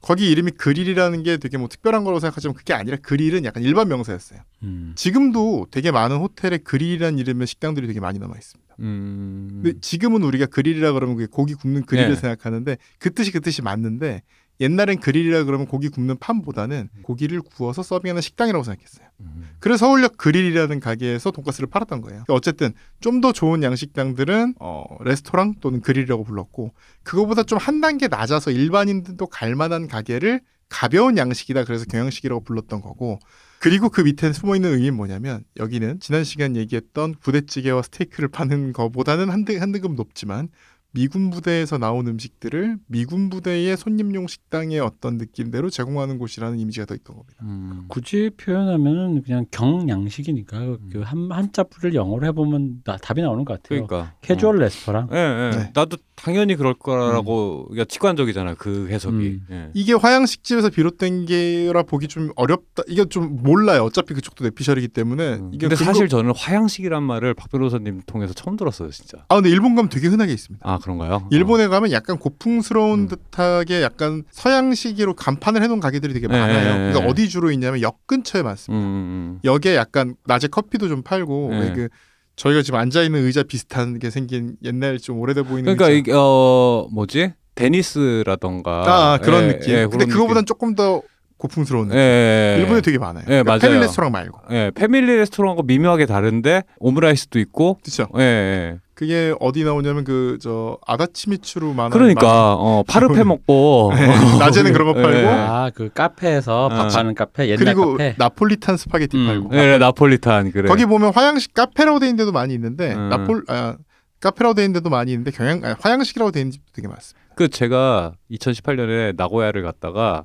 거기 0.00 0.30
이름이 0.32 0.52
그릴이라는 0.52 1.22
게 1.22 1.36
되게 1.36 1.56
뭐 1.58 1.68
특별한 1.68 2.02
거라고 2.02 2.18
생각하지만 2.18 2.54
그게 2.54 2.74
아니라 2.74 2.96
그릴은 3.00 3.44
약간 3.44 3.62
일반 3.62 3.86
명사였어요. 3.88 4.40
음. 4.64 4.92
지금도 4.96 5.68
되게 5.70 5.92
많은 5.92 6.16
호텔에 6.16 6.58
그릴이라는 6.58 7.18
이름의 7.20 7.46
식당들이 7.46 7.86
되게 7.86 8.00
많이 8.00 8.18
남아 8.18 8.34
있습니다. 8.36 8.76
음. 8.80 9.60
근데 9.62 9.78
지금은 9.80 10.24
우리가 10.24 10.46
그릴이라 10.46 10.92
그러면 10.92 11.24
고기 11.28 11.54
굽는 11.54 11.86
그릴을 11.86 12.08
네. 12.08 12.16
생각하는데 12.16 12.78
그 12.98 13.14
뜻이 13.14 13.30
그 13.30 13.40
뜻이 13.40 13.62
맞는데 13.62 14.22
옛날엔 14.62 15.00
그릴이라 15.00 15.44
그러면 15.44 15.66
고기 15.66 15.88
굽는 15.88 16.18
판보다는 16.18 16.88
고기를 17.02 17.40
구워서 17.42 17.82
서빙하는 17.82 18.22
식당이라고 18.22 18.64
생각했어요. 18.64 19.06
음. 19.20 19.50
그래서 19.60 19.86
서울역 19.86 20.16
그릴이라는 20.16 20.80
가게에서 20.80 21.30
돈가스를 21.30 21.68
팔았던 21.68 22.00
거예요. 22.00 22.24
그러니까 22.24 22.34
어쨌든 22.34 22.72
좀 23.00 23.20
더 23.20 23.32
좋은 23.32 23.62
양식당들은 23.62 24.54
어, 24.58 24.84
레스토랑 25.04 25.56
또는 25.60 25.80
그릴이라고 25.80 26.24
불렀고 26.24 26.72
그거보다 27.02 27.42
좀 27.44 27.58
한 27.58 27.80
단계 27.80 28.08
낮아서 28.08 28.50
일반인들도 28.50 29.26
갈 29.26 29.54
만한 29.54 29.86
가게를 29.86 30.40
가벼운 30.68 31.18
양식이다 31.18 31.64
그래서 31.64 31.84
경양식이라고 31.84 32.42
불렀던 32.42 32.80
거고 32.80 33.18
그리고 33.60 33.88
그 33.90 34.00
밑에 34.00 34.32
숨어 34.32 34.56
있는 34.56 34.72
의미는 34.72 34.96
뭐냐면 34.96 35.44
여기는 35.58 36.00
지난 36.00 36.24
시간 36.24 36.56
얘기했던 36.56 37.14
부대찌개와 37.20 37.82
스테이크를 37.82 38.28
파는 38.30 38.72
거보다는 38.72 39.30
한, 39.30 39.44
등, 39.44 39.60
한 39.60 39.70
등급 39.70 39.94
높지만 39.94 40.48
미군 40.94 41.30
부대에서 41.30 41.78
나온 41.78 42.06
음식들을 42.06 42.76
미군 42.86 43.30
부대의 43.30 43.76
손님용 43.76 44.26
식당의 44.26 44.80
어떤 44.80 45.16
느낌대로 45.16 45.70
제공하는 45.70 46.18
곳이라는 46.18 46.58
이미지가 46.58 46.86
더 46.86 46.94
있던 46.94 47.16
겁니다. 47.16 47.38
음. 47.42 47.84
굳이 47.88 48.30
표현하면은 48.36 49.22
그냥 49.22 49.46
경양식이니까 49.50 50.78
그한 50.92 51.32
한자풀을 51.32 51.94
영어로 51.94 52.26
해보면 52.26 52.82
나, 52.84 52.96
답이 52.98 53.22
나오는 53.22 53.44
것 53.44 53.62
같아요. 53.62 53.86
그러니까 53.86 54.14
캐주얼 54.20 54.58
레스토랑. 54.58 55.08
예, 55.12 55.16
예. 55.16 55.56
네. 55.56 55.70
나도 55.74 55.96
당연히 56.22 56.54
그럴 56.54 56.74
거라고 56.74 57.64
그러니까 57.68 57.84
직관적이잖아 57.86 58.54
그 58.54 58.88
해석이. 58.90 59.16
음. 59.16 59.46
예. 59.50 59.70
이게 59.74 59.92
화양식 59.92 60.44
집에서 60.44 60.70
비롯된 60.70 61.26
게라 61.26 61.82
보기 61.82 62.06
좀 62.06 62.30
어렵다. 62.36 62.84
이게 62.86 63.04
좀 63.06 63.42
몰라요. 63.42 63.82
어차피 63.82 64.14
그쪽도 64.14 64.44
내피셜이기 64.44 64.88
때문에 64.88 65.34
음. 65.34 65.50
이게 65.52 65.66
근데 65.66 65.74
근거- 65.76 65.84
사실 65.92 66.08
저는 66.08 66.32
화양식이란 66.36 67.02
말을 67.02 67.34
박 67.34 67.50
변호사님 67.50 68.02
통해서 68.06 68.32
처음 68.34 68.56
들었어요, 68.56 68.90
진짜. 68.90 69.24
아 69.28 69.34
근데 69.34 69.50
일본 69.50 69.74
가면 69.74 69.88
되게 69.88 70.06
흔하게 70.06 70.32
있습니다. 70.32 70.68
아 70.68 70.78
그런가요? 70.78 71.26
일본에 71.32 71.66
가면 71.66 71.90
약간 71.90 72.18
고풍스러운 72.18 73.00
음. 73.00 73.08
듯하게 73.08 73.82
약간 73.82 74.22
서양식으로 74.30 75.14
간판을 75.14 75.60
해놓은 75.62 75.80
가게들이 75.80 76.12
되게 76.14 76.28
네, 76.28 76.38
많아요. 76.38 76.58
네, 76.58 76.78
그러니까 76.78 77.00
네. 77.00 77.06
어디 77.08 77.28
주로 77.28 77.50
있냐면 77.50 77.82
역 77.82 78.06
근처에 78.06 78.42
어. 78.42 78.44
많습니다. 78.44 78.80
음, 78.84 78.86
음, 78.86 79.40
역에 79.44 79.74
약간 79.74 80.14
낮에 80.24 80.46
커피도 80.46 80.88
좀 80.88 81.02
팔고 81.02 81.48
네. 81.50 81.58
왜그 81.60 81.88
저희가 82.36 82.62
지금 82.62 82.78
앉아 82.80 83.02
있는 83.02 83.24
의자 83.24 83.42
비슷한 83.42 83.98
게 83.98 84.10
생긴 84.10 84.56
옛날 84.64 84.98
좀 84.98 85.18
오래돼 85.20 85.40
음. 85.42 85.44
보이는 85.44 85.62
그러니까 85.64 85.86
의자. 85.86 85.98
이게 85.98 86.12
어 86.14 86.88
뭐지 86.92 87.32
데니스라던가 87.54 88.84
아, 88.86 89.18
그런 89.18 89.44
예, 89.44 89.48
느낌. 89.48 89.74
예, 89.74 89.86
근데 89.86 90.06
그거보단 90.06 90.46
조금 90.46 90.74
더 90.74 91.02
고풍스러운 91.36 91.88
느낌. 91.88 91.98
느낌. 91.98 92.00
예, 92.00 92.54
예, 92.56 92.60
일본에 92.60 92.80
되게 92.80 92.98
많아요. 92.98 93.24
예, 93.24 93.42
그러니까 93.42 93.50
맞아요. 93.50 93.60
패밀리 93.60 93.80
레스토랑 93.80 94.12
말고. 94.12 94.38
예, 94.52 94.70
패밀리 94.74 95.16
레스토랑하고 95.16 95.62
미묘하게 95.64 96.06
다른데 96.06 96.62
오므라이스도 96.78 97.38
있고 97.40 97.78
그렇죠. 97.82 98.08
예, 98.18 98.22
예. 98.22 98.78
그게 98.94 99.34
어디 99.40 99.64
나오냐면 99.64 100.04
그 100.04 100.38
저 100.40 100.78
아다치미츠루 100.86 101.72
만화 101.74 101.90
그러니까 101.90 102.54
어 102.54 102.82
파르페 102.86 103.24
먹고 103.24 103.92
네, 103.96 104.06
낮에는 104.38 104.72
그런 104.72 104.86
거 104.88 104.94
팔고 104.94 105.18
예. 105.18 105.26
아그 105.26 105.90
카페에서 105.94 106.68
아. 106.70 106.76
밥하는 106.88 107.14
카페 107.14 107.48
옛날 107.48 107.58
그리고 107.64 107.92
카페. 107.92 108.14
나폴리탄 108.18 108.76
스파게티 108.76 109.16
음. 109.16 109.26
팔고 109.26 109.48
예, 109.56 109.78
나폴리탄 109.78 110.50
그래. 110.52 110.68
거기 110.68 110.84
보면 110.86 111.12
화양식 111.14 111.54
카페라고 111.54 111.98
돼 112.00 112.06
있는 112.06 112.16
데도 112.18 112.32
많이 112.32 112.54
있는데 112.54 112.94
음. 112.94 113.08
나폴 113.08 113.44
아, 113.48 113.76
카페라고 114.20 114.54
돼 114.54 114.62
있는 114.64 114.74
데도 114.74 114.90
많이 114.90 115.12
있는데 115.12 115.30
경양 115.30 115.64
아, 115.64 115.76
화양식이라고 115.80 116.30
돼 116.30 116.40
있는 116.40 116.50
집도 116.52 116.66
되게 116.72 116.88
많습니다. 116.88 117.20
그 117.34 117.48
제가 117.48 118.12
2018년에 118.30 119.16
나고야를 119.16 119.62
갔다가 119.62 120.24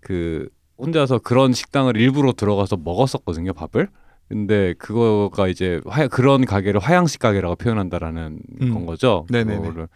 그 0.00 0.48
혼자서 0.78 1.18
그런 1.18 1.52
식당을 1.52 1.96
일부러 1.96 2.32
들어가서 2.32 2.76
먹었었거든요 2.76 3.52
밥을. 3.54 3.88
근데 4.28 4.74
그거가 4.78 5.48
이제 5.48 5.80
화, 5.86 6.06
그런 6.08 6.44
가게를 6.44 6.80
화양식 6.80 7.20
가게라고 7.20 7.56
표현한다라는 7.56 8.40
음. 8.62 8.74
건 8.74 8.86
거죠. 8.86 9.26
네네네. 9.30 9.58
그거를. 9.60 9.88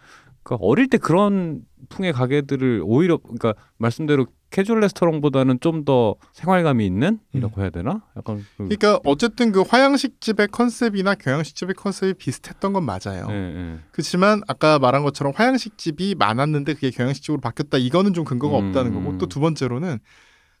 그러니까 0.43 0.65
어릴 0.65 0.87
때 0.87 0.97
그런 0.97 1.61
풍의 1.89 2.13
가게들을 2.13 2.81
오히려 2.85 3.17
그러니까 3.17 3.53
말씀대로 3.77 4.27
캐주얼 4.51 4.79
레스토랑보다는 4.79 5.59
좀 5.59 5.85
더 5.85 6.15
생활감이 6.33 6.85
있는 6.85 7.19
이라고 7.33 7.61
해야 7.61 7.69
되나? 7.69 8.01
약간 8.17 8.37
그, 8.57 8.63
그러니까 8.63 8.99
어쨌든 9.05 9.51
그 9.51 9.61
화양식 9.61 10.19
집의 10.21 10.47
컨셉이나 10.47 11.15
경양식 11.15 11.55
집의 11.55 11.75
컨셉이 11.75 12.13
비슷했던 12.15 12.73
건 12.73 12.83
맞아요. 12.83 13.27
예, 13.29 13.33
예. 13.35 13.79
그렇지만 13.91 14.41
아까 14.47 14.79
말한 14.79 15.03
것처럼 15.03 15.33
화양식 15.35 15.77
집이 15.77 16.15
많았는데 16.17 16.73
그게 16.73 16.89
경양식 16.89 17.23
집으로 17.23 17.41
바뀌었다. 17.41 17.77
이거는 17.77 18.13
좀 18.13 18.25
근거가 18.25 18.57
음. 18.59 18.67
없다는 18.67 18.93
거고 18.93 19.17
또 19.19 19.27
두 19.27 19.39
번째로는 19.39 19.99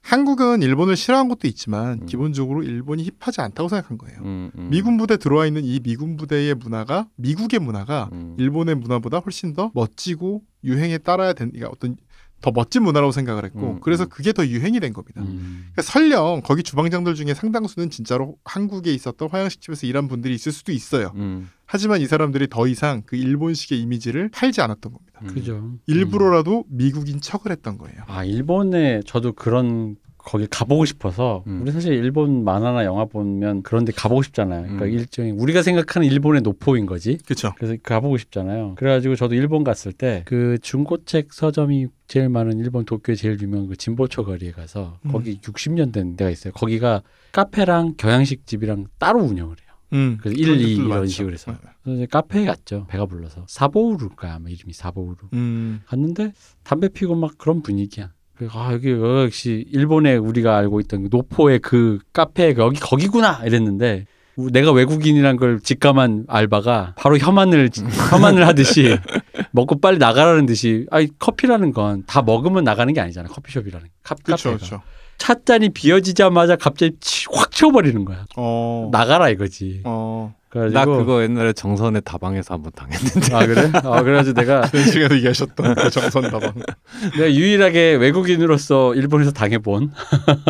한국은 0.01 0.61
일본을 0.61 0.95
싫어한 0.95 1.27
것도 1.27 1.47
있지만 1.47 2.01
음. 2.01 2.05
기본적으로 2.05 2.63
일본이 2.63 3.09
힙하지 3.19 3.41
않다고 3.41 3.69
생각한 3.69 3.97
거예요. 3.97 4.19
음, 4.21 4.51
음. 4.57 4.69
미군 4.69 4.97
부대 4.97 5.17
들어와 5.17 5.45
있는 5.45 5.63
이 5.65 5.79
미군 5.79 6.15
부대의 6.15 6.55
문화가 6.55 7.07
미국의 7.15 7.59
문화가 7.59 8.09
음. 8.13 8.35
일본의 8.39 8.75
문화보다 8.75 9.19
훨씬 9.19 9.53
더 9.53 9.71
멋지고 9.73 10.43
유행에 10.63 10.97
따라야 10.99 11.33
되는 11.33 11.51
그러니까 11.51 11.71
어떤 11.73 11.97
더 12.41 12.51
멋진 12.51 12.83
문화라고 12.83 13.11
생각을 13.11 13.43
했고 13.45 13.73
음, 13.73 13.79
그래서 13.81 14.03
음. 14.05 14.09
그게 14.09 14.31
더 14.31 14.45
유행이 14.45 14.79
된 14.79 14.93
겁니다. 14.93 15.21
음. 15.21 15.67
그러니까 15.73 15.81
설령 15.81 16.41
거기 16.43 16.63
주방장들 16.63 17.15
중에 17.15 17.33
상당수는 17.33 17.89
진짜로 17.89 18.37
한국에 18.45 18.93
있었던 18.93 19.29
화양식집에서 19.29 19.87
일한 19.87 20.07
분들이 20.07 20.33
있을 20.35 20.51
수도 20.51 20.71
있어요. 20.71 21.11
음, 21.15 21.49
하지만 21.65 22.01
이 22.01 22.05
사람들이 22.05 22.47
더 22.49 22.67
이상 22.67 23.03
그 23.05 23.15
일본식의 23.15 23.79
이미지를 23.79 24.29
팔지 24.29 24.61
않았던 24.61 24.93
겁니다. 24.93 25.19
음. 25.23 25.27
그죠. 25.27 25.55
음. 25.55 25.79
일부러라도 25.87 26.65
미국인 26.69 27.19
척을 27.19 27.51
했던 27.51 27.77
거예요. 27.77 28.03
아 28.07 28.23
일본에 28.23 29.01
저도 29.05 29.33
그런 29.33 29.95
거기 30.19 30.45
가보고 30.47 30.85
싶어서 30.85 31.43
음. 31.47 31.61
우리 31.61 31.71
사실 31.71 31.93
일본 31.93 32.43
만화나 32.43 32.85
영화 32.85 33.05
보면 33.05 33.63
그런데 33.63 33.91
가보고 33.91 34.21
싶잖아요. 34.21 34.61
그러니까 34.63 34.85
음. 34.85 34.91
일종의 34.91 35.31
우리가 35.31 35.63
생각하는 35.63 36.07
일본의 36.07 36.41
노포인 36.43 36.85
거지. 36.85 37.17
그렇죠. 37.25 37.53
그래서 37.57 37.75
가보고 37.81 38.17
싶잖아요. 38.17 38.75
그래가지고 38.75 39.15
저도 39.15 39.35
일본 39.35 39.63
갔을 39.63 39.91
때 39.91 40.23
그 40.25 40.57
중고책 40.61 41.33
서점이 41.33 41.87
제일 42.07 42.29
많은 42.29 42.59
일본 42.59 42.85
도쿄에 42.85 43.15
제일 43.15 43.39
유명한 43.41 43.67
그 43.67 43.75
진보초 43.75 44.25
거리에 44.25 44.51
가서 44.51 44.99
음. 45.05 45.11
거기 45.11 45.39
60년 45.39 45.91
된 45.91 46.15
데가 46.15 46.29
있어요. 46.29 46.53
거기가 46.53 47.01
카페랑 47.31 47.95
경양식 47.97 48.45
집이랑 48.45 48.87
따로 48.97 49.21
운영을 49.21 49.55
해요. 49.59 49.69
음, 49.93 50.17
그래서 50.21 50.37
그런 50.39 50.55
1, 50.59 50.61
2 50.61 50.67
집들도 50.67 50.93
이런. 50.93 51.07
식으로 51.07 51.33
해서. 51.33 51.51
네. 51.51 51.57
그래서 51.83 51.97
이제 51.97 52.05
카페에 52.11 52.45
갔죠. 52.45 52.85
배가 52.89 53.05
불러서 53.07 53.45
사보우루가 53.47 54.35
아마 54.35 54.49
이름이 54.49 54.73
사보우루. 54.73 55.15
음, 55.33 55.81
갔는데 55.87 56.33
담배 56.63 56.89
피고 56.89 57.15
막 57.15 57.37
그런 57.37 57.61
분위기야. 57.63 58.11
아 58.51 58.71
여기 58.73 58.91
역시 58.91 59.65
일본에 59.71 60.15
우리가 60.15 60.55
알고 60.57 60.79
있던 60.81 61.03
그 61.03 61.07
노포의 61.11 61.59
그 61.59 61.99
카페 62.13 62.53
여기 62.57 62.79
거기구나! 62.79 63.41
이랬는데 63.45 64.05
우- 64.37 64.49
내가 64.49 64.71
외국인이란 64.71 65.35
걸 65.37 65.59
직감한 65.59 66.25
알바가 66.27 66.93
바로 66.97 67.17
혐한을 67.17 67.69
혐한을 68.11 68.47
하듯이 68.47 68.97
먹고 69.51 69.79
빨리 69.81 69.97
나가라는 69.97 70.45
듯이 70.45 70.85
아니 70.91 71.07
커피라는 71.19 71.73
건 71.73 72.03
다 72.07 72.21
먹으면 72.21 72.63
나가는 72.63 72.93
게 72.93 73.01
아니잖아 73.01 73.27
커피숍이라는. 73.29 73.87
카, 74.03 74.15
그렇죠, 74.23 74.51
카페가. 74.51 74.57
그렇죠. 74.67 74.81
찻잔이 75.19 75.69
비어지자마자 75.69 76.55
갑자기 76.55 76.93
치- 76.99 77.27
확 77.31 77.51
치워버리는 77.51 78.03
거야 78.05 78.25
어, 78.35 78.89
나가라 78.91 79.29
이거지 79.29 79.81
어, 79.83 80.33
그래가지고 80.49 80.79
나 80.79 80.85
그거 80.97 81.21
옛날에 81.21 81.53
정선의 81.53 82.01
다방에서 82.03 82.55
한번 82.55 82.71
당했는데. 82.75 83.35
아 83.35 83.45
그래 83.45 83.69
아 83.73 84.01
그래가지고 84.01 84.33
내가 84.41 84.61
그 84.71 84.81
시간에 84.83 85.15
얘기하셨던 85.17 85.75
그 85.75 85.89
정선 85.91 86.23
다방. 86.31 86.53
내가 87.15 87.31
유일하게 87.31 87.95
외국인으로서 87.97 88.95
일본에서 88.95 89.29
당해본 89.31 89.91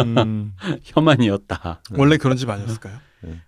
음, 0.06 0.54
혐한이었다. 0.86 1.82
원래 1.98 2.16
그런 2.16 2.38
집 2.38 2.50
아니었을까요? 2.50 2.94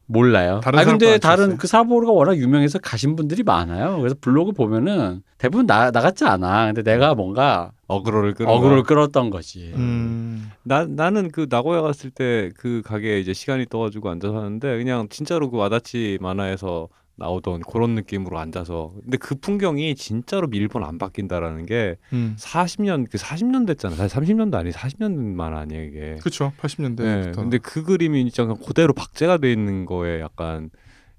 몰라요. 0.05 0.59
다른 0.63 0.80
아 0.80 0.84
근데 0.84 1.17
다른? 1.17 1.57
그 1.57 1.67
사보루가 1.67 2.11
워낙 2.11 2.38
유명해서 2.38 2.80
가신 2.80 3.15
분들이 3.15 3.43
많아요. 3.43 3.97
그래서 3.99 4.15
블로그 4.19 4.51
보면은 4.51 5.22
대부분 5.38 5.65
나 5.65 5.91
나갔지 5.91 6.26
않아. 6.26 6.67
근데 6.67 6.84
내가 6.84 7.15
뭔가 7.15 7.72
어그로를 7.88 8.34
끌어. 8.34 8.51
어그로를 8.51 8.84
끌었던 8.84 9.30
거지. 9.30 9.72
음, 9.76 10.51
나 10.63 10.86
나는 10.86 11.30
그 11.32 11.47
나고야 11.49 11.82
갔을 11.82 12.09
때 12.09 12.49
그 12.57 12.82
가게에 12.86 13.19
이제 13.19 13.34
시간이 13.34 13.65
떠가지고 13.69 14.09
앉아서 14.09 14.38
하는데 14.38 14.78
그냥 14.78 15.07
진짜로 15.09 15.49
그 15.49 15.57
와다치 15.57 16.17
만화에서 16.22 16.88
나오던 17.22 17.61
그런 17.61 17.95
느낌으로 17.95 18.39
앉아서 18.39 18.93
근데 19.01 19.17
그 19.17 19.36
풍경이 19.36 19.95
진짜로 19.95 20.49
일본 20.51 20.84
안 20.84 20.97
바뀐다라는 20.97 21.65
게 21.65 21.97
음. 22.11 22.36
40년 22.38 23.09
그 23.09 23.17
40년 23.17 23.65
됐잖아 23.67 23.95
사실 23.95 24.19
30년도 24.19 24.55
아니 24.55 24.72
40년 24.72 25.13
만화 25.13 25.59
아니에요 25.59 25.84
이게 25.84 26.15
그렇죠. 26.19 26.51
네, 26.55 26.61
80년대부터. 26.61 27.36
근데 27.36 27.57
그 27.59 27.84
그림이 27.84 28.24
진짜 28.26 28.43
그냥 28.43 28.61
그대로 28.65 28.93
박제가 28.93 29.38
돼 29.38 29.51
있는 29.51 29.86
거에 29.86 30.19
약간 30.19 30.69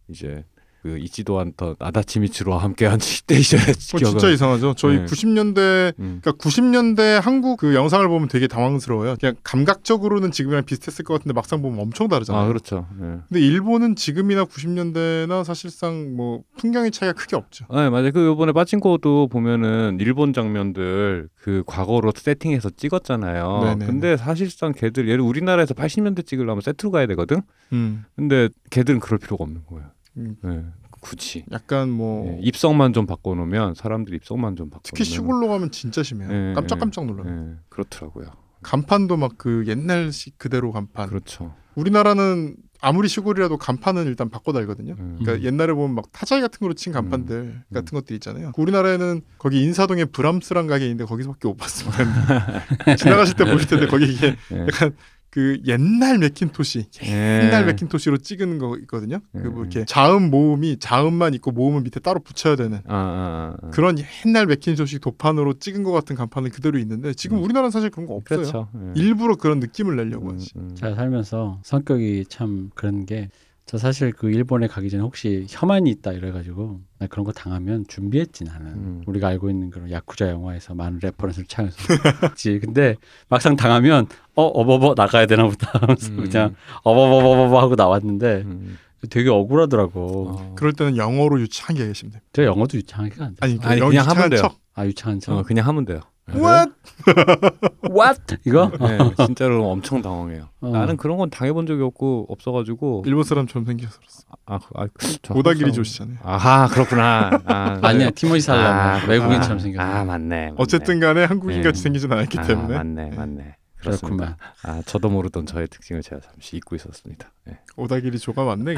이제 0.09 0.45
그 0.83 0.99
이치도한 0.99 1.53
더 1.57 1.77
아다치미츠로와 1.79 2.59
함께한 2.59 2.99
시대이셔 3.01 3.57
뭐 3.57 4.01
진짜 4.01 4.31
이상하죠. 4.31 4.75
저희 4.75 4.99
네. 4.99 5.05
90년대 5.05 5.93
음. 6.01 6.21
그러니까 6.21 6.33
90년대 6.33 7.21
한국 7.21 7.59
그 7.59 7.75
영상을 7.75 8.07
보면 8.09 8.27
되게 8.27 8.49
당황스러워요. 8.49 9.15
그냥 9.21 9.37
감각적으로는 9.45 10.33
지금이랑 10.33 10.65
비슷했을 10.65 11.05
것 11.05 11.15
같은데 11.15 11.35
막상 11.35 11.63
보면 11.63 11.79
엄청 11.79 12.09
다르잖아요. 12.09 12.43
아 12.43 12.49
그렇죠. 12.49 12.89
예. 13.01 13.19
근데 13.29 13.41
일본은 13.41 13.95
지금이나 13.95 14.45
90년대나 14.45 15.45
사실상 15.45 16.17
뭐 16.17 16.43
풍경의 16.59 16.91
차이가 16.91 17.13
크게 17.13 17.37
없죠. 17.37 17.65
네, 17.71 17.89
맞아요. 17.89 18.11
그 18.11 18.27
요번에 18.27 18.51
빠친코도 18.51 19.29
보면은 19.29 19.99
일본 20.01 20.33
장면들 20.33 21.29
그 21.37 21.63
과거로 21.67 22.13
세팅해서 22.15 22.71
찍었잖아요. 22.77 23.61
네네네. 23.63 23.87
근데 23.87 24.17
사실상 24.17 24.73
걔들 24.73 25.09
예를 25.09 25.21
우리나라에서 25.21 25.75
80년대 25.75 26.27
찍으려면 26.27 26.61
세트로 26.61 26.91
가야 26.91 27.07
되거든. 27.07 27.43
음. 27.73 28.05
근데 28.17 28.49
걔들은 28.71 28.99
그럴 28.99 29.21
필요가 29.21 29.45
없는 29.45 29.63
거예요. 29.69 29.87
음. 30.17 30.37
네, 30.43 30.65
굳이 31.01 31.45
약간 31.53 31.91
뭐 31.91 32.27
예, 32.29 32.39
입성만 32.43 32.93
좀 32.93 33.07
바꿔놓으면 33.07 33.75
사람들이 33.75 34.17
입성만 34.17 34.57
좀 34.57 34.71
바꿔. 34.71 34.83
특히 34.85 35.05
시골로 35.05 35.49
가면 35.49 35.71
진짜 35.71 36.03
심해요. 36.03 36.29
네, 36.29 36.53
깜짝깜짝 36.55 37.07
놀라요. 37.07 37.35
네, 37.35 37.55
그렇더라고요. 37.69 38.27
간판도 38.63 39.17
막 39.17 39.33
그 39.39 39.65
옛날식 39.67 40.39
그대로 40.39 40.71
간판. 40.73 41.09
그렇죠. 41.09 41.55
우리나라는 41.75 42.55
아무리 42.85 43.09
시골이라도 43.09 43.59
간판은 43.59 44.07
일단 44.07 44.29
바꿔 44.29 44.53
달거든요. 44.53 44.95
음. 44.99 45.19
그러니까 45.21 45.47
옛날에 45.47 45.73
보면 45.73 45.95
막 45.95 46.07
타자기 46.13 46.43
같은 46.43 46.59
거로 46.61 46.75
친 46.75 46.93
간판들 46.93 47.37
음. 47.37 47.63
같은 47.73 47.97
것들 47.97 48.15
있잖아요. 48.17 48.53
우리나라에는 48.57 49.23
거기 49.39 49.63
인사동에 49.63 50.05
브람스란 50.07 50.67
가게 50.67 50.85
있는데 50.87 51.05
거기서밖에 51.05 51.47
못 51.49 51.57
봤습니다. 51.57 52.65
지나가실 52.99 53.37
때 53.37 53.45
보실 53.45 53.69
텐데 53.69 53.87
거기 53.87 54.13
이게 54.13 54.37
예. 54.53 54.61
약간 54.63 54.95
그 55.33 55.59
옛날 55.67 56.19
맥킨토시 56.19 56.85
예. 57.05 57.41
옛날 57.45 57.65
맥킨토시로 57.65 58.19
찍은 58.19 58.59
거 58.59 58.77
있거든요. 58.81 59.21
그뭐 59.33 59.49
음. 59.49 59.59
이렇게 59.61 59.87
자음 59.87 60.31
모음이 60.31 60.79
자음만 60.79 61.33
있고 61.33 61.53
모음은 61.53 61.85
밑에 61.85 62.01
따로 62.01 62.21
붙여야 62.21 62.55
되는 62.55 62.81
아, 62.87 62.95
아, 62.95 63.57
아. 63.63 63.71
그런 63.71 63.97
옛날 64.27 64.45
맥킨토시 64.45 64.99
도판으로 64.99 65.55
찍은 65.55 65.85
것 65.85 65.93
같은 65.93 66.17
간판은 66.17 66.51
그대로 66.51 66.79
있는데 66.79 67.15
지금 67.15 67.39
음. 67.39 67.45
우리나라는 67.45 67.71
사실 67.71 67.89
그런 67.89 68.07
거 68.07 68.13
없어요. 68.13 68.41
그렇죠. 68.41 68.69
예. 68.77 68.93
일부러 69.01 69.37
그런 69.37 69.59
느낌을 69.59 69.97
내려고 69.97 70.29
음, 70.29 70.35
하지. 70.35 70.51
음. 70.57 70.75
제가 70.75 70.97
살면서 70.97 71.61
성격이 71.63 72.27
참 72.29 72.71
그런 72.75 73.07
게 73.07 73.31
저 73.65 73.79
사실 73.79 74.13
그 74.13 74.31
일본에 74.31 74.67
가기 74.67 74.91
전에 74.91 75.03
혹시 75.03 75.47
혐한이 75.49 75.89
있다 75.91 76.13
이래가지고 76.13 76.81
나 76.99 77.07
그런 77.07 77.25
거 77.25 77.33
당하면 77.33 77.85
준비했지 77.87 78.45
나는 78.45 78.67
음. 78.67 79.03
우리가 79.07 79.29
알고 79.29 79.51
있는 79.51 79.71
그런 79.71 79.91
야쿠자 79.91 80.29
영화에서 80.29 80.75
많은 80.75 80.99
reference를 81.01 81.47
찾아서 81.47 81.77
했지 82.23 82.59
근데 82.63 82.97
막상 83.29 83.57
당하면 83.57 84.07
어 84.35 84.45
어버버 84.45 84.95
나가야 84.97 85.27
되나 85.27 85.45
보다 85.45 85.71
하면서 85.79 86.11
음. 86.11 86.17
그냥 86.25 86.55
어버버버버 86.83 87.61
하고 87.61 87.75
나왔는데 87.75 88.43
음. 88.45 88.79
되게 89.11 89.31
억울하더라고 89.31 90.29
어. 90.29 90.55
그럴 90.57 90.73
때는 90.73 90.97
영어로 90.97 91.41
유창하게 91.41 91.87
계시면 91.89 92.13
됩니다. 92.13 92.29
제가 92.33 92.47
영어도 92.47 92.77
유창하게 92.79 93.23
안 93.23 93.31
돼. 93.35 93.37
아니, 93.41 93.59
아니, 93.63 93.81
영 93.81 93.89
그냥 93.89 94.09
하면 94.09 94.31
돼요. 94.31 94.41
척. 94.43 94.59
아 94.75 94.87
유창한 94.87 95.21
척 95.21 95.33
어, 95.37 95.43
그냥 95.43 95.67
하면 95.67 95.85
돼요. 95.85 96.01
What? 96.31 96.73
What 97.91 98.37
이거 98.47 98.71
네, 98.81 98.99
진짜로 99.27 99.69
엄청 99.71 100.01
당황해요. 100.01 100.49
어. 100.61 100.69
나는 100.69 100.97
그런 100.97 101.17
건 101.19 101.31
당해본 101.31 101.67
적이 101.67 101.83
없고 101.83 102.27
없어가지고 102.29 103.03
일본 103.07 103.25
사람처럼 103.25 103.67
생겨서 103.67 103.99
그렇어. 103.99 104.37
아, 104.47 104.59
아, 104.75 104.87
저 105.23 105.35
오다기리 105.35 105.73
조시잖아요. 105.73 106.19
아하 106.23 106.69
그렇구나. 106.69 107.43
아, 107.45 107.81
아니야 107.83 108.11
티모시 108.11 108.41
살라면 108.43 108.73
아, 108.73 109.07
외국인처럼 109.09 109.59
아, 109.59 109.61
생겼어 109.61 109.85
아 109.85 110.05
맞네. 110.05 110.37
맞네. 110.47 110.53
어쨌든 110.59 111.01
간에 111.01 111.25
한국인 111.25 111.57
네. 111.57 111.63
같이 111.63 111.83
생기진 111.83 112.11
않았기 112.13 112.39
아, 112.39 112.43
때문에 112.43 112.77
맞네, 112.77 113.11
맞네. 113.17 113.57
그렇습니다. 113.83 114.37
그렇구만 114.37 114.79
아 114.79 114.83
저도 114.87 115.11
모르던 115.11 115.47
저의 115.47 115.69
특징을 115.69 116.03
제가 116.03 116.21
잠시 116.21 116.57
잊고 116.57 116.77
있었습니다. 116.77 117.31
네. 117.45 117.59
오다기리 117.77 118.19
조가 118.19 118.45
맞네. 118.45 118.75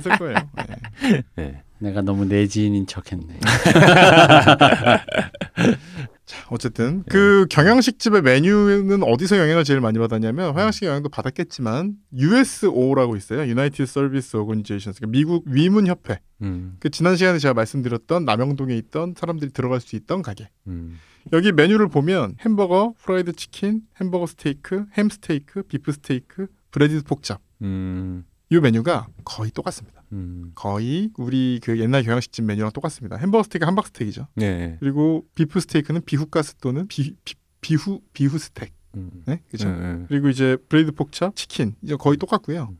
쓸 0.00 0.18
거예요. 0.18 0.36
네. 0.56 1.22
네. 1.36 1.62
내가 1.78 2.00
너무 2.00 2.24
내지인인 2.26 2.86
척했네 2.86 3.40
자, 6.24 6.46
어쨌든 6.50 7.02
그 7.08 7.46
경양식 7.50 7.98
집의 7.98 8.22
메뉴는 8.22 9.02
어디서 9.02 9.36
영향을 9.36 9.64
제일 9.64 9.80
많이 9.80 9.98
받았냐면 9.98 10.54
화양식 10.54 10.84
영향도 10.84 11.08
받았겠지만 11.08 11.94
USO라고 12.16 13.16
있어요. 13.16 13.40
United 13.40 13.82
Service 13.82 14.38
Organizations. 14.38 15.00
그러니까 15.00 15.18
미국 15.18 15.44
위문 15.46 15.88
협회. 15.88 16.20
음, 16.42 16.76
그 16.78 16.90
지난 16.90 17.16
시간에 17.16 17.38
제가 17.38 17.54
말씀드렸던 17.54 18.24
남영동에 18.24 18.76
있던 18.76 19.14
사람들이 19.16 19.50
들어갈 19.52 19.80
수 19.80 19.96
있던 19.96 20.22
가게. 20.22 20.48
음, 20.68 20.98
여기 21.32 21.52
메뉴를 21.52 21.88
보면 21.88 22.36
햄버거, 22.40 22.94
프라이드 22.98 23.32
치킨, 23.32 23.82
햄버거 24.00 24.26
스테이크, 24.26 24.86
햄 24.96 25.08
스테이크, 25.08 25.62
비프 25.62 25.92
스테이크, 25.92 26.46
breaded 26.70 27.04
pork 27.04 27.20
chop. 27.20 27.40
음, 27.62 28.24
이 28.50 28.58
메뉴가 28.58 29.06
거의 29.24 29.50
똑같습니다. 29.50 30.02
음. 30.12 30.52
거의 30.54 31.10
우리 31.16 31.60
그 31.62 31.78
옛날 31.78 32.02
경양식집 32.02 32.44
메뉴랑 32.44 32.72
똑같습니다. 32.72 33.16
햄버거 33.16 33.42
스테이크 33.42 33.64
함박 33.64 33.86
스테이크죠. 33.86 34.28
네. 34.34 34.76
그리고 34.80 35.26
비프 35.34 35.60
스테이크는 35.60 36.02
비후가스 36.04 36.56
또는 36.56 36.86
비, 36.88 37.14
비, 37.24 37.34
비후 37.60 38.00
비후 38.12 38.38
스테이크. 38.38 38.74
음. 38.96 39.22
네, 39.24 39.40
그죠. 39.50 39.70
네, 39.70 39.94
네. 39.94 40.04
그리고 40.08 40.28
이제 40.28 40.56
breaded 40.68 40.92
pork 40.92 41.10
chop, 41.10 41.32
치킨 41.34 41.74
이제 41.82 41.96
거의 41.96 42.18
똑같고요. 42.18 42.74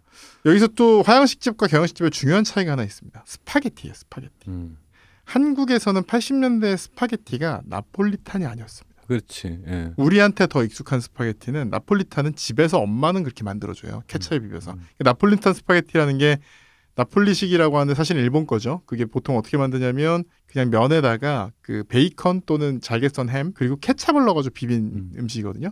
여기서 0.45 0.69
또 0.69 1.03
화양식집과 1.03 1.69
경양식집의 1.69 2.11
중요한 2.11 2.45
차이가 2.45 2.73
하나 2.73 2.83
있습니다. 2.83 3.25
스파게티예요, 3.27 3.95
스파게티. 3.95 4.49
음. 4.49 4.77
한국에서는 5.25 6.03
80년대 6.03 6.77
스파게티가 6.77 7.63
나폴리탄이 7.67 8.45
아니었습니다. 8.47 9.03
그렇지. 9.07 9.61
예. 9.67 9.93
우리한테 9.97 10.47
더 10.47 10.65
익숙한 10.65 11.01
스파게티는 11.01 11.71
나폴리탄은 11.71 12.35
집에서 12.35 12.79
엄마는 12.79 13.25
그렇게 13.25 13.45
만들어줘요. 13.45 14.03
케찹에 14.07 14.39
비벼서. 14.39 14.73
음. 14.73 14.87
나폴리탄 14.99 15.55
스파게티라는 15.55 16.19
게 16.19 16.39
나폴리식이라고 16.95 17.77
하는데 17.79 17.95
사실 17.95 18.17
일본 18.17 18.47
거죠. 18.47 18.83
그게 18.87 19.05
보통 19.05 19.37
어떻게 19.37 19.57
만드냐면 19.57 20.25
그냥 20.47 20.71
면에다가 20.71 21.51
그 21.63 21.85
베이컨 21.89 22.43
또는 22.47 22.81
잘게 22.81 23.09
썬 23.09 23.29
햄 23.31 23.53
그리고 23.55 23.77
케찹을 23.77 24.25
넣어가지고 24.25 24.53
비빈 24.53 24.79
음. 24.79 25.11
음. 25.19 25.29
식이거든요 25.29 25.71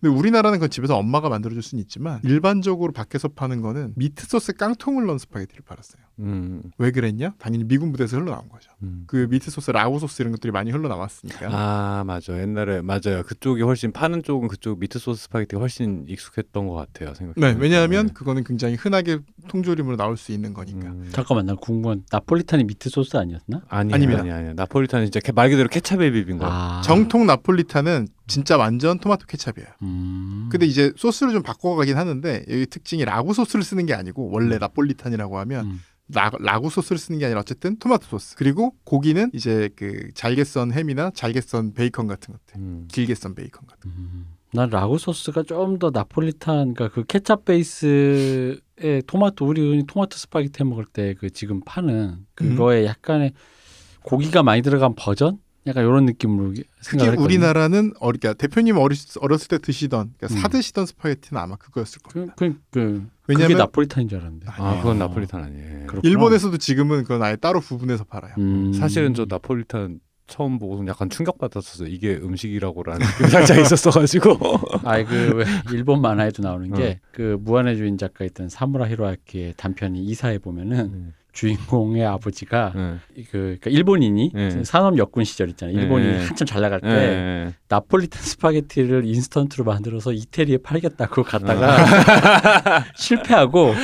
근데 0.00 0.16
우리나라는 0.16 0.58
그건 0.58 0.70
집에서 0.70 0.96
엄마가 0.96 1.28
만들어줄 1.28 1.62
수는 1.62 1.82
있지만 1.82 2.20
일반적으로 2.24 2.92
밖에서 2.92 3.28
파는 3.28 3.60
거는 3.60 3.92
미트 3.96 4.26
소스 4.26 4.52
깡통을 4.54 5.04
넣은 5.06 5.18
스파게티를 5.18 5.62
팔았어요. 5.66 6.00
음. 6.20 6.62
왜 6.78 6.90
그랬냐? 6.90 7.34
당연히 7.38 7.64
미군 7.64 7.92
부대에서 7.92 8.18
흘러나온 8.18 8.48
거죠. 8.48 8.70
음. 8.82 9.04
그 9.06 9.26
미트 9.30 9.50
소스, 9.50 9.70
라구 9.70 9.98
소스 9.98 10.20
이런 10.22 10.32
것들이 10.32 10.52
많이 10.52 10.70
흘러나왔으니까. 10.70 11.48
아 11.50 12.04
맞아 12.06 12.38
옛날에 12.40 12.80
맞아요 12.82 13.22
그쪽이 13.26 13.62
훨씬 13.62 13.92
파는 13.92 14.22
쪽은 14.22 14.48
그쪽 14.48 14.78
미트 14.80 14.98
소스 14.98 15.24
스파게티가 15.24 15.60
훨씬 15.60 16.04
익숙했던 16.08 16.66
것 16.66 16.74
같아요 16.74 17.14
생각. 17.14 17.34
네, 17.38 17.54
왜냐하면 17.58 18.08
그거는 18.12 18.44
굉장히 18.44 18.74
흔하게 18.76 19.18
통조림으로 19.48 19.96
나올 19.96 20.16
수 20.16 20.32
있는 20.32 20.54
거니까. 20.54 20.88
음. 20.88 21.08
잠깐만 21.12 21.44
나 21.46 21.54
궁금한 21.54 22.04
나폴리탄이 22.10 22.64
미트 22.64 22.88
소스 22.90 23.16
아니었나? 23.18 23.62
아니 23.68 23.92
아닙니다. 23.92 24.20
아니 24.22 24.30
아니 24.30 24.54
나폴리탄은 24.54 25.06
진짜 25.06 25.20
캐- 25.20 25.32
말 25.32 25.50
그대로 25.50 25.68
케찹에 25.68 26.10
비빈 26.10 26.38
거. 26.38 26.46
아 26.48 26.80
정통 26.84 27.26
나폴리탄은 27.26 28.08
진짜 28.30 28.56
완전 28.56 28.98
토마토 28.98 29.26
케찹이에요. 29.26 29.68
음. 29.82 30.48
근데 30.50 30.64
이제 30.66 30.92
소스를 30.96 31.32
좀 31.32 31.42
바꿔가긴 31.42 31.96
하는데 31.96 32.44
여기 32.48 32.66
특징이 32.66 33.04
라구 33.04 33.34
소스를 33.34 33.62
쓰는 33.62 33.84
게 33.86 33.92
아니고 33.94 34.30
원래 34.30 34.56
나폴리탄이라고 34.58 35.38
하면 35.40 35.66
음. 35.66 35.80
라, 36.12 36.30
라구 36.40 36.70
소스를 36.70 36.98
쓰는 36.98 37.18
게 37.20 37.26
아니라 37.26 37.40
어쨌든 37.40 37.76
토마토 37.78 38.06
소스 38.06 38.34
그리고 38.36 38.74
고기는 38.84 39.30
이제 39.34 39.68
그 39.76 40.10
잘게 40.14 40.44
썬 40.44 40.72
햄이나 40.72 41.10
잘게 41.14 41.40
썬 41.40 41.72
베이컨 41.74 42.06
같은 42.08 42.34
것들 42.34 42.56
음. 42.60 42.88
길게 42.90 43.14
썬 43.14 43.34
베이컨 43.34 43.66
같은 43.66 43.90
음. 43.90 44.26
난 44.52 44.68
라구 44.70 44.98
소스가 44.98 45.44
좀 45.44 45.78
더 45.78 45.90
나폴리탄 45.90 46.74
그러니까 46.74 46.88
그 46.88 47.04
케찹 47.06 47.36
베이스의 47.44 49.02
토마토 49.06 49.46
우리 49.46 49.60
흔히 49.60 49.86
토마토 49.86 50.16
스파게티 50.16 50.62
해 50.62 50.64
먹을 50.64 50.84
때 50.86 51.14
그 51.18 51.30
지금 51.30 51.60
파는 51.64 52.26
그거에 52.34 52.84
약간의 52.86 53.32
고기가 54.02 54.42
많이 54.42 54.62
들어간 54.62 54.94
버전 54.96 55.38
약간 55.66 55.84
이런 55.84 56.06
느낌으로 56.06 56.54
특히 56.54 56.64
생각을 56.80 57.12
했거든요. 57.12 57.24
우리나라는 57.24 57.92
어리, 58.00 58.18
그러니까 58.18 58.32
대표님 58.38 58.76
어리, 58.78 58.96
어렸을 59.20 59.48
때 59.48 59.58
드시던 59.58 60.14
그러니까 60.16 60.34
음. 60.38 60.40
사 60.40 60.48
드시던 60.48 60.86
스파게티는 60.86 61.40
아마 61.40 61.56
그거였을 61.56 62.00
그, 62.02 62.12
겁니다 62.14 62.34
그, 62.38 62.54
그 62.70 63.06
왜냐면- 63.26 63.48
그게 63.48 63.54
나폴리탄인 63.58 64.08
줄 64.08 64.18
알았는데. 64.20 64.46
아 64.48 64.76
그건 64.78 64.98
나폴리탄 64.98 65.42
아니에요. 65.44 65.86
그렇구나. 65.86 66.00
일본에서도 66.10 66.56
지금은 66.56 67.02
그건 67.02 67.22
아예 67.22 67.36
따로 67.36 67.60
구분해서 67.60 68.04
팔아요 68.04 68.34
음. 68.38 68.72
사실은 68.72 69.12
저 69.14 69.26
나폴리탄 69.28 70.00
처음 70.26 70.58
보고서 70.60 70.86
약간 70.86 71.10
충격받았었어. 71.10 71.86
이게 71.86 72.14
음식이라고라는 72.16 73.04
느낌이 73.04 73.28
살짝 73.30 73.58
있었어가지고. 73.60 74.38
아이 74.84 75.04
그왜 75.04 75.44
일본 75.72 76.00
만화에도 76.00 76.42
나오는 76.42 76.72
어. 76.72 76.76
게그 76.76 77.38
무한의 77.40 77.76
주인 77.76 77.98
작가 77.98 78.24
있던 78.24 78.48
사무라 78.48 78.88
히로아키의 78.88 79.54
단편이 79.56 79.98
이사에 80.04 80.38
보면은 80.38 80.78
음. 80.86 81.12
주인공의 81.32 82.04
아버지가 82.04 82.72
네. 82.74 82.94
그 83.30 83.56
그러니까 83.60 83.70
일본인이 83.70 84.32
네. 84.34 84.64
산업 84.64 84.98
역군 84.98 85.24
시절 85.24 85.48
있잖아요. 85.50 85.78
일본이 85.78 86.06
네. 86.06 86.24
한참 86.24 86.46
잘 86.46 86.60
나갈 86.60 86.80
때 86.80 86.88
네. 86.88 87.54
나폴리탄 87.68 88.20
스파게티를 88.22 89.04
인스턴트로 89.04 89.64
만들어서 89.64 90.12
이태리에 90.12 90.58
팔겠다고 90.58 91.22
아. 91.22 91.24
갔다가 91.24 92.84
실패하고 92.96 93.74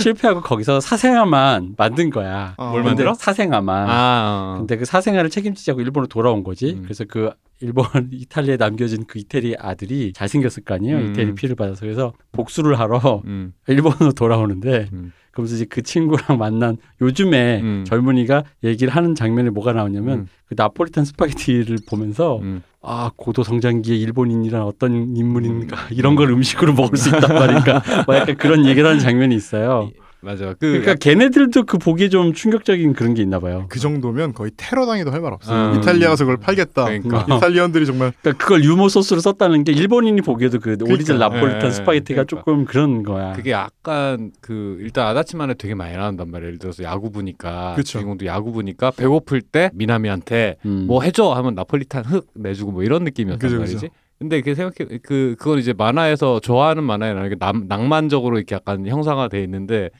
실패하고 0.00 0.40
거기서 0.40 0.80
사생아만 0.80 1.74
만든 1.76 2.10
거야. 2.10 2.54
어. 2.56 2.70
뭘 2.70 2.82
만들어? 2.82 3.14
사생아만. 3.14 3.88
아. 3.88 4.54
어. 4.56 4.58
근데 4.58 4.76
그 4.76 4.84
사생아를 4.84 5.30
책임지지 5.30 5.70
않고 5.70 5.80
일본으로 5.80 6.08
돌아온 6.08 6.42
거지. 6.42 6.72
음. 6.72 6.82
그래서 6.82 7.04
그 7.08 7.30
일본 7.60 7.86
이탈리아에 8.12 8.56
남겨진 8.56 9.04
그 9.06 9.18
이태리 9.18 9.56
아들이 9.58 10.12
잘생겼을 10.12 10.64
거 10.64 10.74
아니에요. 10.74 10.98
음. 10.98 11.10
이태리 11.10 11.34
피를 11.34 11.56
받아서 11.56 11.80
그래서 11.80 12.12
복수를 12.32 12.78
하러 12.78 13.22
음. 13.26 13.52
일본으로 13.66 14.12
돌아오는데 14.12 14.88
음. 14.92 15.12
그러면서 15.30 15.54
이제 15.56 15.66
그 15.68 15.82
친구랑 15.82 16.38
만난 16.38 16.78
요즘에 17.00 17.60
음. 17.60 17.84
젊은이가 17.86 18.44
얘기를 18.64 18.94
하는 18.94 19.14
장면에 19.14 19.50
뭐가 19.50 19.72
나오냐면 19.72 20.20
음. 20.20 20.26
그 20.46 20.54
나폴리탄 20.56 21.04
스파게티를 21.04 21.78
보면서 21.88 22.38
음. 22.38 22.62
아 22.80 23.10
고도 23.16 23.42
성장기의 23.42 24.00
일본인이란 24.00 24.62
어떤 24.62 25.16
인물인가 25.16 25.88
이런 25.90 26.14
걸 26.14 26.30
음식으로 26.30 26.72
먹을 26.72 26.96
수 26.96 27.08
있단 27.08 27.20
말인가 27.34 27.82
뭐 28.06 28.16
약간 28.16 28.36
그런 28.36 28.64
얘기를 28.64 28.88
하는 28.88 29.00
장면이 29.00 29.34
있어요. 29.34 29.90
맞아. 30.26 30.46
그 30.54 30.56
그러니까 30.60 30.94
걔네들도 30.96 31.62
그 31.64 31.78
보기에 31.78 32.08
좀 32.08 32.32
충격적인 32.32 32.92
그런 32.94 33.14
게 33.14 33.22
있나 33.22 33.38
봐요. 33.38 33.66
그 33.68 33.78
정도면 33.78 34.32
거의 34.34 34.50
테러 34.56 34.84
당해도 34.86 35.12
할 35.12 35.20
말 35.20 35.32
없어요 35.32 35.72
음. 35.72 35.78
이탈리아 35.78 36.08
가서 36.10 36.24
그걸 36.24 36.36
팔겠다 36.36 36.84
그러니까. 36.84 37.26
Italian들이 37.36 37.86
정말 37.86 38.12
그러니까 38.20 38.44
그걸 38.44 38.64
유머 38.64 38.88
소스로 38.88 39.20
썼다는 39.20 39.64
게 39.64 39.72
일본인이 39.72 40.20
보기에도 40.22 40.58
그 40.58 40.76
오리지널 40.82 41.18
그러니까. 41.18 41.28
나폴리탄 41.28 41.66
예, 41.66 41.70
스파게티가 41.70 42.24
그러니까. 42.24 42.24
조금 42.24 42.64
그런 42.64 43.02
거야. 43.02 43.32
그게 43.32 43.52
약간 43.52 44.32
그 44.40 44.76
일단 44.80 45.06
아다치만에 45.06 45.54
되게 45.54 45.74
많이 45.74 45.96
나온단 45.96 46.30
말이에요. 46.30 46.48
예를 46.48 46.58
들어서 46.58 46.82
야구부니까 46.82 47.74
그쵸. 47.76 47.92
주인공도 47.98 48.26
야구부니까 48.26 48.90
배고플 48.90 49.40
때 49.42 49.70
미나미한테 49.74 50.56
음. 50.66 50.84
뭐 50.88 51.02
해줘 51.02 51.32
하면 51.32 51.54
나폴리탄 51.54 52.04
툭 52.04 52.26
내주고 52.34 52.72
뭐 52.72 52.82
이런 52.82 53.04
느낌이었단 53.04 53.38
그죠, 53.38 53.58
말이지. 53.58 53.74
그죠. 53.76 53.88
근데 54.18 54.40
그 54.40 54.54
생각해 54.54 54.98
그 55.02 55.36
그건 55.38 55.58
이제 55.58 55.72
만화에서 55.72 56.40
좋아하는 56.40 56.82
만화에 56.84 57.30
남, 57.38 57.66
낭만적으로 57.68 58.38
이렇게 58.38 58.54
약간 58.54 58.86
형상화돼 58.86 59.42
있는데 59.44 59.90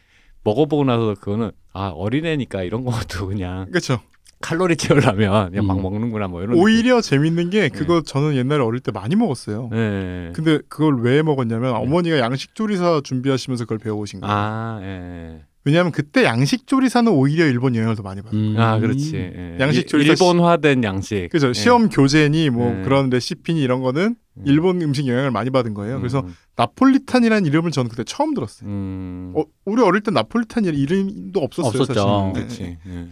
먹어보고 0.47 0.84
나서 0.84 1.14
그거는 1.20 1.51
아 1.72 1.88
어린애니까 1.88 2.62
이런 2.62 2.84
것도 2.84 3.28
그냥 3.28 3.66
그렇죠 3.66 4.01
칼로리 4.40 4.76
채우려면 4.76 5.51
그냥 5.51 5.66
막 5.66 5.76
음. 5.78 5.82
먹는구나 5.82 6.28
뭐 6.28 6.42
이런. 6.42 6.59
오히려 6.59 7.01
재밌는 7.01 7.51
게 7.51 7.68
그거 7.68 8.03
저는 8.03 8.36
옛날에 8.36 8.62
어릴 8.62 8.80
때 8.80 8.92
많이 8.92 9.16
먹었어요. 9.16 9.70
느낌. 9.70 9.78
예. 9.78 10.32
근데 10.34 10.59
그걸 10.68 11.01
왜 11.01 11.22
먹었냐면 11.22 11.74
어머니가 11.74 12.18
양식 12.18 12.55
조리사 12.55 13.01
준비하시면서 13.03 13.64
그걸 13.64 13.78
배워오신 13.78 14.20
거예요. 14.20 14.34
아 14.34 14.78
예. 14.82 15.42
왜냐하면 15.66 15.90
그때 15.90 16.22
양식 16.22 16.68
조리사는 16.68 17.10
오히려 17.10 17.44
일본 17.46 17.74
영향을 17.74 17.96
더 17.96 18.02
많이 18.04 18.22
받아요. 18.22 18.40
음. 18.40 18.54
아 18.56 18.78
그렇지. 18.78 19.16
예. 19.16 19.56
양식 19.58 19.80
일- 19.80 19.86
조리사 19.88 20.12
일본화된 20.12 20.84
양식. 20.84 21.28
그죠? 21.30 21.48
예. 21.48 21.52
시험 21.52 21.88
교재니 21.88 22.50
뭐 22.50 22.70
네. 22.72 22.82
그런 22.84 23.10
레시피니 23.10 23.60
이런 23.60 23.82
거는 23.82 24.14
음. 24.38 24.42
일본 24.46 24.80
음식 24.80 25.08
영향을 25.08 25.32
많이 25.32 25.50
받은 25.50 25.74
거예요. 25.74 25.98
그래서 25.98 26.20
음. 26.20 26.36
나폴리탄이라는 26.54 27.46
이름을 27.46 27.72
저는 27.72 27.90
그때 27.90 28.04
처음 28.04 28.32
들었어요. 28.32 28.70
음. 28.70 29.32
어, 29.34 29.42
우리 29.64 29.82
어릴 29.82 30.02
때 30.02 30.12
나폴리탄이라는 30.12 30.78
이름도 30.78 31.40
없었어요. 31.40 31.80
없었죠. 31.82 32.32
사실. 32.32 32.32
그렇지. 32.34 32.78
예. 32.86 33.08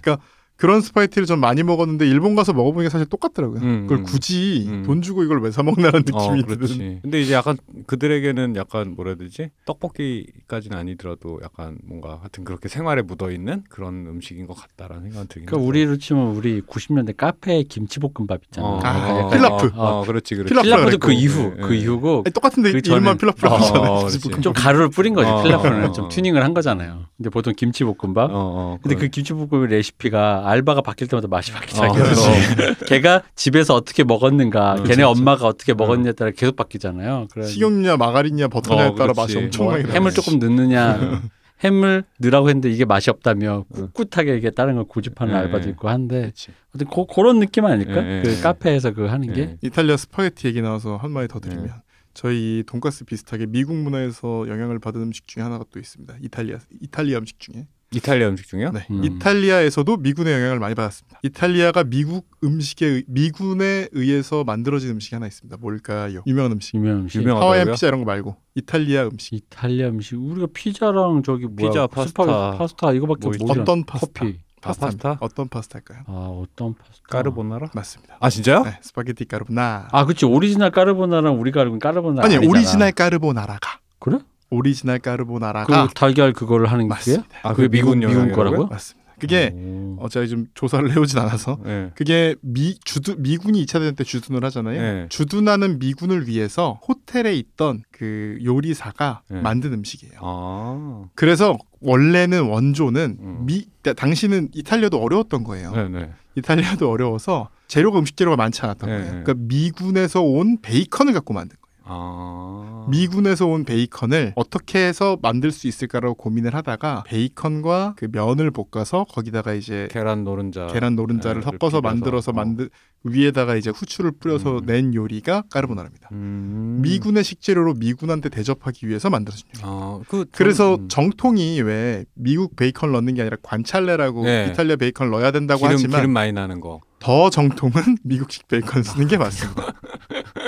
그런 0.57 0.81
스파게티를 0.81 1.27
전 1.27 1.41
많이 1.41 1.63
먹었는데 1.65 2.07
일본 2.07 2.37
가서 2.37 2.53
먹어보니까 2.53 2.89
사실 2.91 3.07
똑같더라고요. 3.09 3.61
음, 3.61 3.81
그걸 3.83 3.99
음. 3.99 4.05
굳이 4.05 4.67
음. 4.69 4.83
돈 4.87 5.03
주고 5.03 5.25
이걸 5.25 5.41
왜 5.43 5.51
사 5.51 5.63
먹나라는 5.63 6.03
어, 6.13 6.33
느낌이 6.35 6.43
그렇지. 6.57 6.79
드는. 6.79 6.99
근데 7.03 7.21
이제 7.21 7.35
약간 7.35 7.57
그들에게는 7.87 8.57
약간 8.57 8.95
뭐라 8.97 9.11
해야 9.11 9.17
되지? 9.17 9.51
떡볶이까지는 9.67 10.77
아니더라도 10.77 11.41
약간 11.43 11.79
뭔가 11.85 12.19
하여튼 12.21 12.45
그렇게 12.45 12.69
생활에 12.69 13.03
묻어 13.03 13.31
있는 13.31 13.63
그런 13.69 14.07
음식인 14.07 14.47
것 14.47 14.55
같다라는 14.55 15.03
생각이 15.11 15.29
들긴 15.29 15.47
그러니까 15.47 15.69
우리로 15.69 15.97
치면 15.99 16.35
우리 16.37 16.61
90년대 16.63 17.17
카페 17.17 17.63
김치볶음밥 17.65 18.43
있잖아. 18.45 18.67
어, 18.67 18.81
아, 18.83 19.31
필라프. 19.31 19.71
어, 19.75 20.01
어, 20.01 20.05
그렇지, 20.05 20.35
그렇지. 20.35 20.49
필라프. 20.51 20.67
필라프도 20.69 20.99
그. 20.99 21.13
이후 21.13 21.55
예, 21.57 21.61
그 21.63 21.75
예. 21.77 21.81
이후고 21.81 22.23
아니, 22.27 22.33
똑같은데 22.33 22.73
그 22.73 22.79
이름만 22.85 23.17
필라프잖아요. 23.19 23.91
어. 23.93 24.09
좀 24.41 24.53
가루를 24.53 24.89
뿌린 24.91 25.15
거지 25.15 25.29
어, 25.31 25.43
필라프는 25.43 25.85
어, 25.89 25.93
좀 25.93 26.05
어. 26.07 26.09
튜닝을 26.09 26.43
한 26.43 26.55
거잖아요. 26.55 27.05
근데 27.17 27.31
보통 27.31 27.53
김치볶음밥. 27.57 28.31
어, 28.31 28.35
어, 28.35 28.79
근데 28.83 28.97
그래. 28.97 29.07
그 29.07 29.11
김치볶음 29.11 29.67
레시피가 29.67 30.44
알바가 30.47 30.83
바뀔 30.83 31.09
때마다 31.09 31.29
맛이 31.29 31.53
바뀌잖아요. 31.53 31.91
어, 31.91 31.95
그렇지. 31.95 32.85
걔가 32.87 33.23
집에서 33.35 33.75
어떻게 33.75 34.05
먹었는가, 34.05 34.75
그렇지, 34.75 34.89
걔네 34.91 35.03
그렇지. 35.03 35.21
엄마가 35.21 35.47
어떻게 35.47 35.75
먹었냐에 35.75 36.13
따라 36.13 36.31
계속 36.31 36.57
바뀌잖아요. 36.57 37.29
그래 37.33 37.47
식용유냐 37.47 37.97
마가린냐 37.97 38.49
버터냐에 38.49 38.89
어, 38.89 38.95
따라. 38.95 39.13
맛이 39.17 39.37
엄청나게 39.39 39.85
뭐. 39.85 39.93
햄을 39.93 40.13
조금 40.13 40.39
넣느냐, 40.39 41.23
햄을 41.65 42.05
넣으라고 42.19 42.49
했는데 42.49 42.71
이게 42.71 42.85
맛이 42.85 43.11
없다며 43.11 43.65
꿋꿋하게 43.73 44.37
이게 44.37 44.51
다른 44.51 44.75
걸 44.75 44.85
고집하는 44.85 45.33
네. 45.33 45.41
알바도 45.41 45.69
있고 45.71 45.89
한데. 45.89 46.33
어떤 46.75 46.89
고, 46.89 47.07
그런 47.07 47.39
느낌 47.39 47.65
아닐까? 47.65 48.03
네, 48.03 48.23
그 48.23 48.29
네. 48.29 48.41
카페에서 48.41 48.93
그 48.93 49.07
하는 49.07 49.33
게 49.33 49.47
네. 49.47 49.57
이탈리아 49.63 49.97
스파게티 49.97 50.49
얘기 50.49 50.61
나와서 50.61 50.97
한 50.97 51.13
마디 51.13 51.29
더 51.29 51.39
드리면 51.39 51.67
네. 51.67 51.73
저희 52.13 52.63
돈가스 52.67 53.05
비슷하게 53.05 53.47
미국 53.47 53.75
문화에서 53.77 54.47
영향을 54.49 54.79
받은 54.79 55.01
음식 55.03 55.27
중에 55.27 55.43
하나가 55.43 55.65
또 55.73 55.79
있습니다. 55.81 56.15
이탈리아 56.23 56.59
이탈리아 56.81 57.19
음식 57.19 57.39
중에 57.41 57.67
이탈리아 57.93 58.29
음식 58.29 58.49
중에요? 58.49 58.71
네. 58.73 58.87
음. 58.91 59.05
이탈리아에서도 59.05 59.97
미군의 59.99 60.33
영향을 60.35 60.59
많이 60.59 60.75
받았습니다. 60.75 61.21
이탈리아가 61.23 61.85
미국 61.85 62.27
음식에 62.43 62.87
의- 62.87 63.05
미군에 63.07 63.89
의해서 63.93 64.43
만들어진 64.45 64.91
음식이 64.91 65.15
하나 65.15 65.27
있습니다. 65.27 65.57
뭘까요? 65.59 66.23
유명한 66.27 66.53
음식. 66.53 66.75
유명한 66.75 67.03
음식. 67.03 67.21
유명한-? 67.21 67.73
피자 67.73 67.87
이런 67.87 68.01
거 68.01 68.07
말고 68.07 68.37
이탈리아 68.57 69.05
음식. 69.07 69.35
이탈리아 69.35 69.89
음식 69.89 70.17
우리가 70.17 70.49
피자랑 70.53 71.23
저기 71.25 71.47
뭐야 71.47 71.71
피자, 71.71 71.87
스파게- 71.87 72.27
파스타. 72.27 72.51
파스타 72.59 72.93
이거밖에 72.93 73.21
뭐 73.29 73.33
모르잖아. 73.39 73.63
어떤 73.63 73.85
파스타? 73.85 74.21
커피. 74.25 74.39
아, 74.67 74.73
파스타? 74.73 75.19
어떤 75.21 75.49
파스타일까요? 75.49 75.99
아 76.07 76.13
어떤 76.43 76.75
파스타? 76.75 77.07
까르보나라? 77.11 77.69
맞습니다. 77.75 78.17
아 78.19 78.31
진짜요? 78.31 78.63
네, 78.65 78.79
스파게티 78.81 79.27
까르보나. 79.27 79.89
아 79.93 80.05
그렇지 80.07 80.25
오리지널 80.25 80.71
까르보나랑 80.71 81.39
우리가 81.39 81.61
알고 81.61 81.73
있는 81.73 81.79
까르보나라 81.81 82.25
아니 82.25 82.37
아니잖아. 82.37 82.51
오리지널 82.51 82.93
까르보나라가 82.93 83.79
그래? 84.01 84.19
오리지널 84.51 84.99
까르보나라가 84.99 85.89
그 85.89 85.95
달걀 85.95 86.33
그거를 86.33 86.67
하는 86.71 86.85
게 86.85 86.89
맞습니다. 86.89 87.25
아 87.43 87.55
그게 87.55 87.69
미국- 87.69 87.97
미국? 87.97 88.33
거라고요? 88.33 88.67
맞습니다. 88.67 89.05
그게 89.19 89.53
오. 89.55 89.97
어, 90.01 90.09
제가 90.09 90.27
좀 90.27 90.47
조사를 90.55 90.91
해오진 90.93 91.19
않아서 91.21 91.57
네. 91.65 91.91
그게 91.95 92.35
미 92.43 92.77
주둔 92.85 93.23
미군이 93.23 93.65
2차 93.65 93.75
대전 93.79 93.95
때 93.95 94.03
주둔을 94.05 94.45
하잖아요. 94.45 94.81
네. 94.81 95.07
주둔하는 95.09 95.79
미군을 95.79 96.27
위해서 96.27 96.81
호텔에 96.87 97.33
있던 97.37 97.83
그 97.93 98.37
요리사가 98.45 99.23
네. 99.31 99.41
만든 99.41 99.73
음식이에요. 99.73 100.15
아. 100.21 101.05
그래서 101.15 101.57
원래는 101.81 102.49
원조는 102.49 103.17
음. 103.21 103.43
미 103.47 103.67
당시는 103.97 104.49
이탈리아도 104.53 105.01
어려웠던 105.01 105.45
거예요. 105.45 105.71
네네. 105.73 106.11
이탈리아도 106.35 106.91
어려워서 106.91 107.49
재료가 107.69 108.01
음식 108.01 108.17
재료가 108.17 108.37
많지 108.37 108.63
않았던 108.63 108.91
네, 108.91 108.97
거예요. 108.97 109.13
네. 109.15 109.23
그러니까 109.23 109.35
미군에서 109.47 110.23
온 110.23 110.59
베이컨을 110.61 111.13
갖고 111.13 111.33
만든 111.33 111.57
거예요. 111.57 111.64
아. 111.87 112.87
미군에서 112.89 113.47
온 113.47 113.65
베이컨을 113.65 114.33
어떻게 114.37 114.79
해서 114.87 115.19
만들 115.21 115.51
수 115.51 115.67
있을까라고 115.69 116.15
고민을 116.15 116.55
하다가 116.55 117.05
베이컨과 117.07 117.95
그 117.97 118.09
면을 118.11 118.51
볶아서 118.51 119.05
거기다가 119.05 119.55
이제 119.55 119.89
계란 119.91 120.25
노른자. 120.25 120.67
계란 120.69 120.97
노른자를 120.97 121.41
네, 121.43 121.45
섞어서. 121.45 121.81
만들어서 121.81 122.31
어. 122.33 122.35
만드 122.35 122.69
위에다가 123.05 123.57
이제 123.57 123.71
후추를 123.71 124.13
뿌려서 124.13 124.59
음. 124.59 124.67
낸 124.67 124.95
요리가 124.95 125.43
까르보나라입니다. 125.51 126.09
음. 126.13 126.79
미군의 126.83 127.23
식재료로 127.23 127.75
미군한테 127.75 128.31
대접하기 128.31 128.89
위해서 128.89 129.11
만들어진 129.11 129.47
요리. 129.57 129.63
아, 129.65 130.01
그 130.09 130.25
그래서 130.33 130.77
음. 130.77 130.89
정통이 130.89 131.61
왜 131.63 132.05
미국 132.15 132.57
베이컨 132.57 132.93
넣는 132.93 133.15
게 133.15 133.21
아니라 133.23 133.37
관찰레라고 133.43 134.25
네. 134.25 134.49
이탈리아 134.51 134.77
베이컨 134.77 135.11
넣어야 135.11 135.31
된다고 135.33 135.61
기름 135.61 135.73
하지만 135.75 136.01
기름 136.01 136.13
많이 136.13 136.33
나는 136.33 136.61
거. 136.61 136.81
더 136.99 137.29
정통은 137.29 137.73
미국식 138.03 138.49
베이컨 138.49 138.83
쓰는 138.83 139.07
게 139.09 139.19
맞습니다. 139.19 139.75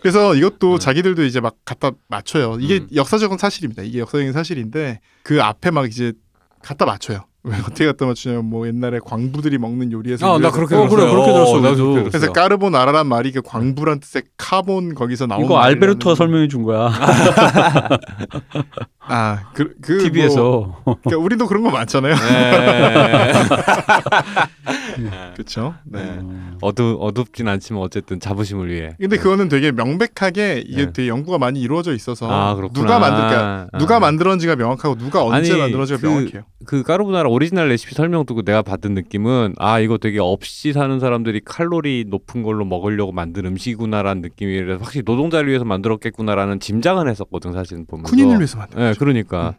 그래서 0.00 0.34
이것도 0.34 0.78
네. 0.78 0.84
자기들도 0.84 1.24
이제 1.24 1.40
막 1.40 1.56
갖다 1.64 1.90
맞춰요. 2.08 2.58
이게 2.60 2.78
음. 2.78 2.88
역사적인 2.94 3.38
사실입니다. 3.38 3.82
이게 3.82 4.00
역사적인 4.00 4.32
사실인데 4.32 5.00
그 5.22 5.42
앞에 5.42 5.70
막 5.70 5.86
이제 5.86 6.12
갖다 6.62 6.86
맞춰요. 6.86 7.24
왜 7.42 7.56
어떻게 7.58 7.86
갖다 7.86 8.04
맞추냐면 8.04 8.44
뭐 8.44 8.66
옛날에 8.66 8.98
광부들이 9.02 9.56
먹는 9.56 9.92
요리에서 9.92 10.34
아, 10.34 10.38
나 10.38 10.50
그렇게 10.50 10.74
어, 10.74 10.80
그래, 10.88 11.02
들었어요. 11.02 11.10
그렇게 11.10 11.32
들었어, 11.32 11.52
어, 11.52 11.60
나도 11.60 11.92
그래서 11.94 12.10
들었어요. 12.10 12.32
까르보나라란 12.34 13.06
말이 13.06 13.32
그 13.32 13.40
광부란 13.40 14.00
뜻의 14.00 14.24
카본 14.36 14.94
거기서 14.94 15.26
나온 15.26 15.44
이거 15.46 15.58
알베르토가 15.58 16.14
설명해 16.16 16.48
준 16.48 16.64
거야 16.64 16.90
아, 19.12 19.40
그, 19.54 19.74
그 19.80 19.92
뭐, 19.92 20.02
TV에서 20.02 20.82
그러니까 20.84 21.16
우리도 21.16 21.46
그런 21.46 21.62
거 21.62 21.70
많잖아요. 21.70 22.14
네. 22.14 23.32
그렇죠. 25.34 25.74
네. 25.84 26.18
어. 26.20 26.50
어두 26.60 26.98
어둡진 27.00 27.48
않지만 27.48 27.82
어쨌든 27.82 28.20
자부심을 28.20 28.70
위해. 28.70 28.94
근데 29.00 29.16
그거는 29.16 29.48
되게 29.48 29.72
명백하게 29.72 30.64
이게 30.66 30.86
네. 30.86 30.92
되게 30.92 31.08
연구가 31.08 31.38
많이 31.38 31.60
이루어져 31.60 31.94
있어서 31.94 32.28
아. 32.30 32.54
누가 32.72 32.98
만들까 32.98 33.68
아. 33.72 33.78
누가 33.78 33.98
만들었는지가 33.98 34.56
명확하고 34.56 34.96
누가 34.96 35.24
언제 35.24 35.56
만들었는지가 35.56 35.98
그- 36.00 36.06
명확해요. 36.06 36.42
그 36.66 36.82
까르보나라 36.82 37.29
오리지널 37.30 37.68
레시피 37.68 37.94
설명 37.94 38.26
듣고 38.26 38.42
내가 38.42 38.62
받은 38.62 38.94
느낌은 38.94 39.54
아 39.58 39.78
이거 39.80 39.98
되게 39.98 40.18
없이 40.18 40.72
사는 40.72 40.98
사람들이 41.00 41.40
칼로리 41.44 42.04
높은 42.08 42.42
걸로 42.42 42.64
먹으려고 42.64 43.12
만든 43.12 43.46
음식이구나라는 43.46 44.22
느낌이라서 44.22 44.82
확실히 44.82 45.04
노동자를 45.06 45.48
위해서 45.48 45.64
만들었겠구나라는 45.64 46.60
짐작은 46.60 47.08
했었거든 47.08 47.52
사실은 47.52 47.86
보면서. 47.86 48.10
군인을 48.10 48.38
위해서 48.38 48.58
만든 48.58 48.78
네, 48.78 48.88
거죠. 48.88 48.98
그러니까 48.98 49.54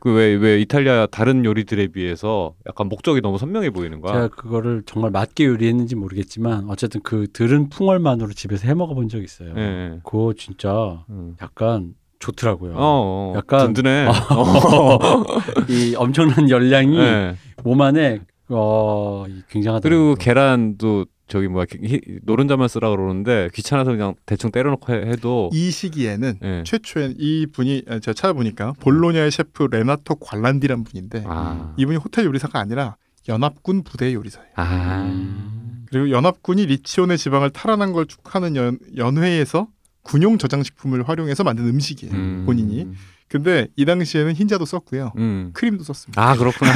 그왜왜 0.00 0.60
이탈리아 0.60 1.06
다른 1.06 1.44
요리들에 1.44 1.86
비해서 1.88 2.54
약간 2.66 2.88
목적이 2.88 3.20
너무 3.20 3.38
선명해 3.38 3.70
보이는 3.70 4.00
거야. 4.00 4.14
제가 4.14 4.28
그거를 4.28 4.82
정말 4.84 5.12
맞게 5.12 5.44
요리했는지 5.44 5.94
모르겠지만 5.94 6.68
어쨌든 6.68 7.02
그 7.02 7.28
들은 7.32 7.68
풍월만으로 7.68 8.32
집에서 8.32 8.66
해 8.66 8.74
먹어본 8.74 9.08
적 9.08 9.22
있어요. 9.22 9.54
예. 9.56 9.60
예. 9.60 10.00
그거 10.02 10.34
진짜 10.36 11.04
음. 11.08 11.36
약간 11.40 11.94
좋더라고요. 12.22 12.72
어, 12.74 12.76
어, 12.76 13.32
약간- 13.36 13.72
든든해. 13.74 14.06
이 15.68 15.94
엄청난 15.96 16.48
열량이 16.48 16.96
예. 16.98 17.36
몸 17.64 17.80
안에 17.82 18.20
어이 18.48 19.42
굉장하더라고요. 19.48 19.80
그리고 19.80 20.14
계란도 20.14 21.06
저기 21.26 21.48
뭐야 21.48 21.64
히- 21.82 22.00
노른자만 22.22 22.68
쓰라 22.68 22.90
그러는데 22.90 23.48
귀찮아서 23.54 23.90
그냥 23.90 24.14
대충 24.26 24.50
때려놓고 24.50 24.92
해, 24.92 25.16
도이 25.16 25.70
시기에는 25.70 26.34
예. 26.42 26.62
최초엔 26.64 27.14
이 27.18 27.46
분이 27.52 27.84
아, 27.88 27.98
제가 27.98 28.12
찾아보니까 28.14 28.74
볼로냐의 28.80 29.30
셰프 29.30 29.66
레나토 29.70 30.16
관란디란 30.16 30.84
분인데 30.84 31.24
아. 31.26 31.74
이분이 31.76 31.96
호텔 31.98 32.26
요리사가 32.26 32.58
아니라 32.60 32.96
연합군 33.28 33.82
부대 33.84 34.12
요리사예요. 34.14 34.48
아. 34.56 35.02
음. 35.06 35.86
그리고 35.90 36.10
연합군이 36.10 36.66
리치온의 36.66 37.18
지방을 37.18 37.50
탈환한 37.50 37.92
걸 37.92 38.06
축하하는 38.06 38.56
연, 38.56 38.78
연회에서 38.96 39.68
군용 40.02 40.38
저장식품을 40.38 41.08
활용해서 41.08 41.44
만든 41.44 41.66
음식이에요. 41.68 42.14
음. 42.14 42.42
본인이. 42.46 42.88
근데 43.28 43.66
이 43.76 43.86
당시에는 43.86 44.34
흰자도 44.34 44.66
썼고요. 44.66 45.12
음. 45.16 45.50
크림도 45.54 45.84
썼습니다. 45.84 46.22
아 46.22 46.36
그렇구나. 46.36 46.70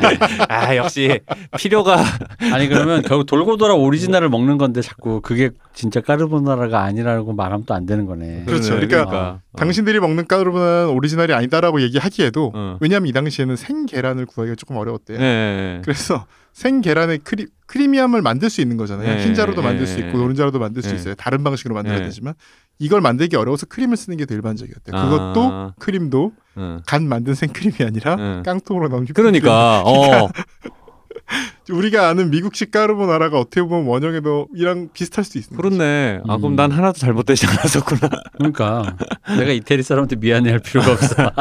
아 0.48 0.74
역시 0.74 1.20
필요가 1.58 2.02
아니 2.50 2.66
그러면 2.66 3.02
결국 3.02 3.26
돌고 3.26 3.58
돌아 3.58 3.74
오리지널을 3.74 4.30
먹는 4.30 4.56
건데 4.56 4.80
자꾸 4.80 5.20
그게 5.20 5.50
진짜 5.74 6.00
까르보나라가 6.00 6.82
아니라고 6.82 7.34
말하면 7.34 7.66
또 7.66 7.74
안 7.74 7.84
되는 7.84 8.06
거네. 8.06 8.44
그렇죠. 8.46 8.70
그러네, 8.70 8.86
그러니까 8.86 9.18
어. 9.28 9.40
당신들이 9.58 10.00
먹는 10.00 10.26
까르보나는 10.26 10.88
오리지널이 10.94 11.34
아니다라고 11.34 11.82
얘기하기에도 11.82 12.52
어. 12.54 12.78
왜냐하면 12.80 13.08
이 13.08 13.12
당시에는 13.12 13.56
생 13.56 13.84
계란을 13.84 14.24
구하기가 14.24 14.54
조금 14.56 14.76
어려웠대요. 14.76 15.18
예, 15.20 15.22
예. 15.22 15.80
그래서 15.84 16.24
생 16.54 16.80
계란의 16.80 17.18
크리, 17.18 17.46
크리미함을 17.66 18.22
만들 18.22 18.48
수 18.50 18.62
있는 18.62 18.78
거잖아요. 18.78 19.16
네, 19.16 19.24
흰자로도 19.24 19.60
네, 19.60 19.66
만들 19.68 19.86
수 19.86 20.00
네, 20.00 20.06
있고 20.06 20.16
노른자로도 20.18 20.58
만들 20.58 20.82
수 20.82 20.88
네. 20.88 20.94
있어요. 20.96 21.14
다른 21.16 21.44
방식으로 21.44 21.74
만들어야 21.74 22.00
네. 22.00 22.06
되지만 22.06 22.32
이걸 22.78 23.00
만들기 23.00 23.36
어려워서 23.36 23.66
크림을 23.66 23.96
쓰는 23.96 24.16
게 24.16 24.24
더 24.26 24.34
일반적이었대요. 24.34 24.94
그것도 25.02 25.42
아. 25.52 25.72
크림도 25.78 26.32
응. 26.58 26.80
간 26.86 27.08
만든 27.08 27.34
생크림이 27.34 27.76
아니라 27.86 28.16
응. 28.18 28.42
깡통으로 28.44 28.88
나온 28.88 29.02
휘핑크림. 29.02 29.40
그러니까 29.40 29.82
어 29.84 30.28
우리가 31.70 32.08
아는 32.08 32.30
미국식 32.30 32.70
까르보나라가 32.70 33.38
어떻게 33.38 33.62
보면 33.62 33.86
원형에도 33.86 34.48
이랑 34.54 34.88
비슷할 34.92 35.24
수 35.24 35.38
있습니다. 35.38 35.60
그렇네. 35.60 36.20
아 36.26 36.36
그럼 36.38 36.52
음. 36.52 36.56
난 36.56 36.70
하나도 36.70 36.98
잘못되지 36.98 37.46
않았었구나. 37.46 38.08
그러니까 38.38 38.96
내가 39.38 39.52
이태리 39.52 39.82
사람한테 39.82 40.16
미안해할 40.16 40.60
필요가 40.60 40.92
없어. 40.92 41.14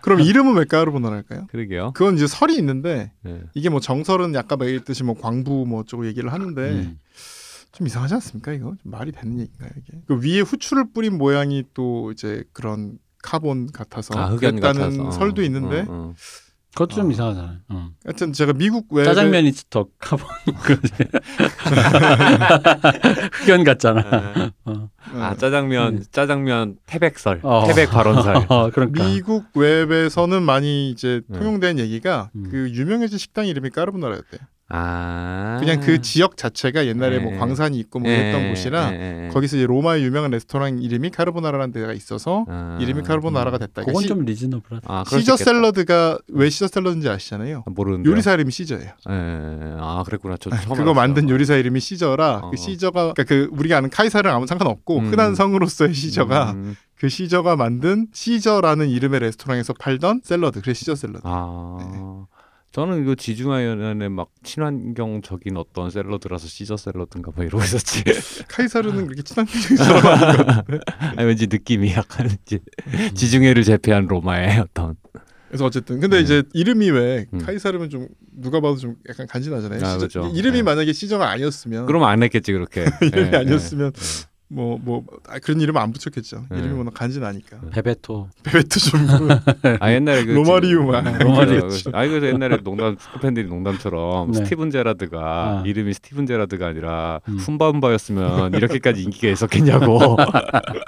그럼 0.00 0.20
이름은 0.20 0.54
왜 0.54 0.64
까르보나라일까요? 0.64 1.46
그러게요. 1.48 1.92
그건 1.92 2.14
이제 2.14 2.26
설이 2.28 2.56
있는데 2.58 3.10
네. 3.22 3.40
이게 3.54 3.68
뭐 3.68 3.80
정설은 3.80 4.34
약간 4.34 4.58
말했듯이 4.58 5.02
뭐 5.02 5.16
광부 5.20 5.66
뭐 5.66 5.80
어쩌고 5.80 6.06
얘기를 6.06 6.32
하는데 6.32 6.60
음. 6.62 6.98
좀 7.76 7.86
이상하지 7.86 8.14
않습니까 8.14 8.52
이거 8.52 8.74
좀 8.82 8.90
말이 8.90 9.12
되는 9.12 9.38
얘기인가요 9.38 9.70
이게 9.76 9.98
그 10.06 10.18
위에 10.22 10.40
후추를 10.40 10.92
뿌린 10.94 11.18
모양이 11.18 11.62
또 11.74 12.10
이제 12.10 12.42
그런 12.54 12.98
카본 13.22 13.70
같아서 13.72 14.18
아 14.18 14.28
흑연 14.28 14.60
그랬다는 14.60 14.96
같아서. 14.96 15.10
설도 15.10 15.42
있는데 15.42 15.80
어, 15.80 15.86
어. 15.88 16.14
그것도 16.72 16.94
좀 16.94 17.08
아. 17.08 17.10
이상하잖아요. 17.12 17.58
어. 17.68 17.90
하여튼 18.04 18.32
제가 18.32 18.54
미국 18.54 18.92
외 18.92 19.04
짜장면이 19.04 19.52
더 19.68 19.88
카본. 19.98 20.26
흑연 23.32 23.64
같잖아. 23.64 24.00
아, 24.00 24.50
어. 24.64 24.90
아 25.14 25.34
짜장면 25.36 25.96
음. 25.96 26.04
짜장면 26.10 26.76
태백설 26.86 27.40
어. 27.42 27.64
태백 27.66 27.90
발언설. 27.90 28.46
어, 28.48 28.70
그러니까. 28.70 29.04
미국 29.04 29.46
웹에서는 29.54 30.42
많이 30.42 30.90
이제 30.90 31.22
네. 31.28 31.38
통용된 31.38 31.78
얘기가 31.78 32.30
음. 32.34 32.48
그 32.50 32.70
유명해진 32.70 33.18
식당 33.18 33.46
이름이 33.46 33.70
까르보나라였대. 33.70 34.38
아 34.68 35.58
그냥 35.60 35.80
그 35.80 36.00
지역 36.02 36.36
자체가 36.36 36.86
옛날에 36.86 37.20
뭐 37.20 37.30
네. 37.30 37.38
광산이 37.38 37.78
있고 37.78 38.00
뭐 38.00 38.10
예, 38.10 38.16
이랬던 38.16 38.48
곳이라 38.48 38.92
예, 38.94 39.26
예. 39.26 39.28
거기서 39.28 39.58
이제 39.58 39.66
로마의 39.66 40.02
유명한 40.04 40.32
레스토랑 40.32 40.80
이름이 40.82 41.10
카르보나라라는 41.10 41.72
데가 41.72 41.92
있어서 41.92 42.44
아. 42.48 42.76
이름이 42.80 43.02
카르보나라가 43.02 43.58
됐다. 43.58 43.84
그건 43.84 44.02
시, 44.02 44.08
좀 44.08 44.24
reasonable하다. 44.24 44.92
아, 44.92 45.04
시저. 45.08 45.36
샐러드가 45.36 46.18
왜 46.28 46.50
시저 46.50 46.66
샐러드인지 46.66 47.08
아시잖아요. 47.08 47.62
모르는데 47.66 48.10
요리사 48.10 48.32
이름이 48.34 48.50
시저예요. 48.50 48.90
예, 49.08 49.12
예, 49.12 49.58
예. 49.62 49.76
아 49.78 50.02
그랬구나. 50.04 50.36
저 50.40 50.50
처음 50.50 50.60
그거 50.62 50.74
알았어요. 50.74 50.94
만든 50.94 51.28
요리사 51.30 51.54
이름이 51.54 51.78
시저라 51.78 52.40
어. 52.42 52.50
그 52.50 52.56
시저가 52.56 53.12
그러니까 53.12 53.24
그 53.24 53.48
우리가 53.52 53.76
아는 53.76 53.88
카이사르랑 53.88 54.34
아무 54.36 54.48
상관없고 54.48 54.98
음. 54.98 55.12
흔한 55.12 55.36
성으로서의 55.36 55.94
시저가 55.94 56.52
음. 56.52 56.74
그 56.96 57.08
시저가 57.08 57.54
만든 57.54 58.08
시저라는 58.12 58.88
이름의 58.88 59.20
레스토랑에서 59.20 59.74
팔던 59.74 60.22
샐러드 60.24 60.60
그래 60.60 60.74
시저 60.74 60.96
샐러드. 60.96 61.20
아 61.22 61.76
네. 61.78 62.00
저는 62.76 63.00
이거 63.02 63.14
지중하연의 63.14 64.10
막 64.10 64.28
친환경적인 64.42 65.56
어떤 65.56 65.88
샐러드라서 65.90 66.46
시저 66.46 66.76
샐러드인가 66.76 67.32
뭐 67.34 67.42
이러고 67.42 67.64
있었지. 67.64 68.04
카이사르는 68.48 69.06
그렇게 69.06 69.22
친환경적인 69.22 69.76
사람 69.80 70.06
아닌 70.06 70.36
것 70.36 70.46
같은데. 70.46 70.80
아니 71.16 71.26
왠지 71.26 71.46
느낌이 71.46 71.92
약간 71.92 72.28
이제 72.44 72.58
음. 72.88 73.14
지중해를 73.14 73.62
제패한 73.64 74.08
로마의 74.08 74.58
어떤 74.58 74.94
그래서 75.48 75.64
어쨌든 75.64 76.00
근데 76.00 76.18
네. 76.18 76.22
이제 76.22 76.42
이름이 76.52 76.90
왜 76.90 77.24
음. 77.32 77.38
카이사르면 77.38 77.88
좀 77.88 78.08
누가 78.30 78.60
봐도 78.60 78.76
좀 78.76 78.96
약간 79.08 79.26
간지나잖아요. 79.26 79.80
아, 79.82 79.94
시저- 79.94 79.98
그렇죠. 80.20 80.32
이름이 80.36 80.58
네. 80.58 80.62
만약에 80.62 80.92
시저가 80.92 81.30
아니었으면 81.30 81.86
그러면 81.86 82.10
안 82.10 82.22
했겠지 82.22 82.52
그렇게. 82.52 82.84
이름이 83.00 83.30
예, 83.32 83.36
아니었으면 83.38 83.92
예. 84.48 84.54
뭐뭐 84.54 85.04
그런 85.42 85.60
이름 85.60 85.76
안 85.76 85.92
붙였겠죠. 85.92 86.46
네. 86.50 86.58
이름이 86.58 86.78
워낙 86.78 86.94
간지나니까. 86.94 87.58
베베토. 87.72 88.28
베베트 88.44 88.78
좀 88.80 89.00
아 89.80 89.92
옛날에 89.92 90.24
그 90.24 90.30
로마리오 90.32 90.84
막 90.86 91.18
로마리오. 91.18 91.68
그- 91.68 91.90
아니 91.92 92.08
그래서 92.10 92.26
옛날에 92.28 92.58
농담 92.62 92.96
축구 92.96 93.18
팬들이 93.18 93.48
농담처럼 93.48 94.30
네. 94.32 94.38
스티븐 94.44 94.70
제라드가 94.70 95.18
아. 95.20 95.62
이름이 95.66 95.92
스티븐 95.94 96.26
제라드가 96.26 96.68
아니라 96.68 97.20
음. 97.28 97.38
훔바훔바였으면 97.38 98.54
이렇게까지 98.54 99.02
인기가 99.02 99.28
있었겠냐고. 99.28 100.16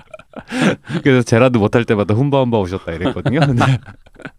그래서 1.03 1.23
제라드 1.23 1.59
못할 1.59 1.85
때마다 1.85 2.15
훔바훔바 2.15 2.59
오셨다 2.59 2.93
이랬거든요. 2.93 3.41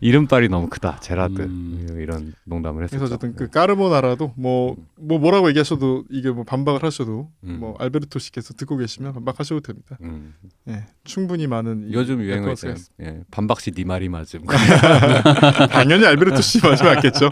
이름빨이 0.00 0.48
너무 0.48 0.68
크다 0.68 1.00
제라드 1.00 1.42
음. 1.42 1.98
이런 2.00 2.32
농담을 2.44 2.84
했었죠. 2.84 2.98
그래서 2.98 3.14
어쨌든 3.16 3.34
그 3.34 3.48
까르보나라도 3.50 4.32
뭐뭐 4.36 4.76
뭐라고 4.96 5.48
얘기하셔도 5.48 6.04
이게 6.10 6.30
뭐 6.30 6.44
반박을 6.44 6.82
하셔도 6.84 7.30
음. 7.44 7.56
뭐 7.60 7.74
알베르토 7.78 8.18
씨께서 8.18 8.54
듣고 8.54 8.76
계시면 8.76 9.12
반박하셔도 9.14 9.60
됩니다. 9.60 9.98
음. 10.02 10.34
예, 10.68 10.84
충분히 11.04 11.46
많은 11.48 11.88
이 11.90 11.94
요즘 11.94 12.20
유행어 12.22 12.52
있어요. 12.52 12.74
예, 13.00 13.20
반박시 13.30 13.72
네 13.72 13.84
말이 13.84 14.08
맞음. 14.08 14.42
당연히 15.70 16.06
알베르토 16.06 16.40
씨 16.42 16.60
말이 16.62 16.76
맞겠죠. 16.82 17.30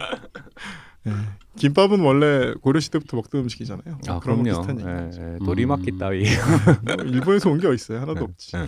예. 1.06 1.12
김밥은 1.56 2.00
원래 2.00 2.52
고려 2.60 2.80
시대부터 2.80 3.16
먹던 3.16 3.42
음식이잖아요. 3.42 3.98
아 4.08 4.18
그런 4.20 4.42
거 4.42 4.42
그럼요. 4.42 4.66
비슷한 4.66 4.80
얘기. 4.80 4.88
예, 5.18 5.34
예, 5.34 5.38
노리막기 5.40 5.92
음. 5.92 5.98
따위. 5.98 6.24
뭐 6.84 6.94
일본에서 7.06 7.48
온 7.48 7.60
게 7.60 7.66
어딨어요? 7.68 8.00
하나도 8.02 8.24
없지. 8.24 8.56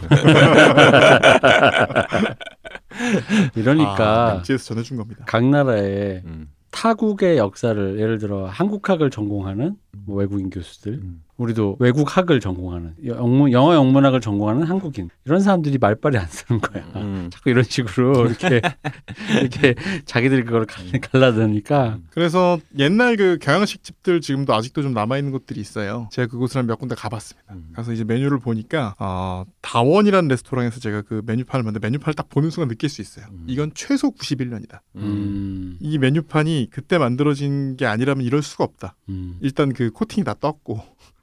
예. 3.19 3.51
이러니까 3.61 4.35
멘트에서 4.35 4.65
전해준 4.65 4.97
겁니다. 4.97 5.25
각 5.27 5.45
나라의 5.45 6.23
음. 6.25 6.49
타국의 6.71 7.39
역사를 7.39 7.99
예를 7.99 8.19
들어 8.19 8.47
한국학을 8.47 9.11
전공하는 9.11 9.77
뭐 10.05 10.17
외국인 10.17 10.51
교수들, 10.51 10.95
음. 10.95 11.23
우리도 11.39 11.77
외국학을 11.79 12.41
전공하는 12.41 12.95
영문, 13.07 13.53
영어 13.53 13.73
영문학을 13.75 14.21
전공하는 14.21 14.65
한국인 14.65 15.09
이런 15.25 15.41
사람들이 15.41 15.79
말빨이 15.79 16.17
안 16.19 16.27
쓰는 16.27 16.61
거야. 16.61 16.85
음. 16.97 17.31
자꾸 17.33 17.49
이런 17.51 17.63
식으로 17.63 18.27
이렇게 18.27 18.61
이렇게 19.41 19.75
자기들이 20.05 20.45
그걸 20.45 20.67
갈- 20.67 20.91
갈라드니까 21.01 21.99
그래서 22.11 22.59
옛날 22.77 23.17
그 23.17 23.39
경양식 23.41 23.85
집들 23.85 24.21
지금도 24.21 24.53
아직도 24.53 24.83
좀 24.83 24.93
남아 24.93 25.17
있는 25.19 25.31
곳들이 25.33 25.61
있어요. 25.61 26.09
제가 26.13 26.27
그곳을 26.29 26.59
한 26.59 26.67
몇 26.67 26.77
군데 26.79 26.95
가봤습니다. 26.97 27.55
음. 27.55 27.71
가서 27.75 27.93
이제 27.93 28.03
메뉴를 28.05 28.41
보니까 28.41 28.95
어, 28.99 29.45
다원이라는 29.63 30.29
레스토랑에서 30.29 30.81
제가 30.81 31.03
그 31.03 31.23
메뉴판을 31.25 31.63
봤는데 31.65 31.87
메뉴판을 31.87 32.15
딱 32.15 32.29
보는 32.29 32.51
순간 32.51 32.69
느낄 32.69 32.91
수 32.91 33.01
있어요. 33.01 33.25
음. 33.31 33.45
이건 33.47 33.71
최소 33.75 34.11
91년이다. 34.11 34.81
음. 34.97 35.03
음, 35.03 35.77
이 35.81 35.99
메뉴판이 35.99 36.69
그때 36.71 36.99
만들어진 36.99 37.77
게 37.77 37.87
아니라면 37.87 38.27
이럴 38.27 38.43
수가 38.43 38.65
없다. 38.65 38.97
음. 39.09 39.37
일단 39.41 39.73
그 39.73 39.91
코팅이 39.93 40.25
다 40.25 40.35
떴고 40.39 40.81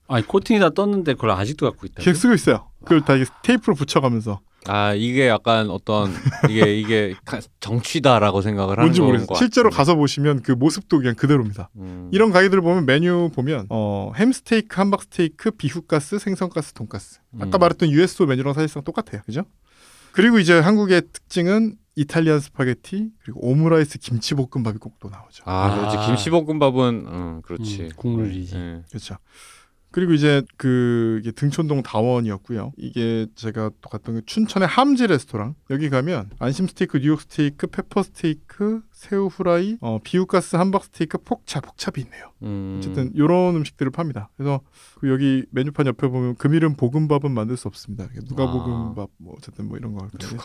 아니 0.08 0.26
코팅이 0.26 0.60
다 0.60 0.70
떴는데 0.70 1.14
그걸 1.14 1.32
아직도 1.32 1.70
갖고 1.70 1.86
있다. 1.86 2.02
계속 2.04 2.20
쓰고 2.20 2.34
있어요. 2.34 2.70
그걸 2.84 3.02
다 3.02 3.16
이게 3.16 3.26
테이프로 3.44 3.76
붙여가면서 3.76 4.40
아 4.68 4.94
이게 4.94 5.28
약간 5.28 5.70
어떤 5.70 6.12
이게 6.50 6.76
이게 6.80 7.16
가- 7.26 7.40
정치다라고 7.60 8.42
생각을 8.42 8.74
하는 8.78 8.84
뭔지 8.86 9.00
건 9.00 9.08
모르겠어요. 9.08 9.28
것 9.28 9.36
실제로 9.36 9.70
같은데. 9.70 9.78
가서 9.78 9.96
보시면 9.96 10.42
그 10.42 10.52
모습도 10.54 10.98
그냥 11.00 11.16
그대로입니다. 11.16 11.70
음. 11.78 12.10
이런 12.12 12.32
가게들 12.32 12.62
보면 12.62 12.86
메뉴 12.86 13.30
보면 13.34 13.68
어, 13.70 14.12
햄 14.16 14.32
스테이크, 14.32 14.76
함박 14.80 15.04
스테이크, 15.04 15.52
비후가스, 15.52 16.20
생선가스, 16.20 16.74
돈가스. 16.74 17.20
아까 17.40 17.58
음. 17.58 17.60
말했던 17.60 17.90
USO 17.90 18.26
메뉴랑 18.28 18.54
사실상 18.54 18.84
똑같아요. 18.84 19.22
그죠? 19.26 19.44
그리고 20.14 20.40
이제 20.40 20.58
한국의 20.60 21.02
특징은 21.14 21.76
이탈리안 21.98 22.40
스파게티 22.40 23.10
그리고 23.24 23.48
오므라이스 23.48 24.00
김치볶음밥이 24.00 24.78
꼭 24.80 24.96
또 25.00 25.10
나오죠. 25.10 25.44
아 25.46 25.76
그렇지 25.76 25.98
아. 25.98 26.06
김치볶음밥은 26.08 27.06
음, 27.08 27.42
그렇지 27.44 27.82
음, 27.84 27.90
국룰이지. 27.96 28.56
예. 28.56 28.82
그렇죠. 28.90 29.16
그리고 29.96 30.12
이제 30.12 30.44
그 30.58 31.22
이게 31.22 31.32
등촌동 31.32 31.82
다원이었고요. 31.82 32.74
이게 32.76 33.28
제가 33.34 33.72
또 33.80 33.90
갔던 33.90 34.16
게 34.16 34.22
춘천의 34.26 34.68
함지 34.68 35.08
레스토랑 35.08 35.56
여기 35.70 35.90
가면 35.90 36.32
안심 36.38 36.68
스테이크, 36.68 36.98
뉴욕 36.98 37.22
스테이크, 37.22 37.68
pepper 37.68 38.04
스테이크, 38.04 38.82
새우 38.92 39.28
후라이, 39.28 39.78
어, 39.80 40.00
비후가스 40.04 40.58
함박 40.58 40.84
스테이크, 40.84 41.20
폭차, 41.20 41.62
pork 41.62 41.80
chop이 41.80 42.04
있네요. 42.04 42.34
음. 42.44 42.76
어쨌든 42.78 43.10
이런 43.16 43.56
음식들을 43.56 43.90
팝니다. 43.94 44.32
그래서 44.36 44.60
그 45.00 45.10
여기 45.10 45.46
메뉴판 45.52 45.88
옆에 45.88 46.10
보면 46.10 46.36
금일은 46.36 46.76
볶음밥은 46.76 47.32
만들 47.32 47.56
수 47.56 47.70
없습니다. 47.70 48.10
누가 48.28 48.44
아. 48.44 48.52
볶음밥 48.52 49.12
뭐 49.16 49.36
어쨌든 49.38 49.70
뭐 49.70 49.78
이런 49.78 49.94
거 49.94 50.04
할거예요 50.04 50.42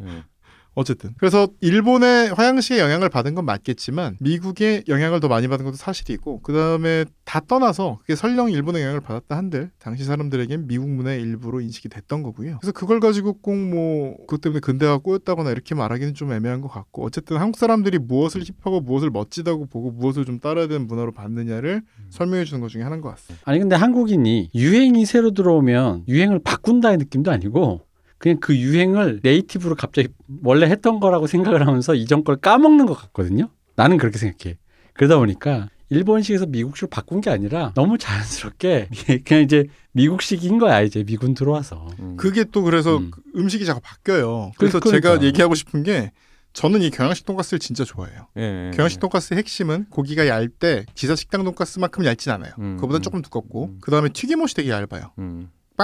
예. 0.00 0.24
어쨌든 0.74 1.10
그래서 1.18 1.48
일본의 1.60 2.34
화양식의 2.34 2.80
영향을 2.80 3.08
받은 3.08 3.34
건 3.34 3.44
맞겠지만 3.44 4.16
미국의 4.20 4.84
영향을 4.88 5.20
더 5.20 5.28
많이 5.28 5.48
받은 5.48 5.64
것도 5.64 5.76
사실이고 5.76 6.40
그 6.42 6.52
다음에 6.52 7.04
다 7.24 7.40
떠나서 7.40 7.98
그게 8.00 8.14
설령 8.14 8.50
일본의 8.50 8.82
영향을 8.82 9.00
받았다 9.00 9.36
한들 9.36 9.70
당시 9.78 10.04
사람들에겐 10.04 10.66
미국 10.66 10.88
문화의 10.88 11.20
일부로 11.22 11.60
인식이 11.60 11.88
됐던 11.88 12.22
거고요. 12.22 12.58
그래서 12.60 12.72
그걸 12.72 13.00
가지고 13.00 13.34
꼭 13.34 13.52
뭐 13.62 14.16
그것 14.26 14.40
때문에 14.40 14.60
근대가 14.60 14.98
꼬였다거나 14.98 15.50
이렇게 15.50 15.74
말하기는 15.74 16.14
좀 16.14 16.32
애매한 16.32 16.60
것 16.60 16.68
같고 16.68 17.04
어쨌든 17.04 17.36
한국 17.36 17.58
사람들이 17.58 17.98
무엇을 17.98 18.42
hip하고 18.42 18.80
무엇을 18.80 19.10
멋지다고 19.10 19.66
보고 19.66 19.90
무엇을 19.90 20.24
좀 20.24 20.40
따라야 20.40 20.66
되는 20.66 20.86
문화로 20.86 21.12
받느냐를 21.12 21.82
설명해 22.10 22.44
주는 22.44 22.60
것 22.60 22.68
중에 22.68 22.82
하나인 22.82 23.00
것 23.00 23.10
같습니다. 23.10 23.42
아니 23.48 23.58
근데 23.58 23.76
한국인이 23.76 24.50
유행이 24.54 25.06
새로 25.06 25.30
들어오면 25.32 26.04
유행을 26.08 26.40
바꾼다의 26.42 26.96
느낌도 26.98 27.30
아니고 27.30 27.82
그냥 28.22 28.38
그 28.40 28.56
유행을 28.56 29.18
네이티브로 29.24 29.74
갑자기 29.74 30.06
원래 30.44 30.66
했던 30.66 31.00
거라고 31.00 31.26
생각을 31.26 31.66
하면서 31.66 31.92
이전 31.96 32.22
걸 32.22 32.36
까먹는 32.36 32.86
것 32.86 32.94
같거든요. 32.94 33.48
나는 33.74 33.96
그렇게 33.96 34.16
생각해. 34.16 34.58
그러다 34.94 35.16
보니까 35.18 35.68
일본식에서 35.88 36.46
미국식으로 36.46 36.88
바꾼 36.88 37.20
게 37.20 37.30
아니라 37.30 37.72
너무 37.74 37.98
자연스럽게 37.98 38.90
그냥 39.26 39.42
이제 39.42 39.64
미국식인 39.90 40.58
거야 40.58 40.82
이제 40.82 41.02
미군 41.02 41.34
들어와서. 41.34 41.88
음. 41.98 42.16
그게 42.16 42.44
또 42.44 42.62
그래서 42.62 42.98
음. 42.98 43.10
음식이 43.34 43.64
자꾸 43.64 43.80
바뀌어요. 43.82 44.52
그래서 44.56 44.78
그- 44.78 44.90
제가 44.90 45.00
그러니까. 45.00 45.26
얘기하고 45.26 45.56
싶은 45.56 45.82
게 45.82 46.12
저는 46.52 46.80
이 46.82 46.90
경양식 46.90 47.26
돈가스를 47.26 47.58
진짜 47.58 47.82
좋아해요. 47.82 48.28
예, 48.36 48.68
예, 48.68 48.70
경양식 48.76 49.00
돈가스의 49.00 49.38
핵심은 49.38 49.86
고기가 49.90 50.28
얇대 50.28 50.86
기사 50.94 51.16
식당 51.16 51.42
돈가스만큼 51.42 52.04
얇진 52.04 52.30
않아요. 52.30 52.52
음, 52.60 52.76
그거보다 52.76 53.00
음. 53.00 53.02
조금 53.02 53.20
두껍고 53.22 53.64
음. 53.64 53.78
그 53.80 53.90
다음에 53.90 54.10
튀김옷이 54.10 54.52
되게 54.54 54.70
얇아요. 54.70 55.10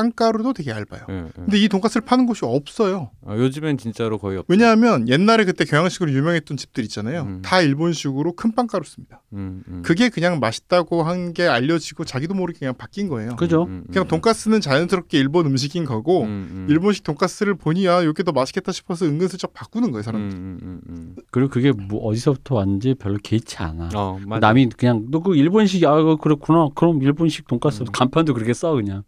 음. 0.02 0.12
빵가루도 0.12 0.52
되게 0.52 0.70
얇아요. 0.70 1.02
예, 1.10 1.14
예. 1.14 1.28
근데 1.34 1.58
이 1.58 1.68
돈가스를 1.68 2.04
파는 2.04 2.26
곳이 2.26 2.40
없어요. 2.44 3.10
아, 3.26 3.34
요즘엔 3.36 3.78
진짜로 3.78 4.18
거의 4.18 4.38
없. 4.38 4.44
왜냐하면 4.48 5.08
옛날에 5.08 5.44
그때 5.44 5.64
경양식으로 5.64 6.12
유명했던 6.12 6.56
집들 6.56 6.84
있잖아요. 6.84 7.22
음. 7.22 7.42
다 7.42 7.60
일본식으로 7.60 8.32
큰 8.34 8.54
빵가루 8.54 8.84
씁니다. 8.84 9.22
음, 9.32 9.62
음. 9.68 9.82
그게 9.84 10.08
그냥 10.08 10.40
맛있다고 10.40 11.02
한 11.02 11.28
게 11.34 11.46
알려지고 11.46 12.04
자기도 12.04 12.32
모르게 12.34 12.60
그냥 12.60 12.74
바뀐 12.76 13.06
거예요. 13.08 13.36
그죠? 13.36 13.64
음, 13.64 13.68
음, 13.68 13.84
그냥 13.92 14.06
음. 14.06 14.08
돈가스는 14.08 14.60
자연스럽게 14.62 15.18
일본 15.18 15.46
음식인 15.46 15.84
거고 15.84 16.22
음, 16.22 16.48
음. 16.50 16.66
일본식 16.70 17.04
돈가스를 17.04 17.54
보니 17.54 17.86
아 17.88 18.00
이게 18.02 18.22
더 18.22 18.32
맛있겠다 18.32 18.72
싶어서 18.72 19.04
은근슬쩍 19.04 19.52
바꾸는 19.52 19.90
거예요 19.90 20.00
음, 20.00 20.02
사람. 20.02 20.20
음, 20.22 20.58
음, 20.62 20.80
음. 20.88 21.16
그리고 21.30 21.50
그게 21.50 21.72
뭐 21.72 22.04
어디서부터 22.06 22.54
왔는지 22.54 22.94
별로 22.94 23.18
개의치 23.22 23.56
않아. 23.58 23.90
어. 23.94 24.18
남이 24.40 24.70
그냥 24.76 25.06
너 25.10 25.20
그 25.20 25.34
일본식 25.36 25.84
아 25.84 26.16
그렇구나. 26.16 26.68
그럼 26.74 27.02
일본식 27.02 27.46
돈가스 27.46 27.82
음. 27.82 27.86
간판도 27.92 28.32
그렇게 28.32 28.54
써 28.54 28.72
그냥. 28.72 29.02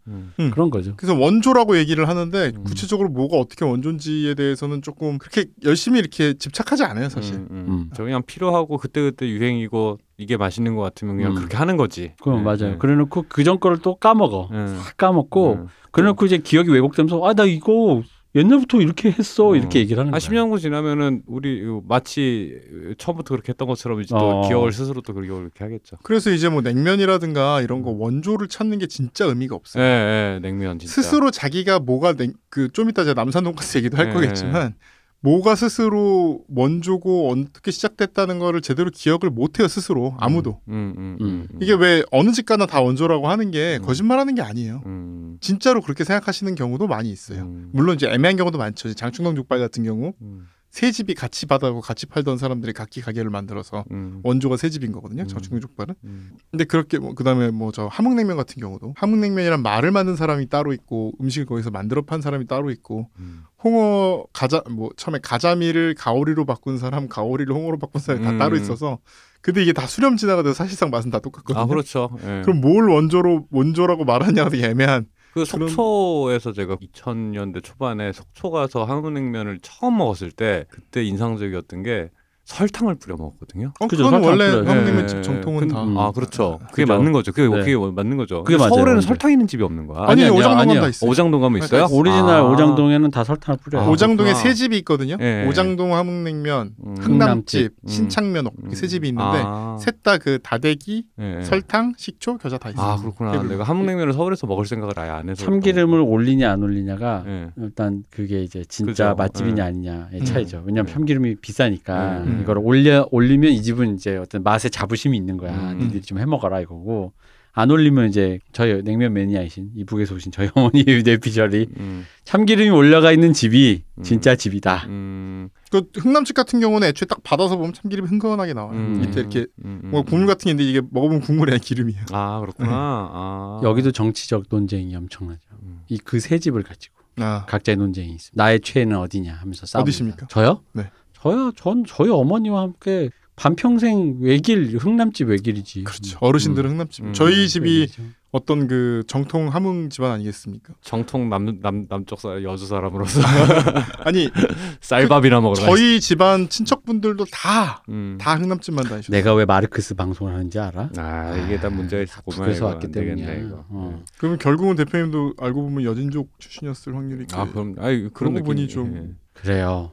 그런 0.53 0.69
거 0.69 0.80
죠. 0.83 0.93
그래서 0.97 1.17
원조라고 1.17 1.77
얘기를 1.77 2.07
하는데 2.07 2.51
음. 2.55 2.63
구체적으로 2.63 3.09
뭐가 3.09 3.37
어떻게 3.37 3.65
원조인지에 3.65 4.33
대해서는 4.35 4.81
조금 4.81 5.17
그렇게 5.17 5.45
열심히 5.63 5.99
이렇게 5.99 6.33
집착하지 6.33 6.83
않아요 6.83 7.09
사실. 7.09 7.35
음, 7.35 7.47
음. 7.51 7.65
음. 7.67 7.89
저 7.95 8.03
그냥 8.03 8.21
필요하고 8.25 8.77
그때 8.77 9.01
그때 9.01 9.27
유행이고 9.27 9.99
이게 10.17 10.37
맛있는 10.37 10.75
것 10.75 10.81
같으면 10.83 11.17
그냥 11.17 11.31
음. 11.31 11.35
그렇게 11.35 11.57
하는 11.57 11.77
거지. 11.77 12.13
그럼 12.21 12.39
예, 12.39 12.43
맞아요. 12.43 12.73
예. 12.73 12.77
그래놓고 12.77 13.25
그전 13.29 13.59
거를 13.59 13.77
또 13.79 13.95
까먹어. 13.95 14.49
예. 14.53 14.67
싹 14.77 14.97
까먹고 14.97 15.53
음. 15.53 15.67
그래놓고 15.91 16.25
이제 16.25 16.37
기억이 16.37 16.69
왜곡되면서 16.71 17.25
아 17.25 17.33
나 17.33 17.45
이거 17.45 18.01
옛날부터 18.33 18.79
이렇게 18.79 19.11
했어 19.11 19.49
어. 19.49 19.55
이렇게 19.55 19.79
얘기를 19.79 19.99
하는 19.99 20.13
한 20.13 20.19
거야. 20.19 20.29
10년 20.29 20.51
후 20.51 20.59
지나면은 20.59 21.23
우리 21.25 21.61
마치 21.87 22.59
처음부터 22.97 23.33
그렇게 23.35 23.49
했던 23.49 23.67
것처럼 23.67 24.01
이제 24.01 24.15
또 24.17 24.41
어. 24.41 24.47
기억을 24.47 24.71
스스로 24.71 25.01
또 25.01 25.13
그렇게 25.13 25.33
그렇게 25.33 25.63
하겠죠. 25.63 25.97
그래서 26.03 26.31
이제 26.31 26.47
뭐 26.47 26.61
냉면이라든가 26.61 27.61
이런 27.61 27.81
거 27.81 27.91
원조를 27.91 28.47
찾는 28.47 28.79
게 28.79 28.87
진짜 28.87 29.25
의미가 29.25 29.53
예, 29.53 29.57
없어요. 29.57 29.83
예, 29.83 30.39
냉면 30.41 30.79
진짜. 30.79 30.93
스스로 30.93 31.29
자기가 31.31 31.79
뭐가 31.79 32.15
그좀 32.49 32.89
이따 32.89 33.03
제가 33.03 33.19
남산 33.21 33.43
돈가스 33.43 33.77
얘기도 33.77 33.97
할 33.97 34.07
네. 34.07 34.13
거겠지만 34.13 34.75
뭐가 35.21 35.55
스스로 35.55 36.43
원조고 36.49 37.29
어떻게 37.29 37.71
시작됐다는 37.71 38.39
거를 38.39 38.61
제대로 38.61 38.89
기억을 38.89 39.29
못 39.29 39.59
해요 39.59 39.67
스스로 39.67 40.15
아무도. 40.19 40.59
음, 40.67 40.93
음, 40.97 41.17
음. 41.21 41.25
음, 41.25 41.47
음. 41.53 41.59
이게 41.61 41.73
왜 41.73 42.03
어느 42.11 42.31
집 42.31 42.47
가나 42.47 42.65
다 42.65 42.81
원조라고 42.81 43.27
하는 43.29 43.51
게 43.51 43.77
음. 43.79 43.85
거짓말하는 43.85 44.33
게 44.35 44.41
아니에요. 44.41 44.81
음, 44.87 45.37
진짜로 45.39 45.81
그렇게 45.81 46.03
생각하시는 46.03 46.55
경우도 46.55 46.87
많이 46.87 47.11
있어요. 47.11 47.43
음, 47.43 47.69
물론 47.71 47.95
이제 47.95 48.07
애매한 48.07 48.35
경우도 48.35 48.57
많죠. 48.57 48.93
장충동 48.93 49.35
족발 49.35 49.59
같은 49.59 49.83
경우 49.83 50.13
음, 50.21 50.47
세 50.71 50.89
집이 50.91 51.15
같이 51.15 51.45
받아고 51.47 51.81
같이 51.81 52.05
팔던 52.05 52.37
사람들이 52.37 52.71
각기 52.71 53.01
가게를 53.01 53.29
만들어서 53.29 53.83
음, 53.91 54.21
원조가 54.23 54.55
세 54.55 54.69
집인 54.69 54.93
거거든요. 54.93 55.23
음. 55.23 55.27
장충동 55.27 55.59
족발은. 55.59 55.95
음, 56.05 56.31
근데 56.49 56.63
그렇게 56.63 56.97
뭐 56.97 57.13
그다음에 57.13 57.51
뭐 57.51 57.71
저 57.73 57.87
함흥냉면 57.87 58.37
같은 58.37 58.61
경우도 58.61 58.93
함흥냉면이란 58.97 59.61
말을 59.61 59.91
만든 59.91 60.15
사람이 60.15 60.47
따로 60.47 60.71
있고 60.73 61.11
음식을 61.21 61.45
거기서 61.45 61.71
만들어 61.71 62.03
판 62.03 62.21
사람이 62.21 62.47
따로 62.47 62.71
있고 62.71 63.09
음. 63.19 63.43
홍어 63.63 64.25
가자 64.33 64.63
뭐 64.69 64.89
처음에 64.95 65.19
가자미를 65.21 65.93
가오리로 65.95 66.45
바꾼 66.45 66.77
사람 66.77 67.07
가오리를 67.09 67.53
홍어로 67.53 67.77
바꾼 67.77 68.01
사람이 68.01 68.23
다 68.25 68.31
음. 68.31 68.37
따로 68.37 68.55
있어서 68.55 68.99
근데 69.41 69.61
이게 69.63 69.73
다 69.73 69.87
수렴 69.87 70.17
진화가 70.17 70.43
돼서 70.43 70.53
사실상 70.53 70.89
맛은 70.89 71.11
다 71.11 71.19
똑같거든요. 71.19 71.63
아 71.63 71.65
그렇죠. 71.65 72.09
예. 72.23 72.41
그럼 72.45 72.61
뭘 72.61 72.87
원조로 72.89 73.47
원조라고 73.51 74.05
말하냐가 74.05 74.55
애매한. 74.55 75.05
그 75.33 75.45
속초에서 75.45 76.51
제가 76.51 76.75
2000년대 76.75 77.63
초반에 77.63 78.11
속초 78.11 78.51
가서 78.51 78.83
함흥냉면을 78.83 79.59
처음 79.61 79.97
먹었을 79.97 80.31
때 80.31 80.65
그때 80.69 81.03
인상적이었던 81.03 81.83
게 81.83 82.09
설탕을 82.45 82.95
뿌려 82.95 83.15
먹었거든요. 83.17 83.71
어, 83.79 83.87
그죠, 83.87 84.03
그건 84.05 84.23
원래 84.23 84.45
예, 84.45 85.05
집 85.07 85.17
예. 85.17 85.21
정통은 85.21 85.59
근- 85.61 85.67
다. 85.69 85.83
음. 85.83 85.97
아 85.97 86.11
그렇죠. 86.11 86.59
그게 86.71 86.83
그죠. 86.83 86.97
맞는 86.97 87.11
거죠. 87.13 87.31
그게 87.31 87.47
네. 87.47 87.59
그게 87.63 87.75
맞는 87.77 88.17
거죠. 88.17 88.43
그게 88.43 88.57
근데 88.57 88.63
맞아요, 88.63 88.69
서울에는 88.75 88.93
근데. 88.95 89.07
설탕 89.07 89.31
있는 89.31 89.47
집이 89.47 89.63
없는 89.63 89.87
거야. 89.87 90.07
아니 90.09 90.23
아니, 90.25 90.31
오장동은 90.31 90.59
아니요. 90.69 90.81
다 90.81 90.87
있어요. 90.89 91.09
오장동 91.09 91.41
가면 91.41 91.63
있어요? 91.63 91.87
오리지널 91.91 92.29
아. 92.35 92.43
오장동에는 92.49 93.11
다 93.11 93.23
설탕을 93.23 93.59
뿌려요. 93.63 93.83
아, 93.83 93.89
오장동에. 93.89 94.33
세 94.33 94.53
집이 94.53 94.77
있거든요. 94.79 95.17
예. 95.21 95.45
오장동 95.47 95.93
함흥냉면, 95.95 96.71
음. 96.85 96.95
흥남집. 96.99 97.73
음. 97.83 97.87
신창면 97.87 98.47
이렇게 98.61 98.75
세 98.75 98.87
집이 98.87 99.07
있는데 99.09 99.41
아. 99.45 99.77
셋다 99.79 100.17
그 100.17 100.39
다대기, 100.41 101.05
예, 101.19 101.37
예. 101.39 101.43
설탕, 101.43 101.93
식초, 101.97 102.37
겨자 102.37 102.57
다 102.57 102.69
있어요. 102.69 102.85
아 102.85 102.97
그렇구나. 102.97 103.31
테이블. 103.33 103.49
내가 103.49 103.63
함흥냉면을 103.63 104.13
서울에서 104.13 104.47
먹을 104.47 104.65
생각을 104.65 104.97
아예 104.99 105.09
안 105.09 105.29
해서 105.29 105.45
참기름을 105.45 105.99
올리냐 106.01 106.51
안 106.51 106.63
올리냐가 106.63 107.23
예. 107.27 107.49
일단 107.57 108.03
그게 108.09 108.41
이제 108.43 108.63
진짜 108.67 109.09
그죠. 109.11 109.15
맛집이냐 109.15 109.63
예. 109.63 109.67
아니냐의 109.67 110.07
음. 110.19 110.25
차이죠. 110.25 110.63
왜냐하면 110.65 110.87
네. 110.87 110.93
참기름이 110.93 111.35
비싸니까 111.35 112.23
음. 112.31 112.41
이걸 112.41 112.57
올려 112.57 113.07
올리면 113.11 113.51
이 113.51 113.61
집은 113.61 113.95
이제 113.95 114.17
어떤 114.17 114.43
맛에 114.43 114.69
자부심이 114.69 115.15
있는 115.17 115.37
거야. 115.37 115.71
음. 115.71 115.79
니들이 115.79 116.01
좀 116.01 116.19
해먹어라 116.19 116.61
이거고 116.61 117.13
안 117.53 117.69
올리면 117.69 118.09
이제 118.09 118.39
저희 118.53 118.81
냉면 118.81 119.13
매니아이신 119.13 119.71
이북에서 119.75 120.15
오신 120.15 120.31
저희 120.31 120.49
어머니의 120.55 121.03
뇌피셜이 121.03 121.67
음. 121.77 122.05
참기름이 122.23 122.69
올라가 122.69 123.11
있는 123.11 123.33
집이 123.33 123.83
음. 123.95 124.03
진짜 124.03 124.35
집이다. 124.35 124.85
음. 124.87 125.49
그 125.69 125.83
흥남집 125.95 126.35
같은 126.35 126.59
경우는 126.59 126.87
애초에 126.87 127.05
딱 127.07 127.23
받아서 127.23 127.57
보면 127.57 127.73
참기름이 127.73 128.07
흥건하게 128.07 128.53
나와요. 128.53 128.77
음. 128.77 129.01
밑에 129.01 129.21
이렇게 129.21 129.47
뭐 129.55 130.03
국물 130.03 130.27
같은 130.27 130.45
게 130.45 130.51
있는데 130.51 130.69
이게 130.69 130.81
먹으면 130.91 131.21
국물이 131.21 131.51
아니라 131.51 131.61
기름이에요. 131.63 132.05
아 132.11 132.39
그렇구나. 132.39 132.69
아. 132.71 133.61
여기도 133.63 133.91
정치적 133.91 134.45
논쟁이 134.49 134.95
엄청나죠. 134.95 135.41
음. 135.63 135.81
이그 135.89 136.19
세 136.19 136.39
집을 136.39 136.63
가지고 136.63 136.95
아, 137.17 137.45
각자의 137.47 137.75
논쟁이 137.77 138.13
있습니다. 138.13 138.41
나의 138.41 138.61
최애는 138.61 138.97
어디냐 138.97 139.33
하면서 139.33 139.65
싸웁니다. 139.65 139.81
어디십니까? 139.81 140.27
저요? 140.27 140.61
네. 140.73 140.89
저요. 141.21 141.51
전 141.55 141.83
저희 141.87 142.09
어머니와 142.09 142.61
함께 142.61 143.09
반평생 143.35 144.17
외길 144.21 144.77
흥남집 144.77 145.29
외길이지. 145.29 145.83
그렇죠. 145.83 146.17
어르신들은 146.21 146.71
흥남집. 146.71 147.05
음. 147.05 147.13
저희 147.13 147.47
집이 147.47 147.79
외길이죠. 147.81 148.03
어떤 148.31 148.67
그 148.67 149.03
정통 149.07 149.49
함흥 149.49 149.89
집안 149.89 150.11
아니겠습니까? 150.11 150.73
정통 150.81 151.27
남, 151.27 151.59
남 151.61 151.85
남쪽 151.89 152.19
사 152.19 152.41
여주 152.43 152.65
사람으로서 152.65 153.19
아니 154.05 154.29
쌀밥이나 154.79 155.41
먹으러 155.41 155.65
저희 155.65 155.99
집안 155.99 156.47
친척분들도 156.47 157.25
다다 157.25 157.83
음. 157.89 158.17
흥남집만 158.21 158.85
다니셨어요. 158.85 159.17
내가 159.17 159.33
왜 159.33 159.43
마르크스 159.45 159.95
방송을 159.95 160.33
하는지 160.33 160.59
알아? 160.59 160.91
아 160.97 161.35
이게 161.45 161.59
다 161.59 161.69
문제가 161.69 162.01
있어 162.03 162.21
보면 162.21 162.39
북에서 162.39 162.57
이거 162.57 162.65
왔기 162.67 162.85
안 162.85 162.91
되겠네, 162.93 163.25
때문이야. 163.25 163.47
이거. 163.47 163.65
어. 163.69 164.03
그러면 164.17 164.39
결국은 164.39 164.75
대표님도 164.77 165.33
알고 165.37 165.61
보면 165.63 165.83
여진족 165.83 166.29
출신이었을 166.39 166.95
확률이 166.95 167.25
아 167.33 167.45
꽤- 167.45 167.51
그럼 167.51 167.75
아이 167.79 168.07
그런 168.13 168.33
보니 168.35 168.61
느낌이 168.61 168.67
좀- 168.69 168.95
예. 168.95 169.09
그래요. 169.33 169.91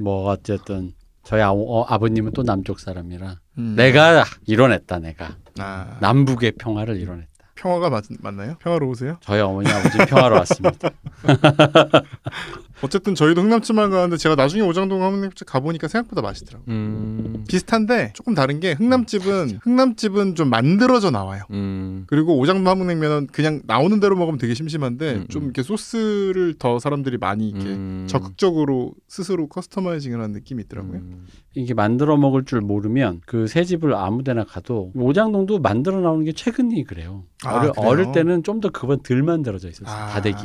뭐 0.00 0.30
어쨌든 0.30 0.92
저희 1.22 1.42
아, 1.42 1.50
어, 1.52 1.82
아버님은 1.84 2.32
또 2.32 2.42
남쪽 2.42 2.80
사람이라 2.80 3.36
음. 3.58 3.74
내가 3.76 4.24
이뤄냈다 4.46 4.98
내가 5.00 5.36
아, 5.58 5.98
남북의 6.00 6.52
평화를 6.52 6.96
이뤄냈다. 6.96 7.28
평화가 7.54 7.90
맞, 7.90 8.04
맞나요? 8.20 8.56
평화로우세요? 8.58 9.18
저희 9.20 9.40
어머니 9.40 9.70
아버지 9.70 9.98
평화로웠습니다. 9.98 10.90
어쨌든 12.82 13.14
저희도 13.14 13.42
흥남집만 13.42 13.90
가는데 13.90 14.16
제가 14.16 14.34
나중에 14.36 14.62
오장동 14.62 15.02
함흥냉집 15.02 15.46
가보니까 15.46 15.86
생각보다 15.88 16.22
맛있더라고요. 16.22 16.64
음. 16.74 17.44
비슷한데 17.46 18.12
조금 18.14 18.34
다른 18.34 18.58
게 18.60 18.72
흥남집은 18.72 19.58
흥남집은 19.62 20.34
좀 20.34 20.48
만들어져 20.48 21.10
나와요. 21.10 21.42
음. 21.50 22.04
그리고 22.06 22.38
오장동 22.38 22.66
함흥냉면은 22.70 23.26
그냥 23.26 23.60
나오는 23.66 24.00
대로 24.00 24.16
먹으면 24.16 24.38
되게 24.38 24.54
심심한데 24.54 25.14
음, 25.14 25.26
좀 25.28 25.42
음. 25.42 25.44
이렇게 25.46 25.62
소스를 25.62 26.54
더 26.58 26.78
사람들이 26.78 27.18
많이 27.18 27.50
이렇게 27.50 27.66
음. 27.66 28.06
적극적으로 28.08 28.94
스스로 29.08 29.48
커스터마이징을 29.48 30.18
하는 30.20 30.32
느낌이 30.32 30.62
있더라고요. 30.62 30.98
음. 30.98 31.26
이게 31.54 31.74
만들어 31.74 32.16
먹을 32.16 32.44
줄 32.44 32.60
모르면 32.60 33.20
그 33.26 33.46
새 33.50 33.64
집을 33.64 33.94
아무데나 33.94 34.44
가도 34.44 34.92
오장동도 34.94 35.58
만들어 35.58 36.00
나오는 36.00 36.24
게 36.24 36.32
최근이 36.32 36.84
그래요. 36.84 37.24
아, 37.44 37.56
어릴, 37.58 37.72
그래요? 37.72 37.88
어릴 37.88 38.12
때는 38.12 38.42
좀 38.44 38.60
더 38.60 38.68
그건 38.68 39.00
덜 39.02 39.22
만들어져 39.22 39.68
있었어요. 39.70 39.94
아. 39.96 40.06
다대기. 40.08 40.36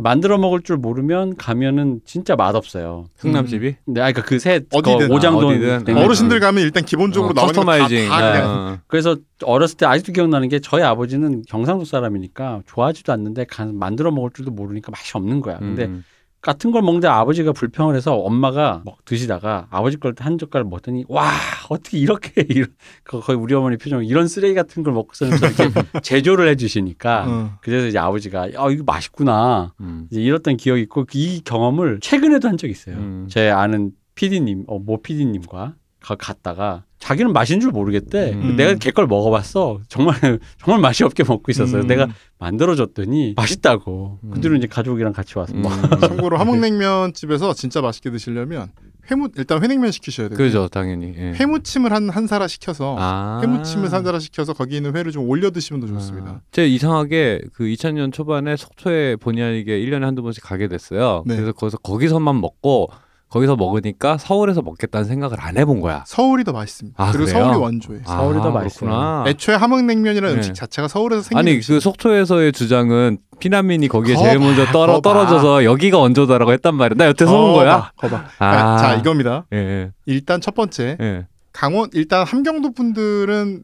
만들어 0.00 0.38
먹을 0.38 0.60
줄 0.62 0.76
모르면 0.76 1.36
가면은 1.36 2.00
진짜 2.04 2.36
맛없어요. 2.36 3.06
흥남집이 3.18 3.76
근데 3.84 4.00
아니 4.00 4.12
그러니까 4.12 4.28
그새 4.28 4.60
어디든. 4.72 5.10
오장동 5.10 5.50
아, 5.50 5.52
어디든. 5.52 5.84
냉면. 5.84 6.04
어르신들 6.04 6.40
가면 6.40 6.62
일단 6.62 6.84
기본적으로 6.84 7.30
어, 7.30 7.32
나오는 7.34 7.52
거다 7.54 7.64
커스터마이징. 7.78 8.08
다 8.08 8.32
그냥 8.32 8.48
어. 8.50 8.78
그래서 8.86 9.16
어렸을 9.44 9.76
때 9.76 9.86
아직도 9.86 10.12
기억나는 10.12 10.48
게 10.48 10.60
저희 10.60 10.82
아버지는 10.82 11.42
경상도 11.48 11.84
사람이니까 11.84 12.62
좋아하지도 12.66 13.12
않는데 13.12 13.44
가- 13.44 13.64
만들어 13.66 14.10
먹을 14.10 14.30
줄도 14.34 14.50
모르니까 14.50 14.90
맛이 14.90 15.12
없는 15.14 15.40
거야. 15.40 15.58
근데 15.58 15.84
음. 15.86 16.04
같은 16.40 16.70
걸 16.70 16.80
먹는데 16.82 17.06
아버지가 17.06 17.52
불평을 17.52 17.94
해서 17.94 18.14
엄마가 18.16 18.82
먹 18.84 19.04
드시다가 19.04 19.66
아버지 19.70 19.98
걸 19.98 20.14
한 20.18 20.38
젓갈 20.38 20.64
먹더니 20.64 21.04
와 21.08 21.30
어떻게 21.68 21.98
이렇게 21.98 22.44
이런 22.48 22.68
그 23.04 23.20
거의 23.20 23.38
우리 23.38 23.54
어머니 23.54 23.76
표정 23.76 24.04
이런 24.04 24.26
쓰레기 24.26 24.54
같은 24.54 24.82
걸 24.82 24.92
먹고서는 24.94 25.36
이렇게 25.36 25.70
제조를 26.02 26.48
해주시니까 26.48 27.24
어. 27.28 27.58
그래서 27.60 27.86
이제 27.86 27.98
아버지가 27.98 28.48
아 28.56 28.70
이거 28.70 28.82
맛있구나 28.84 29.74
음. 29.80 30.06
이제 30.10 30.20
이랬던 30.20 30.56
기억이 30.56 30.82
있고 30.82 31.04
이 31.12 31.42
경험을 31.44 32.00
최근에도 32.00 32.48
한 32.48 32.56
적이 32.56 32.72
있어요. 32.72 32.96
음. 32.96 33.26
제 33.30 33.50
아는 33.50 33.92
PD님, 34.14 34.64
어, 34.66 34.78
모 34.78 35.00
PD님과 35.00 35.74
갔다가 36.00 36.84
자기는 36.98 37.32
맛인 37.32 37.60
줄 37.60 37.70
모르겠대. 37.70 38.32
음. 38.32 38.56
내가 38.56 38.74
걔 38.74 38.90
걸 38.90 39.06
먹어봤어. 39.06 39.80
정말 39.88 40.14
정말 40.58 40.80
맛이 40.80 41.04
없게 41.04 41.24
먹고 41.24 41.50
있었어요. 41.50 41.82
음. 41.82 41.86
내가 41.86 42.08
만들어줬더니 42.38 43.34
맛있다고. 43.36 44.18
음. 44.24 44.30
그 44.32 44.40
뒤로 44.40 44.56
이제 44.56 44.66
가족이랑 44.66 45.12
같이 45.12 45.38
와서 45.38 45.54
음. 45.54 45.62
뭐 45.62 45.70
참고로 46.00 46.36
함흥냉면 46.38 47.14
집에서 47.14 47.54
진짜 47.54 47.80
맛있게 47.80 48.10
드시려면 48.10 48.68
회무 49.10 49.28
일단 49.36 49.62
회냉면 49.62 49.90
시키셔야 49.92 50.28
돼요. 50.28 50.36
그죠 50.36 50.68
당연히. 50.68 51.14
예. 51.16 51.32
회무침을 51.32 51.92
한 51.92 52.10
한 52.10 52.26
사라 52.26 52.46
시켜서 52.48 52.96
아. 52.98 53.40
회무침을 53.42 53.92
한 53.92 54.04
사라 54.04 54.18
시켜서 54.18 54.52
거기 54.52 54.76
있는 54.76 54.94
회를 54.96 55.10
좀 55.12 55.28
올려 55.28 55.50
드시면 55.50 55.80
더 55.80 55.86
좋습니다. 55.86 56.30
아. 56.30 56.40
제 56.52 56.66
이상하게 56.66 57.40
그 57.54 57.64
2000년 57.64 58.12
초반에 58.12 58.56
속초에 58.56 59.16
본의 59.16 59.42
아니게 59.44 59.78
1년에 59.80 60.00
한두 60.02 60.22
번씩 60.22 60.42
가게 60.44 60.68
됐어요. 60.68 61.22
네. 61.26 61.36
그래서 61.36 61.52
거기서 61.52 61.78
거기서만 61.78 62.40
먹고 62.40 62.88
거기서 63.30 63.54
먹으니까 63.54 64.18
서울에서 64.18 64.60
먹겠다는 64.60 65.06
생각을 65.06 65.36
안 65.40 65.56
해본 65.56 65.80
거야. 65.80 66.02
서울이 66.06 66.42
더 66.42 66.52
맛있습니다. 66.52 67.02
아, 67.02 67.12
그리고 67.12 67.26
그래요? 67.26 67.44
서울이 67.44 67.58
원조예요. 67.58 68.02
서울이 68.04 68.38
더 68.40 68.48
아. 68.50 68.58
그렇구나. 68.58 69.24
애초에 69.28 69.54
함흥냉면이라는 69.54 70.34
네. 70.34 70.36
음식 70.38 70.54
자체가 70.54 70.88
서울에서 70.88 71.22
생긴 71.22 71.38
아니 71.38 71.56
음식. 71.56 71.68
그 71.72 71.80
속초에서의 71.80 72.52
주장은 72.52 73.18
피난민이 73.38 73.86
거기에 73.86 74.16
거봐, 74.16 74.26
제일 74.26 74.40
먼저 74.40 74.66
떨어, 74.66 74.94
거봐. 74.94 75.00
떨어져서 75.12 75.64
여기가 75.64 75.98
원조다라고 75.98 76.52
했단 76.52 76.74
말이야. 76.74 76.96
나 76.96 77.06
여태 77.06 77.24
속은 77.24 77.52
거야? 77.54 77.92
거봐. 77.96 78.24
아. 78.40 78.76
자 78.78 78.94
이겁니다. 78.96 79.46
예, 79.52 79.58
예, 79.58 79.90
일단 80.06 80.40
첫 80.40 80.54
번째 80.56 80.96
예. 81.00 81.26
강원 81.52 81.88
일단 81.92 82.26
함경도 82.26 82.72
분들은 82.72 83.62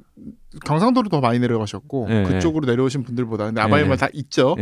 경상도로 0.64 1.09
더 1.09 1.20
많이 1.20 1.40
내려가셨고 1.40 2.06
예, 2.09 2.22
그쪽으로 2.22 2.66
내려오신 2.66 3.02
분들보다 3.02 3.47
근데 3.47 3.60
예. 3.60 3.64
아바이말 3.64 3.97
다 3.97 4.06
있죠. 4.12 4.56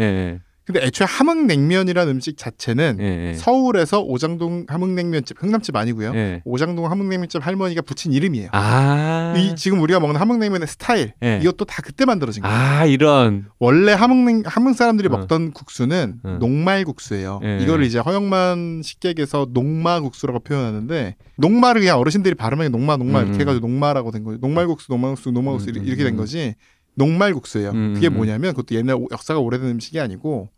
근데 0.67 0.83
애초에 0.83 1.07
함흥냉면이라는 1.07 2.15
음식 2.15 2.39
자체는 2.39 2.97
예, 3.01 3.29
예. 3.29 3.35
서울에서 3.35 4.01
오장동 4.01 4.65
함흥냉면집 4.67 5.43
흥남집 5.43 5.77
아니고요. 5.77 6.13
예. 6.15 6.43
오장동 6.47 6.91
함흥냉면집 6.91 7.47
할머니가 7.47 7.83
붙인 7.83 8.13
이름이에요. 8.15 8.49
아. 8.53 9.35
이 9.37 9.55
지금 9.57 9.81
우리가 9.83 10.01
먹는 10.01 10.19
함흥냉면의 10.19 10.67
스타일 10.67 11.13
예. 11.23 11.39
이것도 11.43 11.67
다 11.67 11.83
그때 11.83 12.07
만들어진 12.07 12.43
거예요. 12.43 12.57
아, 12.57 12.87
이런. 12.87 13.47
원래 13.59 13.93
함흥냉 13.93 14.45
함흥 14.47 14.73
사람들이 14.73 15.09
어. 15.09 15.11
먹던 15.11 15.53
국수는 15.53 16.21
어. 16.23 16.37
녹말국수예요. 16.41 17.41
예. 17.45 17.59
이거를 17.61 17.85
이제 17.85 17.99
허영만 17.99 18.81
식객에서 18.83 19.49
녹마국수라고 19.53 20.41
표현하는데 20.41 21.17
녹말을 21.37 21.83
그냥 21.83 21.99
어르신들이 21.99 22.37
발음하기 22.37 22.71
녹마 22.71 22.97
녹마 22.97 23.21
음. 23.21 23.27
이렇게 23.27 23.41
해가지고 23.41 23.67
녹마라고 23.67 24.13
된 24.13 24.25
거죠. 24.25 24.39
녹말국수 24.41 24.91
녹말국수 24.91 25.31
녹말국수 25.31 25.71
음, 25.71 25.85
이렇게 25.85 26.05
된 26.05 26.15
음. 26.15 26.17
거지. 26.17 26.55
녹말국수예요. 26.95 27.71
음, 27.71 27.95
그게 27.95 28.09
음. 28.09 28.15
뭐냐면 28.15 28.53
그것도 28.55 28.75
옛날 28.75 28.97
오- 28.97 29.09
역사가 29.11 29.41
오래된 29.41 29.69
음식이 29.69 30.01
아니고 30.01 30.51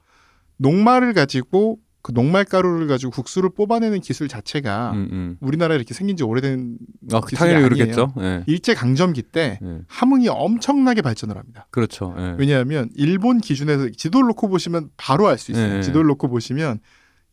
녹말을 0.58 1.12
가지고 1.14 1.78
그 2.02 2.12
녹말 2.12 2.44
가루를 2.44 2.86
가지고 2.86 3.10
국수를 3.10 3.50
뽑아내는 3.50 4.00
기술 4.00 4.28
자체가 4.28 4.92
음, 4.92 5.08
음. 5.10 5.36
우리나라에 5.40 5.76
이렇게 5.76 5.92
생긴 5.92 6.16
지 6.16 6.22
오래된 6.22 6.78
아, 7.12 7.20
기술이 7.20 7.36
당연히 7.36 7.64
아니에요. 7.64 7.68
그렇겠죠. 7.68 8.12
예. 8.20 8.44
일제 8.46 8.74
강점기 8.74 9.22
때 9.22 9.58
예. 9.60 9.78
함흥이 9.88 10.28
엄청나게 10.28 11.02
발전을 11.02 11.36
합니다. 11.36 11.66
그렇죠. 11.70 12.14
예. 12.16 12.36
왜냐하면 12.38 12.90
일본 12.94 13.38
기준에서 13.40 13.88
지도를 13.90 14.28
놓고 14.28 14.48
보시면 14.48 14.90
바로 14.96 15.26
알 15.26 15.36
수 15.36 15.50
있어요. 15.50 15.74
네. 15.74 15.82
지도를 15.82 16.06
놓고 16.06 16.28
보시면 16.28 16.78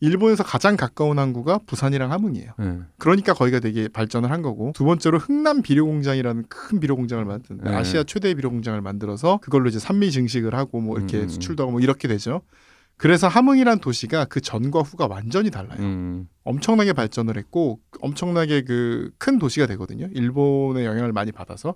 일본에서 0.04 0.44
가장 0.44 0.76
가까운 0.76 1.18
항구가 1.18 1.60
부산이랑 1.66 2.12
함흥이에요. 2.12 2.52
예. 2.60 2.78
그러니까 2.98 3.32
거기가 3.32 3.60
되게 3.60 3.88
발전을 3.88 4.30
한 4.30 4.42
거고 4.42 4.72
두 4.74 4.84
번째로 4.84 5.18
흥남 5.18 5.62
비료 5.62 5.86
공장이라는 5.86 6.44
큰 6.48 6.80
비료 6.80 6.96
공장을 6.96 7.24
만든 7.24 7.58
네. 7.62 7.74
아시아 7.74 8.04
최대 8.04 8.34
비료 8.34 8.50
공장을 8.50 8.80
만들어서 8.80 9.38
그걸로 9.42 9.68
이제 9.68 9.78
산미 9.78 10.10
증식을 10.10 10.54
하고 10.54 10.80
뭐 10.80 10.98
이렇게 10.98 11.22
음. 11.22 11.28
수출도 11.28 11.62
하고 11.62 11.72
뭐 11.72 11.80
이렇게 11.80 12.08
되죠. 12.08 12.42
그래서 12.96 13.26
함흥이란 13.26 13.80
도시가 13.80 14.26
그 14.26 14.40
전과 14.40 14.80
후가 14.80 15.08
완전히 15.08 15.50
달라요. 15.50 15.78
음. 15.80 16.28
엄청나게 16.44 16.92
발전을 16.92 17.36
했고 17.36 17.80
엄청나게 18.00 18.62
그 18.62 19.10
큰 19.18 19.38
도시가 19.38 19.66
되거든요. 19.68 20.08
일본의 20.12 20.84
영향을 20.84 21.12
많이 21.12 21.32
받아서 21.32 21.74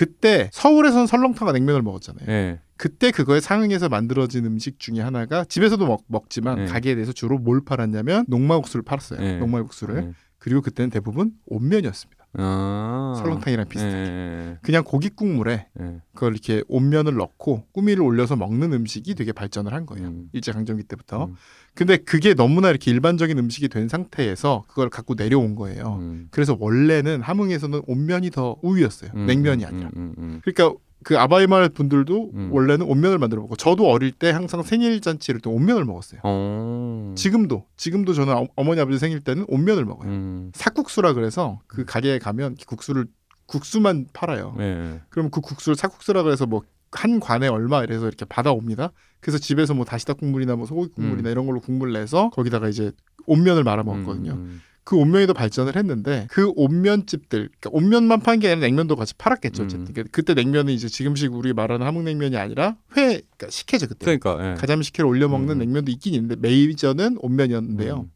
그때 0.00 0.48
서울에선 0.54 1.06
설렁탕과 1.06 1.52
냉면을 1.52 1.82
먹었잖아요. 1.82 2.24
예. 2.28 2.60
그때 2.78 3.10
그거에 3.10 3.38
상응해서 3.38 3.90
만들어진 3.90 4.46
음식 4.46 4.78
중에 4.78 5.00
하나가 5.00 5.44
집에서도 5.44 5.84
먹, 5.84 6.04
먹지만 6.06 6.56
네. 6.56 6.64
가게에 6.64 6.94
대해서 6.94 7.12
주로 7.12 7.36
뭘 7.36 7.62
팔았냐면 7.62 8.24
녹말국수를 8.26 8.82
팔았어요. 8.82 9.20
네. 9.20 9.36
녹말국수를. 9.36 9.96
예. 10.02 10.12
그리고 10.38 10.62
그때는 10.62 10.88
대부분 10.88 11.32
온면이었습니다. 11.44 12.28
아. 12.32 13.14
설렁탕이랑 13.18 13.68
비슷하게. 13.68 13.94
예. 13.94 14.58
그냥 14.62 14.84
고기 14.84 15.10
국물에 15.10 15.66
예. 15.78 16.00
그걸 16.14 16.32
이렇게 16.32 16.64
온면을 16.68 17.16
넣고 17.16 17.66
꾸미를 17.72 18.02
올려서 18.02 18.36
먹는 18.36 18.72
음식이 18.72 19.14
되게 19.14 19.32
발전을 19.32 19.74
한 19.74 19.84
거예요. 19.84 20.08
음. 20.08 20.30
일제 20.32 20.52
강점기 20.52 20.84
때부터. 20.84 21.26
음. 21.26 21.34
근데 21.74 21.96
그게 21.96 22.34
너무나 22.34 22.68
이렇게 22.70 22.90
일반적인 22.90 23.38
음식이 23.38 23.68
된 23.68 23.88
상태에서 23.88 24.64
그걸 24.68 24.90
갖고 24.90 25.14
내려온 25.14 25.54
거예요. 25.54 25.98
음. 26.00 26.28
그래서 26.30 26.56
원래는 26.58 27.22
함흥에서는 27.22 27.82
온면이 27.86 28.30
더 28.30 28.56
우위였어요. 28.62 29.10
음, 29.14 29.26
냉면이 29.26 29.64
음, 29.64 29.68
아니라. 29.68 29.90
음, 29.96 30.14
음, 30.18 30.40
그러니까 30.44 30.76
그 31.02 31.18
아바이말 31.18 31.70
분들도 31.70 32.30
음. 32.34 32.50
원래는 32.52 32.84
온면을 32.84 33.16
만들어 33.18 33.40
먹고 33.40 33.56
저도 33.56 33.88
어릴 33.88 34.12
때 34.12 34.30
항상 34.30 34.62
생일 34.62 35.00
잔치 35.00 35.32
를 35.32 35.40
때 35.40 35.48
온면을 35.48 35.84
먹었어요. 35.86 36.20
어. 36.24 37.14
지금도 37.16 37.64
지금도 37.78 38.12
저는 38.12 38.34
어- 38.36 38.46
어머니 38.56 38.80
아버지 38.80 38.98
생일 38.98 39.20
때는 39.20 39.46
온면을 39.48 39.86
먹어요. 39.86 40.10
음. 40.10 40.52
삭국수라 40.54 41.14
그래서 41.14 41.60
그 41.66 41.86
가게에 41.86 42.18
가면 42.18 42.56
국수를 42.66 43.06
국수만 43.46 44.06
팔아요. 44.12 44.54
예. 44.60 45.00
그럼 45.08 45.30
그 45.30 45.40
국수를 45.40 45.74
삭국수라 45.74 46.22
그래서 46.22 46.44
뭐 46.46 46.62
한 46.92 47.20
관에 47.20 47.46
얼마 47.48 47.82
이래서 47.82 48.06
이렇게 48.06 48.24
받아옵니다. 48.24 48.92
그래서 49.20 49.38
집에서 49.38 49.74
뭐 49.74 49.84
다시다 49.84 50.14
국물이나 50.14 50.56
뭐 50.56 50.66
소고기 50.66 50.92
국물이나 50.92 51.30
이런 51.30 51.46
걸로 51.46 51.60
국물 51.60 51.92
내서 51.92 52.30
거기다가 52.30 52.68
이제 52.68 52.92
온면을 53.26 53.64
말아 53.64 53.82
먹었거든요. 53.82 54.32
음, 54.32 54.60
그 54.82 54.96
온면이 54.96 55.26
더 55.26 55.32
발전을 55.34 55.76
했는데 55.76 56.26
그 56.30 56.50
온면집들 56.56 57.50
그러니까 57.60 57.70
온면만 57.72 58.20
판 58.20 58.40
게 58.40 58.48
아니라 58.48 58.66
냉면도 58.66 58.96
같이 58.96 59.14
팔았겠죠. 59.14 59.64
어쨌든 59.64 59.86
음. 59.88 59.92
그러니까 59.92 60.10
그때 60.10 60.34
냉면은 60.34 60.72
이제 60.72 60.88
지금식 60.88 61.34
우리 61.34 61.52
말하는 61.52 61.86
함흥냉면이 61.86 62.36
아니라 62.36 62.76
회 62.96 63.20
그러니까 63.36 63.50
식혜죠 63.50 63.86
그때. 63.88 64.04
그러니까 64.18 64.52
예. 64.52 64.54
가자미 64.54 64.82
식혜를 64.84 65.08
올려 65.08 65.28
먹는 65.28 65.56
음. 65.56 65.58
냉면도 65.58 65.92
있긴 65.92 66.14
있는데 66.14 66.36
메이저는 66.36 67.18
온면이었는데요. 67.20 68.00
음. 68.00 68.10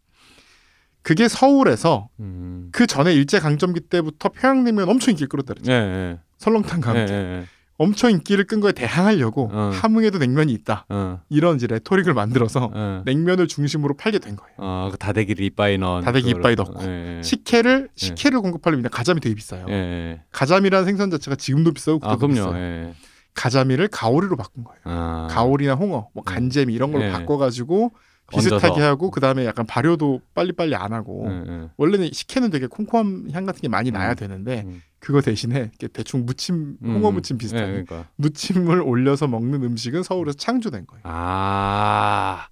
그게 1.02 1.28
서울에서 1.28 2.09
음. 2.18 2.70
그 2.72 2.86
전에 2.86 3.12
일제 3.14 3.38
강점기 3.38 3.80
때부터 3.80 4.30
평양냉면 4.30 4.88
엄청 4.88 5.12
인기를 5.12 5.28
끌었다 5.28 5.52
그랬죠. 5.52 5.70
예, 5.70 5.76
예. 5.76 6.18
설렁탕과 6.38 6.94
예, 6.94 6.98
함께 6.98 7.12
예, 7.14 7.46
엄청 7.76 8.10
인기를 8.10 8.44
끈 8.44 8.60
거에 8.60 8.72
대항하려고 8.72 9.51
어. 9.52 9.70
함흥에도 9.74 10.18
냉면이 10.18 10.52
있다. 10.52 10.86
어. 10.88 11.20
이런 11.28 11.56
이제 11.56 11.66
레토릭을 11.66 12.14
만들어서 12.14 12.70
어. 12.72 13.02
냉면을 13.05 13.48
중심으로 13.48 13.96
팔게 13.96 14.20
된 14.20 14.36
거예요. 14.36 14.55
어, 14.59 14.88
그 14.92 14.98
다대기를 14.98 15.44
이빠이 15.44 15.78
넣은 15.78 16.02
다대기 16.02 16.30
이빠이 16.30 16.55
넣고. 16.55 16.84
예, 16.84 17.18
예. 17.18 17.22
식혜를 17.22 17.88
식혜를 17.96 18.40
공급하려면 18.40 18.90
가자미 18.90 19.20
되게 19.20 19.34
비싸요. 19.34 19.66
예, 19.68 19.72
예. 19.72 20.22
가자미라는 20.30 20.86
생선 20.86 21.10
자체가 21.10 21.36
지금도 21.36 21.72
비싸고 21.72 21.98
아, 22.02 22.16
그때도 22.16 22.28
그럼요. 22.32 22.52
비싸요. 22.52 22.62
예. 22.62 22.94
가자미를 23.34 23.88
가오리로 23.88 24.36
바꾼 24.36 24.62
거예요. 24.62 24.80
아. 24.84 25.26
가오리나 25.30 25.74
홍어, 25.74 26.09
뭐 26.14 26.22
간재미 26.22 26.72
이런 26.72 26.92
걸로 26.92 27.06
예. 27.06 27.10
바꿔 27.10 27.36
가지고 27.36 27.92
비슷하게 28.30 28.66
얹어서. 28.66 28.86
하고 28.86 29.10
그 29.10 29.20
다음에 29.20 29.44
약간 29.44 29.66
발효도 29.66 30.20
빨리빨리 30.34 30.74
안 30.74 30.92
하고 30.92 31.26
예, 31.28 31.44
예. 31.46 31.68
원래는 31.76 32.10
식혜는 32.12 32.51
되게 32.51 32.66
콩콩한 32.66 33.30
향 33.32 33.44
같은 33.44 33.60
게 33.60 33.68
많이 33.68 33.90
나야 33.90 34.10
음. 34.10 34.16
되는데 34.16 34.62
음. 34.66 34.82
그거 34.98 35.20
대신에 35.20 35.70
대충 35.92 36.24
무침 36.24 36.78
홍어 36.82 37.10
음. 37.10 37.14
무침 37.14 37.36
비슷하게 37.36 37.64
예, 37.66 37.70
그러니까. 37.84 38.09
무침을 38.16 38.80
올려서 38.80 39.26
먹는 39.28 39.62
음식은 39.62 40.02
서울에서 40.02 40.36
창조된 40.36 40.86
거예요. 40.86 41.02
아. 41.05 42.48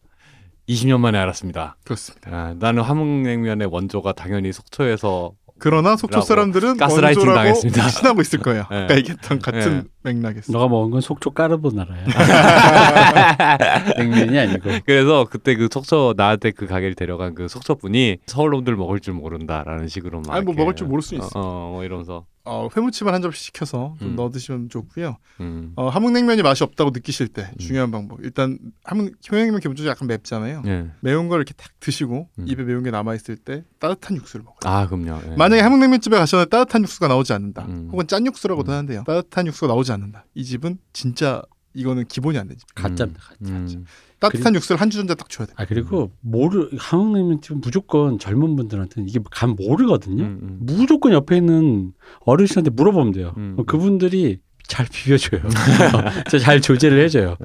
20년 0.69 1.01
만에 1.01 1.19
알았습니다. 1.19 1.77
그렇습니다. 1.85 2.31
아, 2.31 2.55
나는 2.59 2.83
함흥냉면의 2.83 3.69
원조가 3.71 4.13
당연히 4.13 4.53
속초에서 4.53 5.33
그러나 5.63 5.95
속초 5.97 6.17
라고 6.17 6.27
사람들은 6.27 6.77
가스라이팅 6.77 7.25
당했습니다. 7.25 7.89
신하고 7.89 8.21
있을 8.21 8.41
거예요. 8.41 8.65
네. 8.69 8.83
아까 8.83 8.97
얘기했던 8.97 9.39
같은 9.39 9.85
네. 10.03 10.13
맥락에서. 10.13 10.53
너가 10.53 10.67
먹은 10.67 10.91
건 10.91 11.01
속초 11.01 11.31
까르보나라야. 11.31 12.05
냉면이 13.97 14.37
아니고. 14.41 14.71
그래서 14.85 15.25
그때 15.31 15.55
그 15.55 15.69
속초 15.71 16.15
나한테 16.17 16.51
그 16.51 16.67
가게를 16.67 16.97
데려간 16.97 17.37
그 17.37 17.47
속초 17.47 17.77
분이 17.77 18.17
서울 18.27 18.51
놈들 18.51 18.75
먹을 18.75 18.99
줄 18.99 19.15
모른다라는 19.15 19.87
식으로 19.87 20.23
막 20.27 20.35
아니, 20.35 20.45
뭐 20.45 20.53
먹을 20.53 20.75
줄 20.75 20.89
모를 20.89 21.01
수 21.01 21.15
있어. 21.15 21.27
어, 21.27 21.31
어, 21.35 21.71
뭐 21.75 21.85
이러면서 21.85 22.25
어, 22.45 22.69
회무침을 22.77 23.15
한 23.15 23.23
접시 23.23 23.45
시켜서 23.45 23.95
좀 24.01 24.11
음. 24.11 24.17
넣어 24.17 24.31
드시면 24.31 24.69
좋고요. 24.69 25.17
음. 25.41 25.73
어, 25.77 25.89
함흥냉면이 25.89 26.43
맛이 26.43 26.65
없다고 26.65 26.91
느끼실 26.91 27.29
때 27.29 27.53
중요한 27.59 27.91
방법. 27.91 28.25
일단 28.25 28.59
함흥 28.85 29.13
평양냉면 29.25 29.61
기본적으로 29.61 29.91
약간 29.91 30.09
맵잖아요. 30.09 30.63
예. 30.67 30.91
매운 31.01 31.29
걸 31.29 31.39
이렇게 31.39 31.55
딱 31.55 31.69
드시고 31.79 32.29
음. 32.39 32.45
입에 32.49 32.65
매운 32.65 32.83
게 32.83 32.91
남아 32.91 33.15
있을 33.15 33.37
때 33.37 33.65
따뜻한 33.79 34.17
육수를 34.17 34.45
먹어요. 34.45 34.59
아, 34.65 34.89
그럼요. 34.89 35.21
예. 35.31 35.37
만약에 35.37 35.63
함흥냉면집에 35.63 36.17
가셨는데 36.19 36.51
따뜻한 36.51 36.83
육수가 36.83 37.07
나오지 37.09 37.33
않는다. 37.33 37.65
음. 37.67 37.89
혹은 37.93 38.07
짠 38.09 38.27
육수라고도 38.27 38.73
음. 38.73 38.75
하는데요. 38.75 39.05
따뜻한 39.05 39.47
육수가 39.47 39.69
나오지 39.69 39.93
않는다. 39.93 40.25
이 40.35 40.45
집은 40.45 40.79
진짜 40.93 41.43
이거는 41.75 42.07
기본이 42.07 42.39
안된 42.39 42.57
집. 42.59 42.67
가짜입니다. 42.75 43.21
가짜. 43.21 43.53
음. 43.53 43.85
따뜻한 44.19 44.55
육수를 44.55 44.81
한 44.81 44.89
주전자 44.89 45.15
딱 45.15 45.29
줘야 45.29 45.47
돼. 45.47 45.53
아 45.57 45.65
그리고 45.65 46.13
모르 46.21 46.71
함흥냉면 46.79 47.41
집은 47.41 47.61
무조건 47.61 48.19
젊은 48.19 48.55
분들한테는 48.55 49.09
이게 49.09 49.19
감 49.31 49.57
모르거든요. 49.59 50.23
음, 50.23 50.39
음. 50.43 50.59
무조건 50.61 51.13
옆에 51.13 51.37
있는 51.37 51.93
어르신한테 52.21 52.71
물어보면 52.71 53.13
돼요. 53.13 53.35
음. 53.37 53.57
어, 53.59 53.65
그분들이 53.65 54.39
잘 54.69 54.87
비벼줘요. 54.87 55.41
어, 56.33 56.39
잘 56.39 56.61
조제를 56.61 57.03
해줘요. 57.03 57.37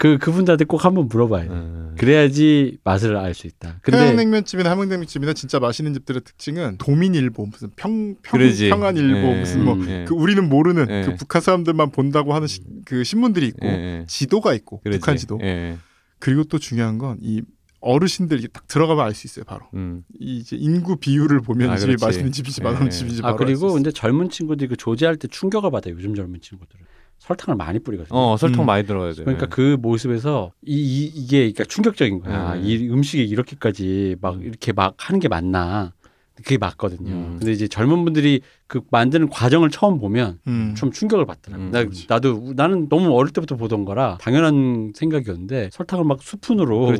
네. 0.00 0.16
그 0.16 0.18
그분들한테 0.18 0.64
꼭 0.64 0.84
한번 0.84 1.08
물어봐야 1.08 1.44
돼. 1.44 1.50
음. 1.50 1.94
그래야지 1.98 2.78
맛을 2.84 3.16
알 3.16 3.34
수 3.34 3.46
있다. 3.46 3.78
근데 3.82 3.98
평양냉면집이나 3.98 4.70
함흥냉면집이나 4.70 5.34
진짜 5.34 5.58
맛있는 5.60 5.92
집들의 5.94 6.22
특징은 6.24 6.78
도민일보 6.78 7.46
무슨 7.46 7.70
평, 7.76 8.14
평. 8.22 8.40
평안일보 8.40 9.28
예, 9.28 9.40
무슨 9.40 9.64
뭐 9.64 9.78
예. 9.86 10.04
그 10.08 10.14
우리는 10.14 10.48
모르는 10.48 10.86
예. 10.90 11.02
그 11.06 11.16
북한 11.16 11.42
사람들만 11.42 11.90
본다고 11.90 12.32
하는 12.34 12.46
시- 12.48 12.62
그 12.86 13.04
신문들이 13.04 13.46
있고 13.48 13.66
예, 13.66 13.70
예. 14.00 14.04
지도가 14.08 14.54
있고 14.54 14.80
그러지. 14.80 14.98
북한 15.00 15.16
지도 15.18 15.38
예. 15.42 15.76
그리고 16.18 16.44
또 16.44 16.58
중요한 16.58 16.96
건 16.98 17.18
이 17.20 17.42
어르신들 17.82 18.38
이게 18.40 18.48
딱 18.48 18.66
들어가면 18.68 19.02
알 19.04 19.14
수 19.14 19.26
있어요. 19.26 19.44
바로 19.46 19.62
음. 19.72 20.02
이 20.18 20.36
이제 20.36 20.54
인구 20.54 20.96
비율을 20.96 21.40
보면 21.40 21.70
아, 21.70 21.76
이 21.76 21.78
집이. 21.78 21.96
맛있는 21.98 22.30
집인지 22.30 22.60
예, 22.60 22.64
맛없는 22.64 22.86
예. 22.88 22.90
집인지 22.90 23.20
아 23.20 23.28
바로 23.28 23.36
그리고 23.38 23.66
있어요. 23.68 23.72
근데 23.74 23.90
젊은 23.90 24.28
친구들이 24.28 24.68
그 24.68 24.76
조제할 24.76 25.16
때 25.16 25.28
충격을 25.28 25.70
받아요. 25.70 25.94
요즘 25.94 26.14
젊은 26.14 26.40
친구들은 26.42 26.84
설탕을 27.20 27.56
많이 27.56 27.78
뿌리거든요. 27.78 28.18
어 28.18 28.36
설탕 28.36 28.64
음. 28.64 28.66
많이 28.66 28.86
들어야 28.86 29.12
돼. 29.12 29.22
그러니까 29.22 29.46
그 29.46 29.76
모습에서 29.80 30.52
이, 30.66 30.74
이 30.74 31.04
이게 31.04 31.38
그러니까 31.40 31.64
충격적인 31.64 32.20
거야. 32.20 32.54
음. 32.54 32.62
이 32.64 32.88
음식이 32.88 33.22
이렇게까지 33.22 34.16
막 34.20 34.36
음. 34.36 34.42
이렇게 34.42 34.72
막 34.72 34.94
하는 34.96 35.20
게 35.20 35.28
맞나? 35.28 35.92
그게 36.34 36.56
맞거든요. 36.56 37.10
음. 37.10 37.36
근데 37.38 37.52
이제 37.52 37.68
젊은 37.68 38.02
분들이 38.04 38.40
그 38.66 38.80
만드는 38.90 39.28
과정을 39.28 39.68
처음 39.68 39.98
보면 39.98 40.38
음. 40.46 40.74
좀 40.74 40.90
충격을 40.90 41.26
받더라고. 41.26 41.62
음, 41.62 41.70
나, 41.70 41.80
그렇지. 41.80 42.06
나도 42.08 42.54
나는 42.56 42.88
너무 42.88 43.14
어릴 43.14 43.32
때부터 43.34 43.56
보던 43.56 43.84
거라 43.84 44.16
당연한 44.18 44.92
생각이었는데 44.94 45.68
설탕을 45.72 46.04
막 46.04 46.22
스푼으로. 46.22 46.78
뭐 46.78 46.94
예. 46.94 46.98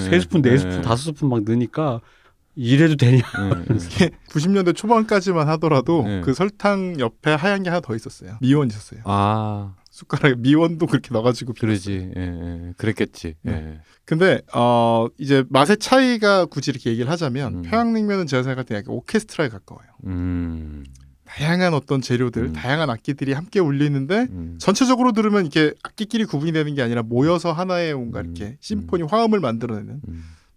세 0.00 0.20
스푼, 0.20 0.42
네 0.42 0.52
예. 0.52 0.58
스푼, 0.58 0.82
다섯 0.82 1.12
스푼 1.12 1.28
막 1.28 1.44
넣으니까 1.44 2.00
이래도 2.56 2.96
되냐? 2.96 3.22
음. 3.38 3.78
90년대 4.30 4.74
초반까지만 4.74 5.46
하더라도 5.50 6.02
네. 6.02 6.22
그 6.22 6.32
설탕 6.32 6.98
옆에 6.98 7.32
하얀 7.34 7.62
게 7.62 7.68
하나 7.68 7.80
더 7.80 7.94
있었어요. 7.94 8.38
미원 8.40 8.68
있었어요. 8.68 9.00
아 9.04 9.74
숟가락에 9.90 10.34
미원도 10.38 10.86
그렇게 10.86 11.10
넣어가지고. 11.12 11.52
그러지. 11.52 12.12
예, 12.16 12.20
예. 12.20 12.72
그랬겠지. 12.78 13.34
예. 13.44 13.50
네. 13.50 13.80
근데 14.06 14.40
어 14.54 15.06
이제 15.18 15.44
맛의 15.50 15.76
차이가 15.78 16.46
굳이 16.46 16.70
이렇게 16.70 16.90
얘기를 16.90 17.10
하자면 17.10 17.54
음. 17.56 17.62
평양냉면은 17.62 18.26
제가 18.26 18.42
생각할 18.42 18.64
때 18.64 18.74
약간 18.74 18.94
오케스트라에 18.94 19.48
가까워요. 19.48 19.86
음. 20.06 20.84
다양한 21.26 21.74
어떤 21.74 22.00
재료들, 22.00 22.44
음. 22.44 22.52
다양한 22.52 22.88
악기들이 22.88 23.32
함께 23.32 23.60
울리는데 23.60 24.28
음. 24.30 24.56
전체적으로 24.58 25.12
들으면 25.12 25.42
이렇게 25.42 25.74
악기끼리 25.82 26.24
구분이 26.24 26.52
되는 26.52 26.74
게 26.74 26.82
아니라 26.82 27.02
모여서 27.02 27.52
하나의 27.52 27.94
뭔가 27.94 28.20
음. 28.20 28.26
이렇게 28.26 28.56
심포니 28.60 29.02
화음을 29.02 29.40
만들어내는. 29.40 30.00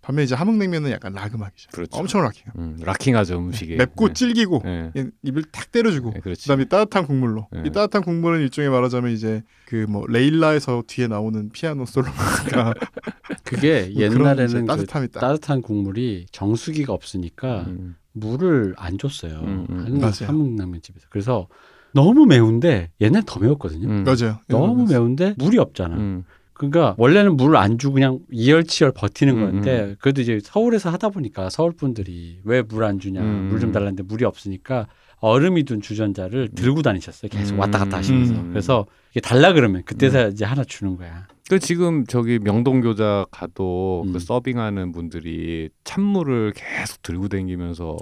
음. 0.09 0.15
반면 0.15 0.23
이제 0.23 0.33
함흥냉면은 0.35 0.91
약간 0.91 1.13
락음악이죠. 1.13 1.69
그렇죠. 1.71 1.97
엄청 1.97 2.21
락해요. 2.21 2.51
음. 2.57 2.77
락킹하죠 2.81 3.37
음식이. 3.37 3.75
맵고 3.75 4.09
예. 4.09 4.13
질기고 4.13 4.61
예. 4.65 4.91
이- 4.95 5.09
입을 5.23 5.43
탁 5.51 5.71
때려주고 5.71 6.13
예, 6.15 6.19
그렇지. 6.19 6.43
그다음에 6.43 6.65
따뜻한 6.65 7.05
국물로 7.05 7.47
네. 7.51 7.63
이 7.65 7.69
따뜻한 7.71 8.01
국물은 8.03 8.41
일종의 8.41 8.69
말하자면 8.71 9.11
이제 9.11 9.43
그 9.67 9.85
뭐 9.89 10.05
레일라에서 10.07 10.83
뒤에 10.87 11.07
나오는 11.07 11.49
피아노 11.49 11.85
솔로가 11.85 12.13
그게 13.43 13.89
뭐 13.93 14.01
옛날에는 14.03 14.61
그 14.61 14.65
따뜻함이 14.65 15.07
딱 15.09 15.19
따뜻한 15.19 15.61
국물이 15.61 16.25
정수기가 16.31 16.91
없으니까 16.93 17.61
음. 17.67 17.95
물을 18.13 18.73
안 18.77 18.97
줬어요. 18.97 19.39
음, 19.43 19.67
음. 19.69 20.01
한국냉면 20.03 20.81
집에서. 20.81 21.05
그래서 21.09 21.47
너무 21.93 22.25
매운데 22.25 22.91
옛날 23.01 23.23
더 23.25 23.39
매웠거든요. 23.39 23.87
음. 23.87 24.03
맞아요. 24.03 24.39
너무 24.47 24.85
매운데 24.87 25.33
물이 25.37 25.57
없잖아. 25.57 25.95
음. 25.95 26.23
그러니까 26.59 26.93
원래는 26.97 27.37
물을 27.37 27.55
안 27.55 27.77
주고 27.77 27.95
그냥 27.95 28.19
이열치열 28.31 28.91
버티는 28.91 29.37
음, 29.37 29.39
건데 29.51 29.95
그래도 29.99 30.21
이제 30.21 30.39
서울에서 30.43 30.89
하다 30.91 31.09
보니까 31.09 31.49
서울 31.49 31.71
분들이 31.71 32.39
왜 32.43 32.61
물 32.61 32.83
안 32.83 32.99
주냐 32.99 33.21
음. 33.21 33.47
물좀 33.49 33.71
달라는데 33.71 34.03
물이 34.03 34.25
없으니까 34.25 34.87
얼음이 35.21 35.63
둔 35.63 35.81
주전자를 35.81 36.49
들고 36.55 36.81
다니셨어요. 36.81 37.29
계속 37.29 37.57
왔다 37.59 37.79
갔다 37.79 37.97
하시면서. 37.97 38.33
음. 38.35 38.49
그래서 38.51 38.85
이게 39.11 39.19
달라 39.19 39.51
그러면 39.53 39.83
그때서 39.85 40.29
이제 40.29 40.45
하나 40.45 40.63
주는 40.63 40.95
거야. 40.95 41.27
그 41.49 41.57
지금 41.59 42.05
저기 42.05 42.37
명동교자 42.39 43.25
가도 43.31 44.03
음. 44.05 44.13
그 44.13 44.19
서빙하는 44.19 44.91
분들이 44.91 45.69
찬물을 45.83 46.53
계속 46.55 47.01
들고 47.01 47.27
다니면서. 47.27 47.97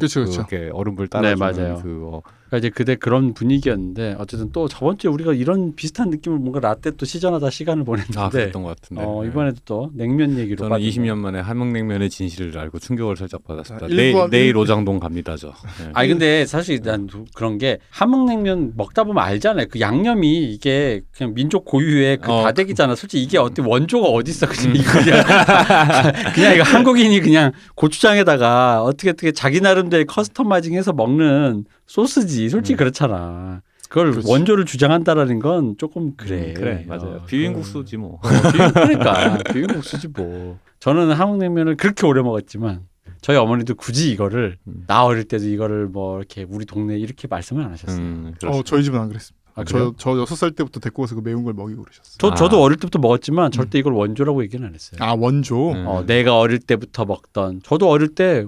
그렇게 0.48 0.70
얼음물 0.74 1.08
네, 1.08 1.10
따라주는 1.10 1.40
맞아요. 1.40 1.82
그거 1.82 2.22
그러니까 2.48 2.58
이제 2.58 2.70
그때 2.70 2.96
그런 2.96 3.34
분위기였는데 3.34 4.16
어쨌든 4.20 4.52
또 4.52 4.68
저번 4.68 4.98
주에 4.98 5.10
우리가 5.12 5.34
이런 5.34 5.76
비슷한 5.76 6.10
느낌을 6.10 6.38
뭔가 6.40 6.60
라떼 6.62 6.92
또 6.92 7.06
시전하다 7.06 7.50
시간을 7.50 7.84
보냈는데 7.84 8.20
아 8.20 8.30
그랬던 8.30 8.64
것 8.64 8.70
같은데. 8.70 9.04
어, 9.04 9.22
네. 9.24 9.30
이번에도 9.30 9.58
또 9.66 9.92
냉면 9.94 10.38
얘기로 10.38 10.58
저는 10.58 10.70
빠졌네요. 10.70 10.90
20년 11.14 11.18
만에 11.18 11.40
함흥냉면의 11.40 12.10
진실을 12.10 12.58
알고 12.58 12.80
충격을 12.80 13.18
살짝 13.18 13.44
받았습니다. 13.44 13.88
자, 13.88 13.94
내일, 13.94 14.16
일부- 14.16 14.30
내일 14.30 14.48
일- 14.48 14.58
오장동 14.58 15.00
갑니다, 15.00 15.36
저. 15.38 15.48
네. 15.48 15.90
아니 15.94 16.10
근데 16.10 16.46
사실 16.46 16.82
난 16.82 17.08
그런 17.36 17.58
게 17.58 17.80
함흥냉면 17.90 18.74
먹다 18.78 19.04
보면 19.04 19.22
알잖아요. 19.24 19.68
그 19.70 19.80
양념이 19.82 20.46
이게 20.54 21.02
그냥 21.16 21.34
민족 21.34 21.66
고유의 21.66 22.18
그 22.18 22.32
어. 22.32 22.44
다대기잖아. 22.44 22.96
솔직히 22.96 23.24
이게 23.24 23.38
어떻게 23.38 23.62
원조가 23.68 24.08
어디 24.08 24.32
있어? 24.32 24.48
그냥 24.48 24.76
이거 24.76 24.92
그냥 25.04 25.24
그냥 26.34 26.54
이거 26.56 26.64
한국인이 26.64 27.20
그냥 27.20 27.52
고추장에다가 27.76 28.84
어떻게 28.84 29.10
어떻게 29.10 29.32
자기 29.32 29.60
나름대로 29.62 30.06
커스터마이징해서 30.06 30.94
먹는 30.94 31.66
소스지. 31.88 32.50
솔직히 32.50 32.76
음. 32.76 32.78
그렇잖아. 32.78 33.62
그걸 33.90 34.12
그렇지. 34.12 34.30
원조를 34.30 34.66
주장한다라는 34.66 35.40
건 35.40 35.76
조금 35.78 36.16
그래. 36.18 36.50
음, 36.50 36.54
그래, 36.54 36.86
맞아요. 36.88 37.22
어, 37.22 37.26
비빔국수지 37.26 37.98
뭐. 37.98 38.20
어, 38.22 38.28
비빔, 38.52 38.72
그러니까 38.74 39.38
비빔국수지 39.54 40.10
뭐. 40.10 40.60
저는 40.80 41.12
한국냉면을 41.14 41.78
그렇게 41.78 42.06
오래 42.06 42.22
먹었지만 42.22 42.82
저희 43.22 43.38
어머니도 43.38 43.76
굳이 43.76 44.12
이거를 44.12 44.58
음. 44.68 44.84
나 44.88 45.06
어릴 45.06 45.24
때도 45.24 45.46
이거를 45.46 45.88
뭐 45.88 46.18
이렇게 46.18 46.46
우리 46.48 46.66
동네 46.66 46.98
이렇게 46.98 47.28
말씀을 47.30 47.64
안 47.64 47.72
하셨어요. 47.72 47.98
음, 47.98 48.34
어. 48.46 48.62
저희 48.64 48.84
집은 48.84 49.00
안 49.00 49.08
그랬습니다. 49.08 49.37
아? 49.58 49.64
저, 49.66 49.94
저 49.98 50.18
여섯 50.18 50.36
살 50.36 50.52
때부터 50.52 50.80
데리고 50.80 51.02
와서 51.04 51.16
그 51.16 51.22
매운 51.24 51.44
걸 51.44 51.54
먹이고 51.54 51.84
그러셨어요. 51.84 52.16
저 52.20 52.30
아. 52.30 52.36
저도 52.36 52.62
어릴 52.62 52.78
때부터 52.78 53.00
먹었지만 53.00 53.52
절대 53.52 53.80
이걸 53.80 53.94
원조라고 53.94 54.44
얘기는 54.44 54.66
안 54.66 54.74
했어요. 54.74 55.00
아, 55.02 55.14
원조? 55.18 55.72
음. 55.72 55.86
어, 55.88 56.04
내가 56.06 56.38
어릴 56.40 56.60
때부터 56.60 57.06
먹던 57.06 57.62
저도 57.64 57.90
어릴 57.90 58.16
때나 58.16 58.48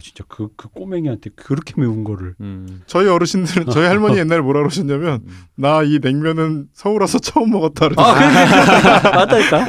진짜 0.00 0.24
그 0.28 0.48
그 0.56 0.68
꼬맹이한테 0.68 1.30
그렇게 1.34 1.74
매운 1.76 2.04
거를 2.04 2.34
음. 2.40 2.82
저희 2.86 3.08
어르신들은, 3.08 3.70
저희 3.70 3.86
할머니 3.86 4.18
옛날에 4.18 4.40
뭐라 4.40 4.60
그러셨냐면, 4.60 5.22
음. 5.26 5.44
나이 5.56 5.98
냉면은 6.00 6.66
서울 6.72 7.00
와서 7.00 7.18
처음 7.18 7.50
먹었다. 7.50 7.86
아, 7.96 8.14
그러셨어요. 8.14 9.00
그래, 9.02 9.10
맞다니까. 9.16 9.66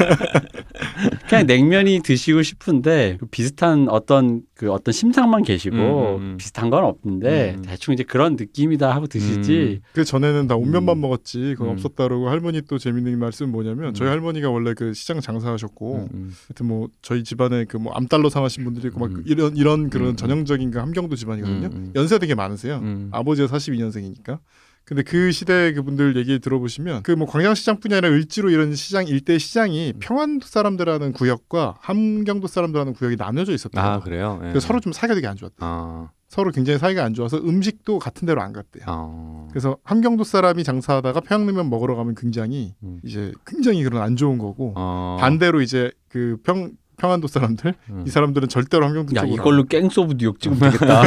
그냥 1.30 1.46
냉면이 1.46 2.02
드시고 2.02 2.42
싶은데 2.42 3.18
그 3.20 3.26
비슷한 3.28 3.88
어떤 3.90 4.42
그 4.56 4.72
어떤 4.72 4.92
심상만 4.92 5.44
계시고 5.44 5.76
음, 5.76 5.82
음, 5.82 6.22
음. 6.34 6.38
비슷한 6.38 6.70
건 6.70 6.84
없는데 6.84 7.56
음. 7.58 7.62
대충 7.64 7.94
이제 7.94 8.04
그런 8.04 8.36
느낌이다 8.36 8.94
하고 8.94 9.08
드시지. 9.08 9.82
그 9.94 10.04
전에는 10.04 10.48
다 10.48 10.56
온면만 10.56 10.98
음. 10.98 11.02
먹었지, 11.02 11.56
그건 11.58 11.68
음. 11.68 11.74
없었다 11.74 12.08
그러고 12.08 12.30
할머니 12.30 12.62
또 12.62 12.78
재밌는 12.78 13.20
말씀은 13.20 13.52
뭐냐면, 13.52 13.90
음. 13.90 13.94
저희 13.94 14.10
할머니가 14.10 14.50
원래 14.50 14.74
그 14.74 14.94
시장 14.94 15.20
장사하셨고, 15.22 16.08
음. 16.14 16.34
하여튼 16.48 16.68
뭐 16.68 16.88
저희 17.02 17.24
집안에 17.24 17.66
그 17.66 17.84
뭐 17.84 17.92
암달러 17.94 18.30
상하신 18.30 18.64
분들이 18.64 18.88
있고 18.88 19.00
막 19.00 19.12
음. 19.12 19.24
이런 19.26 19.58
이런 19.58 19.90
그런 19.90 20.10
음. 20.10 20.16
전형적인 20.16 20.72
그 20.72 20.80
함경도 20.80 21.16
집안이거든요. 21.18 21.68
음, 21.68 21.72
음. 21.74 21.92
연세가 21.96 22.20
되게 22.20 22.34
많으세요. 22.34 22.78
음. 22.78 23.10
아버지가 23.12 23.48
42년생이니까. 23.50 24.40
근데 24.86 25.02
그 25.04 25.32
시대 25.32 25.72
그분들 25.74 26.18
얘기 26.18 26.40
들어보시면 26.40 27.04
그 27.04 27.14
뭐 27.14 27.28
광장시장뿐이 27.28 27.94
아니라 27.94 28.10
을지로 28.10 28.50
이런 28.50 28.76
시장 28.76 29.08
일대 29.08 29.38
시장이 29.38 29.94
평안도 30.00 30.48
사람들하는 30.48 31.14
구역과 31.14 31.78
함경도 31.80 32.48
사람들하는 32.48 32.94
구역이 32.94 33.16
나눠져 33.18 33.54
있었대요. 33.54 33.84
아 33.84 34.00
그래요. 34.00 34.42
예. 34.44 34.60
서로 34.60 34.80
좀 34.80 34.92
사이가 34.92 35.16
되게 35.16 35.28
안 35.28 35.38
좋았대. 35.38 35.56
요 35.56 35.60
아, 35.62 36.10
서로 36.28 36.52
굉장히 36.52 36.80
사이가 36.80 37.04
안 37.04 37.14
좋아서 37.14 37.38
음식도 37.38 38.00
같은 38.00 38.26
데로 38.26 38.42
안 38.42 38.52
갔대요. 38.52 38.84
아. 38.88 39.48
그래서 39.52 39.78
함경도 39.84 40.24
사람이 40.24 40.64
장사하다가 40.64 41.20
평양냉면 41.22 41.70
먹으러 41.70 41.96
가면 41.96 42.16
굉장히 42.16 42.74
음. 42.84 43.00
이제 43.04 43.32
굉장히 43.46 43.84
그런 43.84 44.02
안 44.02 44.16
좋은 44.16 44.38
거고 44.40 44.74
어. 44.76 45.18
반대로 45.20 45.62
이제 45.62 45.92
그 46.10 46.38
평 46.44 46.72
평안도 46.98 47.28
사람들 47.28 47.74
음. 47.90 48.04
이 48.06 48.10
사람들은 48.10 48.48
절대로 48.50 48.86
함경도 48.86 49.16
야 49.16 49.22
쪽으로 49.22 49.36
이걸로 49.36 49.64
깽소브 49.66 50.14
뉴욕 50.18 50.40
찍으면 50.40 50.72
되겠다. 50.72 51.02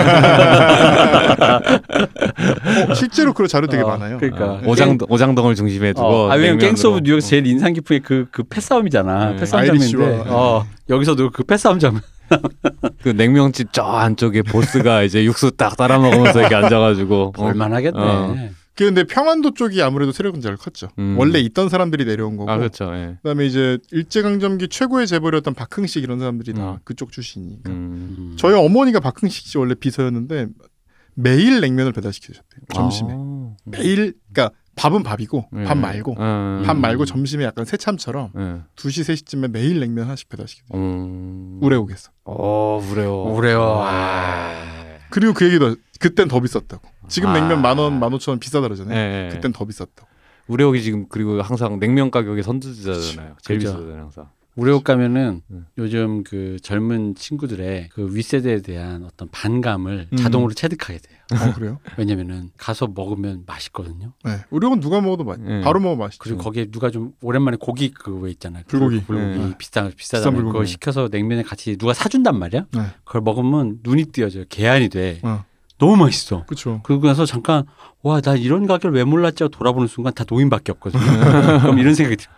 어, 2.91 2.95
실제로 2.95 3.33
그런 3.33 3.49
자료 3.49 3.67
되게 3.67 3.83
어, 3.83 3.87
많아요. 3.89 4.19
그러니까. 4.19 4.45
어, 4.55 4.61
오장동 4.67 5.07
오장동을 5.11 5.55
중심에 5.55 5.93
두고. 5.93 6.07
어, 6.07 6.31
아 6.31 6.35
왜냐면. 6.35 6.59
Gangs 6.59 6.87
of 6.87 7.01
New 7.05 7.11
York 7.11 7.21
제일 7.21 7.47
인상 7.47 7.73
깊은 7.73 7.99
게 7.99 8.03
그 8.03 8.27
그 8.31 8.43
패싸움이잖아. 8.45 9.31
네. 9.33 9.37
패싸움 9.37 9.65
장면인데 9.67 10.07
네. 10.07 10.23
어, 10.27 10.65
여기서도 10.91 11.31
그 11.31 11.43
패싸움 11.45 11.79
장면. 11.79 12.03
그 13.03 13.11
냉면집 13.11 13.69
저 13.73 13.83
안쪽에 13.85 14.43
보스가 14.43 15.03
이제 15.05 15.25
육수 15.25 15.53
딱 15.53 15.77
따라 15.77 15.99
먹으면서 15.99 16.41
이렇게 16.41 16.55
앉아가지고. 16.57 17.23
어. 17.25 17.31
볼만하겠네. 17.33 18.51
어. 18.77 18.79
그 18.79 18.85
근데 18.85 19.05
평안도 19.05 19.55
쪽이 19.55 19.83
아무래도 19.83 20.13
세력은 20.13 20.43
잘 20.43 20.57
컸죠. 20.57 20.89
음. 20.99 21.17
원래 21.19 21.41
있던 21.41 21.69
사람들이 21.71 22.05
내려온 22.05 22.37
거고. 22.37 22.51
아 22.51 22.59
그렇죠. 22.59 22.95
예. 22.95 23.17
그다음에 23.23 23.47
이제 23.47 23.79
일제강점기 23.91 24.69
최고의 24.69 25.07
재벌이었던 25.07 25.55
박흥식 25.55 26.03
이런 26.03 26.19
사람들이 26.19 26.53
다 26.53 26.73
음. 26.73 26.79
그쪽 26.85 27.11
출신이니까. 27.11 27.71
음. 27.71 28.15
음. 28.19 28.37
저희 28.39 28.55
어머니가 28.55 29.01
박흥식 29.01 29.47
씨 29.47 29.59
원래 29.59 29.75
비서였는데 29.75 30.49
매일 31.15 31.61
냉면을 31.61 31.93
배달시키셨대요. 31.93 32.61
점심에. 32.75 33.09
아. 33.13 33.57
매일 33.65 34.13
그러니까 34.33 34.55
밥은 34.77 35.03
밥이고 35.05 35.49
예. 35.57 35.65
밥 35.65 35.79
말고 35.79 36.17
음. 36.19 36.63
밥 36.67 36.77
말고 36.77 37.07
점심에 37.07 37.45
약간 37.45 37.65
새참처럼 37.65 38.31
예. 38.37 38.41
2시 38.77 39.11
3시쯤에 39.11 39.51
매일 39.51 39.81
냉면 39.81 40.05
하나씩 40.05 40.29
배달시키대요. 40.29 40.79
음. 40.79 41.59
우레옥에서. 41.63 42.11
어 42.25 42.87
우레오. 42.93 43.35
우레오. 43.35 43.63
아. 43.63 44.53
그리고 45.09 45.33
그 45.33 45.47
얘기도 45.47 45.77
그땐 45.99 46.29
더 46.29 46.41
비쌌다고. 46.41 46.87
지금 47.09 47.31
아. 47.31 47.33
냉면 47.35 47.63
만 47.63 47.79
원, 47.79 47.99
만 47.99 48.13
오천 48.13 48.33
원 48.33 48.39
비싸다 48.39 48.63
그러잖아요. 48.69 48.97
예. 48.97 49.27
예. 49.31 49.35
그땐 49.35 49.53
더 49.53 49.65
비쌌다고. 49.65 50.09
우레옥이 50.49 50.83
지금 50.83 51.07
그리고 51.09 51.41
항상 51.43 51.79
냉면 51.79 52.11
가격이 52.11 52.43
선두주자잖아요. 52.43 53.37
제일 53.43 53.59
그죠. 53.59 53.73
비싸잖아요 53.73 54.01
항상. 54.03 54.29
우레옥 54.57 54.85
가면은 54.85 55.43
음. 55.51 55.67
요즘 55.77 56.25
그 56.25 56.57
젊은 56.63 57.15
친구들의 57.15 57.91
그 57.93 58.15
윗세대에 58.15 58.63
대한 58.63 59.05
어떤 59.05 59.29
반감을 59.31 60.09
음. 60.11 60.17
자동으로 60.17 60.55
체득하게 60.55 60.99
돼요. 60.99 61.19
어, 61.35 61.53
그래요? 61.53 61.79
왜냐면은 61.99 62.51
가서 62.57 62.87
먹으면 62.87 63.43
맛있거든요. 63.47 64.15
네. 64.25 64.39
우리건 64.49 64.81
누가 64.81 65.03
먹어도 65.03 65.25
맛. 65.25 65.39
음. 65.41 65.61
바로 65.63 65.79
먹어 65.81 65.97
맛있죠. 65.97 66.23
그리고 66.23 66.39
거기에 66.39 66.71
누가 66.71 66.91
좀 66.91 67.13
오랜만에 67.21 67.59
고기 67.61 67.91
그거 67.91 68.29
있잖아요. 68.29 68.65
불고기. 68.67 69.03
불고기 69.03 69.39
음. 69.41 69.55
비싼. 69.59 69.93
불고기. 69.93 70.45
그거 70.45 70.65
시켜서 70.65 71.09
냉면에 71.11 71.43
같이 71.43 71.77
누가 71.77 71.93
사준단 71.93 72.39
말이야. 72.39 72.67
네. 72.73 72.81
그걸 73.05 73.21
먹으면 73.21 73.81
눈이 73.83 74.07
띄어져요. 74.07 74.45
개안이 74.49 74.89
돼. 74.89 75.21
어. 75.23 75.45
너무 75.79 75.97
맛있어. 75.97 76.45
그렇죠. 76.47 76.81
그러고 76.85 77.07
나서 77.07 77.27
잠깐 77.27 77.65
와 78.03 78.21
나 78.21 78.35
이런 78.37 78.67
가게를 78.67 78.95
왜 78.95 79.05
몰랐지 79.05 79.43
하고 79.45 79.51
돌아보는 79.51 79.89
순간 79.89 80.15
다 80.15 80.25
노인밖에 80.29 80.73
없거든요. 80.73 81.03
그럼 81.63 81.79
이런 81.79 81.95
생각이 81.95 82.17
들어. 82.17 82.31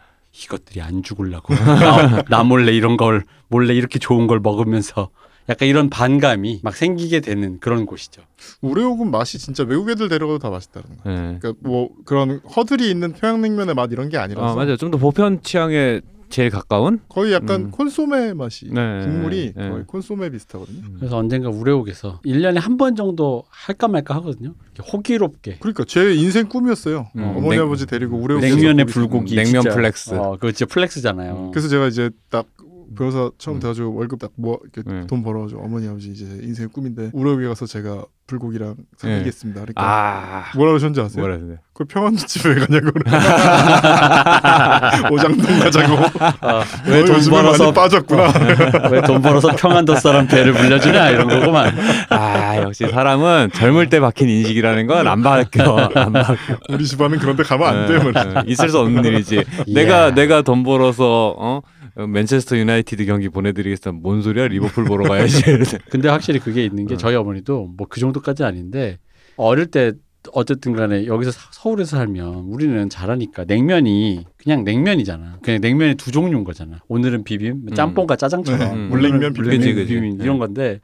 이것들이 0.45 0.81
안 0.83 1.03
죽을라고 1.03 1.55
나, 1.55 2.23
나 2.29 2.45
몰래 2.45 2.73
이런 2.73 2.97
걸 2.97 3.25
몰래 3.49 3.75
이렇게 3.75 3.99
좋은 3.99 4.27
걸 4.27 4.41
먹으면서 4.41 5.09
약간 5.49 5.67
이런 5.69 5.89
반감이 5.89 6.61
막 6.63 6.77
생기게 6.77 7.21
되는 7.21 7.59
그런 7.61 7.87
곳이죠. 7.87 8.23
우레옥은 8.61 9.11
맛이 9.11 9.39
진짜 9.39 9.65
외국 9.67 9.89
애들 9.91 10.09
데려가도 10.11 10.39
다 10.39 10.51
맛있다는 10.51 10.89
거. 10.99 11.09
네. 11.11 11.39
그러니까 11.41 11.53
뭐 11.61 11.89
그런 12.05 12.41
허들이 12.55 12.91
있는 12.91 13.13
평양냉면의 13.15 13.75
맛 13.75 13.91
이런 13.93 14.09
게 14.11 14.19
아니라서 14.19 14.53
아 14.53 14.55
맞아요. 14.55 14.77
좀 14.77 14.91
더 14.91 14.99
보편 14.99 15.43
취향에 15.43 16.01
제일 16.31 16.51
가까운. 16.51 17.01
거의 17.09 17.33
약간 17.33 17.63
음. 17.67 17.71
콘소메 17.71 18.35
맛이 18.35 18.69
네. 18.71 19.01
국물이 19.03 19.53
네. 19.57 19.69
거의 19.71 19.85
콘소메 19.87 20.31
비슷하거든요. 20.31 20.83
그래서 20.99 21.17
언젠가 21.17 21.49
우레옥에서 21.49 22.21
1년에 22.25 22.61
한 22.61 22.77
번 22.79 22.95
정도 22.95 23.45
할까 23.51 23.89
말까 23.89 24.15
하거든요. 24.17 24.55
호기롭게 24.93 25.57
그러니까 25.59 25.85
제 25.87 26.15
인생 26.15 26.49
꿈이었어요. 26.49 27.09
음, 27.17 27.23
어머니 27.25 27.57
냉- 27.57 27.61
아버지 27.63 27.87
데리고 27.87 28.17
우레옥 28.19 28.41
냉면에 28.41 28.85
불고기 28.85 29.35
냉면 29.35 29.63
진짜. 29.63 29.75
flex. 29.75 30.15
어, 30.15 30.33
그거 30.33 30.53
진짜 30.53 30.73
flex잖아요. 30.73 31.51
그래서 31.53 31.69
제가 31.69 31.89
이제 31.89 32.11
딱 32.31 32.47
변호사 32.97 33.31
처음 33.39 33.57
음. 33.57 33.61
돼가지고 33.61 33.95
월급 33.95 34.19
딱 34.19 34.31
뭐 34.37 34.59
이렇게 34.63 34.89
음. 34.89 35.07
돈 35.09 35.23
벌어가지고 35.23 35.63
어머니 35.63 35.89
아버지 35.89 36.11
이제 36.11 36.25
인생 36.43 36.69
꿈인데 36.69 37.11
우레옥에 37.13 37.47
가서 37.49 37.67
제가 37.67 38.05
불고기랑 38.29 38.75
사드리겠습니다. 38.99 39.61
그러니까 39.63 39.83
아 39.83 40.45
뭐라 40.55 40.73
그러셨는지 40.73 41.01
아세요? 41.01 41.23
뭐라 41.25 41.39
돼? 41.39 41.59
그 41.73 41.85
평안집에 41.85 42.51
왜 42.51 42.55
가냐고 42.57 42.91
오장동 45.11 45.59
가자고 45.61 45.97
아, 46.41 46.65
너 46.87 46.93
왜 46.93 47.07
돈 47.07 47.21
벌어서 47.31 47.73
빠졌구나 47.73 48.33
왜 48.91 49.07
돈 49.07 49.23
벌어서 49.23 49.49
평안도 49.57 49.95
사람 49.97 50.27
배를 50.27 50.53
불려주냐 50.53 51.11
이런 51.11 51.29
거구만. 51.29 51.75
아 52.11 52.57
역시 52.59 52.87
사람은 52.89 53.51
젊을 53.55 53.89
때 53.89 54.01
박힌 54.01 54.29
인식이라는 54.29 54.87
건 54.87 55.07
안 55.09 55.23
바뀌어. 55.23 55.91
안 55.95 56.13
바뀌어. 56.13 56.57
우리 56.69 56.85
집안은 56.85 57.19
그런데 57.19 57.43
가면 57.43 57.67
안돼 57.67 57.99
뭐. 57.99 58.13
네, 58.13 58.25
네. 58.25 58.43
있을 58.47 58.69
수 58.69 58.79
없는 58.79 59.05
일이지. 59.05 59.45
내가 59.73 60.13
내가 60.15 60.43
돈 60.43 60.63
벌어서 60.65 61.35
어 61.39 61.61
맨체스터 62.07 62.57
유나이티드 62.57 63.05
경기 63.07 63.29
보내드리겠어. 63.29 63.93
뭔 63.93 64.23
소리야? 64.23 64.49
리버풀 64.49 64.85
보러 64.85 65.09
가야지. 65.09 65.43
근데 65.91 66.09
확실히 66.09 66.39
그게 66.39 66.65
있는 66.65 66.87
게 66.87 66.95
어. 66.95 66.97
저희 66.97 67.15
어머니도 67.17 67.75
뭐 67.77 67.87
그 67.89 68.01
정도까지 68.01 68.45
아닌데 68.45 68.99
어릴 69.37 69.67
때 69.67 69.93
어쨌든 70.33 70.75
간에 70.75 71.07
여기서 71.07 71.31
사- 71.31 71.49
서울에서 71.53 71.97
살면 71.97 72.47
우리는 72.51 72.89
잘하니까 72.91 73.45
냉면이 73.45 74.25
그냥 74.37 74.65
냉면이잖아. 74.65 75.39
그냥 75.43 75.61
냉면이 75.61 75.95
두 75.95 76.11
종류인 76.13 76.45
거잖아. 76.45 76.81
오늘은 76.89 77.25
비빔, 77.25 77.65
뭐 77.65 77.75
짬뽕과 77.75 78.17
짜장처럼 78.17 78.59
네, 78.61 78.75
음. 78.75 78.89
물냉면, 78.91 79.33
비빔면. 79.33 79.59
그치, 79.59 79.75
그치. 79.75 79.95
비빔 79.95 80.19
네. 80.19 80.25
이런 80.25 80.39
건데 80.39 80.81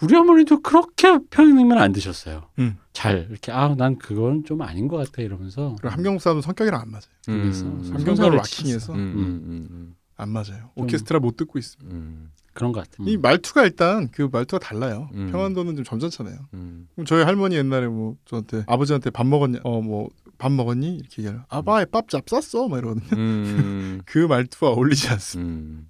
우리 0.00 0.14
어머니도 0.16 0.62
그렇게 0.62 1.18
평양냉면 1.28 1.76
안 1.78 1.92
드셨어요. 1.92 2.44
음. 2.60 2.76
잘 2.92 3.26
이렇게 3.30 3.52
아 3.52 3.74
난 3.76 3.96
그건 3.98 4.44
좀 4.44 4.62
아닌 4.62 4.88
것 4.88 4.96
같아 4.96 5.22
이러면서 5.22 5.76
그리고 5.80 6.18
사람은 6.18 6.40
성격이랑 6.42 6.80
안 6.80 6.90
맞아요 6.90 7.02
그래서 7.26 7.64
음, 7.66 8.98
음, 8.98 9.42
음, 9.46 9.68
음, 9.70 9.94
안 10.18 10.28
맞아요 10.28 10.70
좀- 10.74 10.84
오케스트라 10.84 11.18
못 11.20 11.36
듣고 11.38 11.58
있습니다 11.58 11.94
음, 11.94 12.30
그런 12.52 12.72
것 12.72 12.80
같아. 12.80 13.02
이 13.08 13.16
말투가 13.16 13.62
일단 13.64 14.08
그 14.10 14.28
말투가 14.30 14.58
달라요 14.58 15.08
음. 15.14 15.30
평안도는 15.32 15.76
좀 15.76 15.84
점잖잖아요 15.84 16.36
음. 16.54 16.88
그럼 16.94 17.06
저희 17.06 17.22
할머니 17.24 17.54
옛날에 17.56 17.86
뭐 17.86 18.16
저한테 18.26 18.64
아버지한테 18.66 19.08
밥 19.10 19.26
먹었냐 19.26 19.60
어 19.64 19.80
뭐 19.80 20.08
밥 20.38 20.52
먹었니 20.52 20.98
이렇게 20.98 21.22
얘기하면 21.22 21.44
아빠에 21.48 21.84
밥 21.86 22.06
잡 22.08 22.24
쌌어 22.28 22.68
막 22.68 22.78
이러거든요 22.78 23.08
음, 23.20 24.00
그 24.06 24.18
말투와 24.18 24.70
어울리지 24.72 25.08
않습니다 25.08 25.50
음. 25.50 25.88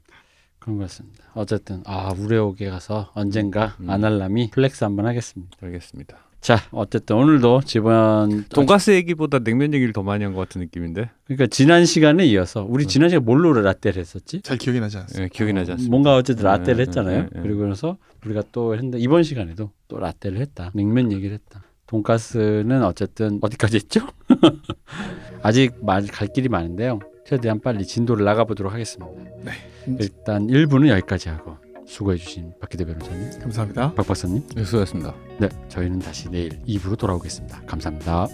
그런 0.59 0.77
것 0.79 0.85
같습니다. 0.85 1.25
어쨌든 1.35 1.83
아 1.87 2.13
우레옥에 2.13 2.69
가서 2.71 3.11
언젠가 3.15 3.77
음. 3.81 3.89
아날람이 3.91 4.51
flex 4.51 4.85
한번 4.85 5.07
하겠습니다. 5.07 5.57
알겠습니다. 5.63 6.19
자 6.41 6.57
어쨌든 6.71 7.17
오늘도 7.17 7.63
지번 7.65 8.45
돈가스 8.49 8.93
얘기보다 8.93 9.41
냉면 9.41 9.75
얘기를 9.75 9.93
더 9.93 10.03
많이 10.03 10.23
한 10.25 10.33
것 10.35 10.41
같은 10.41 10.61
느낌인데 10.61 11.11
그러니까 11.25 11.47
지난 11.49 11.85
시간에 11.85 12.25
이어서 12.27 12.65
우리 12.69 12.85
음. 12.85 12.89
지난 12.89 13.09
시간에 13.09 13.25
뭘로 13.25 13.53
라떼를 13.61 14.01
했었지? 14.01 14.41
잘 14.43 14.57
기억이 14.57 14.79
나지 14.81 14.97
않습니다 14.99 15.25
예, 15.25 15.29
기억이 15.29 15.53
나지 15.53 15.73
않습니다. 15.73 15.91
뭔가 15.91 16.15
어쨌든 16.17 16.45
라떼를 16.45 16.77
네, 16.77 16.83
했잖아요. 16.83 17.23
네, 17.23 17.29
네. 17.33 17.41
그리고 17.43 17.67
나서 17.67 17.97
우리가 18.25 18.43
또 18.53 18.75
했는데 18.75 18.99
이번 18.99 19.25
시간에도 19.25 19.73
또 19.89 19.99
라떼를 19.99 20.39
했다. 20.39 20.71
냉면 20.75 21.11
얘기를 21.13 21.35
했다. 21.35 21.63
돈가스는 21.87 22.85
어쨌든 22.85 23.39
어디까지 23.41 23.77
했죠? 23.77 24.07
아직 25.43 25.73
갈 25.85 26.29
길이 26.29 26.49
많은데요. 26.49 27.01
최대한 27.27 27.61
빨리 27.61 27.85
진도를 27.87 28.25
나가보도록 28.25 28.73
하겠습니다. 28.73 29.11
네. 29.45 29.53
일단 29.99 30.47
1부는 30.47 30.89
여기까지 30.89 31.29
하고 31.31 31.57
수고해 31.89 32.17
주신 32.19 32.53
박기대 32.61 32.85
변호사님, 32.85 33.41
감사합니다 33.41 33.95
박 33.95 34.07
박사님. 34.07 34.47
네, 34.55 34.63
수고하셨습니다. 34.65 35.15
네, 35.41 35.49
저희는 35.69 35.99
다시 36.01 36.29
내일 36.31 36.61
2부로 36.65 36.99
돌아오겠습니다. 36.99 37.63
감사합니다. 37.67 38.29